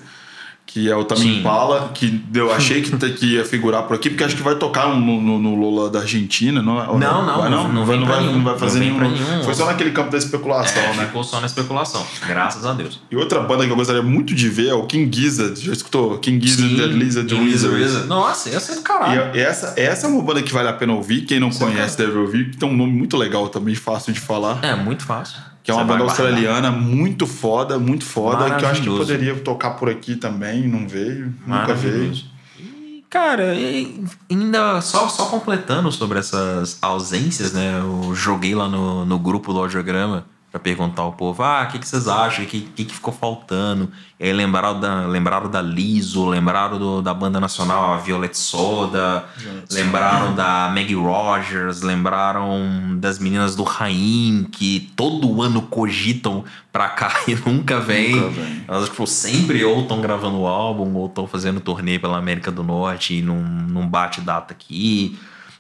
que 0.71 0.87
é 0.89 0.95
o 0.95 1.03
Tame 1.03 1.21
Sim. 1.21 1.39
Impala, 1.39 1.89
que 1.95 2.21
eu 2.31 2.53
achei 2.53 2.79
que, 2.83 2.95
que 3.13 3.25
ia 3.33 3.43
figurar 3.43 3.83
por 3.83 3.95
aqui, 3.95 4.07
porque 4.07 4.23
acho 4.23 4.35
que 4.35 4.43
vai 4.43 4.53
tocar 4.53 4.87
no, 4.87 5.19
no, 5.19 5.39
no 5.39 5.55
Lola 5.55 5.89
da 5.89 5.99
Argentina, 6.01 6.61
não 6.61 6.79
é? 6.79 6.87
Ou 6.87 6.99
Não, 6.99 7.25
não, 7.25 7.37
vai, 7.39 7.49
não, 7.49 7.67
não 7.73 7.85
vai, 7.85 7.97
não 7.97 8.05
vai, 8.05 8.19
nenhum, 8.19 8.33
não 8.33 8.43
vai 8.43 8.53
não 8.53 8.59
fazer 8.59 8.79
nenhum. 8.79 8.99
nenhum. 8.99 9.43
Foi 9.43 9.55
só 9.55 9.65
naquele 9.65 9.89
campo 9.89 10.11
da 10.11 10.17
especulação, 10.19 10.81
É, 10.81 10.93
né? 10.95 11.05
ficou 11.07 11.23
só 11.23 11.39
na 11.39 11.47
especulação. 11.47 12.05
Graças 12.27 12.63
a 12.67 12.73
Deus. 12.73 12.99
E 13.09 13.15
outra 13.15 13.39
banda 13.39 13.65
que 13.65 13.71
eu 13.71 13.75
gostaria 13.75 14.03
muito 14.03 14.35
de 14.35 14.47
ver 14.47 14.67
é 14.67 14.73
o 14.75 14.83
King 14.85 15.09
Gizzard. 15.19 15.59
Já 15.59 15.73
escutou? 15.73 16.19
King 16.19 16.45
Gizzard 16.45 16.75
the 16.75 16.85
Lizard 16.85 17.33
Lizard 17.33 17.75
Wizards. 17.75 18.07
Nossa, 18.07 18.49
essa 18.49 18.73
é 18.73 18.75
do 18.75 18.81
caralho. 18.81 19.35
E 19.35 19.39
essa, 19.39 19.73
essa 19.75 20.05
é 20.05 20.09
uma 20.09 20.21
banda 20.21 20.43
que 20.43 20.53
vale 20.53 20.67
a 20.69 20.73
pena 20.73 20.93
ouvir. 20.93 21.21
Quem 21.21 21.39
não 21.39 21.49
conhece 21.49 21.97
deve 21.97 22.15
ouvir. 22.15 22.51
Que 22.51 22.57
tem 22.57 22.69
um 22.69 22.77
nome 22.77 22.93
muito 22.93 23.17
legal 23.17 23.49
também, 23.49 23.73
fácil 23.73 24.13
de 24.13 24.19
falar. 24.19 24.59
É, 24.63 24.75
muito 24.75 25.03
fácil. 25.03 25.37
Que 25.73 25.79
é 25.79 25.83
uma 25.83 25.85
banda 25.85 26.03
australiana 26.03 26.71
muito 26.71 27.27
foda, 27.27 27.77
muito 27.77 28.05
foda. 28.05 28.55
Que 28.55 28.65
eu 28.65 28.69
acho 28.69 28.81
que 28.81 28.89
poderia 28.89 29.35
tocar 29.35 29.71
por 29.71 29.89
aqui 29.89 30.15
também. 30.15 30.67
Não 30.67 30.87
veio. 30.87 31.33
Nunca 31.45 31.73
veio. 31.73 32.13
E, 32.59 33.03
Cara, 33.09 33.55
e 33.55 34.03
ainda 34.29 34.81
só, 34.81 35.07
só 35.09 35.25
completando 35.25 35.91
sobre 35.91 36.19
essas 36.19 36.77
ausências, 36.81 37.53
né? 37.53 37.79
Eu 37.79 38.13
joguei 38.13 38.53
lá 38.53 38.67
no, 38.67 39.03
no 39.05 39.17
grupo 39.17 39.51
do 39.51 39.59
audiograma 39.59 40.25
pra 40.51 40.59
perguntar 40.59 41.01
ao 41.03 41.13
povo: 41.13 41.43
ah, 41.43 41.65
o 41.67 41.71
que, 41.71 41.79
que 41.79 41.87
vocês 41.87 42.07
acham? 42.07 42.43
O 42.43 42.47
que, 42.47 42.61
que, 42.61 42.85
que 42.85 42.93
ficou 42.95 43.13
faltando? 43.13 43.91
E 44.19 44.25
aí 44.25 44.33
lembraram 44.33 44.79
da, 44.79 45.05
lembraram 45.07 45.49
da 45.49 45.61
Liso, 45.61 46.25
lembraram 46.25 46.77
do- 46.77 47.01
da 47.01 47.13
banda 47.13 47.39
nacional, 47.39 47.93
a 47.93 47.97
Violet 47.97 48.37
Soda, 48.37 49.23
lembraram 49.71 50.35
da 50.35 50.69
Maggie 50.75 50.95
Rogers, 50.95 51.81
lembraram 51.81 52.97
das 52.99 53.17
meninas 53.19 53.55
do 53.55 53.63
Raim, 53.63 54.47
que 54.51 54.91
todo 54.95 55.41
ano 55.41 55.61
cogitam 55.61 56.43
pra 56.71 56.89
cá 56.89 57.13
e 57.27 57.35
nunca 57.35 57.79
vem. 57.79 58.15
Nunca 58.15 58.29
vem. 58.29 58.63
Elas, 58.67 58.89
tipo, 58.89 59.07
sempre 59.07 59.63
ou 59.63 59.81
estão 59.83 60.01
gravando 60.01 60.45
álbum 60.45 60.93
ou 60.95 61.05
estão 61.07 61.25
fazendo 61.27 61.59
turnê 61.61 61.97
pela 61.97 62.17
América 62.17 62.51
do 62.51 62.63
Norte 62.63 63.15
e 63.15 63.21
não, 63.21 63.37
não 63.39 63.87
bate 63.87 64.19
data 64.21 64.53
aqui. 64.53 65.17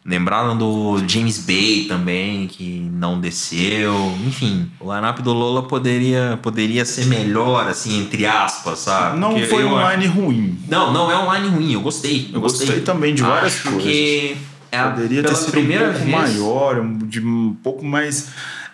Lembraram 0.09 0.57
do 0.57 0.97
James 1.07 1.37
Bay 1.45 1.85
também, 1.87 2.47
que 2.47 2.89
não 2.91 3.19
desceu. 3.21 3.93
Enfim, 4.25 4.67
o 4.79 4.91
lineup 4.91 5.19
do 5.19 5.31
Lola 5.31 5.61
poderia, 5.67 6.39
poderia 6.41 6.83
ser 6.83 7.05
melhor, 7.05 7.67
assim, 7.67 7.99
entre 8.01 8.25
aspas, 8.25 8.79
sabe? 8.79 9.19
Não 9.19 9.29
Porque 9.33 9.45
foi 9.45 9.63
um 9.63 9.77
acho- 9.77 9.91
line 9.99 10.07
ruim. 10.07 10.57
Não, 10.67 10.91
não 10.91 11.11
é 11.11 11.17
um 11.19 11.31
line 11.31 11.55
ruim, 11.55 11.73
eu 11.73 11.81
gostei. 11.81 12.27
Eu, 12.29 12.35
Eu 12.35 12.41
gostei 12.41 12.81
também 12.81 13.13
de 13.13 13.21
várias 13.21 13.53
Acho 13.53 13.63
coisas. 13.69 13.83
que 13.83 14.35
é 14.71 14.83
Poderia 14.83 15.21
pela 15.21 15.35
ter 15.35 15.39
sido 15.41 15.59
um 15.59 15.67
pouco 15.67 15.93
vez. 15.99 16.09
maior, 16.09 16.85
de 17.05 17.19
um 17.21 17.55
pouco 17.61 17.85
mais. 17.85 18.29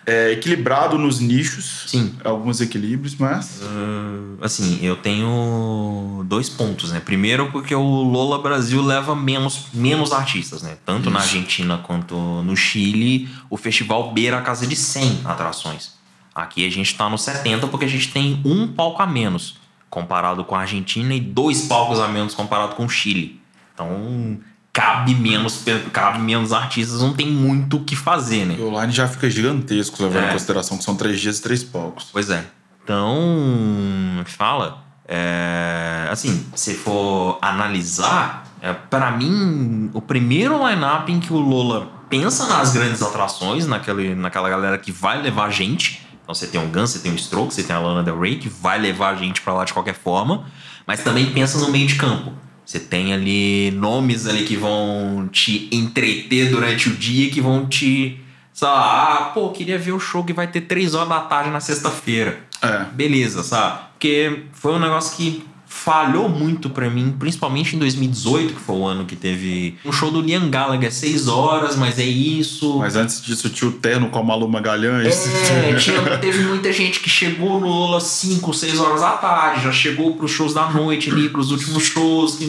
É, 0.06 0.30
equilibrado 0.30 0.96
nos 0.96 1.18
nichos. 1.18 1.84
Sim. 1.88 2.14
Alguns 2.24 2.60
equilíbrios, 2.60 3.16
mas. 3.16 3.60
Uh, 3.60 4.38
assim, 4.40 4.78
eu 4.80 4.96
tenho 4.96 6.24
dois 6.26 6.48
pontos, 6.48 6.92
né? 6.92 7.00
Primeiro, 7.00 7.50
porque 7.50 7.74
o 7.74 7.82
Lola 7.82 8.40
Brasil 8.40 8.80
leva 8.80 9.16
menos, 9.16 9.66
menos 9.74 10.12
artistas, 10.12 10.62
né? 10.62 10.76
Tanto 10.86 11.10
na 11.10 11.18
Argentina 11.18 11.78
quanto 11.78 12.14
no 12.14 12.56
Chile, 12.56 13.28
o 13.50 13.56
festival 13.56 14.12
beira 14.12 14.38
a 14.38 14.42
casa 14.42 14.64
de 14.66 14.76
100 14.76 15.22
atrações. 15.24 15.96
Aqui 16.32 16.66
a 16.66 16.70
gente 16.70 16.94
tá 16.94 17.10
no 17.10 17.18
70 17.18 17.66
porque 17.66 17.86
a 17.86 17.88
gente 17.88 18.12
tem 18.12 18.40
um 18.44 18.68
palco 18.68 19.02
a 19.02 19.06
menos 19.06 19.58
comparado 19.88 20.44
com 20.44 20.54
a 20.54 20.60
Argentina 20.60 21.14
e 21.14 21.20
dois 21.20 21.62
palcos 21.62 21.98
a 21.98 22.06
menos 22.06 22.34
comparado 22.34 22.74
com 22.74 22.84
o 22.84 22.88
Chile. 22.88 23.40
Então, 23.72 24.38
cabe 24.76 25.14
menos, 25.14 25.64
cabe 25.90 26.18
menos 26.18 26.52
artistas, 26.52 27.00
não 27.00 27.14
tem 27.14 27.26
muito 27.26 27.78
o 27.78 27.80
que 27.80 27.96
fazer, 27.96 28.44
né? 28.44 28.56
E 28.58 28.62
o 28.62 28.78
line 28.78 28.92
já 28.92 29.08
fica 29.08 29.30
gigantesco, 29.30 30.02
levando 30.02 30.24
É. 30.24 30.28
em 30.28 30.32
consideração 30.32 30.76
que 30.76 30.84
são 30.84 30.94
três 30.94 31.18
dias 31.18 31.38
e 31.38 31.42
três 31.42 31.64
palcos. 31.64 32.08
Pois 32.12 32.28
é. 32.28 32.44
Então, 32.84 34.22
fala. 34.26 34.84
É, 35.08 36.08
assim, 36.10 36.44
se 36.54 36.74
for 36.74 37.38
analisar, 37.40 38.44
é, 38.60 38.74
para 38.74 39.10
mim, 39.12 39.88
o 39.94 40.02
primeiro 40.02 40.58
line-up 40.68 41.10
em 41.10 41.20
que 41.20 41.32
o 41.32 41.38
Lola 41.38 41.88
pensa 42.10 42.46
nas 42.46 42.72
grandes 42.74 43.00
atrações, 43.00 43.66
naquele, 43.66 44.14
naquela 44.14 44.50
galera 44.50 44.76
que 44.76 44.92
vai 44.92 45.22
levar 45.22 45.46
a 45.46 45.50
gente. 45.50 46.06
Então 46.22 46.34
você 46.34 46.46
tem 46.48 46.62
o 46.62 46.66
Guns, 46.66 46.90
você 46.90 46.98
tem 46.98 47.12
o 47.14 47.18
Stroke, 47.18 47.54
você 47.54 47.62
tem 47.62 47.74
a 47.74 47.78
Lana 47.78 48.02
Del 48.02 48.20
Rey, 48.20 48.36
que 48.36 48.48
vai 48.50 48.78
levar 48.78 49.14
a 49.14 49.14
gente 49.14 49.40
pra 49.40 49.54
lá 49.54 49.64
de 49.64 49.72
qualquer 49.72 49.94
forma. 49.94 50.44
Mas 50.86 51.02
também 51.02 51.32
pensa 51.32 51.58
no 51.58 51.70
meio 51.70 51.86
de 51.86 51.94
campo. 51.94 52.32
Você 52.66 52.80
tem 52.80 53.12
ali 53.14 53.70
nomes 53.70 54.26
ali 54.26 54.42
que 54.42 54.56
vão 54.56 55.28
te 55.30 55.68
entreter 55.70 56.50
durante 56.50 56.88
o 56.88 56.96
dia, 56.96 57.30
que 57.30 57.40
vão 57.40 57.64
te. 57.64 58.20
Lá, 58.60 59.18
ah, 59.18 59.24
pô, 59.32 59.50
queria 59.50 59.78
ver 59.78 59.92
o 59.92 60.00
show 60.00 60.24
que 60.24 60.32
vai 60.32 60.48
ter 60.48 60.62
três 60.62 60.92
horas 60.92 61.08
da 61.08 61.20
tarde 61.20 61.50
na 61.50 61.60
sexta-feira. 61.60 62.40
É. 62.60 62.84
Beleza, 62.92 63.44
sabe? 63.44 63.78
Porque 63.92 64.46
foi 64.52 64.72
um 64.72 64.80
negócio 64.80 65.16
que 65.16 65.44
falhou 65.68 66.28
muito 66.28 66.70
pra 66.70 66.88
mim, 66.88 67.14
principalmente 67.18 67.74
em 67.76 67.78
2018, 67.78 68.54
que 68.54 68.60
foi 68.60 68.76
o 68.76 68.86
ano 68.86 69.04
que 69.04 69.16
teve 69.16 69.76
o 69.84 69.92
show 69.92 70.10
do 70.10 70.20
Liam 70.20 70.48
Gallagher, 70.48 70.92
seis 70.92 71.26
horas, 71.28 71.76
mas 71.76 71.98
é 71.98 72.04
isso. 72.04 72.78
Mas 72.78 72.96
antes 72.96 73.20
disso, 73.20 73.48
tinha 73.50 73.68
o 73.68 73.72
terno 73.72 74.08
com 74.08 74.18
a 74.18 74.22
Malu 74.22 74.48
Magalhães. 74.48 75.26
É, 75.50 75.74
tinha, 75.74 76.18
teve 76.18 76.44
muita 76.44 76.72
gente 76.72 77.00
que 77.00 77.10
chegou 77.10 77.60
no 77.60 77.66
Lola 77.68 78.00
5, 78.00 78.54
6 78.54 78.78
horas 78.80 79.00
da 79.00 79.12
tarde, 79.12 79.64
já 79.64 79.72
chegou 79.72 80.14
pros 80.16 80.30
shows 80.30 80.54
da 80.54 80.70
noite 80.70 81.10
ali, 81.10 81.28
pros 81.28 81.50
últimos 81.50 81.82
shows, 81.84 82.36
que 82.36 82.46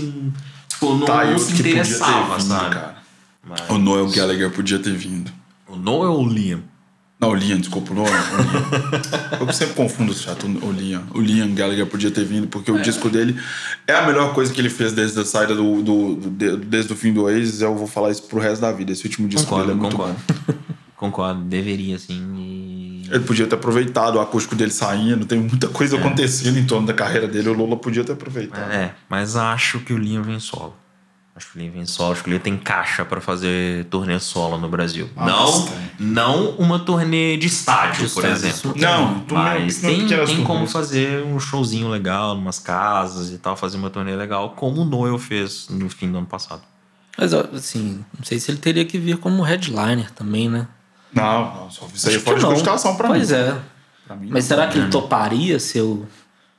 tipo, 0.68 0.94
não, 0.96 1.06
Tá, 1.08 1.26
não 1.26 1.38
se 1.40 1.54
interessava, 1.54 2.38
vindo, 2.38 2.48
sabe? 2.48 2.76
Mas- 3.48 3.62
O 3.70 3.78
Noel 3.78 4.08
Gallagher 4.10 4.52
podia 4.52 4.78
ter 4.80 4.94
vindo. 4.94 5.32
O 5.68 5.76
Noel 5.76 6.12
ou 6.14 6.26
o 6.26 6.30
Liam? 6.30 6.62
Não, 7.20 7.30
o 7.30 7.36
Liam, 7.36 7.58
desculpa, 7.58 7.92
o 7.94 7.96
Noel. 7.96 8.12
O 8.12 8.42
Liam. 8.42 9.48
Eu 9.48 9.54
sempre 9.54 9.74
confundo 9.74 10.12
os 10.12 10.22
chato, 10.22 10.46
o 10.46 10.72
Liam. 10.72 11.02
O 11.16 11.20
Liam 11.20 11.52
Gallagher 11.56 11.88
podia 11.88 12.12
ter 12.12 12.24
vindo, 12.24 12.48
porque 12.48 12.72
o 12.72 12.80
disco 12.80 13.10
dele 13.10 13.36
é 13.88 13.94
a 13.96 14.06
melhor 14.06 14.34
coisa 14.36 14.54
que 14.54 14.62
ele 14.62 14.70
fez 14.70 14.94
desde 14.94 15.20
a 15.20 15.26
saída 15.26 15.56
do, 15.56 15.82
do, 15.82 16.16
do- 16.16 16.30
de- 16.30 16.58
desde 16.58 16.94
o 16.94 16.96
fim 16.96 17.12
do 17.12 17.24
Oasis. 17.24 17.62
Eu 17.62 17.76
vou 17.76 17.88
falar 17.88 18.12
isso 18.12 18.22
pro 18.24 18.40
resto 18.40 18.62
da 18.62 18.72
vida. 18.72 18.92
Esse 18.92 19.06
último 19.06 19.28
disco 19.28 19.48
Concordo, 19.50 19.68
dele 19.74 19.80
é 19.80 19.82
muito 19.82 19.96
concordo. 19.98 20.20
bom. 20.48 20.54
Concordo, 20.96 21.42
deveria 21.42 21.98
sim. 21.98 22.24
E... 22.38 23.08
Ele 23.10 23.20
podia 23.24 23.48
ter 23.48 23.56
aproveitado 23.56 24.16
o 24.16 24.20
acústico 24.20 24.56
dele 24.56 24.72
saindo, 24.72 25.26
tem 25.26 25.40
muita 25.40 25.68
coisa 25.70 25.98
acontecendo 25.98 26.58
em 26.60 26.66
torno 26.66 26.86
da 26.86 26.94
carreira 26.94 27.28
dele. 27.28 27.50
O 27.50 27.54
Lula 27.54 27.78
podia 27.78 28.04
ter 28.04 28.12
aproveitado. 28.14 28.72
É, 28.72 28.94
mas 29.10 29.36
acho 29.36 29.80
que 29.80 29.94
o 29.94 29.98
Liam 29.98 30.22
vem 30.24 30.40
solo. 30.40 30.76
Acho 31.38 31.52
que 31.52 31.58
o 31.60 31.62
Liam 31.62 31.72
vem 31.72 31.86
solo, 31.86 32.14
acho 32.14 32.24
que 32.24 32.30
o 32.30 32.32
Liam 32.32 32.42
tem 32.42 32.58
caixa 32.58 33.06
pra 33.06 33.22
fazer 33.22 33.86
turnê 33.86 34.20
solo 34.20 34.58
no 34.58 34.68
Brasil. 34.68 35.08
Ah, 35.16 35.26
não, 35.28 35.66
tem. 35.68 35.78
não 36.00 36.50
uma 36.58 36.80
turnê 36.80 37.38
de 37.38 37.46
estádio, 37.46 38.08
De 38.08 38.14
por 38.14 38.26
estádio, 38.26 38.48
exemplo. 38.50 38.74
Não, 38.76 39.24
Mas 39.32 39.82
não, 39.84 39.92
não 39.92 40.08
tem, 40.08 40.26
tem 40.26 40.44
como 40.44 40.66
fazer 40.66 41.24
um 41.24 41.40
showzinho 41.40 41.90
legal, 41.90 42.34
numas 42.34 42.58
casas 42.58 43.32
e 43.32 43.38
tal, 43.38 43.56
fazer 43.56 43.78
uma 43.78 43.92
turnê 43.92 44.16
legal, 44.16 44.50
como 44.56 44.82
o 44.82 44.86
Noel 44.86 45.20
fez 45.20 45.68
no 45.70 45.88
fim 45.92 46.12
do 46.12 46.18
ano 46.18 46.26
passado. 46.28 46.64
Mas, 47.16 47.32
assim, 47.34 48.04
não 48.18 48.26
sei 48.26 48.40
se 48.40 48.50
ele 48.50 48.58
teria 48.58 48.84
que 48.86 48.98
vir 48.98 49.18
como 49.18 49.44
headliner 49.44 50.12
também, 50.12 50.50
né? 50.50 50.68
Não, 51.14 51.56
não, 51.56 51.70
só 51.70 51.88
isso 51.94 52.10
aí 52.10 52.16
é 52.16 52.20
fora 52.20 52.38
de 52.38 52.44
não. 52.44 52.50
cogitação 52.52 52.96
pra 52.96 53.08
pois 53.10 53.30
mim. 53.30 53.38
é. 53.38 53.58
Pra 54.08 54.16
mim, 54.16 54.30
Mas 54.32 54.44
não. 54.46 54.56
será 54.56 54.68
que 54.68 54.78
ele 54.80 54.90
toparia 54.90 55.60
ser 55.60 55.82
o. 55.82 56.06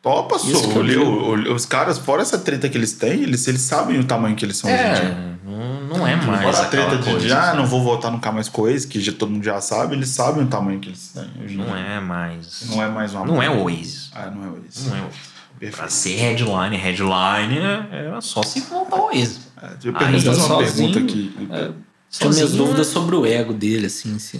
Topa, 0.00 0.36
Isso 0.36 0.54
só. 0.54 0.68
que 0.68 0.76
eu 0.76 0.82
O- 0.82 0.86
digo. 0.86 1.02
o- 1.04 1.54
Os 1.54 1.66
caras, 1.66 1.98
fora 1.98 2.22
essa 2.22 2.38
treta 2.38 2.68
que 2.68 2.78
eles 2.78 2.92
têm, 2.92 3.22
eles, 3.22 3.46
eles 3.48 3.60
sabem 3.62 3.98
o 3.98 4.04
tamanho 4.04 4.36
que 4.36 4.44
eles 4.44 4.56
são 4.56 4.70
hoje 4.70 4.80
em 4.80 4.94
dia. 4.94 5.02
É, 5.02 5.34
não, 5.44 5.98
não 5.98 6.06
é 6.06 6.14
mais 6.16 6.42
Fora 6.42 6.58
a 6.60 6.64
treta 6.70 6.96
de, 6.98 7.02
coisa, 7.10 7.26
de, 7.26 7.32
ah, 7.32 7.42
sabe? 7.42 7.56
não 7.58 7.66
vou 7.66 7.82
votar 7.82 8.10
nunca 8.12 8.30
mais 8.30 8.48
com 8.48 8.68
ex, 8.68 8.84
que 8.84 9.00
já, 9.00 9.12
todo 9.12 9.30
mundo 9.30 9.44
já 9.44 9.60
sabe, 9.60 9.94
eles 9.96 10.08
sabem 10.10 10.44
o 10.44 10.46
tamanho 10.46 10.78
que 10.78 10.88
eles 10.88 11.08
têm 11.08 11.28
hoje 11.44 11.54
em 11.54 11.58
Não 11.58 11.66
dia. 11.66 11.76
é 11.76 12.00
mais... 12.00 12.62
Não 12.70 12.82
é 12.82 12.88
mais 12.88 13.12
uma 13.12 13.26
Não 13.26 13.42
é 13.42 13.50
o 13.50 13.62
Oasis. 13.64 14.10
Ah, 14.14 14.30
não 14.30 14.44
é 14.44 14.48
o 14.50 14.56
ex. 14.64 14.86
Não 14.86 14.96
é 14.96 15.00
o. 15.00 15.04
Pra 15.58 15.66
Perfeito. 15.70 15.92
ser 15.92 16.16
headline, 16.16 16.76
headline, 16.76 17.58
era 17.90 18.20
só 18.20 18.44
se 18.44 18.60
montar 18.70 18.94
o 18.96 19.06
Oasis. 19.06 19.40
É, 19.60 19.70
eu 19.82 19.92
pergunto 19.92 20.26
uma 20.30 20.34
sozinho, 20.36 20.92
pergunta 20.92 21.12
aqui. 21.12 21.34
Tenho 22.18 22.32
minhas 22.32 22.52
dúvidas 22.52 22.86
né? 22.88 22.92
sobre 22.92 23.16
o 23.16 23.26
ego 23.26 23.52
dele, 23.52 23.86
assim, 23.86 24.18
se, 24.18 24.38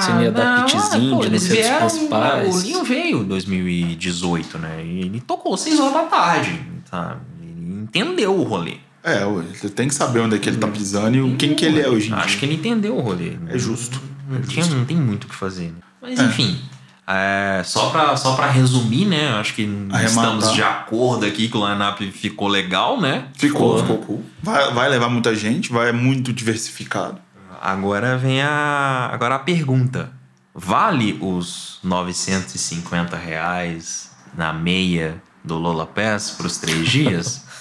se 0.00 0.10
ele 0.10 0.22
ia 0.24 0.32
dar 0.32 0.60
Ah, 0.60 0.62
pô, 0.62 1.24
de 1.24 1.30
não 1.30 1.38
ser 1.38 1.80
dos 1.80 1.92
principais. 1.92 2.54
O 2.54 2.60
Linho 2.60 2.84
veio 2.84 3.22
em 3.22 3.24
2018, 3.24 4.58
né? 4.58 4.84
E 4.84 5.00
ele 5.00 5.20
tocou 5.20 5.56
6 5.56 5.78
horas 5.80 5.92
da 5.94 6.02
tarde, 6.04 6.60
sabe? 6.90 7.20
Ele 7.42 7.82
entendeu 7.82 8.34
o 8.34 8.42
rolê. 8.42 8.76
É, 9.02 9.22
você 9.24 9.68
tem 9.68 9.86
que 9.88 9.94
saber 9.94 10.20
onde 10.20 10.36
é 10.36 10.38
que 10.38 10.48
ele 10.48 10.56
tá 10.56 10.66
pisando 10.66 11.16
e 11.28 11.36
quem 11.36 11.54
que 11.54 11.64
ele 11.66 11.78
é 11.80 11.88
hoje 11.88 12.08
em 12.10 12.14
Acho 12.14 12.28
dia. 12.28 12.38
que 12.38 12.44
ele 12.46 12.54
entendeu 12.54 12.96
o 12.96 13.00
rolê. 13.00 13.36
É 13.48 13.58
justo. 13.58 14.00
Não, 14.26 14.40
tinha, 14.40 14.64
não 14.66 14.86
tem 14.86 14.96
muito 14.96 15.24
o 15.24 15.28
que 15.28 15.34
fazer. 15.34 15.66
né? 15.66 15.74
Mas 16.00 16.18
enfim. 16.18 16.58
É, 17.06 17.62
só, 17.64 17.90
pra, 17.90 18.16
só 18.16 18.34
pra 18.34 18.46
resumir, 18.50 19.04
né? 19.04 19.28
Acho 19.34 19.54
que 19.54 19.64
Arrematar. 19.64 20.06
estamos 20.06 20.52
de 20.52 20.62
acordo 20.62 21.26
aqui 21.26 21.48
que 21.48 21.56
o 21.56 21.68
line-up 21.68 22.10
ficou 22.12 22.48
legal, 22.48 22.98
né? 22.98 23.28
Ficou, 23.34 23.78
ficou 23.78 23.98
cool. 23.98 24.24
Vai, 24.42 24.72
vai 24.72 24.88
levar 24.88 25.10
muita 25.10 25.34
gente, 25.34 25.70
vai 25.70 25.90
é 25.90 25.92
muito 25.92 26.32
diversificado. 26.32 27.18
Agora 27.60 28.16
vem 28.16 28.40
a, 28.42 29.10
agora 29.12 29.34
a 29.34 29.38
pergunta. 29.38 30.12
Vale 30.54 31.18
os 31.20 31.78
950 31.82 33.16
reais 33.16 34.10
na 34.34 34.52
meia 34.52 35.22
do 35.42 35.56
Lola 35.58 35.86
Pass 35.86 36.30
para 36.30 36.46
os 36.46 36.56
três 36.56 36.88
dias? 36.88 37.44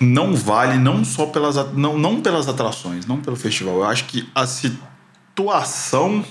Não 0.00 0.34
vale 0.34 0.78
não 0.78 1.04
só 1.04 1.26
pelas 1.26 1.54
não, 1.74 1.96
não 1.96 2.20
pelas 2.20 2.48
atrações, 2.48 3.06
não 3.06 3.20
pelo 3.20 3.36
festival. 3.36 3.74
Eu 3.76 3.84
acho 3.84 4.06
que 4.06 4.28
a 4.34 4.46
situação 4.46 6.24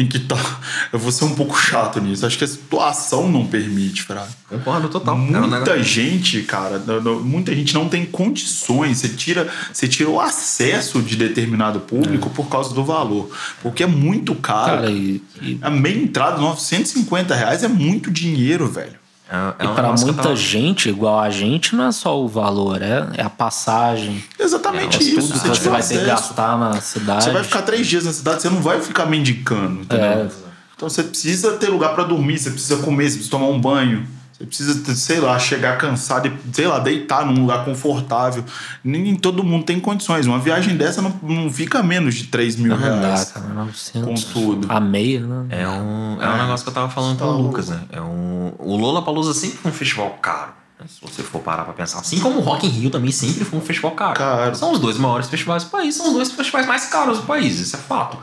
em 0.00 0.06
que 0.06 0.18
tá. 0.18 0.36
Eu 0.92 0.98
vou 0.98 1.12
ser 1.12 1.24
um 1.24 1.34
pouco 1.34 1.56
chato 1.58 2.00
nisso. 2.00 2.24
Acho 2.26 2.38
que 2.38 2.44
a 2.44 2.48
situação 2.48 3.30
não 3.30 3.46
permite, 3.46 4.02
Fraga. 4.02 4.28
Concordo 4.48 4.88
total. 4.88 5.16
É 5.16 5.18
Muita 5.18 5.82
gente, 5.82 6.42
cara, 6.42 6.82
muita 7.22 7.54
gente 7.54 7.74
não 7.74 7.88
tem 7.88 8.04
condições. 8.04 8.98
Você 8.98 9.08
tira, 9.08 9.48
você 9.72 9.86
tira 9.86 10.08
o 10.08 10.20
acesso 10.20 11.00
de 11.02 11.16
determinado 11.16 11.80
público 11.80 12.30
por 12.30 12.48
causa 12.48 12.74
do 12.74 12.84
valor. 12.84 13.30
Porque 13.62 13.82
é 13.82 13.86
muito 13.86 14.34
caro. 14.34 14.82
Cara, 14.82 14.90
e, 14.90 15.22
e, 15.40 15.58
a 15.62 15.70
meia 15.70 16.02
entrada, 16.02 16.38
950 16.38 17.34
reais 17.34 17.62
é 17.62 17.68
muito 17.68 18.10
dinheiro, 18.10 18.66
velho. 18.66 19.00
É, 19.32 19.36
é 19.36 19.64
e 19.64 19.74
que 19.74 19.80
eu 19.80 20.06
muita 20.06 20.22
tava- 20.24 20.34
gente, 20.36 20.88
igual 20.88 21.20
a 21.20 21.30
gente, 21.30 21.76
não 21.76 21.86
é 21.86 21.92
só 21.92 22.20
o 22.20 22.26
valor, 22.26 22.82
é, 22.82 23.06
é 23.16 23.22
a 23.22 23.30
passagem, 23.30 24.24
Exatamente 24.36 24.98
é 24.98 25.02
isso. 25.02 25.14
tudo 25.20 25.32
que 25.32 25.38
Você, 25.38 25.48
você 25.48 25.52
tiver 25.54 25.70
vai 25.70 25.82
ter 25.82 25.98
que 26.00 26.04
gastar 26.04 26.58
na 26.58 26.80
cidade. 26.80 27.24
Você 27.24 27.30
vai 27.30 27.44
ficar 27.44 27.62
três 27.62 27.86
dias 27.86 28.04
na 28.04 28.12
cidade, 28.12 28.42
você 28.42 28.50
não 28.50 28.60
vai 28.60 28.80
ficar 28.80 29.06
mendicando, 29.06 29.82
entendeu? 29.82 30.04
É. 30.04 30.28
Então 30.74 30.88
você 30.88 31.04
precisa 31.04 31.52
ter 31.52 31.68
lugar 31.68 31.94
pra 31.94 32.02
dormir, 32.04 32.38
você 32.38 32.50
precisa 32.50 32.78
comer, 32.78 33.04
você 33.04 33.16
precisa 33.18 33.30
tomar 33.30 33.46
um 33.48 33.60
banho, 33.60 34.04
você 34.40 34.46
precisa, 34.46 34.94
sei 34.96 35.20
lá, 35.20 35.38
chegar 35.38 35.76
cansado 35.78 36.26
e, 36.28 36.32
sei 36.54 36.66
lá, 36.66 36.78
deitar 36.78 37.26
num 37.26 37.40
lugar 37.42 37.64
confortável. 37.64 38.42
Nem 38.82 39.14
todo 39.14 39.44
mundo 39.44 39.64
tem 39.64 39.78
condições. 39.78 40.26
Uma 40.26 40.38
viagem 40.38 40.76
dessa 40.76 41.02
não, 41.02 41.14
não 41.22 41.50
fica 41.50 41.82
menos 41.82 42.14
de 42.14 42.24
3 42.24 42.56
mil 42.56 42.74
Não 42.74 42.80
dá, 43.00 43.06
reais. 43.08 43.24
cara, 43.32 43.46
900. 43.48 44.24
Com 44.24 44.32
tudo. 44.32 44.66
A 44.72 44.80
meia, 44.80 45.20
né? 45.20 45.46
É 45.50 45.68
um, 45.68 46.16
é 46.20 46.28
um 46.28 46.34
É. 46.36 46.42
negócio 46.42 46.64
que 46.64 46.70
eu 46.70 46.74
tava 46.74 46.88
falando 46.88 47.18
Tá 47.18 47.24
com 47.26 47.30
o. 47.32 47.42
Lucas, 47.42 47.68
né? 47.68 47.80
É 47.92 48.00
um, 48.00 48.52
o 48.58 48.76
Lola 48.76 49.02
Palusa 49.02 49.34
sempre 49.34 49.58
foi 49.58 49.70
um 49.70 49.74
festival 49.74 50.10
caro. 50.22 50.52
né? 50.78 50.86
Se 50.88 51.00
você 51.02 51.22
for 51.22 51.40
parar 51.42 51.64
pra 51.64 51.74
pensar. 51.74 52.00
Assim 52.00 52.18
como 52.18 52.38
o 52.38 52.42
Rock 52.42 52.66
in 52.66 52.70
Rio 52.70 52.90
também 52.90 53.12
sempre 53.12 53.44
foi 53.44 53.58
um 53.58 53.62
festival 53.62 53.90
caro. 53.92 54.14
Caro. 54.14 54.54
São 54.56 54.72
os 54.72 54.78
dois 54.78 54.96
maiores 54.96 55.28
festivais 55.28 55.64
do 55.64 55.70
país, 55.70 55.94
são 55.94 56.06
os 56.08 56.12
dois 56.14 56.32
festivais 56.32 56.66
mais 56.66 56.86
caros 56.86 57.18
do 57.18 57.24
país, 57.26 57.60
isso 57.60 57.76
é 57.76 57.78
fato. 57.78 58.16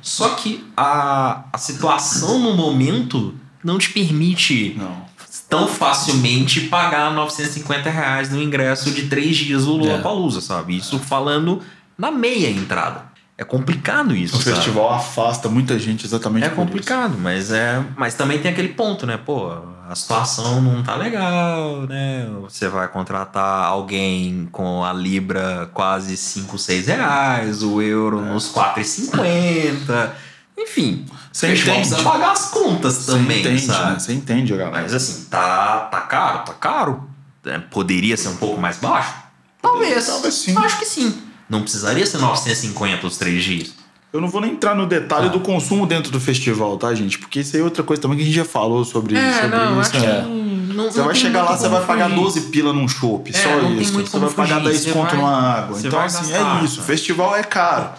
Só 0.00 0.30
que 0.30 0.64
a, 0.76 1.44
a 1.52 1.58
situação 1.58 2.38
no 2.38 2.54
momento 2.56 3.34
não 3.62 3.76
te 3.78 3.90
permite 3.90 4.74
Não. 4.78 5.07
Tão 5.48 5.66
facilmente 5.66 6.62
pagar 6.62 7.12
950 7.12 7.88
reais 7.90 8.30
no 8.30 8.40
ingresso 8.42 8.90
de 8.90 9.06
três 9.08 9.36
dias 9.36 9.64
do 9.64 9.72
Lula 9.72 9.94
É. 9.94 10.00
Palusa, 10.00 10.40
sabe? 10.40 10.76
Isso 10.76 10.98
falando 10.98 11.62
na 11.96 12.10
meia 12.10 12.48
entrada. 12.50 13.08
É 13.40 13.44
complicado 13.44 14.16
isso, 14.16 14.36
O 14.36 14.42
sabe? 14.42 14.56
festival 14.56 14.92
afasta 14.92 15.48
muita 15.48 15.78
gente 15.78 16.04
exatamente 16.04 16.44
É 16.44 16.48
por 16.48 16.54
isso. 16.56 16.66
complicado, 16.66 17.16
mas 17.18 17.52
é, 17.52 17.80
mas 17.96 18.14
também 18.14 18.40
tem 18.40 18.50
aquele 18.50 18.70
ponto, 18.70 19.06
né? 19.06 19.16
Pô, 19.16 19.52
a 19.88 19.94
situação 19.94 20.60
não 20.60 20.82
tá 20.82 20.96
legal, 20.96 21.82
né? 21.88 22.28
Você 22.42 22.66
vai 22.68 22.88
contratar 22.88 23.64
alguém 23.66 24.48
com 24.50 24.82
a 24.84 24.92
libra 24.92 25.70
quase 25.72 26.16
5, 26.16 26.58
6 26.58 26.88
reais, 26.88 27.62
o 27.62 27.80
euro 27.80 28.18
É. 28.18 28.22
nos 28.32 28.48
4,50. 28.48 30.10
Enfim, 30.60 31.06
Você 31.32 31.46
entende. 31.52 31.62
precisa 31.70 32.02
pagar 32.02 32.32
as 32.32 32.46
contas 32.50 32.94
Você 32.94 33.12
também, 33.12 33.40
entende, 33.40 33.62
sabe? 33.64 33.92
né? 33.92 33.98
Você 34.00 34.12
entende, 34.12 34.52
galera. 34.56 34.70
Mas 34.82 34.92
assim, 34.92 35.26
tá, 35.30 35.88
tá 35.90 36.00
caro, 36.00 36.38
tá 36.44 36.52
caro. 36.54 37.08
É, 37.46 37.58
poderia 37.58 38.16
ser 38.16 38.28
um 38.28 38.36
pouco 38.36 38.60
mais 38.60 38.78
baixo? 38.78 39.14
Talvez. 39.62 40.06
talvez 40.06 40.34
sim. 40.34 40.56
Acho 40.58 40.78
que 40.78 40.84
sim. 40.84 41.22
Não 41.48 41.62
precisaria 41.62 42.04
ser 42.04 42.18
950 42.18 43.06
os 43.06 43.16
três 43.16 43.42
dias. 43.44 43.72
Eu 44.12 44.20
não 44.20 44.28
vou 44.28 44.40
nem 44.40 44.52
entrar 44.52 44.74
no 44.74 44.86
detalhe 44.86 45.26
Ah. 45.26 45.30
do 45.30 45.40
consumo 45.40 45.86
dentro 45.86 46.10
do 46.10 46.18
festival, 46.20 46.76
tá, 46.76 46.92
gente? 46.94 47.18
Porque 47.18 47.40
isso 47.40 47.54
aí 47.56 47.62
é 47.62 47.64
outra 47.64 47.82
coisa 47.82 48.00
também 48.02 48.16
que 48.18 48.22
a 48.24 48.26
gente 48.26 48.34
já 48.36 48.44
falou 48.44 48.84
sobre, 48.84 49.14
sobre 49.14 49.30
isso. 49.30 49.48
né? 49.48 50.84
Você 50.90 51.02
vai 51.02 51.14
chegar 51.14 51.42
lá, 51.44 51.56
você 51.56 51.68
vai 51.68 51.84
pagar 51.84 52.08
12 52.10 52.40
pila 52.42 52.72
num 52.72 52.88
chopp, 52.88 53.30
É, 53.30 53.32
só 53.32 53.48
não 53.62 53.74
isso. 53.80 53.92
Você 53.92 54.18
vai 54.18 54.30
pagar 54.30 54.56
fugir, 54.60 54.68
10 54.70 54.80
você 54.80 54.92
conto 54.92 55.16
numa 55.16 55.36
água. 55.58 55.78
Então, 55.78 56.00
assim, 56.00 56.30
gastar, 56.32 56.60
é 56.60 56.64
isso. 56.64 56.80
né? 56.80 56.86
Festival 56.86 57.36
é 57.36 57.42
caro. 57.42 57.90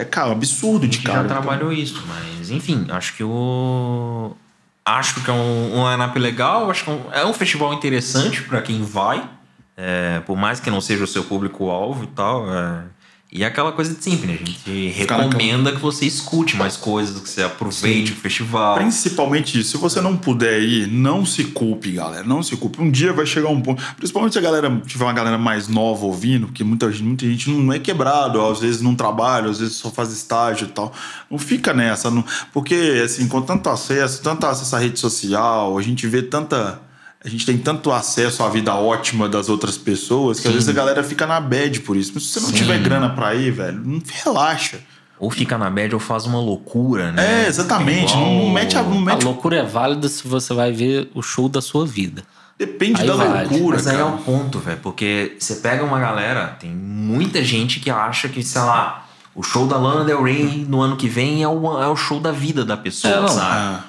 É 0.00 0.04
caro, 0.04 0.32
absurdo 0.32 0.88
de 0.88 0.98
caro. 1.00 1.22
já 1.22 1.28
trabalhou 1.28 1.70
isso, 1.70 2.02
mas 2.08 2.50
enfim, 2.50 2.86
acho 2.88 3.14
que 3.14 3.22
o. 3.22 4.34
Acho 4.82 5.22
que 5.22 5.30
é 5.30 5.34
um, 5.34 5.78
um 5.78 5.90
line-up 5.90 6.18
legal, 6.18 6.70
acho 6.70 6.84
que 6.84 6.90
é 6.90 7.24
um, 7.24 7.30
é 7.30 7.34
festival 7.34 7.74
interessante 7.74 8.42
pra 8.42 8.62
quem 8.62 8.82
vai, 8.82 9.28
é, 9.76 10.20
por 10.20 10.36
mais 10.38 10.58
que 10.58 10.70
não 10.70 10.80
seja 10.80 11.04
o 11.04 11.06
seu 11.06 11.22
público-alvo 11.22 12.04
e 12.04 12.06
tal. 12.08 12.52
é, 12.52 12.84
e 13.32 13.44
é 13.44 13.46
aquela 13.46 13.70
coisa 13.70 13.94
de 13.94 14.02
sempre, 14.02 14.26
né? 14.26 14.34
A 14.34 14.44
gente 14.44 14.88
recomenda 14.88 15.70
que 15.72 15.78
você 15.80 16.04
escute 16.04 16.56
mais 16.56 16.76
coisas, 16.76 17.20
que 17.20 17.28
você 17.28 17.42
aproveite 17.44 18.12
o 18.12 18.16
festival. 18.16 18.74
Principalmente 18.76 19.60
isso. 19.60 19.70
Se 19.70 19.76
você 19.76 20.00
não 20.00 20.16
puder 20.16 20.60
ir, 20.60 20.88
não 20.88 21.24
se 21.24 21.44
culpe, 21.44 21.92
galera. 21.92 22.24
Não 22.24 22.42
se 22.42 22.56
culpe. 22.56 22.80
Um 22.82 22.90
dia 22.90 23.12
vai 23.12 23.24
chegar 23.24 23.48
um 23.48 23.60
ponto. 23.60 23.80
Principalmente 23.96 24.32
se 24.32 24.38
a 24.38 24.42
galera 24.42 24.82
tiver 24.84 25.04
uma 25.04 25.12
galera 25.12 25.38
mais 25.38 25.68
nova 25.68 26.04
ouvindo, 26.06 26.48
porque 26.48 26.64
muita, 26.64 26.90
gente- 26.90 27.04
muita 27.04 27.26
gente 27.26 27.50
não 27.50 27.72
é 27.72 27.78
quebrado, 27.78 28.44
às 28.44 28.58
vezes 28.58 28.82
não 28.82 28.94
trabalha, 28.96 29.48
às 29.48 29.60
vezes 29.60 29.76
só 29.76 29.90
faz 29.90 30.10
estágio 30.12 30.66
e 30.66 30.70
tal. 30.70 30.92
Não 31.30 31.38
fica 31.38 31.72
nessa. 31.72 32.10
Não, 32.10 32.24
porque, 32.52 33.00
assim, 33.04 33.28
com 33.28 33.40
tanto 33.42 33.68
acesso, 33.70 34.22
tanto 34.22 34.44
acesso 34.44 34.74
à 34.74 34.78
rede 34.80 34.98
social, 34.98 35.78
a 35.78 35.82
gente 35.82 36.04
vê 36.08 36.20
tanta. 36.22 36.80
A 37.24 37.28
gente 37.28 37.44
tem 37.44 37.58
tanto 37.58 37.92
acesso 37.92 38.42
à 38.42 38.48
vida 38.48 38.74
ótima 38.74 39.28
das 39.28 39.48
outras 39.50 39.76
pessoas 39.76 40.40
que 40.40 40.48
às 40.48 40.54
vezes 40.54 40.68
a 40.68 40.72
galera 40.72 41.02
fica 41.04 41.26
na 41.26 41.38
bad 41.40 41.80
por 41.80 41.96
isso. 41.96 42.12
Mas 42.14 42.24
se 42.24 42.30
você 42.30 42.40
não 42.40 42.48
Sim. 42.48 42.54
tiver 42.54 42.78
grana 42.78 43.10
pra 43.10 43.34
ir, 43.34 43.50
velho, 43.50 43.78
não 43.84 44.00
relaxa. 44.24 44.78
Ou 45.18 45.30
fica 45.30 45.58
na 45.58 45.68
bad 45.68 45.92
ou 45.94 46.00
faz 46.00 46.24
uma 46.24 46.38
loucura, 46.40 47.12
né? 47.12 47.44
É, 47.44 47.46
exatamente. 47.46 48.14
Não, 48.14 48.44
não 48.44 48.50
mete 48.50 48.78
a. 48.78 48.82
Não 48.82 48.96
A 48.96 49.00
mete, 49.00 49.22
loucura 49.24 49.56
é 49.58 49.62
válida 49.62 50.08
se 50.08 50.26
você 50.26 50.54
vai 50.54 50.72
ver 50.72 51.10
o 51.14 51.20
show 51.20 51.46
da 51.46 51.60
sua 51.60 51.84
vida. 51.84 52.22
depende 52.58 53.02
Aí 53.02 53.06
da 53.06 53.16
vale. 53.16 53.48
loucura. 53.50 53.76
Mas 53.76 53.86
aí 53.86 53.96
é 53.96 53.98
cara. 53.98 54.10
o 54.14 54.18
ponto, 54.18 54.58
velho. 54.58 54.78
Porque 54.82 55.36
você 55.38 55.56
pega 55.56 55.84
uma 55.84 56.00
galera, 56.00 56.56
tem 56.58 56.70
muita 56.70 57.44
gente 57.44 57.80
que 57.80 57.90
acha 57.90 58.30
que, 58.30 58.42
sei 58.42 58.62
lá, 58.62 59.06
o 59.34 59.42
show 59.42 59.66
da 59.66 59.76
Lana 59.76 60.06
Del 60.06 60.22
Rey 60.22 60.64
no 60.66 60.80
ano 60.80 60.96
que 60.96 61.06
vem 61.06 61.42
é 61.42 61.48
o, 61.48 61.82
é 61.82 61.86
o 61.88 61.96
show 61.96 62.18
da 62.18 62.32
vida 62.32 62.64
da 62.64 62.78
pessoa, 62.78 63.26
É, 63.26 63.28
sabe? 63.28 63.40
Ah. 63.50 63.80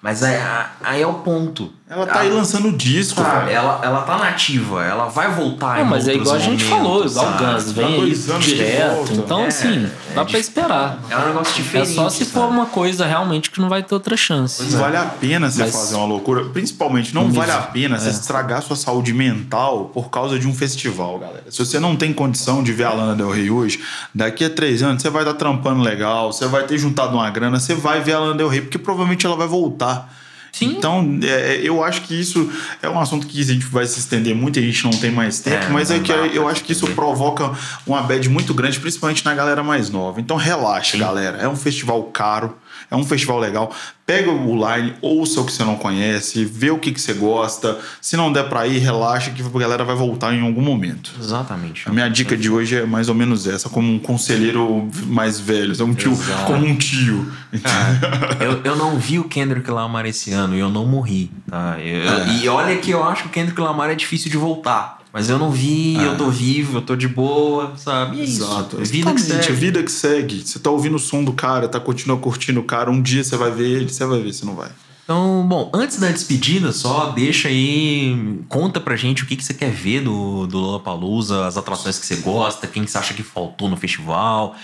Mas 0.00 0.22
aí, 0.22 0.38
aí 0.82 1.02
é 1.02 1.06
o 1.06 1.14
ponto. 1.14 1.70
Ela 1.90 2.06
tá 2.06 2.20
aí 2.20 2.30
Ah, 2.30 2.34
lançando 2.34 2.70
disco, 2.70 3.22
velho. 3.22 3.48
Ela, 3.48 3.80
ela 3.82 4.02
tá 4.02 4.18
nativa, 4.18 4.84
ela 4.84 5.06
vai 5.06 5.32
voltar 5.32 5.76
Não, 5.78 5.86
em 5.86 5.88
mas 5.88 6.06
é 6.06 6.14
igual 6.14 6.34
a 6.34 6.38
gente 6.38 6.62
momentos, 6.66 7.14
falou, 7.14 7.26
igual 7.26 7.26
o 7.26 7.54
Guns, 7.54 7.72
vem 7.72 7.86
aí 7.86 7.96
dois 8.00 8.30
anos 8.30 8.44
de 8.44 8.54
direto. 8.56 8.94
volta. 8.94 9.12
Então, 9.14 9.40
É, 9.40 9.46
assim, 9.46 9.84
é 9.84 9.88
dá 10.14 10.14
pra 10.16 10.24
dif- 10.24 10.38
esperar. 10.40 10.98
É 11.08 11.16
um 11.16 11.26
negócio 11.28 11.52
É 11.54 11.56
diferente. 11.62 11.94
só 11.94 12.10
se 12.10 12.26
for 12.26 12.40
sabe? 12.40 12.52
uma 12.52 12.66
coisa 12.66 13.06
realmente 13.06 13.50
que 13.50 13.58
não 13.58 13.70
vai 13.70 13.82
ter 13.82 13.94
outra 13.94 14.16
chance. 14.18 14.62
Não 14.64 14.78
vale 14.80 14.96
a 14.98 15.04
pena 15.06 15.50
você 15.50 15.60
Mas- 15.62 15.72
fazer 15.72 15.94
uma 15.94 16.04
loucura. 16.04 16.44
Principalmente, 16.50 17.14
não 17.14 17.24
Não 17.24 17.32
vale 17.32 17.52
a 17.52 17.58
pena 17.62 17.98
você 17.98 18.08
É. 18.08 18.10
estragar 18.10 18.60
sua 18.62 18.76
saúde 18.76 19.14
mental 19.14 19.86
por 19.94 20.10
causa 20.10 20.38
de 20.38 20.46
um 20.46 20.54
festival, 20.54 21.18
galera. 21.18 21.44
Se 21.50 21.58
você 21.64 21.80
não 21.80 21.96
tem 21.96 22.12
condição 22.12 22.62
de 22.62 22.70
ver 22.72 22.84
a 22.84 22.92
Lana 22.92 23.14
Del 23.14 23.30
Rey 23.30 23.50
hoje, 23.50 23.80
daqui 24.14 24.44
a 24.44 24.50
três 24.50 24.82
anos 24.82 25.00
você 25.00 25.08
vai 25.08 25.22
estar 25.22 25.34
trampando 25.34 25.80
legal, 25.80 26.32
você 26.34 26.46
vai 26.46 26.64
ter 26.64 26.76
juntado 26.76 27.14
uma 27.16 27.30
grana, 27.30 27.58
você 27.58 27.74
vai 27.74 28.00
ver 28.02 28.12
a 28.12 28.18
Lana 28.20 28.34
Del 28.34 28.48
Rey, 28.48 28.60
porque 28.60 28.76
provavelmente 28.78 29.24
ela 29.24 29.36
vai 29.36 29.46
voltar. 29.48 30.12
Sim. 30.52 30.74
Então, 30.76 31.18
é, 31.22 31.60
eu 31.62 31.82
acho 31.84 32.02
que 32.02 32.18
isso 32.18 32.50
é 32.82 32.88
um 32.88 32.98
assunto 32.98 33.26
que 33.26 33.40
a 33.40 33.44
gente 33.44 33.66
vai 33.66 33.86
se 33.86 33.98
estender 33.98 34.34
muito, 34.34 34.58
a 34.58 34.62
gente 34.62 34.82
não 34.84 34.90
tem 34.90 35.10
mais 35.10 35.40
tempo, 35.40 35.64
É, 35.64 35.68
mas 35.68 35.90
é 35.90 35.98
que 35.98 36.10
eu 36.10 36.48
acho 36.48 36.64
que 36.64 36.72
isso 36.72 36.86
provoca 36.88 37.52
uma 37.86 38.02
bad 38.02 38.28
muito 38.28 38.52
grande, 38.54 38.80
principalmente 38.80 39.24
na 39.24 39.34
galera 39.34 39.62
mais 39.62 39.90
nova. 39.90 40.20
Então 40.20 40.36
relaxa, 40.36 40.92
Sim. 40.92 40.98
galera. 40.98 41.38
É 41.38 41.48
um 41.48 41.56
festival 41.56 42.02
caro, 42.04 42.56
é 42.90 42.96
um 42.96 43.04
festival 43.04 43.38
legal. 43.38 43.74
Pega 44.06 44.30
o 44.30 44.54
line, 44.56 44.94
ouça 45.02 45.40
o 45.40 45.44
que 45.44 45.52
você 45.52 45.62
não 45.64 45.76
conhece, 45.76 46.44
vê 46.44 46.70
o 46.70 46.78
que, 46.78 46.92
que 46.92 47.00
você 47.00 47.12
gosta. 47.12 47.78
Se 48.00 48.16
não 48.16 48.32
der 48.32 48.48
pra 48.48 48.66
ir, 48.66 48.78
relaxa 48.78 49.30
que 49.30 49.42
a 49.42 49.58
galera 49.58 49.84
vai 49.84 49.94
voltar 49.94 50.32
em 50.32 50.40
algum 50.40 50.62
momento. 50.62 51.12
Exatamente. 51.20 51.86
A 51.88 51.92
minha 51.92 52.08
dica 52.08 52.34
de 52.36 52.50
hoje 52.50 52.76
é 52.76 52.86
mais 52.86 53.08
ou 53.10 53.14
menos 53.14 53.46
essa, 53.46 53.68
como 53.68 53.92
um 53.92 53.98
conselheiro 53.98 54.88
mais 55.06 55.38
velho, 55.38 55.74
é 55.78 55.84
um 55.84 55.92
tio, 55.94 56.12
Exato. 56.12 56.44
como 56.46 56.64
um 56.64 56.76
tio. 56.76 57.30
eu, 58.40 58.60
eu 58.64 58.76
não 58.76 58.98
vi 58.98 59.18
o 59.18 59.24
Kendrick 59.24 59.70
Lamar 59.70 60.06
esse 60.06 60.32
ano 60.32 60.54
e 60.56 60.60
eu 60.60 60.70
não 60.70 60.86
morri, 60.86 61.30
tá? 61.48 61.76
Eu- 61.78 62.08
É. 62.08 62.28
E 62.42 62.48
olha 62.48 62.76
que 62.78 62.90
eu 62.90 63.02
acho 63.04 63.22
que 63.24 63.28
o 63.28 63.32
Kendrick 63.32 63.60
Lamar 63.60 63.90
é 63.90 63.94
difícil 63.94 64.30
de 64.30 64.36
voltar. 64.36 64.97
Mas 65.12 65.30
eu 65.30 65.38
não 65.38 65.50
vi, 65.50 65.96
eu 65.96 66.16
tô 66.16 66.30
vivo, 66.30 66.78
eu 66.78 66.82
tô 66.82 66.94
de 66.94 67.08
boa, 67.08 67.72
sabe? 67.76 68.18
E 68.18 68.20
é 68.20 68.24
isso. 68.24 68.42
Exato. 68.44 68.76
Vida 68.76 69.10
que 69.12 69.20
Exatamente, 69.20 69.46
segue. 69.46 69.48
a 69.48 69.54
vida 69.54 69.82
que 69.82 69.92
segue. 69.92 70.42
Você 70.44 70.58
tá 70.58 70.70
ouvindo 70.70 70.96
o 70.96 70.98
som 70.98 71.24
do 71.24 71.32
cara, 71.32 71.66
tá 71.68 71.80
continua 71.80 72.18
curtindo 72.18 72.60
o 72.60 72.64
cara, 72.64 72.90
um 72.90 73.00
dia 73.00 73.24
você 73.24 73.36
vai 73.36 73.50
ver 73.50 73.68
ele, 73.68 73.88
você 73.88 74.04
vai 74.04 74.20
ver 74.20 74.32
se 74.32 74.44
não 74.44 74.54
vai. 74.54 74.70
Então, 75.04 75.46
bom, 75.48 75.70
antes 75.72 75.98
da 75.98 76.10
despedida, 76.10 76.70
só 76.70 77.12
deixa 77.12 77.48
aí, 77.48 78.40
conta 78.46 78.78
pra 78.78 78.94
gente 78.94 79.22
o 79.22 79.26
que, 79.26 79.36
que 79.36 79.42
você 79.42 79.54
quer 79.54 79.70
ver 79.70 80.02
do, 80.02 80.46
do 80.46 80.58
Lollapalooza, 80.58 81.46
as 81.46 81.56
atrações 81.56 81.98
que 81.98 82.04
você 82.04 82.16
gosta, 82.16 82.66
quem 82.66 82.84
que 82.84 82.90
você 82.90 82.98
acha 82.98 83.14
que 83.14 83.22
faltou 83.22 83.70
no 83.70 83.76
festival. 83.78 84.54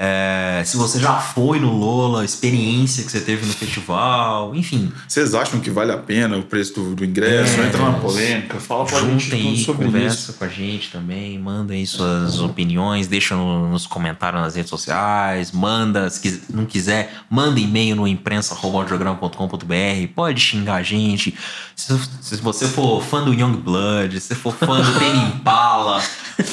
É, 0.00 0.62
se 0.64 0.76
você 0.76 1.00
já 1.00 1.14
foi 1.14 1.58
no 1.58 1.72
Lola, 1.76 2.24
experiência 2.24 3.02
que 3.02 3.10
você 3.10 3.18
teve 3.20 3.44
no 3.44 3.52
festival, 3.52 4.54
enfim. 4.54 4.92
Vocês 5.08 5.34
acham 5.34 5.58
que 5.58 5.70
vale 5.70 5.90
a 5.90 5.96
pena 5.98 6.36
o 6.36 6.42
preço 6.44 6.74
do, 6.74 6.94
do 6.94 7.04
ingresso? 7.04 7.60
É, 7.60 7.66
Entra 7.66 7.82
na 7.82 7.94
polêmica, 7.98 8.60
fala 8.60 8.84
pra 8.84 9.00
gente 9.00 9.34
aí, 9.34 9.58
sobre 9.64 9.86
conversa 9.86 10.30
isso. 10.30 10.34
com 10.34 10.44
a 10.44 10.48
gente 10.48 10.90
também, 10.90 11.36
manda 11.36 11.74
aí 11.74 11.84
suas 11.84 12.38
opiniões, 12.38 13.08
deixa 13.08 13.34
no- 13.34 13.68
nos 13.68 13.88
comentários 13.88 14.40
nas 14.40 14.54
redes 14.54 14.70
sociais, 14.70 15.50
manda, 15.50 16.08
se 16.10 16.42
não 16.48 16.64
quiser, 16.64 17.12
manda 17.28 17.58
e-mail 17.58 17.96
no 17.96 18.06
imprensa.audiograma.com.br, 18.06 20.12
pode 20.14 20.40
xingar 20.40 20.76
a 20.76 20.82
gente. 20.82 21.34
Se, 21.74 21.98
se 22.20 22.36
você 22.36 22.66
for 22.66 23.02
fã 23.02 23.22
do 23.24 23.32
Young 23.34 23.56
Blood, 23.56 24.20
se 24.20 24.34
for 24.34 24.54
fã 24.54 24.80
do 24.80 24.92
Tame 24.98 25.24
Impala, 25.34 26.00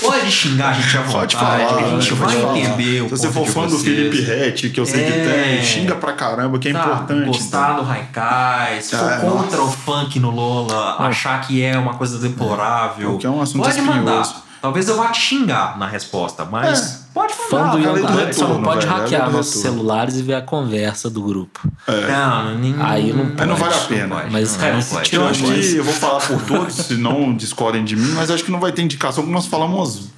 pode 0.01 0.31
xingar 0.31 0.69
a 0.69 0.73
gente 0.73 0.97
à 0.97 1.01
vontade, 1.01 1.35
falar, 1.35 1.75
a 1.75 1.99
gente 1.99 2.13
vai 2.15 2.35
falar. 2.35 2.57
entender 2.57 3.01
o 3.01 3.09
for 3.35 3.45
fã 3.47 3.67
do. 3.67 3.77
Felipe 3.77 4.21
Rett, 4.21 4.69
que 4.69 4.79
eu 4.79 4.85
sei 4.85 5.03
que 5.05 5.11
É. 5.11 5.55
tem, 5.57 5.63
xinga 5.63 5.95
pra 5.95 6.13
caramba, 6.13 6.57
que 6.57 6.69
é 6.69 6.73
Tá, 6.73 6.79
importante. 6.79 7.25
Gostar 7.27 7.73
então. 7.73 7.83
do 7.85 7.91
Haikai, 7.91 8.81
se 8.81 8.95
for 8.95 9.11
Ah, 9.11 9.17
contra 9.19 9.61
o 9.61 9.71
funk 9.71 10.19
no 10.19 10.31
Lola, 10.31 10.97
achar 11.07 11.39
que 11.41 11.61
é 11.63 11.77
uma 11.77 11.93
coisa 11.95 12.17
deplorável. 12.17 13.11
Porque 13.11 13.27
é 13.27 13.29
um 13.29 13.41
assunto 13.41 13.63
pode 13.63 13.77
espinhoso. 13.77 13.99
mandar. 13.99 14.43
Talvez 14.61 14.89
eu 14.89 14.97
vá 14.97 15.09
te 15.09 15.21
xingar 15.21 15.77
na 15.77 15.85
resposta, 15.87 16.43
mas 16.43 17.04
pode 17.15 17.33
Fã 17.33 17.57
mandar. 17.57 17.71
do 17.71 17.79
Young 17.99 18.05
Blood 18.05 18.35
só 18.35 18.47
não 18.47 18.61
pode 18.61 18.85
velho, 18.85 18.97
hackear 18.99 19.29
é 19.29 19.31
nossos 19.31 19.55
retorno. 19.55 19.77
celulares 19.77 20.17
e 20.17 20.21
ver 20.21 20.33
a 20.35 20.41
conversa 20.41 21.09
do 21.09 21.21
grupo. 21.23 21.59
Não, 21.87 22.55
nem, 22.59 22.75
Aí 22.79 23.11
não 23.13 23.31
Aí 23.37 23.47
não 23.47 23.55
vale 23.55 23.73
a 23.73 23.77
pode, 23.77 23.87
pena. 23.87 24.15
pode, 24.15 24.31
Mas, 24.31 24.51
não, 24.53 24.59
cara, 24.59 24.73
não 24.73 24.81
se 24.81 24.93
pode. 24.93 25.15
Eu 25.15 25.27
acho 25.27 25.43
que 25.43 25.75
eu 25.77 25.83
vou 25.83 25.93
falar 25.93 26.19
por 26.19 26.41
todos, 26.43 26.75
se 26.75 26.93
não 26.95 27.33
discordem 27.35 27.83
de 27.83 27.95
mim, 27.95 28.11
mas 28.15 28.29
acho 28.29 28.43
que 28.43 28.51
não 28.51 28.59
vai 28.59 28.71
ter 28.71 28.81
indicação, 28.83 29.23
porque 29.23 29.33
nós 29.33 29.45
falamos 29.47 30.09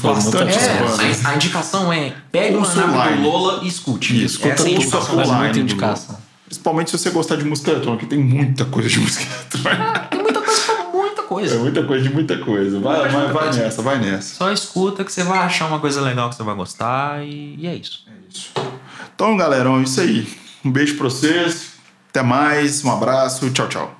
Foi 0.00 0.14
bastante 0.14 0.54
É, 0.56 1.28
a 1.28 1.34
indicação 1.34 1.92
é 1.92 2.12
pegue 2.32 2.56
o 2.56 2.60
online. 2.60 3.22
do 3.22 3.28
Lola 3.28 3.60
e 3.62 3.68
escute. 3.68 4.24
Isso, 4.24 4.38
Essa 4.46 4.62
é 4.64 4.66
a 4.66 4.70
indicação. 4.70 5.14
online. 5.18 5.36
Muita 5.38 5.52
do- 5.54 5.60
indicação. 5.60 6.16
Principalmente 6.46 6.90
se 6.92 6.98
você 6.98 7.10
gostar 7.10 7.36
de 7.36 7.44
música 7.44 7.72
eletrônica, 7.72 8.04
que 8.04 8.10
tem 8.10 8.18
muita 8.22 8.64
coisa 8.66 8.88
de 8.88 9.00
música 9.00 9.24
eletrônica. 9.52 10.08
Coisa 11.28 11.56
É 11.56 11.58
muita 11.58 11.82
coisa 11.84 12.02
de 12.08 12.14
muita 12.14 12.38
coisa. 12.38 12.78
Vai, 12.80 12.96
Muita 13.02 13.12
vai, 13.18 13.32
vai 13.32 13.42
coisa. 13.44 13.62
nessa, 13.62 13.82
vai 13.82 13.98
nessa. 13.98 14.34
Só 14.36 14.52
escuta 14.52 15.04
que 15.04 15.12
você 15.12 15.22
vai 15.24 15.38
achar 15.38 15.66
uma 15.66 15.80
coisa 15.80 16.00
legal 16.00 16.28
que 16.30 16.36
você 16.36 16.42
vai 16.42 16.54
gostar 16.54 17.24
e, 17.24 17.56
e 17.58 17.66
é 17.66 17.74
isso. 17.74 18.04
Então, 19.14 19.36
galerão, 19.36 19.80
é 19.80 19.82
isso 19.82 20.00
aí. 20.00 20.28
Um 20.64 20.70
beijo 20.70 20.96
pra 20.96 21.04
vocês. 21.04 21.72
Até 22.10 22.22
mais. 22.22 22.84
Um 22.84 22.90
abraço. 22.92 23.50
Tchau, 23.50 23.68
tchau. 23.68 23.94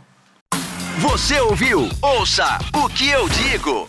Você 0.99 1.39
ouviu? 1.41 1.89
Ouça 2.01 2.59
o 2.75 2.89
que 2.89 3.09
eu 3.09 3.29
digo. 3.29 3.89